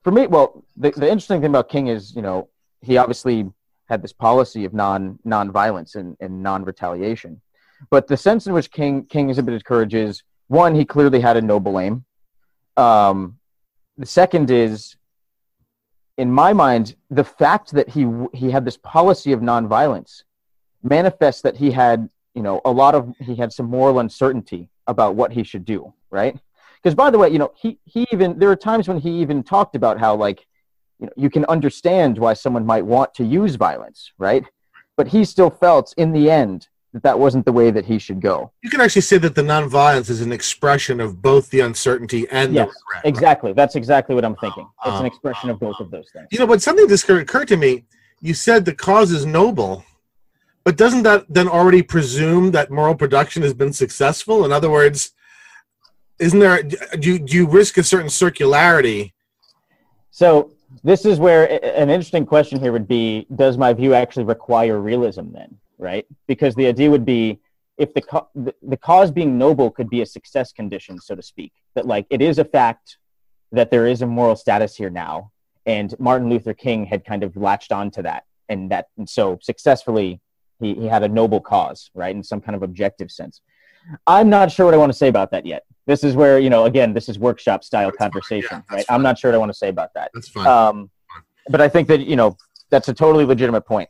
for 0.04 0.12
me, 0.12 0.28
well, 0.28 0.66
the, 0.76 0.92
the 0.92 1.10
interesting 1.10 1.42
thing 1.42 1.50
about 1.50 1.70
King 1.70 1.88
is, 1.88 2.16
you 2.16 2.22
know, 2.22 2.50
he 2.82 2.98
obviously 2.98 3.50
had 3.88 4.02
this 4.02 4.14
policy 4.14 4.66
of 4.66 4.74
non 4.74 5.20
non-violence 5.24 5.96
and, 5.96 6.18
and 6.20 6.44
non-retaliation. 6.44 7.42
But 7.90 8.08
the 8.08 8.18
sense 8.18 8.48
in 8.48 8.54
which 8.54 8.72
King 8.72 9.06
King 9.06 9.30
exhibited 9.30 9.66
courage 9.66 9.94
is 9.94 10.24
one, 10.48 10.76
he 10.76 10.86
clearly 10.86 11.20
had 11.20 11.38
a 11.38 11.42
noble 11.42 11.80
aim. 11.80 12.06
Um, 12.78 13.38
the 13.98 14.06
second 14.06 14.52
is 14.52 14.96
in 16.18 16.32
my 16.32 16.54
mind 16.54 16.96
the 17.10 17.24
fact 17.24 17.72
that 17.72 17.90
he 17.90 18.08
he 18.34 18.52
had 18.52 18.66
this 18.66 18.78
policy 18.78 19.32
of 19.32 19.40
nonviolence 19.40 20.24
manifests 20.84 21.42
that 21.42 21.58
he 21.58 21.72
had 21.72 22.10
you 22.36 22.44
know 22.44 22.62
a 22.66 22.72
lot 22.72 22.94
of 22.94 23.14
he 23.20 23.36
had 23.36 23.52
some 23.52 23.68
moral 23.68 24.00
uncertainty 24.00 24.70
about 24.88 25.16
what 25.16 25.32
he 25.32 25.44
should 25.44 25.66
do 25.66 25.94
right 26.12 26.38
because 26.82 26.94
by 26.94 27.10
the 27.10 27.18
way 27.18 27.30
you 27.30 27.40
know 27.40 27.52
he 27.56 27.80
he 27.86 28.06
even 28.12 28.38
there 28.38 28.52
are 28.52 28.56
times 28.56 28.88
when 28.88 29.00
he 29.00 29.10
even 29.22 29.42
talked 29.42 29.76
about 29.76 30.00
how 30.00 30.16
like 30.16 30.46
you 31.00 31.08
know 31.08 31.14
you 31.16 31.30
can 31.30 31.46
understand 31.46 32.18
why 32.18 32.34
someone 32.34 32.66
might 32.66 32.86
want 32.86 33.14
to 33.14 33.24
use 33.24 33.56
violence 33.56 34.12
right 34.18 34.44
but 34.98 35.08
he 35.08 35.26
still 35.26 35.50
felt 35.50 35.94
in 35.98 36.12
the 36.12 36.30
end 36.30 36.68
that 36.96 37.04
that 37.04 37.20
wasn't 37.20 37.44
the 37.44 37.52
way 37.52 37.72
that 37.72 37.86
he 37.86 38.00
should 38.00 38.22
go. 38.22 38.54
You 38.64 38.70
can 38.70 38.80
actually 38.80 39.02
say 39.02 39.18
that 39.18 39.36
the 39.36 39.42
nonviolence 39.42 40.10
is 40.10 40.22
an 40.22 40.32
expression 40.32 41.02
of 41.02 41.22
both 41.22 41.50
the 41.50 41.60
uncertainty 41.60 42.26
and 42.32 42.54
yes, 42.54 42.68
the 42.68 42.74
regret. 42.88 43.06
Exactly. 43.06 43.50
Right? 43.50 43.56
That's 43.58 43.76
exactly 43.76 44.16
what 44.16 44.24
I'm 44.24 44.38
thinking. 44.38 44.66
It's 44.86 44.96
an 44.96 45.04
ah, 45.04 45.06
expression 45.06 45.50
of 45.50 45.60
both 45.60 45.76
ah, 45.78 45.84
of 45.84 45.92
those 45.92 46.10
things. 46.14 46.24
Ah. 46.26 46.30
You 46.32 46.40
know, 46.40 46.48
but 46.48 46.62
something 46.62 46.88
just 46.88 47.10
occurred 47.10 47.50
to 47.50 47.58
me. 47.58 47.84
You 48.22 48.34
said 48.34 48.64
the 48.64 48.74
cause 48.74 49.12
is 49.12 49.26
noble, 49.26 49.84
but 50.66 50.76
doesn't 50.76 51.04
that 51.04 51.26
then 51.30 51.48
already 51.48 51.82
presume 51.82 52.52
that 52.52 52.72
moral 52.72 52.96
production 52.96 53.44
has 53.44 53.54
been 53.54 53.72
successful? 53.72 54.44
In 54.44 54.52
other 54.52 54.70
words, 54.70 55.12
isn't 56.20 56.40
there 56.40 56.62
do 56.64 57.14
you, 57.14 57.20
do 57.20 57.38
you 57.38 57.48
risk 57.48 57.78
a 57.78 57.84
certain 57.84 58.10
circularity? 58.10 59.14
So 60.12 60.52
this 60.84 61.06
is 61.06 61.20
where 61.20 61.64
an 61.64 61.90
interesting 61.90 62.26
question 62.26 62.60
here 62.60 62.74
would 62.74 62.88
be: 62.88 63.28
Does 63.36 63.58
my 63.58 63.72
view 63.72 63.94
actually 63.94 64.26
require 64.26 64.82
realism 64.82 65.32
then? 65.32 65.58
right? 65.78 66.06
Because 66.28 66.56
the 66.56 66.68
idea 66.68 66.90
would 66.90 67.06
be 67.06 67.40
if 67.78 67.94
the, 67.94 68.02
co- 68.02 68.30
the, 68.36 68.78
cause 68.78 69.12
being 69.12 69.38
noble 69.38 69.70
could 69.70 69.90
be 69.90 70.02
a 70.02 70.06
success 70.06 70.52
condition, 70.52 71.00
so 71.00 71.16
to 71.16 71.22
speak, 71.22 71.52
that 71.76 71.86
like 71.86 72.06
it 72.10 72.22
is 72.22 72.40
a 72.40 72.46
fact 72.46 72.98
that 73.52 73.70
there 73.70 73.86
is 73.86 74.02
a 74.02 74.08
moral 74.08 74.36
status 74.36 74.76
here 74.76 74.90
now, 74.90 75.32
and 75.66 75.98
Martin 76.00 76.30
Luther 76.30 76.54
King 76.54 76.86
had 76.86 77.04
kind 77.04 77.24
of 77.24 77.36
latched 77.36 77.72
onto 77.72 78.02
that, 78.04 78.24
and 78.50 78.72
that 78.72 78.88
and 78.98 79.10
so 79.10 79.38
successfully 79.42 80.22
he, 80.60 80.74
he 80.76 80.88
had 80.88 81.04
a 81.04 81.08
noble 81.08 81.42
cause, 81.42 81.90
right, 81.94 82.16
in 82.16 82.24
some 82.24 82.42
kind 82.42 82.56
of 82.56 82.64
objective 82.64 83.12
sense. 83.12 83.42
I'm 84.08 84.30
not 84.30 84.52
sure 84.52 84.66
what 84.66 84.74
I 84.74 84.78
want 84.78 84.92
to 84.92 84.98
say 84.98 85.08
about 85.08 85.32
that 85.32 85.46
yet. 85.46 85.64
This 85.86 86.04
is 86.04 86.16
where 86.16 86.40
you 86.40 86.50
know, 86.50 86.66
again, 86.66 86.94
this 86.94 87.08
is 87.10 87.20
workshop 87.20 87.64
style 87.64 87.90
that's 87.90 87.98
conversation, 87.98 88.64
yeah, 88.70 88.76
right? 88.76 88.86
Fine. 88.86 88.96
I'm 88.96 89.04
not 89.04 89.20
sure 89.20 89.32
what 89.32 89.36
I 89.36 89.38
want 89.38 89.52
to 89.52 89.58
say 89.58 89.70
about 89.70 89.94
that. 89.94 90.12
That's 90.14 90.30
fine. 90.30 90.48
Um, 90.48 90.90
but 91.50 91.62
I 91.62 91.70
think 91.70 91.88
that 91.90 92.02
you 92.02 92.16
know 92.16 92.38
that's 92.70 92.88
a 92.88 92.94
totally 92.94 93.26
legitimate 93.26 93.66
point. 93.66 93.90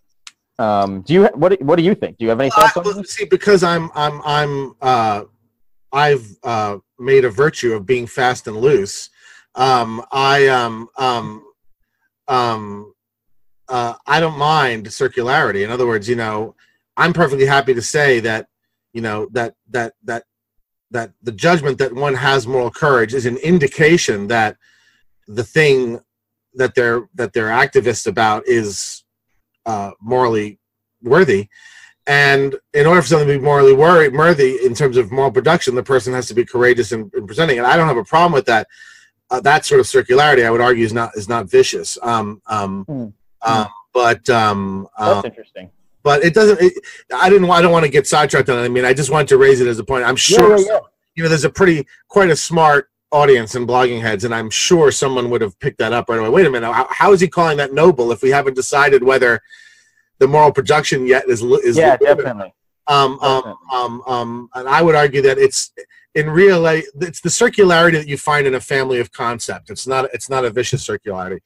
Um, 0.59 1.01
do 1.01 1.13
you 1.13 1.25
what 1.33 1.61
what 1.61 1.77
do 1.77 1.83
you 1.83 1.95
think? 1.95 2.17
Do 2.17 2.25
you 2.25 2.29
have 2.29 2.39
any 2.39 2.49
thoughts 2.49 2.75
uh, 2.75 2.81
on 2.81 2.97
this? 2.97 3.11
See, 3.11 3.25
because 3.25 3.63
I'm 3.63 3.89
I'm 3.95 4.21
I'm 4.25 4.75
uh, 4.81 5.23
I've 5.91 6.27
uh, 6.43 6.77
made 6.99 7.25
a 7.25 7.29
virtue 7.29 7.73
of 7.73 7.85
being 7.85 8.07
fast 8.07 8.47
and 8.47 8.57
loose. 8.57 9.09
Um, 9.55 10.03
I 10.11 10.47
um 10.47 10.89
um 10.97 11.45
um 12.27 12.93
uh, 13.69 13.95
I 14.05 14.19
don't 14.19 14.37
mind 14.37 14.87
circularity. 14.87 15.63
In 15.63 15.71
other 15.71 15.87
words, 15.87 16.07
you 16.07 16.15
know, 16.15 16.55
I'm 16.97 17.13
perfectly 17.13 17.45
happy 17.45 17.73
to 17.73 17.81
say 17.81 18.19
that 18.21 18.47
you 18.93 19.01
know 19.01 19.27
that 19.31 19.55
that 19.69 19.93
that 20.03 20.23
that 20.91 21.11
the 21.23 21.31
judgment 21.31 21.77
that 21.79 21.93
one 21.93 22.15
has 22.15 22.47
moral 22.47 22.71
courage 22.71 23.13
is 23.13 23.25
an 23.25 23.37
indication 23.37 24.27
that 24.27 24.57
the 25.27 25.43
thing 25.43 25.99
that 26.53 26.75
they're 26.75 27.09
that 27.15 27.33
they're 27.33 27.47
activists 27.49 28.07
about 28.07 28.47
is 28.47 29.03
uh, 29.65 29.91
morally 29.99 30.59
worthy 31.01 31.49
and 32.07 32.55
in 32.73 32.85
order 32.85 33.01
for 33.01 33.07
something 33.07 33.27
to 33.27 33.37
be 33.39 33.43
morally 33.43 33.73
worthy, 33.73 34.63
in 34.63 34.75
terms 34.75 34.95
of 34.97 35.11
moral 35.11 35.31
production, 35.31 35.73
the 35.73 35.83
person 35.83 36.13
has 36.13 36.27
to 36.27 36.35
be 36.35 36.45
courageous 36.45 36.91
in, 36.91 37.09
in 37.15 37.25
presenting 37.25 37.57
it. 37.57 37.63
I 37.63 37.75
don't 37.75 37.87
have 37.87 37.97
a 37.97 38.03
problem 38.03 38.33
with 38.33 38.45
that. 38.45 38.67
Uh, 39.31 39.39
that 39.41 39.65
sort 39.65 39.79
of 39.79 39.87
circularity, 39.87 40.45
I 40.45 40.51
would 40.51 40.61
argue, 40.61 40.85
is 40.85 40.93
not 40.93 41.17
is 41.17 41.27
not 41.27 41.49
vicious. 41.49 41.97
Um, 42.03 42.43
um, 42.45 42.85
mm. 42.85 43.13
Um, 43.45 43.67
but 43.93 44.29
um, 44.29 44.87
that's 44.97 45.19
um, 45.19 45.25
interesting. 45.25 45.69
But 46.03 46.23
it 46.23 46.33
doesn't. 46.33 46.61
It, 46.61 46.73
I 47.13 47.29
didn't. 47.29 47.49
I 47.49 47.61
don't 47.61 47.71
want 47.71 47.85
to 47.85 47.91
get 47.91 48.07
sidetracked 48.07 48.49
on 48.49 48.59
it. 48.59 48.65
I 48.65 48.67
mean, 48.67 48.85
I 48.85 48.93
just 48.93 49.09
wanted 49.09 49.29
to 49.29 49.37
raise 49.37 49.61
it 49.61 49.67
as 49.67 49.79
a 49.79 49.83
point. 49.83 50.05
I'm 50.05 50.15
sure. 50.15 50.57
Yeah, 50.57 50.65
yeah, 50.65 50.71
yeah. 50.73 50.79
You 51.15 51.23
know, 51.23 51.29
there's 51.29 51.45
a 51.45 51.49
pretty 51.49 51.87
quite 52.09 52.29
a 52.29 52.35
smart 52.35 52.89
audience 53.11 53.55
in 53.55 53.65
Bloggingheads, 53.65 54.25
and 54.25 54.35
I'm 54.35 54.49
sure 54.49 54.91
someone 54.91 55.29
would 55.29 55.41
have 55.41 55.57
picked 55.59 55.77
that 55.77 55.93
up 55.93 56.09
right 56.09 56.19
away. 56.19 56.29
Wait 56.29 56.45
a 56.45 56.49
minute, 56.49 56.71
how, 56.71 56.87
how 56.89 57.13
is 57.13 57.21
he 57.21 57.27
calling 57.27 57.57
that 57.57 57.73
noble 57.73 58.11
if 58.11 58.21
we 58.21 58.29
haven't 58.29 58.55
decided 58.55 59.03
whether 59.03 59.41
the 60.19 60.27
moral 60.27 60.51
production 60.51 61.07
yet 61.07 61.27
is 61.29 61.41
is 61.41 61.77
yeah 61.77 61.97
definitely. 61.97 62.53
Um, 62.87 63.19
um, 63.21 63.55
um, 63.73 64.03
um, 64.05 64.49
and 64.53 64.69
I 64.69 64.83
would 64.83 64.93
argue 64.93 65.21
that 65.23 65.39
it's 65.39 65.71
in 66.13 66.29
real 66.29 66.61
life, 66.61 66.85
it's 67.01 67.19
the 67.19 67.29
circularity 67.29 67.93
that 67.93 68.07
you 68.07 68.17
find 68.17 68.45
in 68.45 68.53
a 68.53 68.59
family 68.59 68.99
of 68.99 69.11
concept. 69.11 69.69
It's 69.69 69.87
not 69.87 70.09
it's 70.13 70.29
not 70.29 70.45
a 70.45 70.49
vicious 70.49 70.87
circularity. 70.87 71.39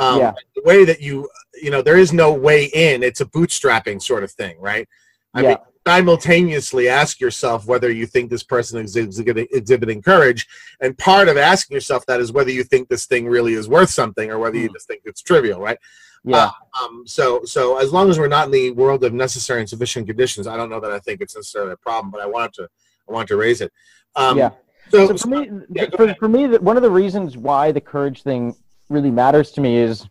Um, 0.00 0.18
yeah. 0.18 0.32
The 0.56 0.62
way 0.64 0.84
that 0.84 1.00
you 1.00 1.28
you 1.62 1.70
know 1.70 1.82
there 1.82 1.98
is 1.98 2.12
no 2.12 2.32
way 2.32 2.64
in. 2.64 3.02
It's 3.02 3.20
a 3.20 3.26
bootstrapping 3.26 4.02
sort 4.02 4.24
of 4.24 4.32
thing, 4.32 4.58
right? 4.60 4.88
I 5.34 5.42
yeah. 5.42 5.48
mean, 5.48 5.56
simultaneously 5.86 6.88
ask 6.88 7.20
yourself 7.20 7.66
whether 7.66 7.90
you 7.90 8.06
think 8.06 8.30
this 8.30 8.42
person 8.42 8.82
is 8.82 8.96
exhibiting, 8.96 10.02
courage, 10.02 10.46
and 10.80 10.96
part 10.98 11.28
of 11.28 11.36
asking 11.36 11.74
yourself 11.74 12.04
that 12.06 12.20
is 12.20 12.32
whether 12.32 12.50
you 12.50 12.64
think 12.64 12.88
this 12.88 13.06
thing 13.06 13.26
really 13.26 13.54
is 13.54 13.68
worth 13.68 13.90
something 13.90 14.30
or 14.30 14.38
whether 14.38 14.56
mm. 14.56 14.62
you 14.62 14.68
hmm. 14.68 14.74
just 14.74 14.86
think 14.86 15.02
it's 15.04 15.22
trivial, 15.22 15.60
right? 15.60 15.78
Yeah. 16.24 16.36
Uh, 16.36 16.84
um, 16.84 17.04
so, 17.06 17.44
so 17.44 17.78
as 17.78 17.92
long 17.92 18.10
as 18.10 18.18
we're 18.18 18.28
not 18.28 18.46
in 18.46 18.52
the 18.52 18.70
world 18.72 19.04
of 19.04 19.14
necessary 19.14 19.60
and 19.60 19.68
sufficient 19.68 20.06
conditions, 20.06 20.46
I 20.46 20.56
don't 20.56 20.68
know 20.68 20.80
that 20.80 20.92
I 20.92 20.98
think 20.98 21.20
it's 21.20 21.34
necessarily 21.34 21.72
a 21.72 21.76
problem, 21.76 22.10
but 22.10 22.20
I 22.20 22.26
wanted 22.26 22.52
to, 22.54 22.68
I 23.08 23.12
wanted 23.12 23.28
to 23.28 23.36
raise 23.36 23.60
it. 23.60 23.72
Um, 24.16 24.36
yeah. 24.36 24.50
So, 24.90 25.06
so 25.06 25.16
for 25.16 25.28
me, 25.28 25.50
yeah, 25.70 25.86
for, 25.96 26.14
for 26.16 26.28
me, 26.28 26.58
one 26.58 26.76
of 26.76 26.82
the 26.82 26.90
reasons 26.90 27.36
why 27.36 27.72
the 27.72 27.80
courage 27.80 28.22
thing 28.22 28.54
really 28.90 29.10
matters 29.10 29.52
to 29.52 29.60
me 29.60 29.76
is, 29.76 30.06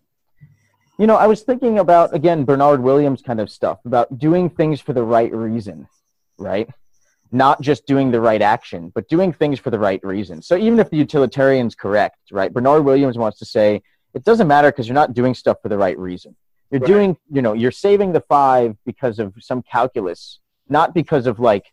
you 0.98 1.06
know, 1.06 1.16
I 1.16 1.28
was 1.28 1.42
thinking 1.42 1.80
about 1.80 2.16
again 2.16 2.46
Bernard 2.46 2.82
Williams 2.82 3.22
kind 3.22 3.40
of 3.40 3.50
stuff 3.52 3.80
about 3.86 4.18
doing 4.18 4.50
things 4.50 4.82
for 4.82 4.94
the 4.94 5.04
right 5.04 5.32
reason, 5.34 5.88
right? 6.38 6.70
Not 7.32 7.62
just 7.62 7.86
doing 7.86 8.10
the 8.10 8.20
right 8.20 8.42
action, 8.42 8.92
but 8.96 9.08
doing 9.08 9.32
things 9.32 9.60
for 9.60 9.70
the 9.70 9.78
right 9.78 10.04
reason. 10.04 10.42
So 10.42 10.58
even 10.58 10.80
if 10.80 10.90
the 10.90 10.98
utilitarian's 10.98 11.76
correct, 11.76 12.32
right? 12.32 12.52
Bernard 12.52 12.84
Williams 12.84 13.18
wants 13.18 13.38
to 13.40 13.46
say 13.46 13.82
it 14.14 14.24
doesn't 14.24 14.48
matter 14.48 14.72
because 14.72 14.88
you're 14.88 14.96
not 14.96 15.14
doing 15.14 15.36
stuff 15.36 15.58
for 15.62 15.70
the 15.70 15.78
right 15.78 15.98
reason. 15.98 16.36
You're 16.72 16.82
right. 16.82 16.88
doing, 16.88 17.18
you 17.32 17.42
know, 17.42 17.54
you're 17.54 17.72
saving 17.72 18.14
the 18.14 18.22
five 18.22 18.76
because 18.86 19.20
of 19.20 19.34
some 19.40 19.62
calculus, 19.62 20.40
not 20.68 20.94
because 20.94 21.28
of 21.28 21.40
like, 21.40 21.66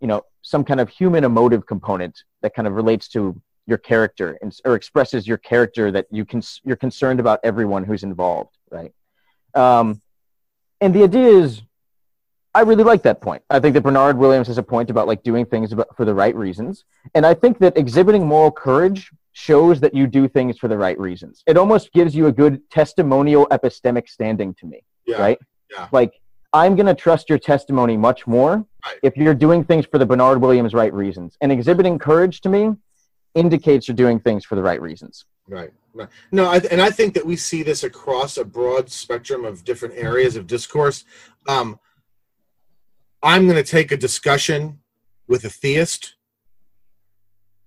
you 0.00 0.06
know, 0.06 0.22
some 0.42 0.64
kind 0.64 0.80
of 0.80 0.88
human 0.88 1.24
emotive 1.24 1.66
component 1.66 2.22
that 2.42 2.54
kind 2.54 2.68
of 2.68 2.74
relates 2.74 3.08
to 3.08 3.40
your 3.68 3.78
character 3.78 4.38
and, 4.40 4.56
or 4.64 4.74
expresses 4.74 5.28
your 5.28 5.36
character 5.36 5.92
that 5.92 6.06
you 6.10 6.24
can 6.24 6.42
you're 6.64 6.76
concerned 6.76 7.20
about 7.20 7.38
everyone 7.44 7.84
who's 7.84 8.02
involved, 8.02 8.56
right? 8.70 8.92
Um, 9.54 10.00
and 10.80 10.94
the 10.94 11.02
idea 11.02 11.28
is, 11.28 11.62
I 12.54 12.62
really 12.62 12.84
like 12.84 13.02
that 13.02 13.20
point. 13.20 13.42
I 13.50 13.60
think 13.60 13.74
that 13.74 13.82
Bernard 13.82 14.16
Williams 14.16 14.46
has 14.46 14.58
a 14.58 14.62
point 14.62 14.90
about 14.90 15.06
like 15.06 15.22
doing 15.22 15.44
things 15.44 15.72
about, 15.72 15.94
for 15.96 16.04
the 16.04 16.14
right 16.14 16.34
reasons, 16.34 16.84
and 17.14 17.26
I 17.26 17.34
think 17.34 17.58
that 17.58 17.76
exhibiting 17.76 18.26
moral 18.26 18.50
courage 18.50 19.10
shows 19.32 19.78
that 19.80 19.94
you 19.94 20.06
do 20.06 20.26
things 20.28 20.58
for 20.58 20.66
the 20.66 20.76
right 20.76 20.98
reasons. 20.98 21.44
It 21.46 21.56
almost 21.56 21.92
gives 21.92 22.14
you 22.14 22.26
a 22.26 22.32
good 22.32 22.68
testimonial 22.70 23.46
epistemic 23.48 24.08
standing 24.08 24.54
to 24.54 24.66
me, 24.66 24.82
yeah. 25.06 25.20
right? 25.20 25.38
Yeah. 25.70 25.88
Like 25.92 26.14
I'm 26.52 26.74
going 26.74 26.86
to 26.86 26.94
trust 26.94 27.28
your 27.28 27.38
testimony 27.38 27.96
much 27.96 28.26
more 28.26 28.64
right. 28.84 28.98
if 29.02 29.16
you're 29.16 29.34
doing 29.34 29.62
things 29.64 29.86
for 29.86 29.98
the 29.98 30.06
Bernard 30.06 30.40
Williams 30.40 30.72
right 30.72 30.92
reasons. 30.92 31.36
And 31.40 31.52
exhibiting 31.52 31.98
courage 31.98 32.40
to 32.40 32.48
me 32.48 32.70
indicates 33.38 33.86
you're 33.86 33.94
doing 33.94 34.18
things 34.18 34.44
for 34.44 34.56
the 34.56 34.62
right 34.62 34.80
reasons. 34.82 35.24
Right. 35.48 35.70
right. 35.94 36.08
No, 36.32 36.50
I, 36.50 36.56
and 36.70 36.80
I 36.80 36.90
think 36.90 37.14
that 37.14 37.24
we 37.24 37.36
see 37.36 37.62
this 37.62 37.84
across 37.84 38.36
a 38.36 38.44
broad 38.44 38.90
spectrum 38.90 39.44
of 39.44 39.64
different 39.64 39.94
areas 39.96 40.36
of 40.36 40.46
discourse. 40.46 41.04
Um, 41.46 41.78
I'm 43.22 43.44
going 43.44 43.56
to 43.56 43.70
take 43.70 43.92
a 43.92 43.96
discussion 43.96 44.80
with 45.26 45.44
a 45.44 45.50
theist 45.50 46.16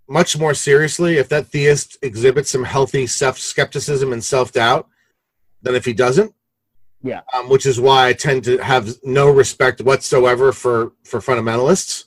much 0.07 0.37
more 0.37 0.53
seriously 0.53 1.17
if 1.17 1.29
that 1.29 1.47
theist 1.47 1.97
exhibits 2.01 2.49
some 2.49 2.65
healthy 2.65 3.07
self 3.07 3.37
skepticism 3.39 4.11
and 4.11 4.23
self 4.23 4.51
doubt 4.51 4.87
than 5.61 5.73
if 5.73 5.85
he 5.85 5.93
doesn't. 5.93 6.33
Yeah. 7.03 7.21
Um, 7.33 7.49
which 7.49 7.65
is 7.65 7.79
why 7.79 8.09
I 8.09 8.13
tend 8.13 8.43
to 8.43 8.57
have 8.57 8.93
no 9.03 9.29
respect 9.29 9.81
whatsoever 9.81 10.51
for 10.51 10.91
for 11.03 11.19
fundamentalists, 11.19 12.05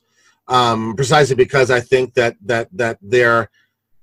um, 0.49 0.95
precisely 0.95 1.37
because 1.37 1.71
I 1.71 1.81
think 1.81 2.15
that 2.15 2.37
that 2.43 2.69
that 2.73 2.99
their 3.01 3.51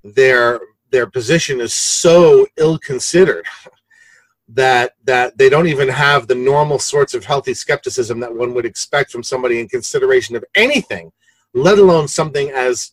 their 0.02 0.60
their 0.90 1.06
position 1.06 1.60
is 1.60 1.72
so 1.72 2.46
ill 2.56 2.78
considered 2.78 3.46
that 4.48 4.92
that 5.04 5.38
they 5.38 5.48
don't 5.48 5.68
even 5.68 5.88
have 5.88 6.26
the 6.26 6.34
normal 6.34 6.78
sorts 6.78 7.14
of 7.14 7.24
healthy 7.24 7.54
skepticism 7.54 8.20
that 8.20 8.34
one 8.34 8.54
would 8.54 8.66
expect 8.66 9.10
from 9.10 9.22
somebody 9.22 9.60
in 9.60 9.68
consideration 9.68 10.36
of 10.36 10.44
anything, 10.54 11.12
let 11.54 11.78
alone 11.78 12.08
something 12.08 12.50
as 12.50 12.92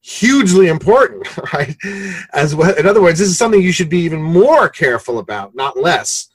hugely 0.00 0.68
important, 0.68 1.26
right? 1.52 1.76
As 2.32 2.54
well, 2.54 2.74
in 2.74 2.86
other 2.86 3.02
words, 3.02 3.18
this 3.18 3.28
is 3.28 3.38
something 3.38 3.62
you 3.62 3.72
should 3.72 3.88
be 3.88 4.00
even 4.00 4.22
more 4.22 4.68
careful 4.68 5.18
about, 5.18 5.54
not 5.54 5.76
less. 5.76 6.27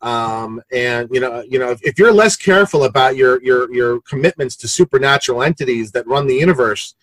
Um, 0.00 0.62
and 0.72 1.08
you 1.10 1.20
know, 1.20 1.42
you 1.48 1.58
know, 1.58 1.70
if, 1.70 1.82
if, 1.82 1.98
you're 1.98 2.12
less 2.12 2.36
careful 2.36 2.84
about 2.84 3.16
your 3.16 3.42
your 3.42 3.72
your 3.74 4.00
commitments 4.02 4.54
to 4.56 4.68
supernatural 4.68 5.42
entities 5.42 5.90
that 5.92 6.06
run 6.06 6.28
the 6.28 6.36
universe 6.36 6.94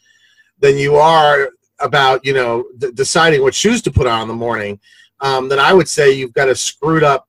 than 0.60 0.78
you 0.78 0.96
are 0.96 1.50
about 1.80 2.26
you 2.26 2.34
know 2.34 2.64
d- 2.78 2.92
deciding 2.94 3.42
what 3.42 3.54
shoes 3.54 3.82
to 3.82 3.92
put 3.92 4.08
on 4.08 4.22
in 4.22 4.28
the 4.30 4.34
morning, 4.34 4.80
um, 5.20 5.50
then 5.50 5.60
I 5.60 5.74
would 5.74 5.90
say 5.90 6.14
you've 6.14 6.34
got 6.34 6.48
a 6.48 6.56
screwed 6.56 7.04
up, 7.04 7.28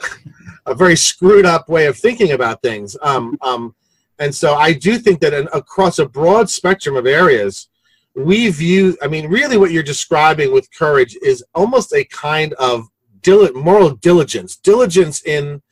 a 0.66 0.74
very 0.74 0.96
screwed 0.96 1.44
up 1.44 1.68
way 1.68 1.84
of 1.84 1.98
thinking 1.98 2.32
about 2.32 2.62
things. 2.62 2.96
Um, 3.02 3.36
um, 3.42 3.74
and 4.18 4.34
so 4.34 4.54
I 4.54 4.72
do 4.72 4.96
think 4.96 5.20
that 5.20 5.34
an, 5.34 5.48
across 5.52 5.98
a 5.98 6.06
broad 6.06 6.48
spectrum 6.48 6.96
of 6.96 7.06
areas, 7.06 7.68
we 8.14 8.48
view 8.48 8.96
i 9.02 9.08
mean 9.08 9.28
really 9.28 9.56
what 9.56 9.72
you're 9.72 9.82
describing 9.82 10.52
with 10.52 10.72
courage 10.72 11.16
is 11.20 11.44
almost 11.54 11.92
a 11.92 12.04
kind 12.04 12.52
of 12.54 12.88
dil- 13.24 13.52
moral 13.54 13.90
diligence. 13.90 14.54
Diligence 14.56 15.20
in 15.24 15.62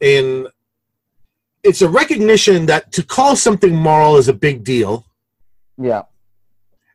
in 0.00 0.48
it's 1.62 1.82
a 1.82 1.88
recognition 1.88 2.66
that 2.66 2.92
to 2.92 3.02
call 3.02 3.36
something 3.36 3.74
moral 3.74 4.16
is 4.16 4.28
a 4.28 4.32
big 4.32 4.64
deal. 4.64 5.04
Yeah. 5.76 6.02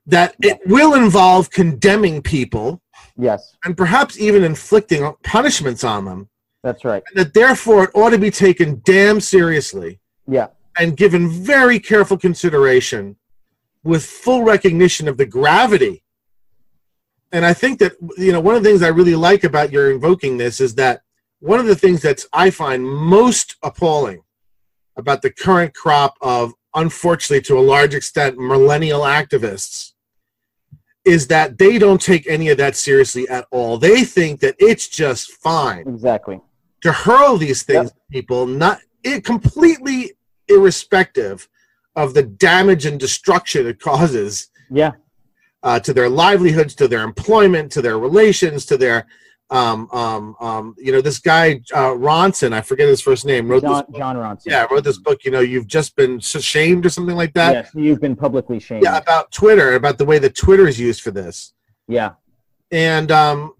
That 0.07 0.35
it 0.41 0.59
will 0.65 0.95
involve 0.95 1.51
condemning 1.51 2.21
people. 2.21 2.81
Yes. 3.17 3.55
And 3.63 3.77
perhaps 3.77 4.19
even 4.19 4.43
inflicting 4.43 5.13
punishments 5.23 5.83
on 5.83 6.05
them. 6.05 6.29
That's 6.63 6.83
right. 6.83 7.03
And 7.09 7.17
that 7.19 7.33
therefore 7.33 7.83
it 7.83 7.91
ought 7.93 8.11
to 8.11 8.17
be 8.17 8.31
taken 8.31 8.81
damn 8.85 9.19
seriously. 9.19 9.99
Yeah. 10.27 10.47
And 10.79 10.97
given 10.97 11.29
very 11.29 11.79
careful 11.79 12.17
consideration 12.17 13.17
with 13.83 14.05
full 14.05 14.43
recognition 14.43 15.07
of 15.07 15.17
the 15.17 15.25
gravity. 15.25 16.03
And 17.33 17.45
I 17.45 17.53
think 17.53 17.79
that 17.79 17.93
you 18.17 18.31
know 18.31 18.39
one 18.39 18.55
of 18.55 18.63
the 18.63 18.69
things 18.69 18.83
I 18.83 18.89
really 18.89 19.15
like 19.15 19.43
about 19.43 19.71
your 19.71 19.91
invoking 19.91 20.37
this 20.37 20.61
is 20.61 20.75
that 20.75 21.01
one 21.39 21.59
of 21.59 21.65
the 21.65 21.75
things 21.75 22.01
that 22.03 22.23
I 22.31 22.51
find 22.51 22.87
most 22.87 23.57
appalling 23.63 24.21
about 24.95 25.23
the 25.23 25.31
current 25.31 25.73
crop 25.73 26.15
of 26.21 26.53
unfortunately 26.75 27.41
to 27.41 27.57
a 27.57 27.61
large 27.61 27.93
extent 27.93 28.37
millennial 28.37 29.01
activists 29.01 29.93
is 31.05 31.27
that 31.27 31.57
they 31.57 31.77
don't 31.77 32.01
take 32.01 32.25
any 32.27 32.49
of 32.49 32.57
that 32.57 32.75
seriously 32.75 33.27
at 33.27 33.45
all. 33.51 33.77
They 33.77 34.05
think 34.05 34.39
that 34.39 34.55
it's 34.57 34.87
just 34.87 35.31
fine. 35.31 35.87
Exactly. 35.87 36.39
To 36.83 36.91
hurl 36.91 37.37
these 37.37 37.63
things 37.63 37.91
yep. 37.91 38.01
people, 38.11 38.45
not 38.45 38.79
it 39.03 39.25
completely 39.25 40.13
irrespective 40.47 41.49
of 41.95 42.13
the 42.13 42.23
damage 42.23 42.85
and 42.85 42.99
destruction 42.99 43.67
it 43.67 43.79
causes. 43.79 44.49
Yeah. 44.71 44.91
Uh, 45.63 45.79
to 45.79 45.93
their 45.93 46.09
livelihoods, 46.09 46.75
to 46.75 46.87
their 46.89 47.03
employment, 47.03 47.71
to 47.71 47.81
their 47.81 47.97
relations, 47.97 48.65
to 48.65 48.77
their, 48.77 49.07
um, 49.49 49.87
um, 49.93 50.35
um, 50.41 50.75
you 50.77 50.91
know, 50.91 50.99
this 50.99 51.19
guy 51.19 51.61
uh, 51.73 51.91
Ronson, 51.91 52.51
I 52.51 52.59
forget 52.61 52.89
his 52.89 52.99
first 52.99 53.25
name, 53.25 53.47
wrote 53.47 53.63
Jon, 53.63 53.85
this 53.87 53.97
Jon 53.97 54.17
Ronson. 54.17 54.47
Yeah, 54.47 54.67
wrote 54.69 54.83
this 54.83 54.97
book. 54.97 55.23
You 55.23 55.31
know, 55.31 55.39
you've 55.39 55.67
just 55.67 55.95
been 55.95 56.19
shamed 56.19 56.85
or 56.85 56.89
something 56.89 57.15
like 57.15 57.33
that. 57.35 57.53
Yes, 57.53 57.71
you've 57.75 58.01
been 58.01 58.15
publicly 58.15 58.59
shamed. 58.59 58.83
Yeah, 58.83 58.97
about 58.97 59.31
Twitter, 59.31 59.75
about 59.75 59.97
the 59.97 60.05
way 60.05 60.19
that 60.19 60.35
Twitter 60.35 60.67
is 60.67 60.79
used 60.79 61.01
for 61.01 61.11
this. 61.11 61.53
Yeah, 61.87 62.13
and 62.71 63.11
um, 63.11 63.53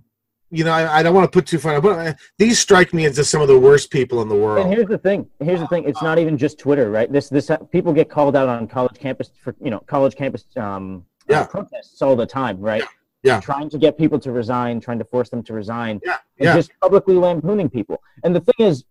you 0.54 0.64
know, 0.64 0.72
I, 0.72 1.00
I 1.00 1.04
don't 1.04 1.16
want 1.16 1.32
to 1.32 1.36
put 1.36 1.48
too 1.48 1.58
far, 1.58 1.82
but 1.82 2.08
uh, 2.08 2.14
these 2.38 2.60
strike 2.60 2.94
me 2.94 3.06
as 3.06 3.16
just 3.16 3.32
some 3.32 3.42
of 3.42 3.48
the 3.48 3.58
worst 3.58 3.90
people 3.90 4.22
in 4.22 4.30
the 4.30 4.36
world. 4.36 4.66
And 4.66 4.74
here's 4.74 4.88
the 4.88 5.00
thing. 5.00 5.28
Here's 5.40 5.60
the 5.60 5.68
thing. 5.68 5.84
It's 5.86 6.02
not 6.02 6.20
even 6.20 6.38
just 6.38 6.60
Twitter, 6.60 6.92
right? 6.92 7.12
This 7.12 7.30
this 7.30 7.50
people 7.72 7.94
get 7.94 8.10
called 8.10 8.36
out 8.36 8.50
on 8.50 8.68
college 8.68 9.00
campus 9.00 9.32
for 9.42 9.56
you 9.62 9.72
know 9.72 9.80
college 9.80 10.16
campus 10.16 10.46
um, 10.58 11.06
uh, 11.06 11.12
Yeah. 11.30 11.45
protests 11.45 12.02
all 12.02 12.16
the 12.16 12.26
time, 12.26 12.60
right? 12.60 12.84
Yeah. 13.24 13.40
Trying 13.40 13.70
to 13.70 13.78
get 13.78 13.98
people 13.98 14.20
to 14.20 14.32
resign, 14.32 14.80
trying 14.82 15.00
to 15.00 15.06
force 15.06 15.30
them 15.30 15.44
to 15.44 15.54
resign, 15.54 16.02
Yeah, 16.06 16.18
and 16.40 16.45
yeah. 16.48 16.56
just 16.56 16.72
publicly 16.82 17.16
lampooning 17.16 17.70
people. 17.70 18.02
And 18.24 18.36
the 18.36 18.41
thing 18.41 18.56
is, 18.66 18.84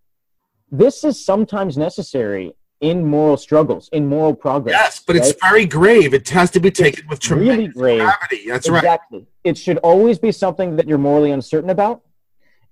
this 0.70 1.04
is 1.04 1.22
sometimes 1.22 1.76
necessary 1.76 2.54
in 2.80 3.04
moral 3.04 3.36
struggles, 3.36 3.88
in 3.92 4.06
moral 4.06 4.34
progress. 4.34 4.72
Yes, 4.74 5.02
but 5.06 5.16
it's 5.16 5.32
very 5.40 5.66
grave. 5.66 6.14
It 6.14 6.28
has 6.30 6.50
to 6.52 6.60
be 6.60 6.70
taken 6.70 7.06
with 7.08 7.30
really 7.30 7.68
grave. 7.68 8.00
gravity. 8.00 8.48
That's 8.48 8.68
right. 8.68 8.78
Exactly. 8.78 9.26
It 9.44 9.56
should 9.58 9.78
always 9.78 10.18
be 10.18 10.32
something 10.32 10.76
that 10.76 10.88
you're 10.88 10.98
morally 10.98 11.30
uncertain 11.30 11.70
about, 11.70 12.00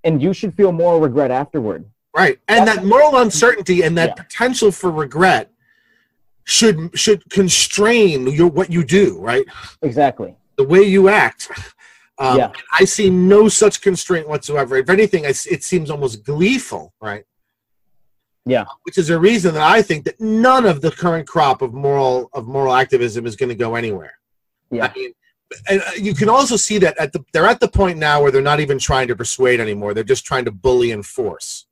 and 0.03 0.21
you 0.21 0.33
should 0.33 0.53
feel 0.55 0.71
moral 0.71 0.99
regret 0.99 1.31
afterward. 1.31 1.85
Right. 2.13 2.39
And 2.49 2.67
that 2.67 2.83
moral 2.83 3.17
uncertainty 3.17 3.83
and 3.83 3.97
that 3.97 4.09
Yeah. 4.17 4.23
potential 4.23 4.71
for 4.71 4.91
regret 4.91 5.49
should 6.45 6.97
should 6.97 7.29
constrain 7.29 8.27
your 8.27 8.47
what 8.47 8.71
you 8.71 8.83
do, 8.83 9.19
right? 9.19 9.45
Exactly. 9.81 10.35
The 10.57 10.63
way 10.63 10.81
you 10.83 11.09
act. 11.09 11.49
Um, 12.17 12.37
Yeah. 12.37 12.51
I 12.71 12.85
see 12.85 13.09
no 13.09 13.47
such 13.49 13.81
constraint 13.81 14.27
whatsoever. 14.27 14.75
If 14.75 14.89
anything, 14.89 15.25
I 15.25 15.29
it 15.29 15.63
seems 15.63 15.89
almost 15.89 16.23
gleeful, 16.23 16.93
right? 17.01 17.23
Yeah. 18.45 18.65
Which 18.83 18.97
is 18.97 19.09
a 19.09 19.19
reason 19.19 19.53
that 19.53 19.63
I 19.63 19.81
think 19.81 20.05
that 20.05 20.19
none 20.19 20.65
of 20.65 20.81
the 20.81 20.91
current 20.91 21.27
crop 21.27 21.61
of 21.61 21.73
moral 21.73 22.29
of 22.33 22.47
moral 22.47 22.73
activism 22.73 23.25
is 23.25 23.35
going 23.35 23.49
to 23.49 23.55
go 23.55 23.75
anywhere. 23.75 24.13
Yeah. 24.71 24.91
I 24.93 24.97
mean, 24.97 25.13
and 25.69 25.81
uh, 25.81 25.91
you 25.97 26.13
can 26.13 26.29
also 26.29 26.55
see 26.55 26.77
that 26.79 26.97
at 26.97 27.11
the 27.13 27.23
they're 27.33 27.45
at 27.45 27.59
the 27.59 27.67
point 27.67 27.97
now 27.97 28.21
where 28.21 28.31
they're 28.31 28.41
not 28.41 28.59
even 28.59 28.79
trying 28.79 29.07
to 29.09 29.15
persuade 29.15 29.59
anymore. 29.59 29.93
They're 29.93 30.03
just 30.03 30.25
trying 30.25 30.45
to 30.45 30.51
bully 30.51 30.91
and 30.91 31.05
force. 31.05 31.67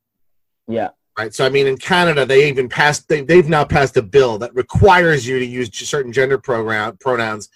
Yeah. 0.68 0.90
Right. 1.20 1.34
So 1.34 1.46
I 1.46 1.50
mean, 1.50 1.68
in 1.68 1.76
Canada, 1.76 2.26
they 2.26 2.48
even 2.48 2.70
passed. 2.70 3.10
They, 3.10 3.20
they've 3.20 3.50
now 3.50 3.66
passed 3.66 3.98
a 3.98 4.02
bill 4.02 4.38
that 4.38 4.56
requires 4.56 5.28
you 5.28 5.38
to 5.38 5.46
use 5.46 5.70
certain 5.78 6.14
gender 6.14 6.38
program 6.38 6.96
pronouns, 6.96 7.50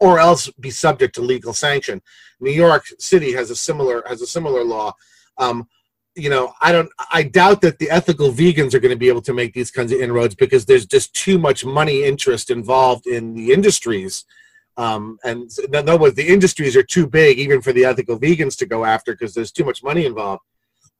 or 0.00 0.18
else 0.18 0.50
be 0.58 0.70
subject 0.70 1.14
to 1.14 1.22
legal 1.22 1.52
sanction. 1.52 2.02
New 2.40 2.50
York 2.50 2.84
City 2.98 3.32
has 3.32 3.50
a 3.50 3.54
similar 3.56 4.02
has 4.08 4.20
a 4.20 4.26
similar 4.26 4.64
law. 4.64 4.94
Um, 5.38 5.68
you 6.16 6.28
know, 6.28 6.54
I 6.60 6.72
don't. 6.72 6.90
I 7.12 7.22
doubt 7.22 7.60
that 7.60 7.78
the 7.78 7.88
ethical 7.88 8.32
vegans 8.32 8.74
are 8.74 8.80
going 8.80 8.90
to 8.90 8.98
be 8.98 9.10
able 9.10 9.22
to 9.22 9.32
make 9.32 9.54
these 9.54 9.70
kinds 9.70 9.92
of 9.92 10.00
inroads 10.00 10.34
because 10.34 10.66
there's 10.66 10.84
just 10.84 11.14
too 11.14 11.38
much 11.38 11.64
money 11.64 12.02
interest 12.02 12.50
involved 12.50 13.06
in 13.06 13.32
the 13.32 13.52
industries. 13.52 14.24
Um, 14.76 15.18
and 15.22 15.48
in 15.62 15.76
other 15.76 15.98
words, 15.98 16.16
the 16.16 16.26
industries 16.26 16.74
are 16.74 16.82
too 16.82 17.06
big 17.06 17.38
even 17.38 17.62
for 17.62 17.72
the 17.72 17.84
ethical 17.84 18.18
vegans 18.18 18.58
to 18.58 18.66
go 18.66 18.84
after 18.84 19.12
because 19.12 19.34
there's 19.34 19.52
too 19.52 19.64
much 19.64 19.84
money 19.84 20.04
involved. 20.04 20.42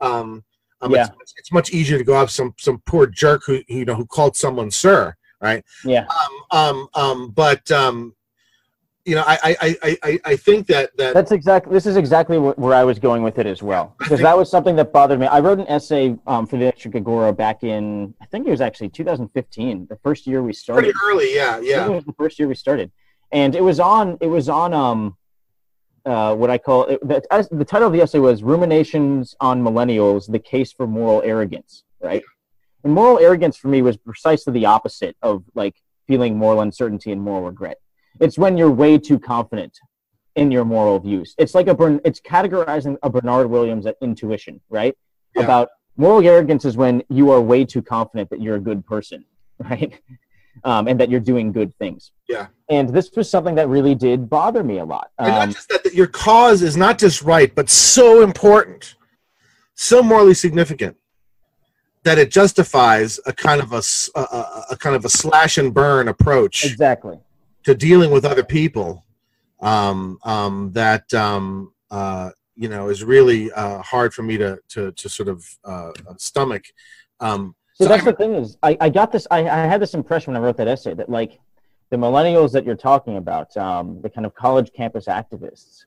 Um, 0.00 0.44
um, 0.84 0.92
Yeah. 0.92 1.08
it's, 1.20 1.34
it's 1.36 1.52
much 1.52 1.70
easier 1.72 1.98
to 1.98 2.04
go 2.04 2.14
after 2.14 2.32
some 2.32 2.54
some 2.58 2.78
poor 2.86 3.06
jerk 3.06 3.42
who 3.46 3.62
you 3.68 3.84
know 3.84 3.94
who 3.94 4.06
called 4.06 4.36
someone 4.36 4.70
sir, 4.70 5.14
right? 5.40 5.64
Yeah. 5.84 6.06
Um, 6.06 6.58
um, 6.58 6.88
um, 6.94 7.30
but 7.30 7.70
um, 7.70 8.14
you 9.06 9.14
know, 9.14 9.24
I 9.26 9.38
I, 9.42 9.76
I, 9.82 9.98
I 10.02 10.20
I 10.24 10.36
think 10.36 10.66
that 10.68 10.96
that 10.96 11.12
That's 11.14 11.30
exactly. 11.32 11.72
This 11.72 11.84
is 11.86 11.96
exactly 11.96 12.38
wh- 12.38 12.58
where 12.58 12.74
I 12.74 12.84
was 12.84 12.98
going 12.98 13.22
with 13.22 13.38
it 13.38 13.46
as 13.46 13.62
well, 13.62 13.94
because 13.98 14.20
that 14.20 14.36
was 14.36 14.50
something 14.50 14.76
that 14.76 14.92
bothered 14.92 15.20
me. 15.20 15.26
I 15.26 15.40
wrote 15.40 15.58
an 15.58 15.66
essay 15.68 16.16
um, 16.26 16.46
for 16.46 16.56
the 16.56 16.72
Agora 16.94 17.32
back 17.32 17.64
in, 17.64 18.14
I 18.22 18.26
think 18.26 18.46
it 18.46 18.50
was 18.50 18.62
actually 18.62 18.88
2015, 18.88 19.86
the 19.90 19.96
first 19.96 20.26
year 20.26 20.42
we 20.42 20.54
started. 20.54 20.94
pretty 20.94 20.98
early, 21.04 21.34
yeah, 21.34 21.60
yeah, 21.60 21.86
the 22.06 22.14
first 22.16 22.38
year 22.38 22.48
we 22.48 22.54
started, 22.54 22.90
and 23.30 23.54
it 23.54 23.62
was 23.62 23.78
on. 23.78 24.16
It 24.22 24.28
was 24.28 24.48
on. 24.48 24.72
Um, 24.72 25.16
uh, 26.04 26.34
what 26.34 26.50
I 26.50 26.58
call 26.58 26.86
it, 26.86 27.06
the, 27.06 27.22
as- 27.30 27.48
the 27.48 27.64
title 27.64 27.86
of 27.88 27.92
the 27.92 28.00
essay 28.02 28.18
was 28.18 28.42
"Ruminations 28.42 29.34
on 29.40 29.62
Millennials: 29.62 30.30
The 30.30 30.38
Case 30.38 30.72
for 30.72 30.86
Moral 30.86 31.22
Arrogance." 31.22 31.84
Right, 32.02 32.22
and 32.82 32.92
moral 32.92 33.18
arrogance 33.18 33.56
for 33.56 33.68
me 33.68 33.82
was 33.82 33.96
precisely 33.96 34.52
the 34.52 34.66
opposite 34.66 35.16
of 35.22 35.44
like 35.54 35.74
feeling 36.06 36.36
moral 36.36 36.60
uncertainty 36.60 37.12
and 37.12 37.20
moral 37.20 37.46
regret. 37.46 37.78
It's 38.20 38.38
when 38.38 38.56
you're 38.56 38.70
way 38.70 38.98
too 38.98 39.18
confident 39.18 39.78
in 40.36 40.50
your 40.50 40.64
moral 40.64 40.98
views. 40.98 41.34
It's 41.38 41.54
like 41.54 41.68
a 41.68 42.00
it's 42.04 42.20
categorizing 42.20 42.96
a 43.02 43.10
Bernard 43.10 43.48
Williams 43.48 43.86
intuition, 44.02 44.60
right? 44.68 44.96
Yeah. 45.34 45.44
About 45.44 45.68
moral 45.96 46.26
arrogance 46.26 46.64
is 46.64 46.76
when 46.76 47.02
you 47.08 47.30
are 47.30 47.40
way 47.40 47.64
too 47.64 47.82
confident 47.82 48.30
that 48.30 48.40
you're 48.40 48.56
a 48.56 48.60
good 48.60 48.84
person, 48.86 49.24
right? 49.58 50.00
Um, 50.62 50.86
and 50.88 50.98
that 51.00 51.10
you're 51.10 51.20
doing 51.20 51.50
good 51.52 51.74
things. 51.78 52.12
Yeah. 52.28 52.46
And 52.70 52.88
this 52.88 53.10
was 53.16 53.28
something 53.28 53.54
that 53.56 53.68
really 53.68 53.94
did 53.94 54.30
bother 54.30 54.62
me 54.62 54.78
a 54.78 54.84
lot. 54.84 55.10
and 55.18 55.28
not 55.28 55.42
Um, 55.42 55.52
just 55.52 55.68
that, 55.68 55.82
that 55.84 55.94
your 55.94 56.06
cause 56.06 56.62
is 56.62 56.76
not 56.76 56.96
just 56.98 57.22
right, 57.22 57.52
but 57.54 57.68
so 57.68 58.22
important, 58.22 58.94
so 59.74 60.02
morally 60.02 60.32
significant 60.34 60.96
that 62.04 62.18
it 62.18 62.30
justifies 62.30 63.18
a 63.26 63.32
kind 63.32 63.60
of 63.60 63.72
a, 63.72 63.82
a- 64.14 64.20
a- 64.20 64.64
a 64.72 64.76
kind 64.76 64.94
of 64.94 65.04
a 65.04 65.08
slash 65.08 65.58
and 65.58 65.74
burn 65.74 66.08
approach 66.08 66.64
exactly. 66.64 67.18
to 67.64 67.74
dealing 67.74 68.10
with 68.10 68.24
other 68.24 68.44
people 68.44 69.04
um, 69.60 70.18
um, 70.24 70.70
that 70.72 71.12
um, 71.14 71.72
uh, 71.90 72.30
you 72.56 72.68
know 72.68 72.88
is 72.90 73.02
really 73.02 73.50
uh, 73.52 73.80
hard 73.82 74.14
for 74.14 74.22
me 74.22 74.36
to 74.38 74.58
to, 74.68 74.92
to 74.92 75.08
sort 75.08 75.28
of 75.28 75.44
uh, 75.64 75.90
stomach. 76.18 76.64
So, 77.74 77.84
So 77.84 77.88
that's 77.88 78.04
I'm- 78.04 78.12
the 78.12 78.16
thing 78.16 78.34
is, 78.34 78.56
I, 78.62 78.76
I 78.80 78.88
got 78.88 79.12
this. 79.12 79.26
I, 79.30 79.40
I 79.40 79.66
had 79.66 79.80
this 79.82 79.94
impression 79.94 80.32
when 80.32 80.40
I 80.42 80.44
wrote 80.44 80.56
that 80.58 80.68
essay 80.68 80.94
that 80.94 81.10
like 81.10 81.40
the 81.90 81.96
millennials 81.96 82.52
that 82.52 82.64
you're 82.64 82.76
talking 82.76 83.16
about, 83.16 83.54
um, 83.56 84.00
the 84.00 84.08
kind 84.08 84.24
of 84.26 84.34
college 84.34 84.72
campus 84.72 85.06
activists, 85.06 85.84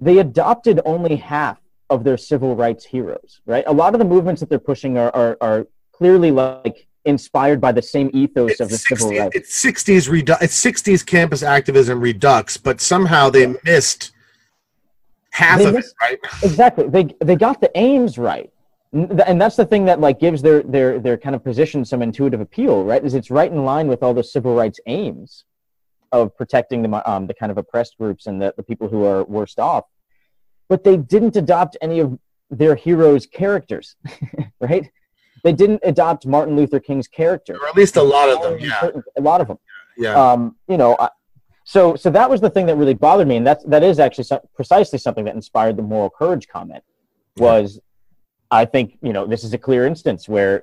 they 0.00 0.18
adopted 0.18 0.80
only 0.84 1.16
half 1.16 1.58
of 1.90 2.02
their 2.04 2.16
civil 2.16 2.56
rights 2.56 2.84
heroes. 2.84 3.40
Right. 3.46 3.64
A 3.66 3.72
lot 3.72 3.94
of 3.94 4.00
the 4.00 4.04
movements 4.04 4.40
that 4.40 4.48
they're 4.48 4.58
pushing 4.58 4.98
are 4.98 5.14
are, 5.14 5.36
are 5.40 5.66
clearly 5.92 6.30
like 6.32 6.88
inspired 7.04 7.60
by 7.60 7.70
the 7.70 7.82
same 7.82 8.10
ethos 8.12 8.58
of 8.60 8.68
the 8.68 8.74
it's, 8.74 8.88
civil 8.88 9.10
rights. 9.10 9.36
it's 9.36 9.62
60s 9.64 10.08
redu- 10.08 10.40
it's 10.42 10.60
60s 10.64 11.04
campus 11.06 11.42
activism 11.42 12.00
redux, 12.00 12.56
but 12.56 12.80
somehow 12.80 13.28
they 13.30 13.54
missed 13.64 14.10
half 15.30 15.58
They 15.58 15.66
of 15.66 15.74
missed- 15.74 15.94
it, 16.00 16.04
right? 16.04 16.18
exactly 16.42 16.88
they 16.88 17.14
they 17.20 17.36
got 17.36 17.60
the 17.60 17.70
aims 17.78 18.18
right 18.18 18.50
and 18.94 19.40
that's 19.40 19.56
the 19.56 19.66
thing 19.66 19.84
that 19.86 20.00
like 20.00 20.20
gives 20.20 20.40
their 20.40 20.62
their 20.62 20.98
their 20.98 21.16
kind 21.16 21.34
of 21.34 21.42
position 21.42 21.84
some 21.84 22.00
intuitive 22.00 22.40
appeal 22.40 22.84
right? 22.84 23.04
Is 23.04 23.14
it's 23.14 23.30
right 23.30 23.50
in 23.50 23.64
line 23.64 23.88
with 23.88 24.02
all 24.02 24.14
the 24.14 24.24
civil 24.24 24.54
rights 24.54 24.80
aims 24.86 25.44
of 26.12 26.36
protecting 26.36 26.82
the 26.82 27.10
um, 27.10 27.26
the 27.26 27.34
kind 27.34 27.50
of 27.50 27.58
oppressed 27.58 27.98
groups 27.98 28.26
and 28.26 28.40
the, 28.40 28.54
the 28.56 28.62
people 28.62 28.88
who 28.88 29.04
are 29.04 29.24
worst 29.24 29.58
off. 29.58 29.84
But 30.68 30.84
they 30.84 30.96
didn't 30.96 31.36
adopt 31.36 31.76
any 31.82 31.98
of 31.98 32.18
their 32.50 32.74
heroes 32.74 33.26
characters 33.26 33.96
right? 34.60 34.90
They 35.42 35.52
didn't 35.52 35.80
adopt 35.82 36.26
martin 36.26 36.56
luther 36.56 36.80
king's 36.80 37.08
character. 37.08 37.56
Or 37.56 37.68
at 37.68 37.76
least 37.76 37.96
a 37.96 38.02
lot 38.02 38.30
of 38.30 38.42
them, 38.42 38.58
yeah, 38.60 38.90
a 39.16 39.20
lot 39.20 39.40
of 39.40 39.48
them 39.48 39.58
yeah. 39.96 40.32
um, 40.32 40.56
you 40.68 40.76
know, 40.76 40.96
I, 40.98 41.08
so 41.64 41.96
so 41.96 42.10
that 42.10 42.28
was 42.28 42.40
the 42.40 42.50
thing 42.50 42.66
that 42.66 42.76
really 42.76 42.94
bothered 42.94 43.26
me, 43.26 43.36
and 43.36 43.46
that's 43.46 43.64
that 43.64 43.82
is 43.82 43.98
actually 43.98 44.24
so, 44.24 44.40
precisely 44.54 44.98
something 44.98 45.24
that 45.24 45.34
inspired 45.34 45.76
the 45.76 45.82
moral 45.82 46.10
courage 46.10 46.48
comment. 46.48 46.84
Was 47.36 47.80
I 48.54 48.64
think 48.64 48.98
you 49.02 49.12
know 49.12 49.26
this 49.26 49.44
is 49.44 49.52
a 49.52 49.58
clear 49.58 49.86
instance 49.86 50.28
where 50.28 50.62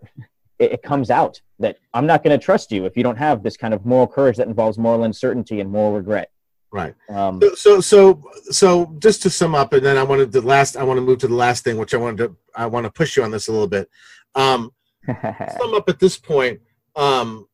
it, 0.59 0.73
it 0.73 0.84
comes 0.84 1.09
out 1.09 1.41
that 1.59 1.77
I'm 1.93 2.05
not 2.05 2.23
going 2.23 2.38
to 2.38 2.43
trust 2.43 2.72
you 2.72 2.85
if 2.85 2.95
you 2.97 3.03
don't 3.03 3.18
have 3.18 3.43
this 3.43 3.57
kind 3.57 3.73
of 3.73 3.85
moral 3.85 4.07
courage 4.07 4.38
that 4.38 4.47
involves 4.47 4.77
moral 4.77 5.03
uncertainty 5.03 5.59
and 5.59 5.69
moral 5.69 5.93
regret. 5.93 6.31
right. 6.72 6.95
Um, 7.09 7.39
So, 7.41 7.53
so, 7.55 7.81
so, 7.81 8.23
so, 8.49 8.95
just 8.99 9.22
to 9.23 9.30
sum 9.30 9.55
up, 9.55 9.73
and 9.73 9.85
then 9.85 9.97
I 9.97 10.03
wanted 10.03 10.31
the 10.31 10.41
last. 10.41 10.77
I 10.77 10.84
want 10.84 10.97
to 10.97 11.01
move 11.01 11.19
to 11.19 11.27
the 11.27 11.35
last 11.35 11.63
thing, 11.63 11.77
which 11.77 11.93
I 11.93 11.97
wanted 11.97 12.18
to. 12.18 12.35
I 12.55 12.65
want 12.65 12.85
to 12.85 12.91
push 12.91 13.18
you 13.18 13.23
on 13.23 13.31
this 13.31 13.47
a 13.47 13.51
little 13.51 13.68
bit. 13.68 13.89
Um, 14.35 14.72
sum 15.07 15.73
up 15.73 15.89
at 15.89 15.99
this 15.99 16.18
point 16.18 16.61
um, 16.95 17.47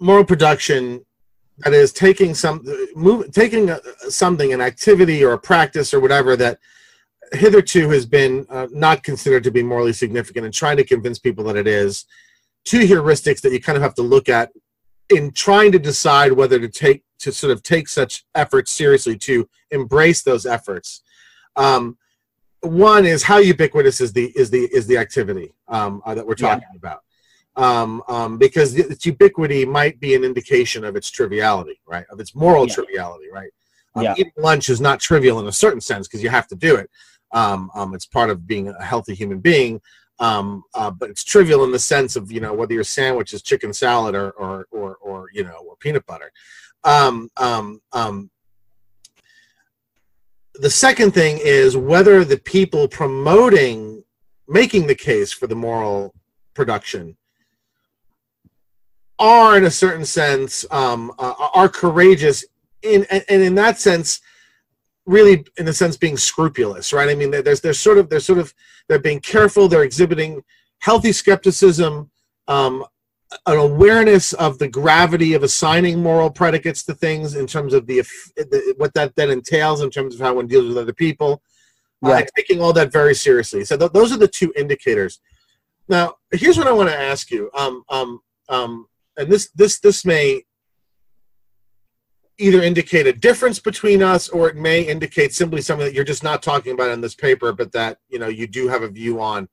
moral 0.00 0.24
production 0.24 1.04
that 1.58 1.72
is 1.72 1.92
taking 1.92 2.34
some 2.34 2.64
move 2.96 3.30
taking 3.30 3.70
a, 3.70 3.80
something 4.08 4.52
an 4.52 4.60
activity 4.60 5.24
or 5.24 5.32
a 5.32 5.38
practice 5.38 5.94
or 5.94 6.00
whatever 6.00 6.36
that 6.36 6.58
hitherto 7.36 7.88
has 7.90 8.06
been 8.06 8.46
uh, 8.50 8.66
not 8.72 9.02
considered 9.02 9.44
to 9.44 9.50
be 9.50 9.62
morally 9.62 9.92
significant 9.92 10.44
and 10.44 10.54
trying 10.54 10.76
to 10.76 10.84
convince 10.84 11.18
people 11.18 11.44
that 11.44 11.56
it 11.56 11.66
is 11.66 12.06
two 12.64 12.80
heuristics 12.80 13.40
that 13.42 13.52
you 13.52 13.60
kind 13.60 13.76
of 13.76 13.82
have 13.82 13.94
to 13.94 14.02
look 14.02 14.28
at 14.28 14.50
in 15.10 15.30
trying 15.32 15.70
to 15.72 15.78
decide 15.78 16.32
whether 16.32 16.58
to 16.58 16.68
take 16.68 17.02
to 17.18 17.32
sort 17.32 17.52
of 17.52 17.62
take 17.62 17.88
such 17.88 18.24
efforts 18.34 18.70
seriously 18.70 19.16
to 19.16 19.48
embrace 19.70 20.22
those 20.22 20.46
efforts 20.46 21.02
um, 21.56 21.96
one 22.60 23.04
is 23.04 23.22
how 23.22 23.38
ubiquitous 23.38 24.00
is 24.00 24.12
the 24.12 24.32
is 24.36 24.50
the 24.50 24.64
is 24.72 24.86
the 24.86 24.96
activity 24.96 25.54
um, 25.68 26.02
uh, 26.06 26.14
that 26.14 26.26
we're 26.26 26.34
Yeah. 26.38 26.54
talking 26.54 26.76
about 26.76 27.00
um, 27.56 28.02
um, 28.08 28.38
because 28.38 28.74
its 28.74 29.06
ubiquity 29.06 29.64
might 29.64 30.00
be 30.00 30.14
an 30.14 30.24
indication 30.24 30.84
of 30.84 30.96
its 30.96 31.10
triviality 31.10 31.80
right 31.86 32.06
of 32.10 32.18
its 32.20 32.34
moral 32.34 32.66
Yeah. 32.66 32.74
triviality 32.74 33.26
right 33.32 33.50
um, 33.94 34.04
Yeah. 34.04 34.14
eating 34.16 34.32
lunch 34.38 34.68
is 34.70 34.80
not 34.80 35.00
trivial 35.00 35.38
in 35.40 35.46
a 35.46 35.52
certain 35.52 35.80
sense 35.80 36.08
because 36.08 36.22
you 36.22 36.30
have 36.30 36.48
to 36.48 36.56
do 36.56 36.74
it 36.76 36.90
um, 37.34 37.70
um, 37.74 37.94
it's 37.94 38.06
part 38.06 38.30
of 38.30 38.46
being 38.46 38.68
a 38.68 38.82
healthy 38.82 39.14
human 39.14 39.40
being 39.40 39.80
um, 40.20 40.62
uh, 40.74 40.90
but 40.90 41.10
it's 41.10 41.24
trivial 41.24 41.64
in 41.64 41.72
the 41.72 41.78
sense 41.78 42.16
of 42.16 42.30
you 42.30 42.40
know 42.40 42.54
whether 42.54 42.72
your 42.72 42.84
sandwich 42.84 43.32
is 43.32 43.42
chicken 43.42 43.72
salad 43.72 44.14
or 44.14 44.30
or 44.32 44.66
or, 44.70 44.96
or 44.96 45.28
you 45.32 45.44
know 45.44 45.58
or 45.66 45.76
peanut 45.76 46.06
butter. 46.06 46.30
Um, 46.84 47.30
um, 47.36 47.80
um, 47.92 48.30
the 50.54 50.70
second 50.70 51.12
thing 51.12 51.38
is 51.42 51.76
whether 51.76 52.24
the 52.24 52.38
people 52.38 52.86
promoting 52.86 54.04
making 54.46 54.86
the 54.86 54.94
case 54.94 55.32
for 55.32 55.46
the 55.46 55.56
moral 55.56 56.14
production 56.52 57.16
are 59.18 59.56
in 59.56 59.64
a 59.64 59.70
certain 59.70 60.04
sense 60.04 60.64
um, 60.70 61.12
uh, 61.18 61.34
are 61.54 61.68
courageous 61.68 62.44
in 62.82 63.04
and 63.10 63.24
in 63.42 63.54
that 63.56 63.80
sense 63.80 64.20
really 65.06 65.44
in 65.58 65.68
a 65.68 65.72
sense 65.72 65.96
being 65.96 66.16
scrupulous 66.16 66.92
right? 66.92 67.08
I 67.08 67.14
mean 67.14 67.30
there's 67.30 67.60
there's 67.60 67.78
sort 67.78 67.98
of 67.98 68.08
they're 68.08 68.20
sort 68.20 68.38
of 68.38 68.54
they're 68.88 68.98
being 68.98 69.20
careful 69.20 69.68
they're 69.68 69.82
exhibiting 69.82 70.42
healthy 70.80 71.12
skepticism 71.12 72.10
um, 72.48 72.84
an 73.46 73.58
awareness 73.58 74.32
of 74.34 74.58
the 74.58 74.68
gravity 74.68 75.34
of 75.34 75.42
assigning 75.42 76.02
moral 76.02 76.30
predicates 76.30 76.84
to 76.84 76.94
things 76.94 77.34
in 77.34 77.46
terms 77.46 77.74
of 77.74 77.86
the, 77.86 78.02
the 78.36 78.74
what 78.76 78.94
that 78.94 79.14
then 79.16 79.30
entails 79.30 79.80
in 79.80 79.90
terms 79.90 80.14
of 80.14 80.20
how 80.20 80.34
one 80.34 80.46
deals 80.46 80.68
with 80.68 80.78
other 80.78 80.92
people. 80.92 81.42
Uh, 82.04 82.10
yeah. 82.10 82.14
uh, 82.16 82.24
taking 82.36 82.60
all 82.60 82.72
that 82.72 82.92
very 82.92 83.14
seriously. 83.14 83.64
So 83.64 83.76
th- 83.76 83.92
those 83.92 84.12
are 84.12 84.18
the 84.18 84.28
two 84.28 84.52
indicators. 84.56 85.20
Now 85.88 86.16
here's 86.32 86.58
what 86.58 86.66
i 86.66 86.72
want 86.72 86.88
to 86.90 86.98
ask 86.98 87.30
you. 87.30 87.50
Um, 87.54 87.82
um, 87.88 88.20
um, 88.48 88.86
and 89.16 89.30
this 89.30 89.50
this 89.54 89.80
this 89.80 90.04
may 90.04 90.42
either 92.38 92.62
indicate 92.62 93.06
a 93.06 93.12
difference 93.12 93.60
between 93.60 94.02
us 94.02 94.28
or 94.28 94.48
it 94.48 94.56
may 94.56 94.82
indicate 94.82 95.32
simply 95.32 95.60
something 95.60 95.86
that 95.86 95.94
you're 95.94 96.04
just 96.04 96.24
not 96.24 96.42
talking 96.42 96.72
about 96.72 96.90
in 96.90 97.00
this 97.00 97.14
paper 97.14 97.52
but 97.52 97.72
that 97.72 97.98
you 98.08 98.18
know 98.18 98.28
you 98.28 98.46
do 98.46 98.68
have 98.68 98.82
a 98.82 98.88
view 98.88 99.20
on 99.20 99.48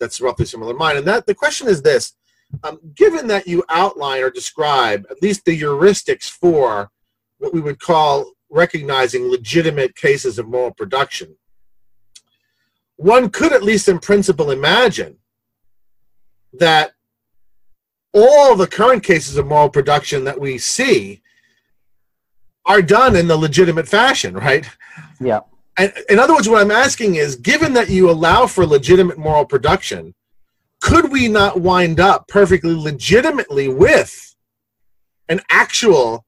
that's 0.00 0.20
roughly 0.20 0.46
similar 0.46 0.72
to 0.72 0.78
mine. 0.78 0.96
And 0.96 1.06
that 1.06 1.26
the 1.26 1.34
question 1.34 1.68
is 1.68 1.82
this 1.82 2.14
um, 2.62 2.78
given 2.94 3.26
that 3.28 3.46
you 3.46 3.64
outline 3.68 4.22
or 4.22 4.30
describe 4.30 5.06
at 5.10 5.22
least 5.22 5.44
the 5.44 5.58
heuristics 5.58 6.28
for 6.28 6.90
what 7.38 7.52
we 7.52 7.60
would 7.60 7.80
call 7.80 8.32
recognizing 8.50 9.28
legitimate 9.28 9.96
cases 9.96 10.38
of 10.38 10.46
moral 10.46 10.72
production 10.72 11.36
one 12.96 13.28
could 13.28 13.52
at 13.52 13.62
least 13.62 13.88
in 13.88 13.98
principle 13.98 14.50
imagine 14.50 15.16
that 16.52 16.92
all 18.12 18.54
the 18.54 18.66
current 18.66 19.02
cases 19.02 19.36
of 19.36 19.46
moral 19.46 19.68
production 19.68 20.22
that 20.24 20.38
we 20.38 20.56
see 20.56 21.20
are 22.66 22.82
done 22.82 23.16
in 23.16 23.28
the 23.28 23.36
legitimate 23.36 23.88
fashion, 23.88 24.34
right? 24.34 24.68
Yeah. 25.20 25.40
And 25.76 25.92
in 26.08 26.18
other 26.18 26.34
words, 26.34 26.48
what 26.48 26.62
I'm 26.62 26.70
asking 26.70 27.16
is 27.16 27.36
given 27.36 27.72
that 27.74 27.90
you 27.90 28.10
allow 28.10 28.46
for 28.46 28.64
legitimate 28.64 29.18
moral 29.18 29.44
production, 29.44 30.14
could 30.80 31.10
we 31.10 31.28
not 31.28 31.60
wind 31.60 31.98
up 31.98 32.28
perfectly 32.28 32.74
legitimately 32.74 33.68
with 33.68 34.34
an 35.28 35.40
actual 35.50 36.24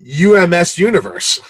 UMS 0.00 0.78
universe? 0.78 1.40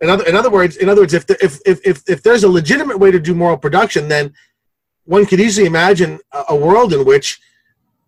In 0.00 0.08
other, 0.08 0.24
in 0.24 0.34
other 0.34 0.50
words, 0.50 0.76
in 0.76 0.88
other 0.88 1.02
words, 1.02 1.14
if, 1.14 1.26
the, 1.26 1.36
if, 1.44 1.60
if, 1.66 1.80
if, 1.86 2.02
if 2.08 2.22
there's 2.22 2.44
a 2.44 2.48
legitimate 2.48 2.98
way 2.98 3.10
to 3.10 3.20
do 3.20 3.34
moral 3.34 3.58
production, 3.58 4.08
then 4.08 4.32
one 5.04 5.26
could 5.26 5.40
easily 5.40 5.66
imagine 5.66 6.18
a, 6.32 6.44
a 6.50 6.56
world 6.56 6.92
in 6.92 7.04
which 7.04 7.40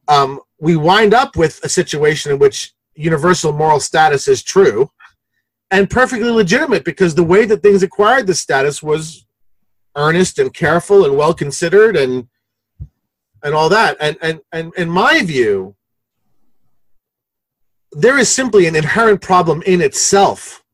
um, 0.09 0.41
we 0.59 0.77
wind 0.77 1.15
up 1.15 1.36
with 1.36 1.61
a 1.62 1.69
situation 1.69 2.32
in 2.32 2.39
which 2.39 2.73
universal 2.95 3.53
moral 3.53 3.81
status 3.81 4.28
is 4.28 4.43
true 4.43 4.91
and 5.70 5.91
perfectly 5.91 6.31
legitimate 6.31 6.85
because 6.85 7.15
the 7.15 7.24
way 7.24 7.45
that 7.45 7.62
things 7.62 7.82
acquired 7.82 8.27
the 8.27 8.35
status 8.35 8.82
was 8.82 9.27
earnest 9.97 10.39
and 10.39 10.53
careful 10.53 11.05
and 11.05 11.16
well 11.16 11.35
considered 11.35 11.97
and 11.97 12.28
and 13.43 13.55
all 13.55 13.69
that 13.69 13.97
and 14.01 14.16
and 14.23 14.41
and 14.53 14.73
in 14.77 14.89
my 14.89 15.23
view 15.23 15.74
there 17.93 18.19
is 18.19 18.28
simply 18.28 18.66
an 18.66 18.74
inherent 18.74 19.20
problem 19.20 19.62
in 19.62 19.81
itself 19.81 20.65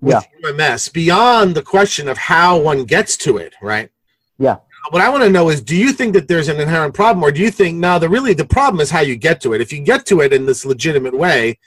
with 0.00 0.24
yeah. 0.42 0.50
UMS 0.50 0.88
beyond 0.88 1.54
the 1.54 1.62
question 1.62 2.08
of 2.08 2.16
how 2.16 2.58
one 2.58 2.84
gets 2.84 3.16
to 3.18 3.36
it, 3.36 3.54
right? 3.60 3.90
Yeah 4.38 4.56
what 4.90 5.02
I 5.02 5.08
want 5.08 5.22
to 5.22 5.30
know 5.30 5.48
is, 5.48 5.62
do 5.62 5.76
you 5.76 5.92
think 5.92 6.12
that 6.14 6.28
there's 6.28 6.48
an 6.48 6.60
inherent 6.60 6.94
problem, 6.94 7.22
or 7.22 7.32
do 7.32 7.40
you 7.40 7.50
think 7.50 7.78
now 7.78 7.98
the 7.98 8.08
really 8.08 8.34
the 8.34 8.44
problem 8.44 8.80
is 8.80 8.90
how 8.90 9.00
you 9.00 9.16
get 9.16 9.40
to 9.42 9.54
it? 9.54 9.60
If 9.60 9.72
you 9.72 9.80
get 9.80 10.04
to 10.06 10.20
it 10.20 10.32
in 10.32 10.46
this 10.46 10.66
legitimate 10.66 11.16
way, 11.16 11.58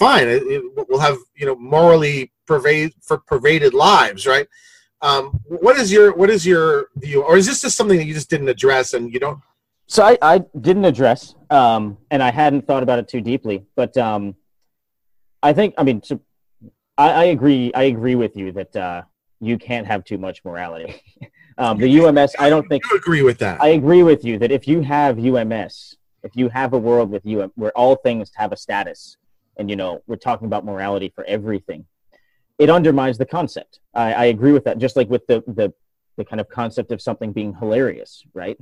fine. 0.00 0.26
It, 0.26 0.42
it, 0.44 0.62
we'll 0.88 0.98
have 0.98 1.18
you 1.36 1.46
know 1.46 1.54
morally 1.54 2.32
pervade 2.46 2.92
for 3.02 3.18
pervaded 3.18 3.72
lives, 3.74 4.26
right? 4.26 4.48
Um, 5.02 5.40
what 5.44 5.76
is 5.78 5.92
your 5.92 6.12
what 6.14 6.30
is 6.30 6.44
your 6.44 6.88
view, 6.96 7.22
or 7.22 7.36
is 7.36 7.46
this 7.46 7.60
just 7.62 7.76
something 7.76 7.98
that 7.98 8.06
you 8.06 8.14
just 8.14 8.30
didn't 8.30 8.48
address 8.48 8.94
and 8.94 9.12
you 9.12 9.20
don't? 9.20 9.40
So 9.86 10.04
I, 10.04 10.18
I 10.22 10.44
didn't 10.60 10.84
address, 10.84 11.34
um, 11.50 11.98
and 12.10 12.22
I 12.22 12.30
hadn't 12.30 12.66
thought 12.66 12.82
about 12.82 12.98
it 12.98 13.08
too 13.08 13.20
deeply, 13.20 13.64
but 13.76 13.96
um, 13.96 14.34
I 15.42 15.52
think 15.52 15.74
I 15.78 15.84
mean, 15.84 16.02
so 16.02 16.20
I, 16.98 17.10
I 17.10 17.24
agree. 17.36 17.72
I 17.74 17.84
agree 17.84 18.16
with 18.16 18.36
you 18.36 18.52
that 18.52 18.76
uh, 18.76 19.02
you 19.40 19.58
can't 19.58 19.86
have 19.86 20.04
too 20.04 20.18
much 20.18 20.44
morality. 20.44 21.00
Um, 21.58 21.76
the 21.76 22.00
UMS, 22.00 22.34
I 22.38 22.48
don't 22.48 22.66
think. 22.68 22.82
I 22.90 22.96
agree 22.96 23.20
with 23.20 23.36
that. 23.40 23.60
I 23.60 23.68
agree 23.80 24.02
with 24.02 24.24
you 24.24 24.38
that 24.38 24.50
if 24.50 24.66
you 24.66 24.80
have 24.80 25.18
UMS, 25.18 25.94
if 26.22 26.34
you 26.34 26.48
have 26.48 26.72
a 26.72 26.78
world 26.78 27.10
with 27.10 27.26
UM, 27.26 27.52
where 27.54 27.70
all 27.72 27.96
things 27.96 28.30
have 28.36 28.52
a 28.52 28.56
status, 28.56 29.18
and 29.60 29.70
you 29.70 29.76
know 29.76 30.02
we're 30.08 30.16
talking 30.16 30.46
about 30.46 30.64
morality 30.64 31.12
for 31.14 31.24
everything, 31.24 31.84
it 32.58 32.68
undermines 32.70 33.18
the 33.18 33.26
concept. 33.26 33.78
I, 33.94 34.12
I 34.12 34.24
agree 34.24 34.52
with 34.52 34.64
that. 34.64 34.78
Just 34.78 34.96
like 34.96 35.08
with 35.08 35.26
the 35.28 35.44
the 35.46 35.72
the 36.16 36.24
kind 36.24 36.40
of 36.40 36.48
concept 36.48 36.90
of 36.90 37.00
something 37.00 37.32
being 37.32 37.54
hilarious, 37.54 38.24
right? 38.34 38.58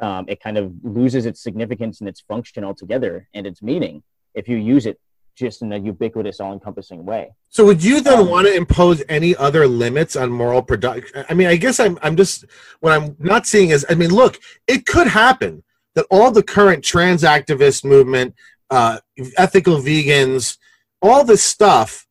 Um, 0.00 0.26
it 0.28 0.42
kind 0.42 0.58
of 0.58 0.72
loses 0.82 1.26
its 1.26 1.42
significance 1.42 2.00
and 2.00 2.08
its 2.08 2.20
function 2.20 2.64
altogether 2.64 3.28
and 3.34 3.46
its 3.46 3.62
meaning 3.62 4.02
if 4.34 4.48
you 4.48 4.56
use 4.56 4.86
it 4.86 4.98
just 5.36 5.62
in 5.62 5.72
a 5.72 5.78
ubiquitous, 5.78 6.40
all-encompassing 6.40 7.04
way. 7.04 7.34
So, 7.48 7.64
would 7.64 7.82
you 7.82 8.00
then 8.00 8.20
um, 8.20 8.28
want 8.28 8.46
to 8.46 8.54
impose 8.54 9.02
any 9.08 9.34
other 9.36 9.66
limits 9.66 10.14
on 10.16 10.30
moral 10.30 10.62
production? 10.62 11.24
I 11.28 11.34
mean, 11.34 11.48
I 11.48 11.56
guess 11.56 11.80
I'm, 11.80 11.98
I'm 12.02 12.16
just 12.16 12.44
what 12.80 12.92
I'm 12.92 13.16
not 13.18 13.46
seeing 13.46 13.70
is, 13.70 13.86
I 13.88 13.94
mean, 13.94 14.10
look, 14.10 14.38
it 14.66 14.86
could 14.86 15.06
happen 15.06 15.62
that 15.94 16.06
all 16.10 16.30
the 16.30 16.42
current 16.42 16.84
trans 16.84 17.22
activist 17.22 17.84
movement, 17.84 18.34
uh, 18.70 18.98
ethical 19.36 19.78
vegans, 19.78 20.58
all 21.02 21.24
this 21.24 21.42
stuff 21.42 22.06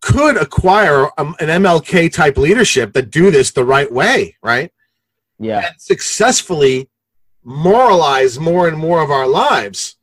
could 0.00 0.36
acquire 0.36 1.04
an 1.18 1.34
MLK 1.38 2.12
type 2.12 2.38
leadership 2.38 2.92
that 2.94 3.10
do 3.10 3.30
this 3.30 3.50
the 3.50 3.64
right 3.64 3.90
way, 3.90 4.36
right? 4.42 4.72
Yeah, 5.38 5.66
and 5.66 5.80
successfully 5.80 6.88
moralize 7.42 8.38
more 8.38 8.68
and 8.68 8.76
more 8.76 9.02
of 9.02 9.10
our 9.10 9.26
lives 9.26 9.96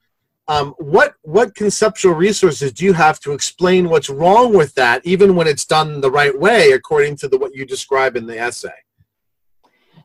um, 0.48 0.74
what 0.78 1.16
what 1.24 1.56
conceptual 1.56 2.14
resources 2.14 2.72
do 2.72 2.86
you 2.86 2.94
have 2.94 3.20
to 3.22 3.34
explain 3.34 3.90
what's 3.90 4.10
wrong 4.10 4.54
with 4.54 4.74
that, 4.76 5.06
even 5.06 5.36
when 5.36 5.48
it's 5.48 5.66
done 5.66 6.00
the 6.00 6.12
right 6.12 6.38
way, 6.38 6.72
according 6.72 7.18
to 7.18 7.28
the 7.28 7.38
what 7.38 7.54
you 7.54 7.66
describe 7.66 8.16
in 8.16 8.26
the 8.26 8.40
essay? 8.40 8.70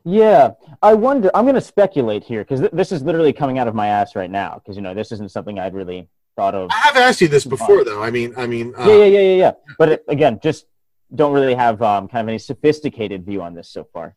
Yeah, 0.05 0.53
I 0.83 0.95
wonder. 0.95 1.31
I'm 1.35 1.45
going 1.45 1.55
to 1.55 1.61
speculate 1.61 2.24
here 2.24 2.43
because 2.43 2.61
th- 2.61 2.73
this 2.73 2.93
is 2.93 3.03
literally 3.03 3.33
coming 3.33 3.59
out 3.59 3.69
of 3.69 3.74
my 3.74 3.89
ass 3.89 4.16
right 4.16 4.31
now. 4.31 4.55
Because 4.55 4.77
you 4.77 4.83
know 4.83 4.95
this 4.95 5.12
isn't 5.12 5.31
something 5.31 5.59
I'd 5.59 5.74
really 5.74 6.09
thought 6.37 6.55
of. 6.55 6.70
I 6.70 6.79
have 6.79 6.97
asked 6.97 7.20
you 7.20 7.29
this 7.29 7.45
before, 7.45 7.85
though. 7.85 8.03
I 8.03 8.11
mean, 8.11 8.35
I 8.37 8.47
mean. 8.47 8.74
Uh, 8.77 8.87
yeah, 8.89 8.97
yeah, 8.97 9.05
yeah, 9.05 9.20
yeah, 9.20 9.37
yeah. 9.37 9.53
But 9.79 9.89
it, 9.91 10.05
again, 10.09 10.41
just 10.43 10.66
don't 11.15 11.33
really 11.33 11.55
have 11.55 11.81
um, 11.83 12.09
kind 12.09 12.24
of 12.24 12.29
any 12.29 12.39
sophisticated 12.39 13.24
view 13.24 13.43
on 13.43 13.55
this 13.55 13.69
so 13.69 13.85
far. 13.93 14.16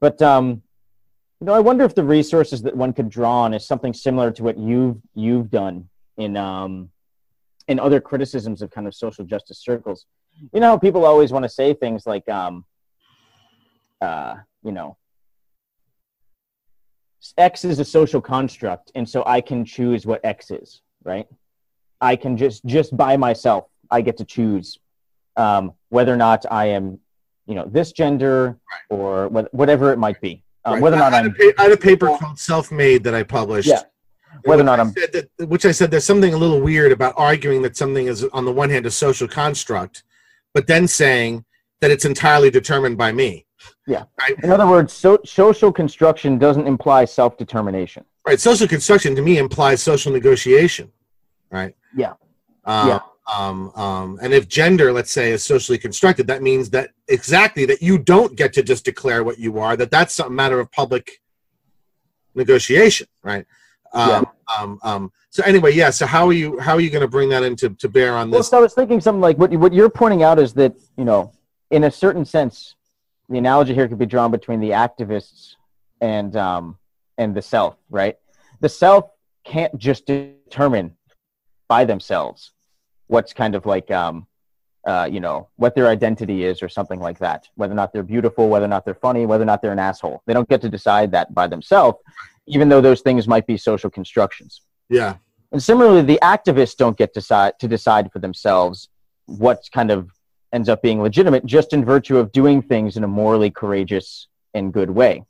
But 0.00 0.20
um, 0.20 0.62
you 1.40 1.46
know, 1.46 1.54
I 1.54 1.60
wonder 1.60 1.84
if 1.84 1.94
the 1.94 2.04
resources 2.04 2.62
that 2.62 2.76
one 2.76 2.92
could 2.92 3.08
draw 3.08 3.42
on 3.42 3.54
is 3.54 3.66
something 3.66 3.92
similar 3.92 4.30
to 4.32 4.42
what 4.42 4.58
you've 4.58 4.98
you've 5.14 5.50
done 5.50 5.88
in 6.16 6.36
um, 6.36 6.90
in 7.68 7.80
other 7.80 8.00
criticisms 8.00 8.62
of 8.62 8.70
kind 8.70 8.86
of 8.86 8.94
social 8.94 9.24
justice 9.24 9.58
circles. 9.58 10.06
You 10.52 10.60
know, 10.60 10.78
people 10.78 11.04
always 11.04 11.32
want 11.32 11.44
to 11.44 11.48
say 11.48 11.74
things 11.74 12.06
like, 12.06 12.28
um, 12.28 12.64
uh, 14.00 14.36
you 14.62 14.72
know, 14.72 14.96
X 17.38 17.64
is 17.64 17.78
a 17.78 17.84
social 17.84 18.20
construct, 18.20 18.92
and 18.94 19.08
so 19.08 19.22
I 19.26 19.40
can 19.40 19.64
choose 19.64 20.06
what 20.06 20.20
X 20.24 20.50
is, 20.50 20.82
right? 21.04 21.26
I 22.00 22.16
can 22.16 22.36
just 22.36 22.64
just 22.64 22.96
by 22.96 23.16
myself, 23.16 23.66
I 23.90 24.00
get 24.00 24.16
to 24.18 24.24
choose 24.24 24.78
um, 25.36 25.72
whether 25.88 26.12
or 26.12 26.16
not 26.16 26.44
I 26.50 26.66
am, 26.66 26.98
you 27.46 27.54
know, 27.54 27.64
this 27.66 27.92
gender 27.92 28.58
or 28.90 29.28
whatever 29.28 29.92
it 29.92 29.98
might 29.98 30.20
be. 30.20 30.42
Um, 30.64 30.74
right. 30.74 30.82
Whether 30.82 30.96
or 30.96 31.00
not 31.00 31.14
I 31.14 31.22
had, 31.22 31.34
I 31.58 31.62
had 31.64 31.72
a 31.72 31.76
paper 31.76 32.06
called 32.06 32.38
Self 32.38 32.70
Made 32.72 33.04
that 33.04 33.14
I 33.14 33.22
published. 33.22 33.68
Yeah. 33.68 33.82
Whether 34.44 34.62
or 34.62 34.66
not 34.66 34.80
I'm. 34.80 34.92
That, 34.92 35.28
which 35.48 35.64
I 35.64 35.70
said 35.70 35.90
there's 35.90 36.04
something 36.04 36.34
a 36.34 36.36
little 36.36 36.60
weird 36.60 36.92
about 36.92 37.14
arguing 37.16 37.62
that 37.62 37.76
something 37.76 38.06
is, 38.06 38.24
on 38.24 38.44
the 38.44 38.52
one 38.52 38.68
hand, 38.68 38.84
a 38.84 38.90
social 38.90 39.28
construct, 39.28 40.02
but 40.52 40.66
then 40.66 40.88
saying 40.88 41.44
that 41.80 41.90
it's 41.90 42.04
entirely 42.04 42.50
determined 42.50 42.98
by 42.98 43.12
me. 43.12 43.46
Yeah. 43.86 44.04
Right? 44.18 44.34
In 44.42 44.50
other 44.50 44.66
words, 44.66 44.92
so, 44.92 45.18
social 45.24 45.72
construction 45.72 46.38
doesn't 46.38 46.66
imply 46.66 47.04
self 47.04 47.36
determination. 47.36 48.04
Right. 48.26 48.40
Social 48.40 48.66
construction 48.66 49.14
to 49.16 49.22
me 49.22 49.38
implies 49.38 49.82
social 49.82 50.12
negotiation. 50.12 50.90
Right. 51.50 51.74
Yeah. 51.94 52.14
Um, 52.64 52.88
yeah. 52.88 52.98
Um, 53.32 53.72
um, 53.74 54.18
and 54.22 54.34
if 54.34 54.48
gender, 54.48 54.92
let's 54.92 55.10
say, 55.10 55.32
is 55.32 55.42
socially 55.42 55.78
constructed, 55.78 56.26
that 56.26 56.42
means 56.42 56.68
that 56.70 56.90
exactly 57.08 57.64
that 57.66 57.80
you 57.80 57.96
don't 57.96 58.36
get 58.36 58.52
to 58.54 58.62
just 58.62 58.84
declare 58.84 59.24
what 59.24 59.38
you 59.38 59.58
are. 59.58 59.76
That 59.76 59.90
that's 59.90 60.18
a 60.18 60.28
matter 60.28 60.60
of 60.60 60.70
public 60.70 61.22
negotiation, 62.34 63.06
right? 63.22 63.46
Um, 63.94 64.08
yeah. 64.10 64.22
um, 64.58 64.78
um, 64.82 65.12
so 65.30 65.42
anyway, 65.44 65.72
yeah. 65.72 65.90
So 65.90 66.04
how 66.04 66.26
are 66.26 66.32
you 66.32 66.58
how 66.58 66.74
are 66.74 66.80
you 66.80 66.90
going 66.90 67.02
to 67.02 67.08
bring 67.08 67.28
that 67.30 67.42
into 67.42 67.70
to 67.70 67.88
bear 67.88 68.14
on 68.14 68.30
this? 68.30 68.34
Well, 68.34 68.42
so 68.42 68.58
I 68.58 68.60
was 68.60 68.74
thinking 68.74 69.00
something 69.00 69.22
like 69.22 69.38
what 69.38 69.50
what 69.52 69.72
you're 69.72 69.90
pointing 69.90 70.22
out 70.22 70.38
is 70.38 70.52
that 70.54 70.74
you 70.98 71.04
know 71.04 71.32
in 71.70 71.84
a 71.84 71.90
certain 71.90 72.24
sense, 72.24 72.74
the 73.28 73.38
analogy 73.38 73.74
here 73.74 73.88
could 73.88 73.98
be 73.98 74.06
drawn 74.06 74.30
between 74.30 74.60
the 74.60 74.70
activists 74.70 75.56
and 76.00 76.36
um, 76.36 76.78
and 77.18 77.34
the 77.34 77.42
self, 77.42 77.76
right? 77.90 78.16
The 78.60 78.68
self 78.68 79.10
can't 79.44 79.76
just 79.78 80.06
determine 80.06 80.96
by 81.68 81.84
themselves 81.84 82.52
what's 83.06 83.32
kind 83.32 83.54
of 83.54 83.66
like 83.66 83.90
um, 83.90 84.26
uh, 84.86 85.08
you 85.10 85.20
know 85.20 85.48
what 85.56 85.74
their 85.74 85.88
identity 85.88 86.44
is 86.44 86.62
or 86.62 86.68
something 86.68 87.00
like 87.00 87.18
that 87.18 87.48
whether 87.54 87.72
or 87.72 87.76
not 87.76 87.92
they're 87.92 88.02
beautiful 88.02 88.48
whether 88.48 88.64
or 88.66 88.68
not 88.68 88.84
they're 88.84 88.94
funny 88.94 89.24
whether 89.26 89.42
or 89.42 89.46
not 89.46 89.62
they're 89.62 89.72
an 89.72 89.78
asshole 89.78 90.22
they 90.26 90.34
don't 90.34 90.48
get 90.48 90.60
to 90.60 90.68
decide 90.68 91.10
that 91.10 91.32
by 91.34 91.46
themselves 91.46 91.98
even 92.46 92.68
though 92.68 92.80
those 92.80 93.00
things 93.00 93.26
might 93.26 93.46
be 93.46 93.56
social 93.56 93.88
constructions 93.88 94.60
Yeah. 94.90 95.16
and 95.52 95.62
similarly 95.62 96.02
the 96.02 96.18
activists 96.22 96.76
don't 96.76 96.96
get 96.96 97.14
decide, 97.14 97.54
to 97.60 97.68
decide 97.68 98.12
for 98.12 98.18
themselves 98.18 98.88
what 99.26 99.60
kind 99.72 99.90
of 99.90 100.10
ends 100.54 100.68
up 100.68 100.80
being 100.82 101.02
legitimate 101.02 101.44
just 101.44 101.72
in 101.72 101.84
virtue 101.84 102.16
of 102.16 102.32
doing 102.32 102.62
things 102.62 102.96
in 102.96 103.04
a 103.04 103.08
morally 103.08 103.50
courageous 103.50 104.28
and 104.54 104.72
good 104.72 104.90
way 104.90 105.22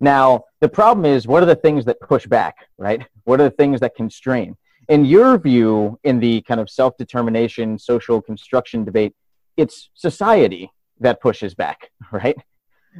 now 0.00 0.44
the 0.60 0.68
problem 0.68 1.04
is 1.04 1.26
what 1.26 1.42
are 1.42 1.46
the 1.46 1.56
things 1.56 1.84
that 1.84 2.00
push 2.00 2.26
back 2.26 2.68
right 2.78 3.06
what 3.24 3.40
are 3.40 3.44
the 3.44 3.56
things 3.62 3.80
that 3.80 3.94
constrain 3.94 4.56
in 4.88 5.04
your 5.04 5.38
view, 5.38 5.98
in 6.04 6.18
the 6.18 6.42
kind 6.42 6.60
of 6.60 6.68
self 6.68 6.96
determination, 6.96 7.78
social 7.78 8.20
construction 8.20 8.84
debate, 8.84 9.14
it's 9.56 9.90
society 9.94 10.70
that 11.00 11.20
pushes 11.20 11.54
back, 11.54 11.90
right? 12.12 12.36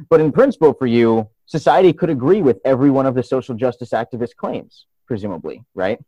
But 0.09 0.21
in 0.21 0.31
principle, 0.31 0.73
for 0.73 0.87
you, 0.87 1.29
society 1.45 1.93
could 1.93 2.09
agree 2.09 2.41
with 2.41 2.59
every 2.65 2.89
one 2.89 3.05
of 3.05 3.15
the 3.15 3.23
social 3.23 3.55
justice 3.55 3.89
activist 3.91 4.35
claims, 4.37 4.87
presumably, 5.05 5.63
right? 5.75 5.99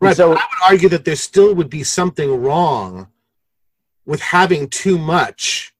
Right. 0.00 0.16
So 0.16 0.32
I 0.32 0.34
would 0.34 0.72
argue 0.72 0.88
that 0.90 1.04
there 1.04 1.16
still 1.16 1.54
would 1.54 1.70
be 1.70 1.82
something 1.82 2.42
wrong 2.42 3.08
with 4.06 4.20
having 4.20 4.68
too 4.68 4.98
much. 4.98 5.72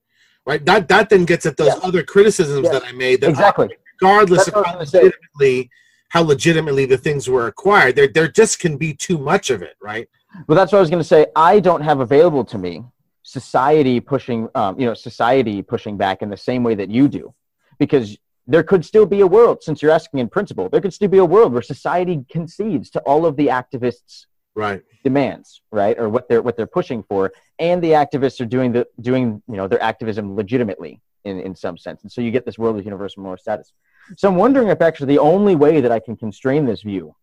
Right. 0.45 0.63
That 0.65 0.87
that 0.89 1.09
then 1.09 1.25
gets 1.25 1.45
at 1.45 1.57
those 1.57 1.67
Yeah. 1.67 1.79
other 1.87 2.03
criticisms 2.03 2.65
Yeah. 2.65 2.73
that 2.73 2.83
I 2.85 2.91
made. 2.91 3.21
That 3.21 3.29
exactly. 3.29 3.69
regardless 4.01 4.45
That's 4.45 4.57
of 4.57 4.65
how 4.65 4.71
was 4.71 4.73
gonna 4.73 4.85
say. 4.85 4.97
legitimately 5.03 5.69
how 6.09 6.21
legitimately 6.21 6.85
the 6.85 6.97
things 6.97 7.27
were 7.27 7.47
acquired, 7.47 7.95
there 7.95 8.07
there 8.07 8.27
just 8.27 8.59
can 8.59 8.77
be 8.77 8.93
too 8.93 9.17
much 9.17 9.49
of 9.49 9.61
it. 9.61 9.75
Right. 9.81 10.07
Well, 10.47 10.55
that's 10.55 10.71
what 10.71 10.77
I 10.79 10.81
was 10.81 10.89
going 10.89 11.01
to 11.01 11.07
say. 11.07 11.27
I 11.35 11.59
don't 11.59 11.81
have 11.81 11.99
available 11.99 12.43
to 12.45 12.57
me 12.57 12.83
society 13.21 13.99
pushing, 13.99 14.49
um, 14.55 14.79
you 14.79 14.85
know, 14.85 14.93
society 14.95 15.61
pushing 15.61 15.95
back 15.95 16.21
in 16.23 16.29
the 16.29 16.37
same 16.37 16.63
way 16.63 16.75
that 16.75 16.89
you 16.89 17.07
do, 17.07 17.33
because 17.79 18.17
there 18.47 18.63
could 18.63 18.83
still 18.83 19.05
be 19.05 19.21
a 19.21 19.27
world. 19.27 19.63
Since 19.63 19.81
you're 19.81 19.91
asking 19.91 20.19
in 20.19 20.27
principle, 20.29 20.69
there 20.69 20.81
could 20.81 20.93
still 20.93 21.07
be 21.07 21.19
a 21.19 21.25
world 21.25 21.53
where 21.53 21.61
society 21.61 22.25
concedes 22.29 22.89
to 22.91 22.99
all 23.01 23.25
of 23.25 23.37
the 23.37 23.47
activists' 23.47 24.25
Right. 24.55 24.83
demands, 25.03 25.61
right, 25.71 25.97
or 25.97 26.09
what 26.09 26.29
they're 26.29 26.41
what 26.41 26.55
they're 26.55 26.67
pushing 26.67 27.01
for, 27.03 27.31
and 27.59 27.83
the 27.83 27.91
activists 27.91 28.39
are 28.39 28.45
doing 28.45 28.71
the 28.71 28.87
doing 29.01 29.41
you 29.47 29.55
know 29.57 29.67
their 29.67 29.81
activism 29.81 30.35
legitimately 30.35 31.01
in 31.25 31.39
in 31.39 31.55
some 31.55 31.77
sense, 31.77 32.03
and 32.03 32.11
so 32.11 32.21
you 32.21 32.29
get 32.31 32.45
this 32.45 32.57
world 32.59 32.77
of 32.77 32.85
universal 32.85 33.23
moral 33.23 33.37
status. 33.37 33.73
So 34.17 34.27
I'm 34.27 34.35
wondering 34.35 34.67
if 34.67 34.81
actually 34.81 35.07
the 35.07 35.19
only 35.19 35.55
way 35.55 35.81
that 35.81 35.91
I 35.91 35.99
can 35.99 36.15
constrain 36.15 36.65
this 36.65 36.81
view 36.83 37.15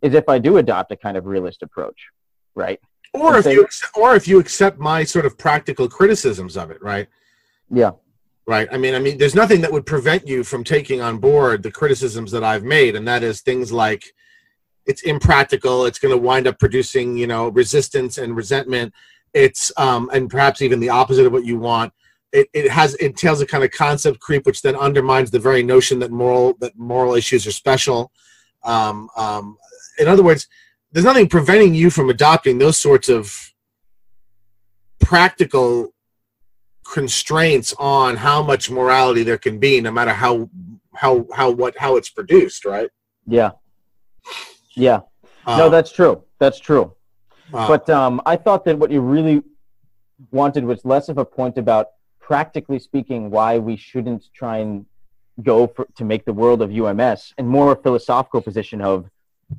is 0.00 0.14
if 0.14 0.28
I 0.28 0.38
do 0.38 0.56
adopt 0.56 0.90
a 0.90 0.96
kind 0.96 1.16
of 1.16 1.26
realist 1.26 1.62
approach, 1.62 2.08
right? 2.54 2.80
Or 3.14 3.28
And 3.28 3.36
if 3.36 3.44
say- 3.44 3.52
you 3.52 3.62
accept, 3.62 3.96
or 3.96 4.16
if 4.16 4.26
you 4.26 4.40
accept 4.40 4.78
my 4.78 5.04
sort 5.04 5.26
of 5.26 5.36
practical 5.38 5.88
criticisms 5.88 6.56
of 6.56 6.70
it. 6.70 6.82
Right. 6.82 7.06
Yeah, 7.70 7.92
Right. 8.44 8.66
I 8.72 8.76
mean, 8.76 8.94
I 8.94 8.98
mean, 8.98 9.18
there's 9.18 9.36
nothing 9.36 9.60
that 9.60 9.70
would 9.70 9.86
prevent 9.86 10.26
you 10.26 10.42
from 10.42 10.64
taking 10.64 11.00
on 11.00 11.18
board 11.18 11.62
the 11.62 11.70
criticisms 11.70 12.32
that 12.32 12.42
I've 12.42 12.64
made, 12.64 12.96
and 12.96 13.06
that 13.06 13.22
is 13.22 13.40
things 13.40 13.70
like 13.70 14.02
it's 14.86 15.02
impractical. 15.02 15.86
It's 15.86 15.98
going 15.98 16.14
to 16.14 16.20
wind 16.20 16.46
up 16.46 16.58
producing, 16.58 17.16
you 17.16 17.26
know, 17.26 17.48
resistance 17.48 18.18
and 18.18 18.36
resentment. 18.36 18.92
It's 19.34 19.72
um, 19.76 20.10
and 20.12 20.28
perhaps 20.28 20.62
even 20.62 20.80
the 20.80 20.90
opposite 20.90 21.26
of 21.26 21.32
what 21.32 21.44
you 21.44 21.58
want. 21.58 21.92
It, 22.32 22.48
it 22.54 22.70
has 22.70 22.94
it 22.94 23.02
entails 23.02 23.40
a 23.40 23.46
kind 23.46 23.62
of 23.64 23.70
concept 23.70 24.20
creep, 24.20 24.46
which 24.46 24.62
then 24.62 24.76
undermines 24.76 25.30
the 25.30 25.38
very 25.38 25.62
notion 25.62 25.98
that 26.00 26.10
moral 26.10 26.54
that 26.60 26.76
moral 26.76 27.14
issues 27.14 27.46
are 27.46 27.52
special. 27.52 28.10
Um, 28.64 29.08
um, 29.16 29.56
in 29.98 30.08
other 30.08 30.22
words, 30.22 30.48
there's 30.92 31.04
nothing 31.04 31.28
preventing 31.28 31.74
you 31.74 31.90
from 31.90 32.10
adopting 32.10 32.58
those 32.58 32.78
sorts 32.78 33.08
of 33.08 33.52
practical 34.98 35.92
constraints 36.84 37.74
on 37.78 38.16
how 38.16 38.42
much 38.42 38.70
morality 38.70 39.22
there 39.22 39.38
can 39.38 39.58
be, 39.58 39.80
no 39.80 39.90
matter 39.90 40.12
how 40.12 40.48
how 40.94 41.26
how 41.34 41.50
what 41.50 41.76
how 41.78 41.96
it's 41.96 42.10
produced, 42.10 42.64
right? 42.64 42.90
yeah, 43.26 43.50
yeah. 44.74 45.00
Uh, 45.46 45.58
no, 45.58 45.68
that's 45.70 45.90
true. 45.92 46.22
That's 46.38 46.58
true. 46.58 46.94
uh, 47.52 47.66
But 47.68 47.88
um, 47.90 48.20
I 48.26 48.36
thought 48.36 48.64
that 48.66 48.78
what 48.78 48.90
you 48.90 49.00
really 49.00 49.42
wanted 50.30 50.64
was 50.64 50.84
less 50.84 51.08
of 51.08 51.18
a 51.18 51.24
point 51.24 51.58
about 51.58 51.88
practically 52.20 52.78
speaking 52.78 53.30
why 53.30 53.58
we 53.58 53.76
shouldn't 53.76 54.28
try 54.32 54.58
and 54.58 54.86
go 55.42 55.66
for, 55.66 55.86
to 55.96 56.04
make 56.04 56.24
the 56.24 56.32
world 56.32 56.62
of 56.62 56.70
UMS, 56.70 57.34
and 57.38 57.48
more 57.48 57.72
a 57.72 57.76
philosophical 57.76 58.40
position 58.40 58.80
of, 58.80 59.10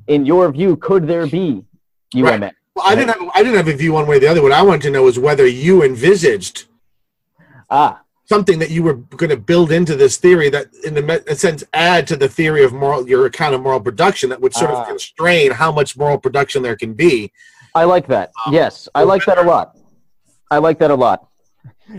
in 0.06 0.24
your 0.24 0.50
view, 0.50 0.76
could 0.76 1.06
there 1.06 1.26
be 1.26 1.64
UMS? 2.14 2.40
Right. 2.40 2.52
well, 2.74 2.84
I 2.86 2.94
didn't 2.94 3.10
have 3.18 3.30
I 3.34 3.42
didn't 3.42 3.56
have 3.56 3.68
a 3.68 3.76
view 3.76 3.92
one 3.92 4.06
way 4.06 4.16
or 4.16 4.20
the 4.20 4.28
other. 4.28 4.42
What 4.42 4.52
I 4.52 4.62
wanted 4.62 4.82
to 4.82 4.90
know 4.90 5.06
is 5.08 5.18
whether 5.18 5.46
you 5.46 5.82
envisaged 5.82 6.66
Ah, 7.70 8.02
something 8.26 8.58
that 8.58 8.70
you 8.70 8.82
were 8.82 8.94
going 8.94 9.30
to 9.30 9.36
build 9.36 9.70
into 9.70 9.94
this 9.96 10.16
theory 10.16 10.48
that, 10.50 10.66
in 10.84 10.96
a 11.10 11.34
sense, 11.34 11.62
add 11.74 12.06
to 12.06 12.16
the 12.16 12.28
theory 12.28 12.64
of 12.64 12.72
moral 12.72 13.08
your 13.08 13.26
account 13.26 13.54
of 13.54 13.62
moral 13.62 13.80
production 13.80 14.30
that 14.30 14.40
would 14.40 14.54
sort 14.54 14.70
Ah. 14.70 14.82
of 14.82 14.88
constrain 14.88 15.50
how 15.50 15.70
much 15.70 15.96
moral 15.96 16.18
production 16.18 16.62
there 16.62 16.76
can 16.76 16.94
be. 16.94 17.30
I 17.74 17.84
like 17.84 18.06
that. 18.08 18.32
Um, 18.46 18.54
yes, 18.54 18.88
I 18.94 19.02
like 19.02 19.24
that 19.26 19.38
a 19.38 19.42
lot. 19.42 19.76
I 20.50 20.58
like 20.58 20.78
that 20.78 20.90
a 20.90 20.94
lot. 20.94 21.28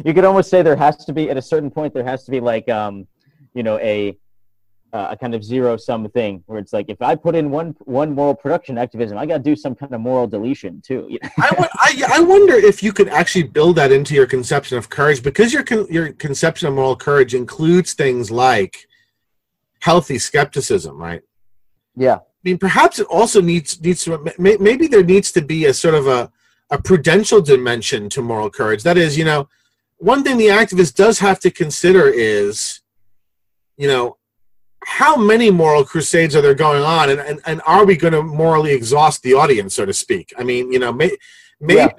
You 0.04 0.14
could 0.14 0.26
almost 0.26 0.50
say 0.50 0.62
there 0.62 0.76
has 0.76 1.06
to 1.06 1.14
be 1.14 1.30
at 1.30 1.38
a 1.38 1.42
certain 1.42 1.70
point 1.70 1.94
there 1.94 2.04
has 2.04 2.24
to 2.26 2.32
be 2.32 2.40
like 2.40 2.68
um, 2.70 3.08
you 3.54 3.62
know, 3.64 3.78
a 3.80 4.18
uh, 4.96 5.10
a 5.12 5.18
kind 5.18 5.36
of 5.36 5.44
zero 5.44 5.76
sum 5.76 6.08
thing 6.10 6.42
where 6.46 6.58
it's 6.58 6.72
like 6.72 6.86
if 6.88 7.02
I 7.02 7.16
put 7.16 7.36
in 7.36 7.52
one 7.52 7.76
one 7.84 8.16
moral 8.16 8.34
production 8.34 8.78
activism, 8.78 9.18
I 9.18 9.26
got 9.26 9.38
to 9.38 9.44
do 9.44 9.56
some 9.56 9.76
kind 9.76 9.94
of 9.94 10.00
moral 10.00 10.26
deletion 10.26 10.82
too. 10.82 11.02
I, 11.38 11.70
I, 11.74 12.04
I 12.14 12.20
wonder 12.22 12.54
if 12.54 12.82
you 12.82 12.94
could 12.94 13.10
actually 13.10 13.44
build 13.44 13.76
that 13.76 13.92
into 13.92 14.14
your 14.14 14.26
conception 14.26 14.78
of 14.78 14.90
courage 14.90 15.22
because 15.22 15.52
your 15.52 15.64
con- 15.64 15.88
your 15.90 16.14
conception 16.14 16.70
of 16.70 16.76
moral 16.76 16.96
courage 16.96 17.36
includes 17.36 17.94
things 17.94 18.32
like 18.32 18.88
healthy 19.82 20.18
skepticism, 20.18 20.98
right? 20.98 21.24
Yeah, 21.98 22.16
I 22.16 22.42
mean, 22.46 22.58
perhaps 22.58 22.98
it 22.98 23.08
also 23.08 23.42
needs 23.42 23.82
needs 23.82 24.06
to 24.06 24.18
may- 24.38 24.58
maybe 24.58 24.88
there 24.88 25.04
needs 25.04 25.30
to 25.34 25.42
be 25.42 25.66
a 25.66 25.74
sort 25.74 25.96
of 25.96 26.08
a 26.08 26.32
a 26.72 26.82
prudential 26.82 27.42
dimension 27.42 28.08
to 28.12 28.22
moral 28.22 28.50
courage. 28.50 28.84
That 28.84 28.98
is, 28.98 29.18
you 29.18 29.26
know, 29.26 29.50
one 29.98 30.24
thing 30.24 30.38
the 30.38 30.48
activist 30.48 30.96
does 30.96 31.20
have 31.20 31.42
to 31.42 31.52
consider 31.52 32.08
is, 32.08 32.80
you 33.76 33.90
know, 33.90 34.18
how 34.86 35.16
many 35.16 35.50
moral 35.50 35.84
crusades 35.84 36.36
are 36.36 36.42
there 36.42 36.56
going 36.56 36.84
on, 36.84 37.10
and 37.10 37.20
and, 37.20 37.42
and 37.46 37.62
are 37.66 37.86
we 37.86 37.98
going 37.98 38.14
to 38.14 38.24
morally 38.24 38.72
exhaust 38.72 39.24
the 39.24 39.34
audience, 39.34 39.74
so 39.74 39.86
to 39.86 39.94
speak? 39.94 40.34
I 40.38 40.44
mean, 40.44 40.72
you 40.72 40.80
know, 40.80 40.94
may, 40.94 41.12
maybe 41.60 41.80
Yeah. 41.80 41.90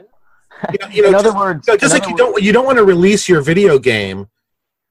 you 0.72 0.78
know, 0.80 0.88
you 0.88 1.02
know 1.02 1.08
in 1.08 1.14
just, 1.14 1.26
other 1.26 1.36
words, 1.36 1.66
no, 1.66 1.76
just 1.76 1.92
like 1.92 2.06
you 2.06 2.14
other 2.14 2.18
don't 2.18 2.42
you 2.42 2.52
don't 2.52 2.64
want 2.64 2.78
to 2.78 2.84
release 2.84 3.28
your 3.28 3.42
video 3.42 3.78
game 3.78 4.28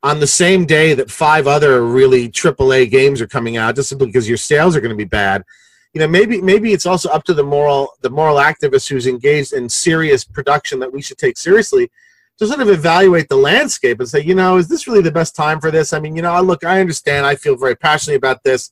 on 0.04 0.20
the 0.20 0.28
same 0.28 0.66
day 0.66 0.94
that 0.94 1.10
five 1.10 1.48
other 1.48 1.84
really 1.84 2.30
AAA 2.30 2.92
games 2.92 3.22
are 3.22 3.28
coming 3.28 3.58
out, 3.58 3.76
just 3.76 3.90
simply 3.90 4.08
because 4.08 4.28
your 4.28 4.38
sales 4.38 4.76
are 4.76 4.82
going 4.82 4.92
to 4.92 4.96
be 4.96 5.04
bad. 5.04 5.44
You 5.94 6.00
know, 6.02 6.08
maybe 6.08 6.42
maybe 6.42 6.74
it's 6.74 6.86
also 6.86 7.10
up 7.10 7.24
to 7.24 7.34
the 7.34 7.44
moral 7.44 7.94
the 8.02 8.10
moral 8.10 8.38
activist 8.38 8.90
who's 8.90 9.08
engaged 9.08 9.54
in 9.54 9.70
serious 9.70 10.26
production 10.26 10.80
that 10.80 10.92
we 10.92 11.02
should 11.02 11.18
take 11.18 11.38
seriously 11.38 11.90
to 12.38 12.48
sort 12.48 12.60
of 12.62 12.70
evaluate 12.70 13.30
the 13.30 13.36
landscape 13.36 14.00
and 14.00 14.10
say, 14.10 14.22
you 14.22 14.36
know, 14.36 14.58
is 14.58 14.68
this 14.68 14.88
really 14.88 15.02
the 15.02 15.12
best 15.12 15.36
time 15.36 15.60
for 15.60 15.72
this? 15.72 15.94
I 15.94 16.00
mean, 16.00 16.16
you 16.16 16.22
know, 16.22 16.40
look, 16.42 16.64
I 16.66 16.82
understand, 16.82 17.26
I 17.26 17.36
feel 17.36 17.56
very 17.56 17.76
passionately 17.76 18.16
about 18.18 18.44
this. 18.44 18.72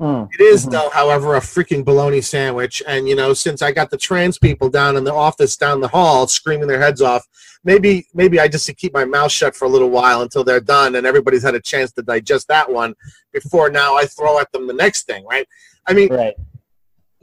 Mm, 0.00 0.28
It 0.32 0.40
is, 0.40 0.64
Mhm. 0.66 0.70
though, 0.70 0.90
however, 0.90 1.34
a 1.34 1.40
freaking 1.40 1.84
bologna 1.84 2.20
sandwich. 2.20 2.80
And 2.86 3.08
you 3.08 3.16
know, 3.16 3.34
since 3.34 3.62
I 3.62 3.72
got 3.72 3.90
the 3.90 3.96
trans 3.96 4.38
people 4.38 4.68
down 4.68 4.96
in 4.96 5.02
the 5.02 5.12
office 5.12 5.56
down 5.56 5.80
the 5.80 5.88
hall 5.88 6.28
screaming 6.28 6.68
their 6.68 6.80
heads 6.80 7.02
off, 7.02 7.26
maybe 7.64 8.06
maybe 8.14 8.38
I 8.38 8.46
just 8.46 8.66
should 8.66 8.76
keep 8.76 8.94
my 8.94 9.04
mouth 9.04 9.32
shut 9.32 9.56
for 9.56 9.64
a 9.64 9.68
little 9.68 9.90
while 9.90 10.22
until 10.22 10.44
they're 10.44 10.60
done 10.60 10.94
and 10.94 11.04
everybody's 11.04 11.42
had 11.42 11.56
a 11.56 11.60
chance 11.60 11.90
to 11.94 12.02
digest 12.02 12.46
that 12.46 12.70
one 12.70 12.94
before 13.32 13.70
now 13.70 13.96
I 13.96 14.04
throw 14.04 14.38
at 14.38 14.52
them 14.52 14.68
the 14.68 14.72
next 14.72 15.08
thing, 15.08 15.24
right? 15.24 15.48
I 15.84 15.94
mean, 15.94 16.12
right. 16.14 16.34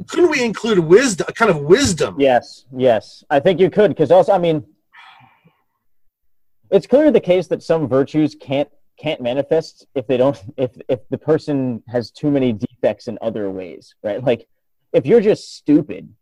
couldn't 0.10 0.30
we 0.30 0.44
include 0.44 0.80
wisdom, 0.80 1.28
a 1.30 1.32
kind 1.32 1.50
of 1.50 1.60
wisdom? 1.62 2.18
Yes, 2.20 2.66
yes. 2.76 3.24
I 3.30 3.40
think 3.40 3.62
you 3.62 3.70
could 3.70 3.92
because 3.92 4.12
also, 4.12 4.34
I 4.34 4.38
mean, 4.38 4.66
it's 6.76 6.88
clearly 6.88 7.12
the 7.12 7.22
case 7.22 7.48
that 7.48 7.64
some 7.64 7.88
virtues 7.88 8.36
can't 8.40 8.70
can't 8.98 9.22
manifest 9.22 9.88
if 9.96 10.08
they 10.08 10.18
don't 10.18 10.42
if 10.58 10.72
if 10.90 11.00
the 11.10 11.18
person 11.18 11.82
has 11.88 12.12
too 12.12 12.30
many 12.30 12.52
defects 12.54 13.08
in 13.08 13.18
other 13.22 13.50
ways, 13.50 13.96
right? 14.04 14.24
Like 14.24 14.48
if 14.94 15.06
you're 15.06 15.22
just 15.22 15.56
stupid, 15.56 16.14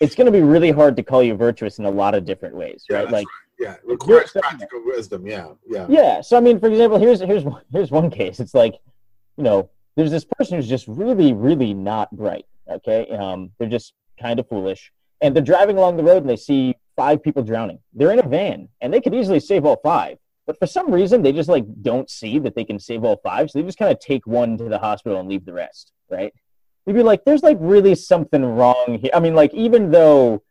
it's 0.00 0.14
going 0.14 0.26
to 0.26 0.32
be 0.32 0.40
really 0.42 0.70
hard 0.70 0.96
to 0.96 1.02
call 1.02 1.22
you 1.22 1.34
virtuous 1.34 1.78
in 1.78 1.84
a 1.84 1.90
lot 1.90 2.14
of 2.14 2.24
different 2.24 2.54
ways, 2.56 2.84
Yeah, 2.90 2.96
right? 2.98 3.10
Like 3.10 3.26
Yeah, 3.58 3.76
requires 3.84 4.32
practical 4.32 4.82
wisdom. 4.84 5.26
Yeah, 5.26 5.52
yeah. 5.68 5.86
yeah. 5.88 6.20
So 6.20 6.36
I 6.36 6.40
mean, 6.40 6.58
for 6.58 6.68
example, 6.68 6.98
here's 6.98 7.20
here's 7.20 7.44
one- 7.44 7.62
here's 7.72 7.90
one 7.90 8.10
case. 8.10 8.40
It's 8.40 8.54
like, 8.54 8.74
you 9.36 9.44
know, 9.44 9.70
there's 9.96 10.10
this 10.10 10.24
person 10.24 10.56
who's 10.56 10.68
just 10.68 10.86
really 10.88 11.32
really 11.32 11.72
not 11.74 12.10
bright. 12.16 12.46
Okay, 12.68 13.08
um, 13.10 13.50
they're 13.58 13.68
just 13.68 13.94
kind 14.20 14.38
of 14.40 14.48
foolish, 14.48 14.92
and 15.20 15.34
they're 15.34 15.42
driving 15.42 15.76
along 15.78 15.96
the 15.96 16.04
road 16.04 16.18
and 16.18 16.30
they 16.30 16.36
see 16.36 16.76
five 17.02 17.22
people 17.22 17.42
drowning. 17.42 17.78
They're 17.92 18.12
in 18.12 18.20
a 18.20 18.28
van, 18.28 18.68
and 18.80 18.88
they 18.92 19.00
could 19.00 19.14
easily 19.14 19.40
save 19.40 19.64
all 19.64 19.80
five, 19.82 20.18
But 20.46 20.58
for 20.58 20.68
some 20.76 20.88
reason, 20.98 21.22
they 21.22 21.32
just 21.32 21.48
like 21.48 21.66
don't 21.90 22.08
see 22.10 22.34
that 22.44 22.54
they 22.56 22.66
can 22.70 22.78
save 22.78 23.02
all 23.04 23.18
five, 23.28 23.44
so 23.50 23.58
they 23.58 23.66
just 23.66 23.78
kind 23.78 23.92
of 23.94 23.98
take 23.98 24.24
one 24.26 24.50
to 24.58 24.68
the 24.74 24.78
hospital 24.78 25.18
and 25.20 25.28
leave 25.28 25.44
the 25.44 25.52
rest, 25.64 25.92
right? 26.16 26.32
You'd 26.84 27.00
be 27.00 27.02
like, 27.12 27.24
"There's 27.24 27.44
like 27.50 27.58
really 27.60 27.94
something 27.94 28.44
wrong 28.58 28.98
here." 29.02 29.12
I 29.14 29.20
mean, 29.24 29.34
like 29.42 29.52
even 29.66 29.90
though 29.96 30.42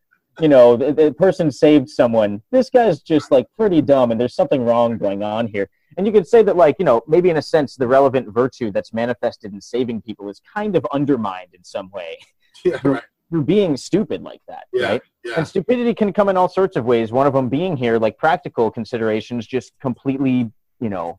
you 0.43 0.49
know 0.53 0.67
the, 0.81 0.89
the 1.01 1.13
person 1.25 1.51
saved 1.51 1.89
someone, 1.89 2.31
this 2.55 2.69
guy's 2.69 2.99
just 3.13 3.27
like 3.35 3.47
pretty 3.59 3.81
dumb, 3.93 4.11
and 4.11 4.19
there's 4.19 4.35
something 4.41 4.63
wrong 4.69 4.97
going 5.05 5.21
on 5.23 5.47
here. 5.55 5.67
And 5.97 6.05
you 6.07 6.13
could 6.13 6.27
say 6.33 6.41
that, 6.47 6.55
like, 6.55 6.77
you 6.79 6.85
know, 6.85 7.01
maybe 7.13 7.29
in 7.33 7.37
a 7.37 7.47
sense, 7.55 7.75
the 7.75 7.87
relevant 7.97 8.25
virtue 8.41 8.71
that's 8.71 8.93
manifested 8.93 9.51
in 9.53 9.59
saving 9.59 10.01
people 10.01 10.29
is 10.29 10.39
kind 10.57 10.73
of 10.77 10.83
undermined 10.97 11.51
in 11.53 11.63
some 11.63 11.89
way. 11.99 12.11
Yeah, 12.63 12.79
right. 12.83 13.10
Through 13.31 13.43
being 13.45 13.77
stupid 13.77 14.21
like 14.23 14.41
that, 14.49 14.65
Yeah, 14.73 14.87
right? 14.89 15.01
yeah. 15.23 15.35
And 15.37 15.47
stupidity 15.47 15.93
can 15.93 16.11
come 16.11 16.27
in 16.27 16.35
all 16.35 16.49
sorts 16.49 16.75
of 16.75 16.83
ways. 16.83 17.13
One 17.13 17.25
of 17.27 17.31
them 17.33 17.47
being 17.47 17.77
here, 17.77 17.97
like 17.97 18.17
practical 18.17 18.69
considerations, 18.69 19.47
just 19.47 19.71
completely, 19.79 20.51
you 20.81 20.89
know, 20.89 21.17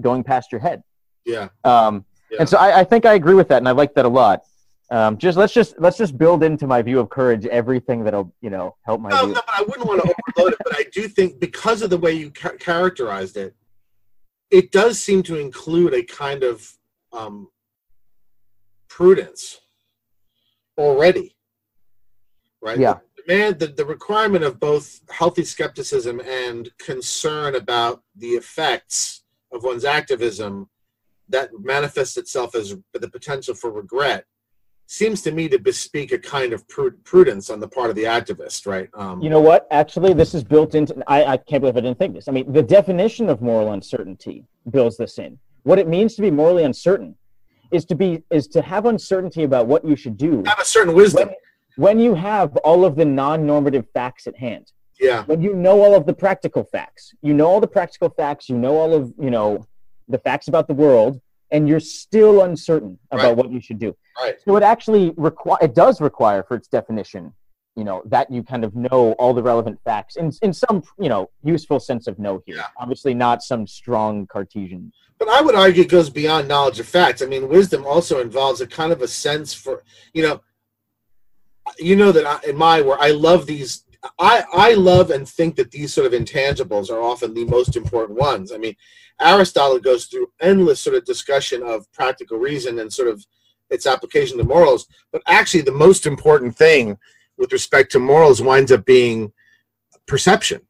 going 0.00 0.22
past 0.22 0.52
your 0.52 0.60
head. 0.60 0.84
Yeah. 1.26 1.48
Um, 1.64 2.04
Yeah. 2.30 2.38
And 2.38 2.48
so 2.48 2.56
I, 2.56 2.80
I 2.80 2.84
think 2.84 3.04
I 3.04 3.14
agree 3.14 3.34
with 3.34 3.48
that, 3.48 3.56
and 3.58 3.68
I 3.68 3.72
like 3.72 3.94
that 3.94 4.04
a 4.04 4.08
lot. 4.08 4.42
Um, 4.92 5.18
just 5.18 5.36
let's 5.36 5.52
just 5.52 5.74
let's 5.80 5.96
just 5.98 6.16
build 6.16 6.44
into 6.44 6.68
my 6.68 6.82
view 6.82 7.00
of 7.00 7.10
courage 7.10 7.44
everything 7.46 8.04
that'll 8.04 8.32
you 8.40 8.50
know 8.50 8.76
help 8.82 9.00
my 9.00 9.10
No, 9.10 9.18
view. 9.26 9.28
no, 9.28 9.34
but 9.34 9.44
I 9.48 9.62
wouldn't 9.62 9.86
want 9.88 10.02
to 10.02 10.14
overload 10.36 10.52
it. 10.52 10.58
But 10.64 10.76
I 10.78 10.84
do 10.92 11.08
think 11.08 11.40
because 11.40 11.82
of 11.82 11.90
the 11.90 11.96
way 11.98 12.12
you 12.12 12.30
ca- 12.30 12.56
characterized 12.60 13.36
it, 13.36 13.56
it 14.52 14.70
does 14.70 15.00
seem 15.00 15.24
to 15.24 15.34
include 15.36 15.94
a 15.94 16.04
kind 16.04 16.44
of 16.44 16.72
um, 17.12 17.48
prudence 18.88 19.58
already, 20.78 21.34
right? 22.62 22.78
Yeah. 22.78 22.94
The 23.16 23.22
demand, 23.22 23.58
the, 23.58 23.66
the 23.68 23.84
requirement 23.84 24.44
of 24.44 24.60
both 24.60 25.00
healthy 25.10 25.44
skepticism 25.44 26.20
and 26.20 26.70
concern 26.78 27.54
about 27.54 28.02
the 28.16 28.30
effects 28.30 29.22
of 29.52 29.64
one's 29.64 29.84
activism 29.84 30.68
that 31.28 31.50
manifests 31.60 32.16
itself 32.16 32.54
as 32.54 32.76
the 32.92 33.08
potential 33.08 33.54
for 33.54 33.70
regret 33.70 34.24
seems 34.86 35.22
to 35.22 35.30
me 35.30 35.48
to 35.48 35.56
bespeak 35.56 36.10
a 36.10 36.18
kind 36.18 36.52
of 36.52 36.64
prudence 37.04 37.48
on 37.48 37.60
the 37.60 37.68
part 37.68 37.90
of 37.90 37.96
the 37.96 38.02
activist, 38.02 38.66
right? 38.66 38.88
Um, 38.94 39.22
You 39.22 39.30
know 39.30 39.40
what? 39.40 39.68
Actually, 39.70 40.14
this 40.14 40.34
is 40.34 40.42
built 40.42 40.74
into. 40.74 40.96
I, 41.06 41.24
I 41.24 41.36
can't 41.36 41.60
believe 41.60 41.76
I 41.76 41.80
didn't 41.80 41.98
think 42.00 42.14
this. 42.14 42.26
I 42.26 42.32
mean, 42.32 42.52
the 42.52 42.62
definition 42.62 43.28
of 43.28 43.40
moral 43.40 43.70
uncertainty 43.72 44.44
builds 44.68 44.96
this 44.96 45.18
in. 45.18 45.38
What 45.62 45.78
it 45.78 45.86
means 45.86 46.16
to 46.16 46.22
be 46.22 46.30
morally 46.32 46.64
uncertain 46.64 47.14
is 47.70 47.84
to 47.84 47.94
be 47.94 48.24
is 48.30 48.48
to 48.48 48.62
have 48.62 48.86
uncertainty 48.86 49.44
about 49.44 49.68
what 49.68 49.84
you 49.84 49.94
should 49.94 50.16
do 50.16 50.42
have 50.44 50.58
a 50.58 50.64
certain 50.64 50.92
wisdom. 50.94 51.28
when, 51.28 51.36
when 51.80 51.98
you 51.98 52.14
have 52.14 52.54
all 52.58 52.84
of 52.84 52.94
the 52.94 53.06
non-normative 53.06 53.86
facts 53.94 54.26
at 54.26 54.36
hand. 54.36 54.70
Yeah, 55.00 55.24
When 55.24 55.40
you 55.40 55.54
know 55.54 55.76
all 55.82 55.94
of 55.94 56.04
the 56.04 56.12
practical 56.12 56.62
facts, 56.62 57.14
you 57.22 57.32
know 57.32 57.46
all 57.46 57.58
the 57.66 57.72
practical 57.78 58.10
facts. 58.10 58.50
You 58.50 58.58
know 58.58 58.74
all 58.76 58.92
of 58.92 59.14
you 59.18 59.30
know 59.30 59.66
the 60.14 60.18
facts 60.18 60.46
about 60.48 60.68
the 60.68 60.74
world, 60.74 61.22
and 61.50 61.66
you're 61.66 61.80
still 61.80 62.42
uncertain 62.48 62.98
about 63.10 63.28
Right. 63.28 63.36
what 63.38 63.50
you 63.50 63.60
should 63.66 63.78
do. 63.78 63.96
right. 64.22 64.36
So 64.44 64.56
it 64.58 64.62
actually 64.62 65.14
require 65.16 65.56
it 65.62 65.74
does 65.74 66.02
require 66.02 66.42
for 66.46 66.54
its 66.58 66.68
definition, 66.68 67.32
you 67.76 67.84
know, 67.88 68.02
that 68.14 68.30
you 68.30 68.42
kind 68.52 68.62
of 68.66 68.76
know 68.76 69.02
all 69.20 69.32
the 69.32 69.42
relevant 69.52 69.76
facts 69.88 70.16
in 70.16 70.26
in 70.42 70.52
some 70.52 70.76
you 71.04 71.08
know 71.12 71.22
useful 71.54 71.80
sense 71.80 72.04
of 72.10 72.14
know 72.24 72.34
here. 72.44 72.56
Yeah. 72.56 72.66
Obviously, 72.82 73.14
not 73.26 73.36
some 73.50 73.62
strong 73.66 74.26
Cartesian. 74.34 74.92
But 75.20 75.28
I 75.36 75.40
would 75.44 75.54
argue 75.64 75.82
it 75.84 75.88
goes 75.98 76.10
beyond 76.10 76.42
knowledge 76.52 76.78
of 76.84 76.86
facts. 76.98 77.20
I 77.22 77.26
mean, 77.32 77.48
wisdom 77.48 77.82
also 77.86 78.20
involves 78.20 78.60
a 78.60 78.66
kind 78.66 78.90
of 78.92 79.00
a 79.00 79.08
sense 79.08 79.52
for, 79.62 79.82
you 80.16 80.22
know, 80.26 80.40
you 81.78 81.96
know 81.96 82.12
that 82.12 82.26
I, 82.26 82.50
in 82.50 82.56
my 82.56 82.80
work, 82.80 82.98
I 83.00 83.10
love 83.10 83.46
these. 83.46 83.84
I 84.18 84.44
I 84.52 84.74
love 84.74 85.10
and 85.10 85.28
think 85.28 85.56
that 85.56 85.70
these 85.70 85.92
sort 85.92 86.06
of 86.06 86.18
intangibles 86.18 86.90
are 86.90 87.00
often 87.00 87.34
the 87.34 87.44
most 87.44 87.76
important 87.76 88.18
ones. 88.18 88.52
I 88.52 88.58
mean, 88.58 88.74
Aristotle 89.20 89.78
goes 89.78 90.06
through 90.06 90.32
endless 90.40 90.80
sort 90.80 90.96
of 90.96 91.04
discussion 91.04 91.62
of 91.62 91.90
practical 91.92 92.38
reason 92.38 92.78
and 92.78 92.92
sort 92.92 93.08
of 93.08 93.24
its 93.70 93.86
application 93.86 94.38
to 94.38 94.44
morals. 94.44 94.86
But 95.12 95.22
actually, 95.26 95.62
the 95.62 95.72
most 95.72 96.06
important 96.06 96.56
thing 96.56 96.98
with 97.36 97.52
respect 97.52 97.92
to 97.92 97.98
morals 97.98 98.42
winds 98.42 98.72
up 98.72 98.84
being 98.84 99.32
perception. 100.06 100.60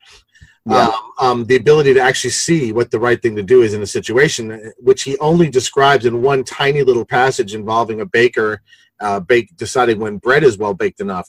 Yeah. 0.67 0.89
Um, 0.89 1.13
um, 1.21 1.45
the 1.47 1.57
ability 1.57 1.95
to 1.95 2.01
actually 2.01 2.31
see 2.31 2.71
what 2.71 2.91
the 2.91 3.01
right 3.01 3.21
thing 3.21 3.35
to 3.37 3.43
do 3.43 3.63
is 3.63 3.73
in 3.73 3.83
a 3.83 3.87
situation, 3.87 4.53
uh, 4.53 4.59
which 4.77 5.03
he 5.03 5.17
only 5.19 5.49
describes 5.49 6.05
in 6.05 6.23
one 6.23 6.45
tiny 6.45 6.83
little 6.83 7.05
passage 7.05 7.55
involving 7.55 8.03
a 8.03 8.07
baker 8.07 8.61
uh, 9.01 9.21
bake, 9.21 9.57
deciding 9.57 9.99
when 9.99 10.19
bread 10.19 10.45
is 10.45 10.59
well 10.59 10.75
baked 10.75 11.01
enough. 11.01 11.29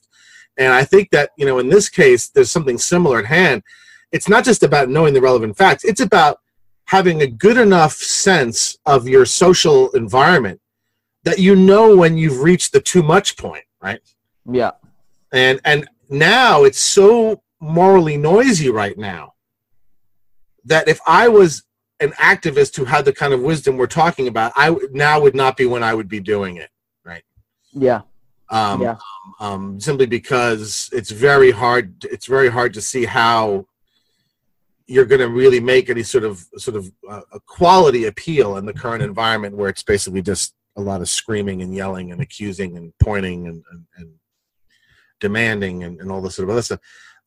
And 0.57 0.73
I 0.73 0.83
think 0.83 1.09
that 1.11 1.31
you 1.37 1.45
know, 1.45 1.59
in 1.59 1.69
this 1.69 1.89
case, 1.89 2.29
there's 2.29 2.51
something 2.51 2.77
similar 2.77 3.19
at 3.19 3.25
hand. 3.25 3.63
It's 4.11 4.27
not 4.27 4.43
just 4.43 4.63
about 4.63 4.89
knowing 4.89 5.13
the 5.13 5.21
relevant 5.21 5.57
facts; 5.57 5.83
it's 5.83 6.01
about 6.01 6.39
having 6.85 7.21
a 7.21 7.27
good 7.27 7.57
enough 7.57 7.93
sense 7.93 8.77
of 8.85 9.07
your 9.07 9.25
social 9.25 9.89
environment 9.91 10.59
that 11.23 11.39
you 11.39 11.55
know 11.55 11.95
when 11.95 12.17
you've 12.17 12.41
reached 12.41 12.73
the 12.73 12.81
too 12.81 13.03
much 13.03 13.37
point, 13.37 13.63
right? 13.81 14.01
Yeah. 14.49 14.71
and 15.31 15.61
and 15.63 15.87
now 16.09 16.63
it's 16.63 16.79
so 16.79 17.41
morally 17.59 18.17
noisy 18.17 18.69
right 18.69 18.97
now 18.97 19.33
that 20.65 20.87
if 20.87 20.99
i 21.07 21.27
was 21.27 21.63
an 21.99 22.09
activist 22.13 22.75
who 22.75 22.85
had 22.85 23.05
the 23.05 23.13
kind 23.13 23.33
of 23.33 23.41
wisdom 23.41 23.77
we're 23.77 23.87
talking 23.87 24.27
about 24.27 24.51
i 24.55 24.75
now 24.91 25.21
would 25.21 25.35
not 25.35 25.55
be 25.55 25.65
when 25.65 25.83
i 25.83 25.93
would 25.93 26.09
be 26.09 26.19
doing 26.19 26.57
it 26.57 26.69
Yeah. 27.73 28.01
um, 28.49 28.81
Yeah. 28.81 28.97
um, 29.39 29.79
simply 29.79 30.05
because 30.05 30.89
it's 30.91 31.11
very 31.11 31.51
hard 31.51 32.05
it's 32.05 32.25
very 32.25 32.49
hard 32.49 32.73
to 32.73 32.81
see 32.81 33.05
how 33.05 33.65
you're 34.87 35.05
going 35.05 35.21
to 35.21 35.29
really 35.29 35.59
make 35.59 35.89
any 35.89 36.03
sort 36.03 36.23
of 36.23 36.45
sort 36.57 36.75
of 36.75 36.91
uh, 37.09 37.21
a 37.31 37.39
quality 37.39 38.05
appeal 38.05 38.57
in 38.57 38.65
the 38.65 38.73
current 38.73 39.03
environment 39.03 39.55
where 39.55 39.69
it's 39.69 39.83
basically 39.83 40.21
just 40.21 40.53
a 40.75 40.81
lot 40.81 41.01
of 41.01 41.09
screaming 41.09 41.61
and 41.61 41.73
yelling 41.73 42.11
and 42.11 42.21
accusing 42.21 42.77
and 42.77 42.93
pointing 42.99 43.47
and, 43.47 43.63
and, 43.71 43.85
and 43.97 44.09
demanding 45.19 45.83
and, 45.83 46.01
and 46.01 46.11
all 46.11 46.21
this 46.21 46.35
sort 46.35 46.49
of 46.49 46.53
other 46.53 46.61
stuff 46.61 46.79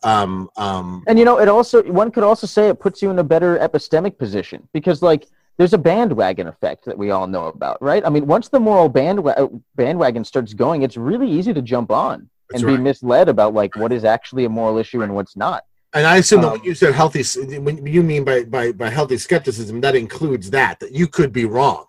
um, 0.05 0.51
um, 0.57 1.03
And 1.07 1.19
you 1.19 1.25
know, 1.25 1.39
it 1.41 1.49
also 1.49 1.83
one 1.85 2.11
could 2.11 2.25
also 2.25 2.47
say 2.47 2.69
it 2.69 2.79
puts 2.79 3.01
you 3.01 3.11
in 3.11 3.19
a 3.19 3.25
better 3.25 3.59
epistemic 3.59 4.19
position 4.19 4.69
because 4.75 5.01
like 5.01 5.27
there's 5.57 5.73
a 5.73 5.79
bandwagon 5.79 6.49
effect 6.49 6.85
that 6.85 6.99
we 6.99 7.11
all 7.11 7.27
know 7.27 7.47
about, 7.47 7.81
right? 7.81 8.05
I 8.05 8.11
mean, 8.11 8.27
once 8.27 8.49
the 8.49 8.61
moral 8.61 8.91
bandwa- 8.91 9.63
bandwagon 9.77 10.25
starts 10.25 10.53
going, 10.53 10.83
it's 10.83 10.97
really 10.97 11.31
easy 11.31 11.55
to 11.55 11.63
jump 11.63 11.91
on 11.91 12.29
That's 12.51 12.63
and 12.63 12.77
be 12.77 12.83
misled 12.83 13.29
about 13.29 13.55
like 13.55 13.77
what 13.77 13.93
is 13.93 14.05
actually 14.05 14.45
a 14.47 14.49
moral 14.49 14.79
issue 14.79 15.03
and 15.03 15.15
what's 15.15 15.37
not. 15.37 15.65
And 15.93 16.07
I 16.07 16.17
assume 16.17 16.41
that 16.41 16.49
Um, 16.49 16.53
when 16.55 16.65
you 16.65 16.75
said 16.75 16.93
healthy, 16.93 17.23
when 17.59 17.87
you 17.87 18.03
mean 18.03 18.25
by, 18.25 18.43
by, 18.45 18.73
by 18.73 18.91
healthy 18.91 19.17
skepticism, 19.17 19.81
that 19.83 19.95
includes 19.95 20.51
that, 20.51 20.81
that 20.81 20.93
you 20.93 21.07
could 21.07 21.33
be 21.33 21.45
wrong. 21.45 21.87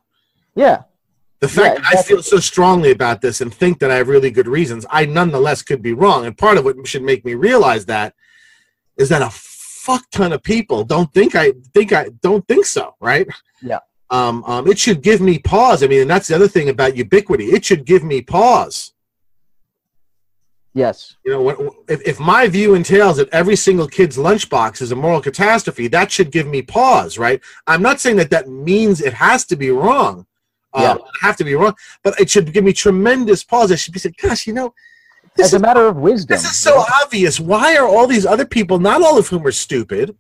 Yeah. 0.54 0.84
The 1.40 1.48
fact 1.48 1.80
Yeah, 1.80 1.82
that 1.82 2.00
I 2.00 2.04
feel 2.04 2.22
so 2.22 2.38
strongly 2.38 2.92
about 2.92 3.22
this 3.22 3.42
and 3.42 3.54
think 3.54 3.80
that 3.80 3.90
I 3.90 3.96
have 3.96 4.08
really 4.08 4.30
good 4.30 4.48
reasons, 4.48 4.86
I 4.92 5.06
nonetheless 5.06 5.64
could 5.64 5.82
be 5.82 5.94
wrong. 5.94 6.26
And 6.26 6.38
part 6.38 6.58
of 6.58 6.66
what 6.66 6.88
should 6.88 7.02
make 7.02 7.26
me 7.26 7.34
realize 7.34 7.88
that 7.88 8.14
is 8.96 9.10
that 9.10 9.24
a 9.24 9.30
fuck 9.86 10.10
ton 10.10 10.34
of 10.34 10.42
people 10.42 10.84
don't 10.84 11.14
think 11.14 11.36
I 11.36 11.54
think 11.74 11.94
I 11.94 12.10
don't 12.22 12.46
think 12.48 12.66
so, 12.66 12.96
right? 13.00 13.28
Yeah. 13.62 13.80
Um, 14.10 14.44
um, 14.46 14.68
it 14.68 14.80
should 14.80 15.02
give 15.02 15.22
me 15.22 15.38
pause. 15.38 15.84
I 15.84 15.88
mean, 15.88 16.02
and 16.02 16.10
that's 16.10 16.28
the 16.28 16.36
other 16.36 16.48
thing 16.48 16.70
about 16.70 16.98
ubiquity. 16.98 17.46
It 17.46 17.64
should 17.64 17.86
give 17.86 18.04
me 18.04 18.22
pause. 18.22 18.94
Yes. 20.74 21.16
You 21.24 21.32
know, 21.32 21.42
when, 21.42 21.70
if, 21.88 22.02
if 22.06 22.20
my 22.20 22.48
view 22.48 22.76
entails 22.76 23.18
that 23.18 23.30
every 23.30 23.56
single 23.56 23.88
kid's 23.88 24.18
lunchbox 24.18 24.82
is 24.82 24.92
a 24.92 24.96
moral 24.96 25.22
catastrophe, 25.22 25.88
that 25.88 26.12
should 26.12 26.32
give 26.32 26.48
me 26.48 26.62
pause, 26.62 27.18
right? 27.18 27.40
I'm 27.66 27.82
not 27.82 28.02
saying 28.02 28.18
that 28.18 28.32
that 28.32 28.50
means 28.50 29.02
it 29.02 29.14
has 29.14 29.46
to 29.46 29.56
be 29.56 29.70
wrong. 29.72 30.26
Yeah. 30.76 30.92
Um, 30.92 31.00
have 31.22 31.38
to 31.38 31.46
be 31.46 31.56
wrong, 31.56 31.76
but 32.04 32.20
it 32.20 32.30
should 32.30 32.52
give 32.52 32.66
me 32.66 32.74
tremendous 32.74 33.44
pause. 33.44 33.72
I 33.72 33.76
should 33.76 33.94
be 33.94 34.00
saying, 34.00 34.16
gosh, 34.22 34.46
you 34.46 34.54
know, 34.54 34.74
this 35.36 35.48
As 35.48 35.54
a 35.54 35.56
is, 35.58 35.62
matter 35.62 35.86
of 35.86 35.98
wisdom. 35.98 36.34
this 36.36 36.46
is 36.46 36.56
so 36.56 36.84
obvious. 37.02 37.40
Why 37.40 37.76
are 37.78 37.88
all 37.88 38.08
these 38.08 38.26
other 38.26 38.46
people, 38.46 38.80
not 38.80 39.02
all 39.02 39.18
of 39.18 39.28
whom 39.28 39.46
are 39.46 39.52
stupid, 39.52 40.16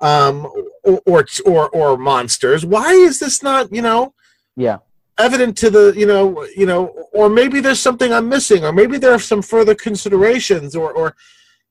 um, 0.00 0.46
or, 0.84 1.00
or, 1.06 1.26
or, 1.44 1.68
or 1.70 1.96
monsters, 1.98 2.64
why 2.64 2.92
is 2.92 3.18
this 3.18 3.42
not, 3.42 3.72
you 3.72 3.82
know, 3.82 4.14
Yeah. 4.56 4.78
evident 5.18 5.56
to 5.58 5.68
the 5.70 5.92
you 5.96 6.06
know 6.06 6.46
you 6.56 6.64
know 6.64 6.82
or 7.12 7.28
maybe 7.28 7.58
there's 7.60 7.80
something 7.88 8.12
i'm 8.12 8.28
missing 8.28 8.64
or 8.64 8.72
maybe 8.72 8.96
there 8.98 9.12
are 9.12 9.18
some 9.32 9.42
further 9.42 9.74
considerations 9.74 10.76
or 10.76 10.88
or 10.92 11.16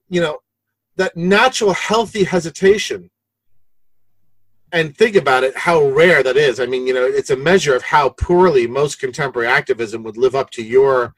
you 0.09 0.19
know 0.19 0.35
that 0.97 1.15
natural 1.15 1.71
healthy 1.71 2.23
hesitation 2.25 3.09
and 4.73 4.97
think 4.97 5.15
about 5.15 5.45
it 5.47 5.55
how 5.67 5.77
rare 6.01 6.21
that 6.23 6.35
is 6.35 6.59
i 6.59 6.65
mean 6.65 6.85
you 6.85 6.93
know 6.93 7.05
it's 7.19 7.29
a 7.29 7.37
measure 7.37 7.73
of 7.73 7.83
how 7.83 8.09
poorly 8.09 8.67
most 8.67 8.99
contemporary 8.99 9.47
activism 9.47 10.03
would 10.03 10.17
live 10.17 10.35
up 10.35 10.49
to 10.49 10.61
your 10.61 11.15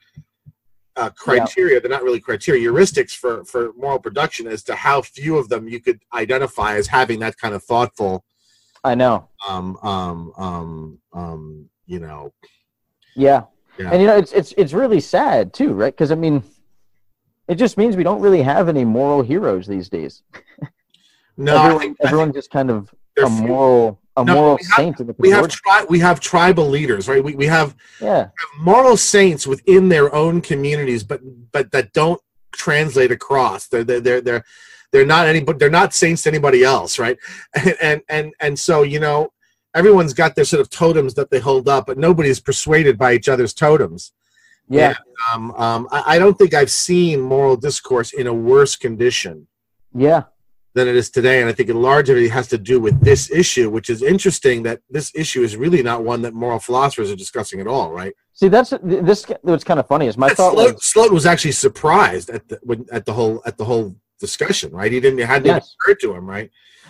uh, 0.96 1.10
criteria 1.10 1.80
they're 1.80 1.90
not 1.90 2.02
really 2.02 2.20
criteria 2.20 2.68
heuristics 2.68 3.12
for 3.12 3.44
for 3.44 3.72
moral 3.74 3.98
production 3.98 4.46
as 4.46 4.62
to 4.62 4.74
how 4.74 5.00
few 5.00 5.36
of 5.36 5.48
them 5.48 5.68
you 5.68 5.80
could 5.80 6.00
identify 6.14 6.76
as 6.76 6.86
having 6.86 7.20
that 7.20 7.36
kind 7.38 7.54
of 7.54 7.62
thoughtful 7.62 8.24
I 8.82 8.94
know. 8.94 9.28
um 9.48 9.76
um 9.82 10.32
um 10.36 10.98
um 11.12 11.68
you 11.86 12.00
know 12.00 12.32
Yeah. 13.14 13.44
Yeah. 13.78 13.90
And 13.92 14.02
you 14.02 14.06
know, 14.08 14.16
it's 14.16 14.32
it's 14.32 14.52
it's 14.58 14.72
really 14.72 15.00
sad 15.00 15.54
too, 15.54 15.72
right? 15.72 15.92
Because 15.92 16.12
I 16.12 16.14
mean, 16.14 16.42
it 17.48 17.54
just 17.54 17.78
means 17.78 17.96
we 17.96 18.02
don't 18.02 18.20
really 18.20 18.42
have 18.42 18.68
any 18.68 18.84
moral 18.84 19.22
heroes 19.22 19.66
these 19.66 19.88
days. 19.88 20.22
no 21.36 21.56
everyone, 21.56 21.80
think, 21.80 21.96
everyone 22.00 22.32
just 22.32 22.50
kind 22.50 22.70
of 22.70 22.94
a 23.24 23.28
moral 23.28 23.99
a 24.16 24.24
No, 24.24 24.34
moral 24.34 24.56
we 24.60 24.64
have- 24.66 24.76
saint. 24.76 24.96
that 25.06 25.18
we 25.18 25.30
have 25.30 25.48
tri- 25.48 25.86
we 25.88 25.98
have 26.00 26.20
tribal 26.20 26.68
leaders, 26.68 27.08
right? 27.08 27.22
We, 27.22 27.34
we 27.34 27.46
have 27.46 27.76
yeah, 28.00 28.28
moral 28.60 28.96
saints 28.96 29.46
within 29.46 29.88
their 29.88 30.14
own 30.14 30.40
communities, 30.40 31.02
but 31.04 31.20
but 31.52 31.70
that 31.72 31.92
don't 31.92 32.20
translate 32.52 33.10
across. 33.12 33.68
They're 33.68 33.84
they're 33.84 34.00
they're 34.00 34.20
they're, 34.20 34.44
they're 34.92 35.06
not 35.06 35.26
any 35.28 35.40
but 35.40 35.58
they're 35.58 35.70
not 35.70 35.94
saints 35.94 36.22
to 36.22 36.28
anybody 36.30 36.64
else, 36.64 36.98
right? 36.98 37.16
And, 37.54 37.76
and 37.80 38.02
and 38.08 38.34
and 38.40 38.58
so 38.58 38.82
you 38.82 38.98
know 39.00 39.32
everyone's 39.74 40.12
got 40.14 40.34
their 40.34 40.44
sort 40.44 40.60
of 40.60 40.68
totems 40.68 41.14
that 41.14 41.30
they 41.30 41.38
hold 41.38 41.68
up, 41.68 41.86
but 41.86 41.96
nobody's 41.96 42.40
persuaded 42.40 42.98
by 42.98 43.14
each 43.14 43.28
other's 43.28 43.54
totems. 43.54 44.12
yeah, 44.68 44.94
Um, 45.32 45.52
um, 45.52 45.88
I, 45.92 46.16
I 46.16 46.18
don't 46.18 46.36
think 46.36 46.54
I've 46.54 46.72
seen 46.72 47.20
moral 47.20 47.56
discourse 47.56 48.12
in 48.12 48.26
a 48.26 48.34
worse 48.34 48.74
condition 48.76 49.46
yeah. 49.94 50.22
Than 50.72 50.86
it 50.86 50.94
is 50.94 51.10
today. 51.10 51.40
And 51.40 51.48
I 51.50 51.52
think 51.52 51.68
a 51.68 51.74
large 51.74 52.10
of 52.10 52.16
it 52.16 52.30
has 52.30 52.46
to 52.48 52.58
do 52.58 52.78
with 52.78 53.00
this 53.00 53.28
issue, 53.30 53.68
which 53.70 53.90
is 53.90 54.02
interesting 54.02 54.62
that 54.62 54.80
this 54.88 55.10
issue 55.16 55.42
is 55.42 55.56
really 55.56 55.82
not 55.82 56.04
one 56.04 56.22
that 56.22 56.32
moral 56.32 56.60
philosophers 56.60 57.10
are 57.10 57.16
discussing 57.16 57.60
at 57.60 57.66
all, 57.66 57.90
right? 57.90 58.14
See, 58.34 58.46
that's 58.46 58.72
this. 58.82 59.26
What's 59.42 59.64
kind 59.64 59.80
of 59.80 59.88
funny 59.88 60.06
is 60.06 60.16
my 60.16 60.28
thought 60.28 60.54
Slote, 60.54 60.74
was 60.74 60.82
Slote 60.82 61.10
was 61.10 61.26
actually 61.26 61.52
surprised 61.52 62.30
at 62.30 62.48
the 62.48 62.60
when, 62.62 62.86
at 62.92 63.04
the 63.04 63.12
whole 63.12 63.42
at 63.46 63.58
the 63.58 63.64
whole 63.64 63.96
discussion, 64.20 64.70
right? 64.72 64.92
He 64.92 65.00
didn't 65.00 65.18
it 65.18 65.26
hadn't 65.26 65.46
even 65.46 65.56
Yes. 65.56 65.74
occurred 65.80 65.98
to 66.00 66.14
him, 66.14 66.24
right? 66.28 66.48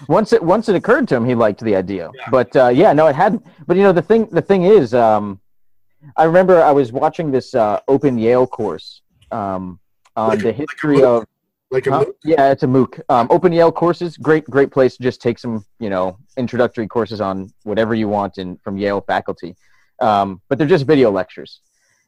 once 0.09 0.33
it 0.35 0.43
once 0.43 0.69
it 0.69 0.75
occurred 0.77 1.09
to 1.09 1.17
him, 1.17 1.25
he 1.25 1.35
liked 1.35 1.61
the 1.65 1.75
idea. 1.75 2.11
Yeah. 2.15 2.29
But 2.31 2.55
uh, 2.57 2.69
yeah, 2.69 2.93
no, 2.93 3.07
it 3.07 3.17
hadn't. 3.17 3.43
But 3.67 3.77
you 3.79 3.83
know, 3.83 3.93
the 3.93 4.03
thing 4.03 4.27
the 4.31 4.43
thing 4.43 4.65
is, 4.65 4.93
um, 4.93 5.41
I 6.17 6.25
remember 6.25 6.63
I 6.63 6.73
was 6.73 6.93
watching 6.93 7.31
this 7.31 7.55
uh, 7.55 7.81
Open 7.89 8.19
Yale 8.19 8.47
course 8.47 9.03
um, 9.33 9.81
on 10.17 10.29
Like 10.29 10.43
the 10.43 10.53
history 10.53 10.99
MOOC? 10.99 11.05
of 11.23 11.27
Like 11.71 11.87
a 11.87 11.91
mo- 11.91 12.13
Yeah, 12.25 12.51
it's 12.51 12.63
a 12.65 12.67
MOOC. 12.67 13.01
Um, 13.09 13.29
Open 13.31 13.53
Yale 13.53 13.71
courses, 13.71 14.17
great, 14.17 14.45
great 14.45 14.71
place 14.71 14.97
to 14.97 15.03
just 15.03 15.23
take 15.23 15.39
some, 15.39 15.65
you 15.79 15.89
know, 15.89 16.19
introductory 16.37 16.89
courses 16.89 17.21
on 17.21 17.53
whatever 17.63 17.95
you 17.95 18.09
want 18.09 18.39
in 18.39 18.57
from 18.59 18.77
Yale 18.77 19.01
faculty. 19.01 19.57
Um, 20.01 20.41
but 20.49 20.59
they're 20.59 20.67
just 20.67 20.87
video 20.87 21.11
lectures. 21.11 21.61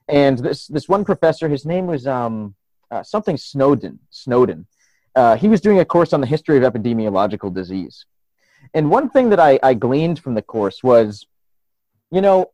And 0.09 0.39
this 0.39 0.66
this 0.66 0.89
one 0.89 1.05
professor, 1.05 1.48
his 1.48 1.64
name 1.64 1.86
was 1.86 2.06
um, 2.06 2.55
uh, 2.90 3.02
something 3.02 3.36
Snowden. 3.36 4.01
Snowden. 4.10 4.66
Uh, 5.14 5.36
he 5.36 5.48
was 5.48 5.60
doing 5.60 5.78
a 5.78 5.84
course 5.84 6.12
on 6.12 6.20
the 6.20 6.26
history 6.26 6.56
of 6.56 6.72
epidemiological 6.72 7.55
disease. 7.55 8.06
And 8.74 8.90
one 8.90 9.10
thing 9.10 9.28
that 9.30 9.39
I, 9.39 9.59
I 9.62 9.74
gleaned 9.74 10.18
from 10.18 10.34
the 10.34 10.43
course 10.43 10.82
was, 10.82 11.26
you 12.10 12.20
know, 12.20 12.51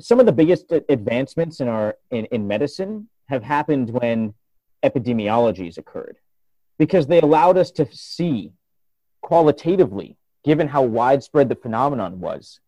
some 0.00 0.20
of 0.20 0.26
the 0.26 0.32
biggest 0.32 0.72
advancements 0.88 1.60
in 1.60 1.68
our 1.68 1.96
in, 2.10 2.26
in 2.26 2.46
medicine 2.46 3.08
have 3.28 3.42
happened 3.42 3.90
when 3.90 4.34
epidemiologies 4.84 5.78
occurred 5.78 6.18
because 6.78 7.06
they 7.06 7.20
allowed 7.20 7.56
us 7.56 7.70
to 7.70 7.86
see 7.92 8.52
qualitatively, 9.20 10.16
given 10.44 10.68
how 10.68 10.82
widespread 10.82 11.48
the 11.48 11.54
phenomenon 11.54 12.20
was, 12.20 12.60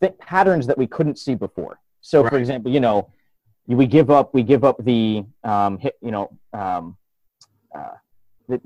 th- 0.00 0.16
patterns 0.18 0.66
that 0.66 0.78
we 0.78 0.86
couldn't 0.86 1.18
see 1.18 1.34
before. 1.34 1.78
So, 2.00 2.26
for 2.28 2.38
example, 2.38 2.72
you 2.72 2.80
know, 2.80 3.10
we 3.66 3.86
give 3.86 4.10
up 4.10 4.34
we 4.34 4.42
give 4.42 4.64
up 4.64 4.82
the 4.84 5.24
um, 5.44 5.78
you 6.00 6.10
know 6.10 6.30
um, 6.52 6.96
uh, 7.74 7.92
the 8.48 8.60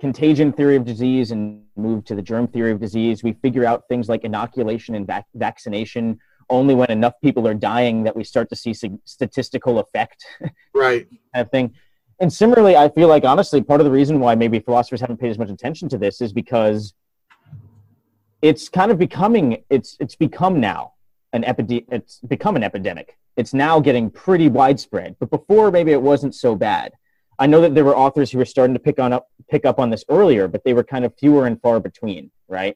contagion 0.00 0.52
theory 0.52 0.76
of 0.76 0.84
disease 0.84 1.30
and 1.30 1.62
move 1.76 2.04
to 2.04 2.14
the 2.14 2.22
germ 2.22 2.46
theory 2.46 2.70
of 2.70 2.80
disease. 2.80 3.22
We 3.22 3.32
figure 3.32 3.64
out 3.64 3.88
things 3.88 4.08
like 4.08 4.24
inoculation 4.24 4.94
and 4.94 5.06
vac- 5.06 5.26
vaccination 5.34 6.20
only 6.50 6.74
when 6.74 6.90
enough 6.90 7.14
people 7.22 7.48
are 7.48 7.54
dying 7.54 8.04
that 8.04 8.14
we 8.14 8.22
start 8.22 8.48
to 8.50 8.56
see 8.56 8.74
sig- 8.74 8.98
statistical 9.04 9.78
effect 9.78 10.26
right. 10.74 11.08
kind 11.34 11.46
of 11.46 11.50
thing. 11.50 11.74
And 12.24 12.32
similarly, 12.32 12.74
I 12.74 12.88
feel 12.88 13.06
like 13.06 13.22
honestly, 13.26 13.60
part 13.60 13.82
of 13.82 13.84
the 13.84 13.90
reason 13.90 14.18
why 14.18 14.34
maybe 14.34 14.58
philosophers 14.58 15.02
haven't 15.02 15.18
paid 15.18 15.28
as 15.28 15.38
much 15.38 15.50
attention 15.50 15.90
to 15.90 15.98
this 15.98 16.22
is 16.22 16.32
because 16.32 16.94
it's 18.40 18.70
kind 18.70 18.90
of 18.90 18.98
becoming 18.98 19.62
it's 19.68 19.98
it's 20.00 20.16
become 20.16 20.58
now 20.58 20.94
an 21.34 21.44
epidemic. 21.44 21.84
It's 21.90 22.20
become 22.20 22.56
an 22.56 22.62
epidemic. 22.62 23.18
It's 23.36 23.52
now 23.52 23.78
getting 23.78 24.08
pretty 24.08 24.48
widespread. 24.48 25.16
But 25.20 25.28
before, 25.28 25.70
maybe 25.70 25.92
it 25.92 26.00
wasn't 26.00 26.34
so 26.34 26.56
bad. 26.56 26.94
I 27.38 27.46
know 27.46 27.60
that 27.60 27.74
there 27.74 27.84
were 27.84 27.94
authors 27.94 28.30
who 28.30 28.38
were 28.38 28.46
starting 28.46 28.72
to 28.72 28.80
pick 28.80 28.98
on 28.98 29.12
up 29.12 29.28
pick 29.50 29.66
up 29.66 29.78
on 29.78 29.90
this 29.90 30.02
earlier, 30.08 30.48
but 30.48 30.64
they 30.64 30.72
were 30.72 30.82
kind 30.82 31.04
of 31.04 31.12
fewer 31.18 31.46
and 31.46 31.60
far 31.60 31.78
between, 31.78 32.30
right? 32.48 32.74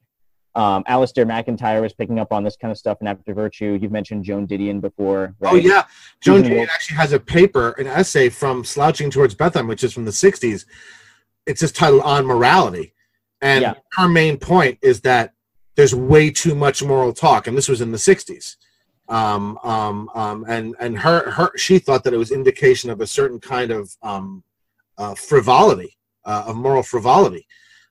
Um, 0.59 0.82
Alasdair 0.85 1.24
MacIntyre 1.24 1.80
was 1.80 1.93
picking 1.93 2.18
up 2.18 2.32
on 2.32 2.43
this 2.43 2.56
kind 2.56 2.72
of 2.72 2.78
stuff 2.78 2.98
in 3.01 3.06
After 3.06 3.32
Virtue. 3.32 3.78
You've 3.80 3.93
mentioned 3.93 4.24
Joan 4.24 4.44
Didion 4.44 4.80
before, 4.80 5.36
right? 5.39 5.52
Oh 5.52 5.56
yeah, 5.56 5.85
Joan 6.20 6.43
Didion 6.43 6.66
actually 6.66 6.97
has 6.97 7.12
a 7.12 7.20
paper, 7.20 7.70
an 7.78 7.86
essay 7.86 8.28
from 8.28 8.64
Slouching 8.64 9.09
Towards 9.09 9.36
Bethlehem, 9.36 9.68
which 9.68 9.85
is 9.85 9.93
from 9.93 10.05
the 10.05 10.10
'60s. 10.10 10.66
It's 11.47 11.60
just 11.60 11.76
titled 11.76 12.02
"On 12.02 12.26
Morality," 12.26 12.93
and 13.40 13.62
Yeah. 13.62 13.74
her 13.93 14.09
main 14.09 14.36
point 14.36 14.78
is 14.82 15.02
that 15.02 15.32
there's 15.76 15.94
way 15.94 16.28
too 16.28 16.56
much 16.56 16.82
moral 16.82 17.12
talk, 17.12 17.47
and 17.47 17.56
this 17.56 17.68
was 17.68 17.80
in 17.80 17.93
the 17.93 17.98
'60s. 17.98 18.56
Um, 19.09 19.60
um, 19.62 20.10
um, 20.16 20.44
and 20.48 20.74
and 20.80 20.98
her 20.98 21.30
her 21.30 21.52
she 21.56 21.78
thought 21.78 22.02
that 22.02 22.12
it 22.12 22.18
was 22.18 22.32
indication 22.32 22.90
of 22.90 23.01
a 23.01 23.06
certain 23.06 23.39
kind 23.39 23.70
of 23.70 23.97
um, 24.02 24.43
uh, 24.98 25.14
frivolity, 25.14 25.97
uh, 26.24 26.47
of 26.48 26.56
moral 26.56 26.82
frivolity. 26.82 27.47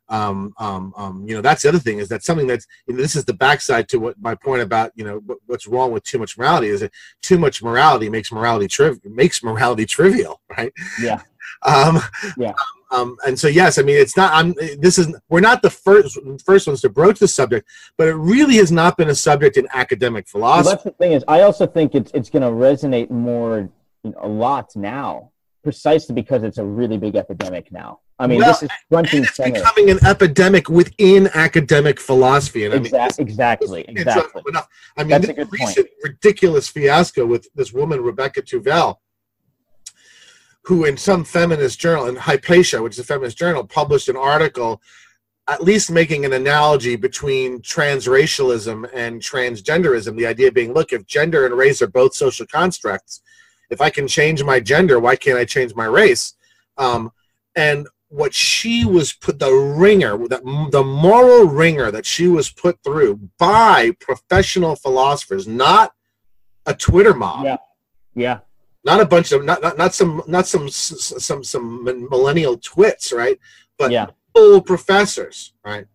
Um, 0.10 0.54
um, 0.58 0.94
um, 0.96 1.26
you 1.28 1.36
know, 1.36 1.42
that's 1.42 1.64
the 1.64 1.70
other 1.70 1.80
thing 1.80 2.00
is 2.00 2.08
that 2.10 2.24
something 2.24 2.48
that's 2.48 2.66
you 2.88 2.94
know, 2.94 3.02
this 3.02 3.16
is 3.16 3.26
the 3.26 3.34
backside 3.34 3.90
to 3.90 3.98
what 4.00 4.16
my 4.22 4.36
point 4.36 4.62
about 4.62 4.92
you 4.96 5.04
know 5.04 5.18
what, 5.26 5.40
what's 5.48 5.68
wrong 5.68 5.92
with 5.92 6.04
too 6.04 6.18
much 6.18 6.38
morality 6.38 6.68
is 6.70 6.80
that 6.80 6.92
too 7.22 7.38
much 7.38 7.62
morality 7.62 8.10
makes 8.10 8.32
morality 8.32 8.68
triv- 8.68 9.04
makes 9.04 9.44
morality 9.44 9.86
trivial, 9.86 10.42
right? 10.58 10.72
Yeah. 11.02 11.22
Um, 11.64 12.00
Yeah. 12.38 12.54
Um, 12.90 13.18
and 13.28 13.38
so 13.38 13.50
yes, 13.50 13.78
I 13.78 13.82
mean 13.82 13.98
it's 13.98 14.16
not. 14.16 14.32
I'm. 14.34 14.54
This 14.80 14.98
is 14.98 15.14
we're 15.28 15.42
not 15.42 15.62
the 15.62 15.70
first 15.70 16.18
first 16.46 16.68
ones 16.68 16.80
to 16.82 16.90
broach 16.90 17.20
the 17.20 17.28
subject, 17.28 17.68
but 17.98 18.08
it 18.08 18.14
really 18.16 18.56
has 18.56 18.72
not 18.72 18.96
been 18.96 19.10
a 19.10 19.16
subject 19.16 19.58
in 19.58 19.68
academic 19.74 20.26
Well, 20.34 20.42
philosophy. 20.42 20.70
that's 20.72 20.84
the 20.84 20.92
thing 20.92 21.12
is, 21.12 21.26
I 21.28 21.42
also 21.42 21.68
think 21.68 21.96
it's 21.96 22.12
it's 22.14 22.30
going 22.30 22.44
to 22.44 22.50
resonate 22.50 23.10
more, 23.10 23.70
you 24.04 24.12
know, 24.12 24.20
a 24.22 24.28
lot 24.30 24.74
now, 24.78 25.32
precisely 25.68 26.16
because 26.16 26.44
it's 26.44 26.60
a 26.60 26.64
really 26.64 26.98
big 26.98 27.18
epidemic 27.18 27.70
now. 27.74 28.00
I 28.20 28.26
mean, 28.26 28.40
Well, 28.40 28.54
this 28.54 28.64
is 28.64 28.70
front 28.90 29.08
and 29.08 29.18
and 29.18 29.26
it's 29.26 29.36
center. 29.36 29.60
becoming 29.60 29.90
an 29.90 30.00
epidemic 30.06 30.70
within 30.70 31.28
academic 31.34 32.00
philosophy. 32.00 32.64
And 32.64 32.74
I 32.74 32.78
mean, 32.78 32.86
Exact, 32.86 33.20
exactly, 33.20 33.82
it's 33.82 34.00
exactly. 34.00 34.44
enough. 34.48 34.70
I 34.98 35.04
mean, 35.04 35.10
That's 35.10 35.26
a 35.26 35.28
this 35.28 35.36
good 35.36 35.50
point. 35.50 35.62
recent 35.68 35.88
ridiculous 36.06 36.70
fiasco 36.70 37.26
with 37.26 37.50
this 37.54 37.74
woman 37.74 38.00
Rebecca 38.02 38.42
Tuvel, 38.44 38.96
who 40.64 40.86
in 40.86 40.96
some 40.96 41.26
feminist 41.26 41.82
journal, 41.82 42.08
in 42.08 42.16
Hypatia, 42.16 42.82
which 42.82 42.94
is 42.94 43.00
a 43.00 43.04
feminist 43.04 43.38
journal, 43.38 43.66
published 43.68 44.08
an 44.08 44.16
article, 44.16 44.82
at 45.50 45.62
least 45.62 45.92
making 45.92 46.24
an 46.24 46.32
analogy 46.32 46.96
between 46.96 47.60
transracialism 47.62 48.90
and 48.94 49.22
transgenderism. 49.22 50.16
The 50.16 50.28
idea 50.28 50.50
being, 50.50 50.74
look, 50.74 50.94
if 50.94 51.06
gender 51.06 51.46
and 51.46 51.54
race 51.56 51.82
are 51.82 51.88
both 51.88 52.14
social 52.16 52.46
constructs, 52.46 53.22
if 53.70 53.82
I 53.82 53.90
can 53.90 54.08
change 54.08 54.44
my 54.44 54.60
gender, 54.60 55.00
why 55.00 55.16
can't 55.16 55.38
I 55.38 55.46
change 55.46 55.76
my 55.76 55.86
race? 55.86 56.34
Um, 56.78 57.12
and 57.56 57.88
what 58.10 58.34
she 58.34 58.86
was 58.86 59.12
put 59.12 59.40
the 59.40 59.52
ringer 59.52 60.18
that 60.30 60.42
the 60.72 60.84
moral 60.84 61.46
ringer 61.46 61.92
that 61.92 62.06
she 62.06 62.28
was 62.28 62.50
put 62.50 62.82
through 62.84 63.20
by 63.38 63.92
professional 64.00 64.78
philosophers 64.78 65.46
not 65.46 65.94
a 66.66 66.74
twitter 66.74 67.14
mob 67.14 67.44
Yeah. 67.44 67.58
Yeah, 68.16 68.40
not 68.86 69.02
a 69.02 69.06
bunch 69.06 69.34
of 69.34 69.44
not 69.44 69.62
not, 69.62 69.78
not 69.78 69.94
some 69.94 70.22
not 70.26 70.48
some 70.48 70.70
some 70.70 71.44
some 71.44 71.84
millennial 72.10 72.58
twits 72.58 73.12
right 73.12 73.38
but 73.78 73.92
yeah. 73.92 74.06
full 74.34 74.62
professors 74.62 75.54
right 75.66 75.86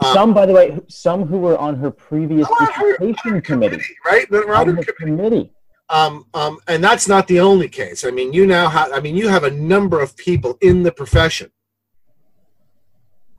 Um, 0.00 0.12
Some, 0.12 0.34
by 0.34 0.44
the 0.46 0.52
way, 0.52 0.80
some 0.88 1.24
who 1.24 1.38
were 1.38 1.56
on 1.56 1.76
her 1.76 1.90
previous 1.92 2.48
her- 2.48 2.66
dissertation 2.98 3.40
committee, 3.42 3.80
right 4.04 4.26
They're 4.28 4.52
on 4.52 4.68
on 4.70 4.76
her 4.76 4.82
her 4.82 4.92
committee. 4.94 5.52
Um, 5.88 6.26
um, 6.34 6.58
and 6.66 6.82
that's 6.82 7.06
not 7.06 7.26
the 7.26 7.40
only 7.40 7.68
case. 7.68 8.04
I 8.04 8.10
mean, 8.10 8.32
you 8.32 8.46
now 8.46 8.68
have, 8.68 8.92
I 8.92 9.00
mean, 9.00 9.16
you 9.16 9.28
have 9.28 9.44
a 9.44 9.50
number 9.50 10.00
of 10.00 10.16
people 10.16 10.56
in 10.60 10.82
the 10.82 10.92
profession 10.92 11.50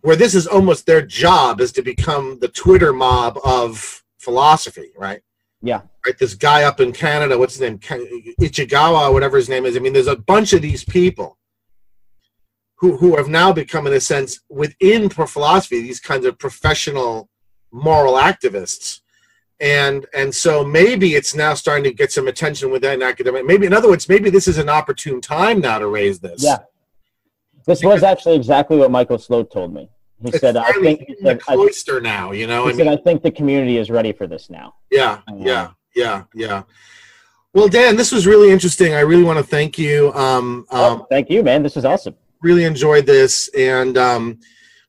where 0.01 0.15
this 0.15 0.35
is 0.35 0.45
almost 0.45 0.85
their 0.85 1.01
job 1.01 1.59
is 1.59 1.71
to 1.71 1.81
become 1.81 2.37
the 2.39 2.47
Twitter 2.47 2.93
mob 2.93 3.39
of 3.43 4.03
philosophy, 4.19 4.91
right? 4.95 5.21
Yeah. 5.61 5.81
Right. 6.05 6.17
This 6.19 6.35
guy 6.35 6.63
up 6.63 6.79
in 6.79 6.91
Canada, 6.91 7.39
what's 7.39 7.55
his 7.55 7.61
name? 7.61 7.79
Ichigawa, 7.79 9.11
whatever 9.11 9.37
his 9.37 9.49
name 9.49 9.65
is. 9.65 9.75
I 9.75 9.79
mean, 9.79 9.93
there's 9.93 10.05
a 10.05 10.15
bunch 10.15 10.53
of 10.53 10.61
these 10.61 10.83
people 10.83 11.39
who, 12.75 12.97
who 12.97 13.15
have 13.15 13.29
now 13.29 13.51
become, 13.51 13.87
in 13.87 13.93
a 13.93 13.99
sense, 13.99 14.41
within 14.47 15.09
philosophy, 15.09 15.81
these 15.81 15.99
kinds 15.99 16.25
of 16.25 16.37
professional 16.37 17.29
moral 17.71 18.13
activists 18.13 19.01
and 19.59 20.05
and 20.13 20.33
so 20.33 20.63
maybe 20.63 21.15
it's 21.15 21.33
now 21.33 21.53
starting 21.53 21.83
to 21.83 21.93
get 21.93 22.11
some 22.11 22.27
attention 22.27 22.69
within 22.71 23.01
academic 23.01 23.45
maybe 23.45 23.65
in 23.65 23.73
other 23.73 23.87
words 23.87 24.09
maybe 24.09 24.29
this 24.29 24.47
is 24.47 24.57
an 24.57 24.67
opportune 24.67 25.21
time 25.21 25.61
now 25.61 25.79
to 25.79 25.87
raise 25.87 26.19
this 26.19 26.43
Yeah. 26.43 26.57
This 27.65 27.83
was 27.83 28.03
actually 28.03 28.35
exactly 28.35 28.77
what 28.77 28.91
Michael 28.91 29.17
Slote 29.17 29.51
told 29.51 29.73
me. 29.73 29.89
He 30.23 30.31
said, 30.31 30.55
"I 30.55 30.71
think 30.73 30.99
he 30.99 31.13
in 31.13 31.23
the 31.23 31.29
said, 31.29 31.41
I, 31.47 31.55
cloister 31.55 31.99
now 31.99 32.31
you 32.31 32.47
know 32.47 32.65
he 32.65 32.69
i 32.69 32.75
said, 32.75 32.85
mean 32.85 32.93
I 32.93 32.97
think 32.97 33.21
the 33.21 33.31
community 33.31 33.77
is 33.77 33.89
ready 33.89 34.11
for 34.11 34.27
this 34.27 34.49
now." 34.49 34.75
yeah 34.91 35.21
yeah 35.35 35.71
yeah 35.95 36.23
yeah 36.33 36.63
well 37.53 37.67
dan 37.67 37.95
this 37.95 38.11
was 38.11 38.27
really 38.27 38.51
interesting 38.51 38.93
i 38.93 38.99
really 38.99 39.23
want 39.23 39.39
to 39.39 39.43
thank 39.43 39.77
you 39.77 40.13
um, 40.13 40.65
um 40.71 41.01
oh, 41.01 41.07
thank 41.09 41.29
you, 41.29 41.43
man. 41.43 41.63
This 41.63 41.75
was 41.75 41.85
awesome. 41.85 42.15
really 42.41 42.63
enjoyed 42.63 43.05
this 43.05 43.49
and 43.57 43.97
um 43.97 44.39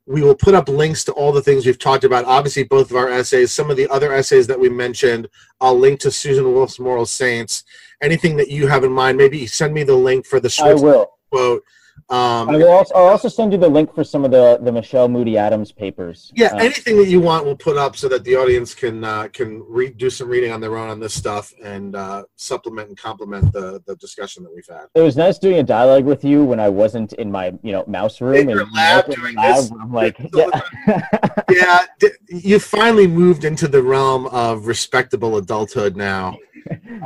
we 0.06 0.22
will 0.22 0.34
put 0.34 0.54
up 0.54 0.68
links 0.68 1.02
to 1.04 1.12
all 1.12 1.32
the 1.32 1.42
things 1.42 1.66
we've 1.66 1.78
talked 1.78 2.04
about. 2.04 2.24
Obviously, 2.24 2.62
both 2.62 2.90
of 2.90 2.96
our 2.96 3.08
essays, 3.08 3.50
some 3.50 3.70
of 3.70 3.76
the 3.76 3.88
other 3.88 4.12
essays 4.12 4.46
that 4.46 4.58
we 4.58 4.68
mentioned. 4.68 5.28
I'll 5.60 5.78
link 5.78 6.00
to 6.00 6.10
Susan 6.10 6.52
Wolf's 6.52 6.78
Moral 6.78 7.06
Saints. 7.06 7.64
Anything 8.00 8.36
that 8.36 8.48
you 8.48 8.68
have 8.68 8.84
in 8.84 8.92
mind, 8.92 9.18
maybe 9.18 9.46
send 9.46 9.74
me 9.74 9.82
the 9.82 9.96
link 9.96 10.24
for 10.24 10.38
the 10.38 10.48
will. 10.82 11.10
quote. 11.30 11.64
Um, 12.08 12.50
I 12.50 12.56
will 12.56 12.70
also, 12.70 12.94
I'll 12.94 13.06
also 13.06 13.28
send 13.28 13.50
you 13.52 13.58
the 13.58 13.68
link 13.68 13.92
for 13.92 14.04
some 14.04 14.24
of 14.24 14.30
the, 14.30 14.58
the 14.62 14.70
Michele 14.70 15.08
Moody 15.08 15.36
Adams 15.36 15.72
papers. 15.72 16.30
yeah, 16.36 16.54
Uh, 16.54 16.58
anything 16.58 16.96
that 16.98 17.08
you 17.08 17.20
want, 17.20 17.44
we'll 17.44 17.56
put 17.56 17.76
up 17.76 17.96
so 17.96 18.08
that 18.08 18.22
the 18.22 18.36
audience 18.36 18.74
can 18.76 19.02
uh, 19.02 19.26
can 19.32 19.64
do 19.96 20.08
some 20.08 20.28
reading 20.28 20.52
on 20.52 20.60
their 20.60 20.76
own 20.76 20.88
on 20.88 21.00
this 21.00 21.14
stuff 21.14 21.52
and 21.64 21.96
uh, 21.96 22.22
supplement 22.36 22.88
and 22.90 22.96
complement 22.96 23.52
the 23.52 23.82
the 23.86 23.96
discussion 23.96 24.44
that 24.44 24.54
we've 24.54 24.68
had. 24.68 24.84
it 24.94 25.00
was 25.00 25.16
nice 25.16 25.36
doing 25.36 25.58
a 25.58 25.64
dialogue 25.64 26.04
with 26.04 26.22
you 26.24 26.44
when 26.44 26.60
I 26.60 26.68
wasn't 26.68 27.12
in 27.14 27.28
my 27.32 27.46
you 27.64 27.72
know 27.72 27.82
mouse 27.88 28.20
room 28.20 28.36
In 28.36 28.48
your 28.50 28.60
and 28.60 28.72
lab 28.72 29.06
doing 29.12 29.34
lab 29.34 29.56
this. 29.56 29.72
I'm 29.72 29.92
like 29.92 30.16
yeah. 30.32 30.60
yeah, 31.50 31.86
d- 31.98 32.10
you 32.28 32.60
finally 32.60 33.08
moved 33.08 33.44
into 33.44 33.66
the 33.66 33.82
realm 33.82 34.26
of 34.26 34.68
respectable 34.68 35.38
adulthood 35.38 35.96
now. 35.96 36.36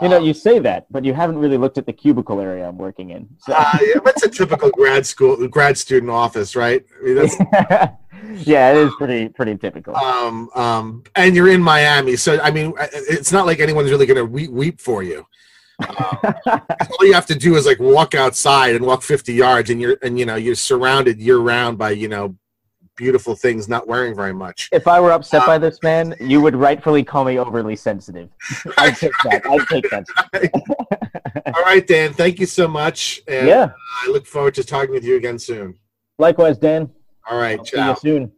You 0.03 0.09
know 0.09 0.19
you 0.19 0.35
say 0.35 0.59
that 0.59 0.87
but 0.91 1.05
you 1.05 1.13
haven't 1.13 1.39
really 1.39 1.57
looked 1.57 1.79
at 1.79 1.87
the 1.87 1.93
cubicle 1.93 2.41
area 2.41 2.69
I'm 2.69 2.79
working 2.79 3.11
in 3.11 3.29
so. 3.39 3.53
Uh, 3.57 3.79
yeah, 3.83 4.01
that's 4.05 4.23
a 4.23 4.29
typical 4.29 4.71
grad 4.71 5.07
school 5.07 5.47
grad 5.49 5.77
student 5.79 6.11
office, 6.11 6.57
right? 6.57 6.85
I 7.01 7.05
mean, 7.05 7.15
that's, 7.17 7.37
yeah 8.47 8.73
it 8.73 8.77
is 8.77 8.93
pretty 8.97 9.29
pretty 9.29 9.57
typical 9.57 9.97
um, 9.97 10.51
um, 10.55 11.03
and 11.17 11.35
you're 11.35 11.49
in 11.49 11.63
Miami, 11.63 12.17
so 12.17 12.41
I 12.41 12.51
mean, 12.51 12.73
it's 12.79 13.33
not 13.33 13.47
like 13.47 13.61
anyone's 13.61 13.91
really 13.91 14.07
going 14.07 14.17
to 14.17 14.25
weep, 14.25 14.51
weep 14.51 14.81
for 14.81 15.03
you. 15.03 15.27
All 15.87 17.07
you 17.07 17.15
have 17.15 17.27
to 17.27 17.35
do 17.35 17.57
is 17.57 17.67
like 17.67 17.79
walk 17.81 18.15
outside 18.15 18.75
and 18.75 18.85
walk 18.85 19.03
50 19.03 19.33
yards, 19.33 19.71
and 19.71 19.81
you're 19.81 19.97
and 20.03 20.19
you 20.19 20.27
know 20.27 20.37
you're 20.37 20.55
surrounded 20.55 21.21
year 21.21 21.39
round 21.39 21.79
by 21.79 21.91
you 21.91 22.09
know 22.09 22.37
beautiful 22.97 23.35
things, 23.35 23.69
not 23.69 23.87
wearing 23.87 24.15
very 24.15 24.33
much. 24.35 24.69
if 24.73 24.87
I 24.87 25.01
were 25.01 25.13
upset 25.13 25.47
by 25.47 25.57
um, 25.57 25.63
this 25.63 25.79
man 25.83 26.15
you 26.21 26.41
would 26.41 26.55
rightfully 26.55 27.03
call 27.03 27.25
me 27.25 27.39
overly 27.39 27.77
sensitive 27.77 28.29
I'd 28.79 28.97
take 28.97 29.13
that 29.25 29.43
I'd 29.47 29.67
take 29.69 29.89
that 29.91 30.07
All 31.55 31.63
right, 31.65 31.87
Dan, 31.87 32.13
thank 32.13 32.39
you 32.39 32.47
so 32.47 32.69
much, 32.69 33.23
and 33.27 33.47
yeah 33.49 33.71
I 34.05 34.11
look 34.11 34.27
forward 34.27 34.55
to 34.55 34.65
talking 34.65 34.93
with 34.93 35.05
you 35.05 35.17
again 35.17 35.39
soon. 35.39 35.77
likewise 36.19 36.59
Dan 36.59 36.91
All 37.31 37.39
right, 37.39 37.59
I'll 37.59 37.65
see 37.65 37.77
ciao. 37.77 37.91
you 37.91 37.97
soon 37.97 38.33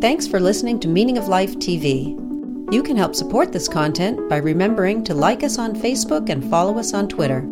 Thanks 0.00 0.26
for 0.28 0.38
listening 0.38 0.78
to 0.80 0.88
Meaning 0.88 1.18
of 1.18 1.26
Life 1.26 1.56
TV. 1.56 2.14
You 2.72 2.82
can 2.82 2.96
help 2.96 3.14
support 3.14 3.50
this 3.52 3.66
content 3.66 4.28
by 4.28 4.36
remembering 4.36 5.02
to 5.04 5.14
like 5.14 5.42
us 5.42 5.58
on 5.58 5.74
Facebook 5.74 6.28
and 6.28 6.48
follow 6.48 6.78
us 6.78 6.92
on 6.94 7.08
Twitter. 7.08 7.48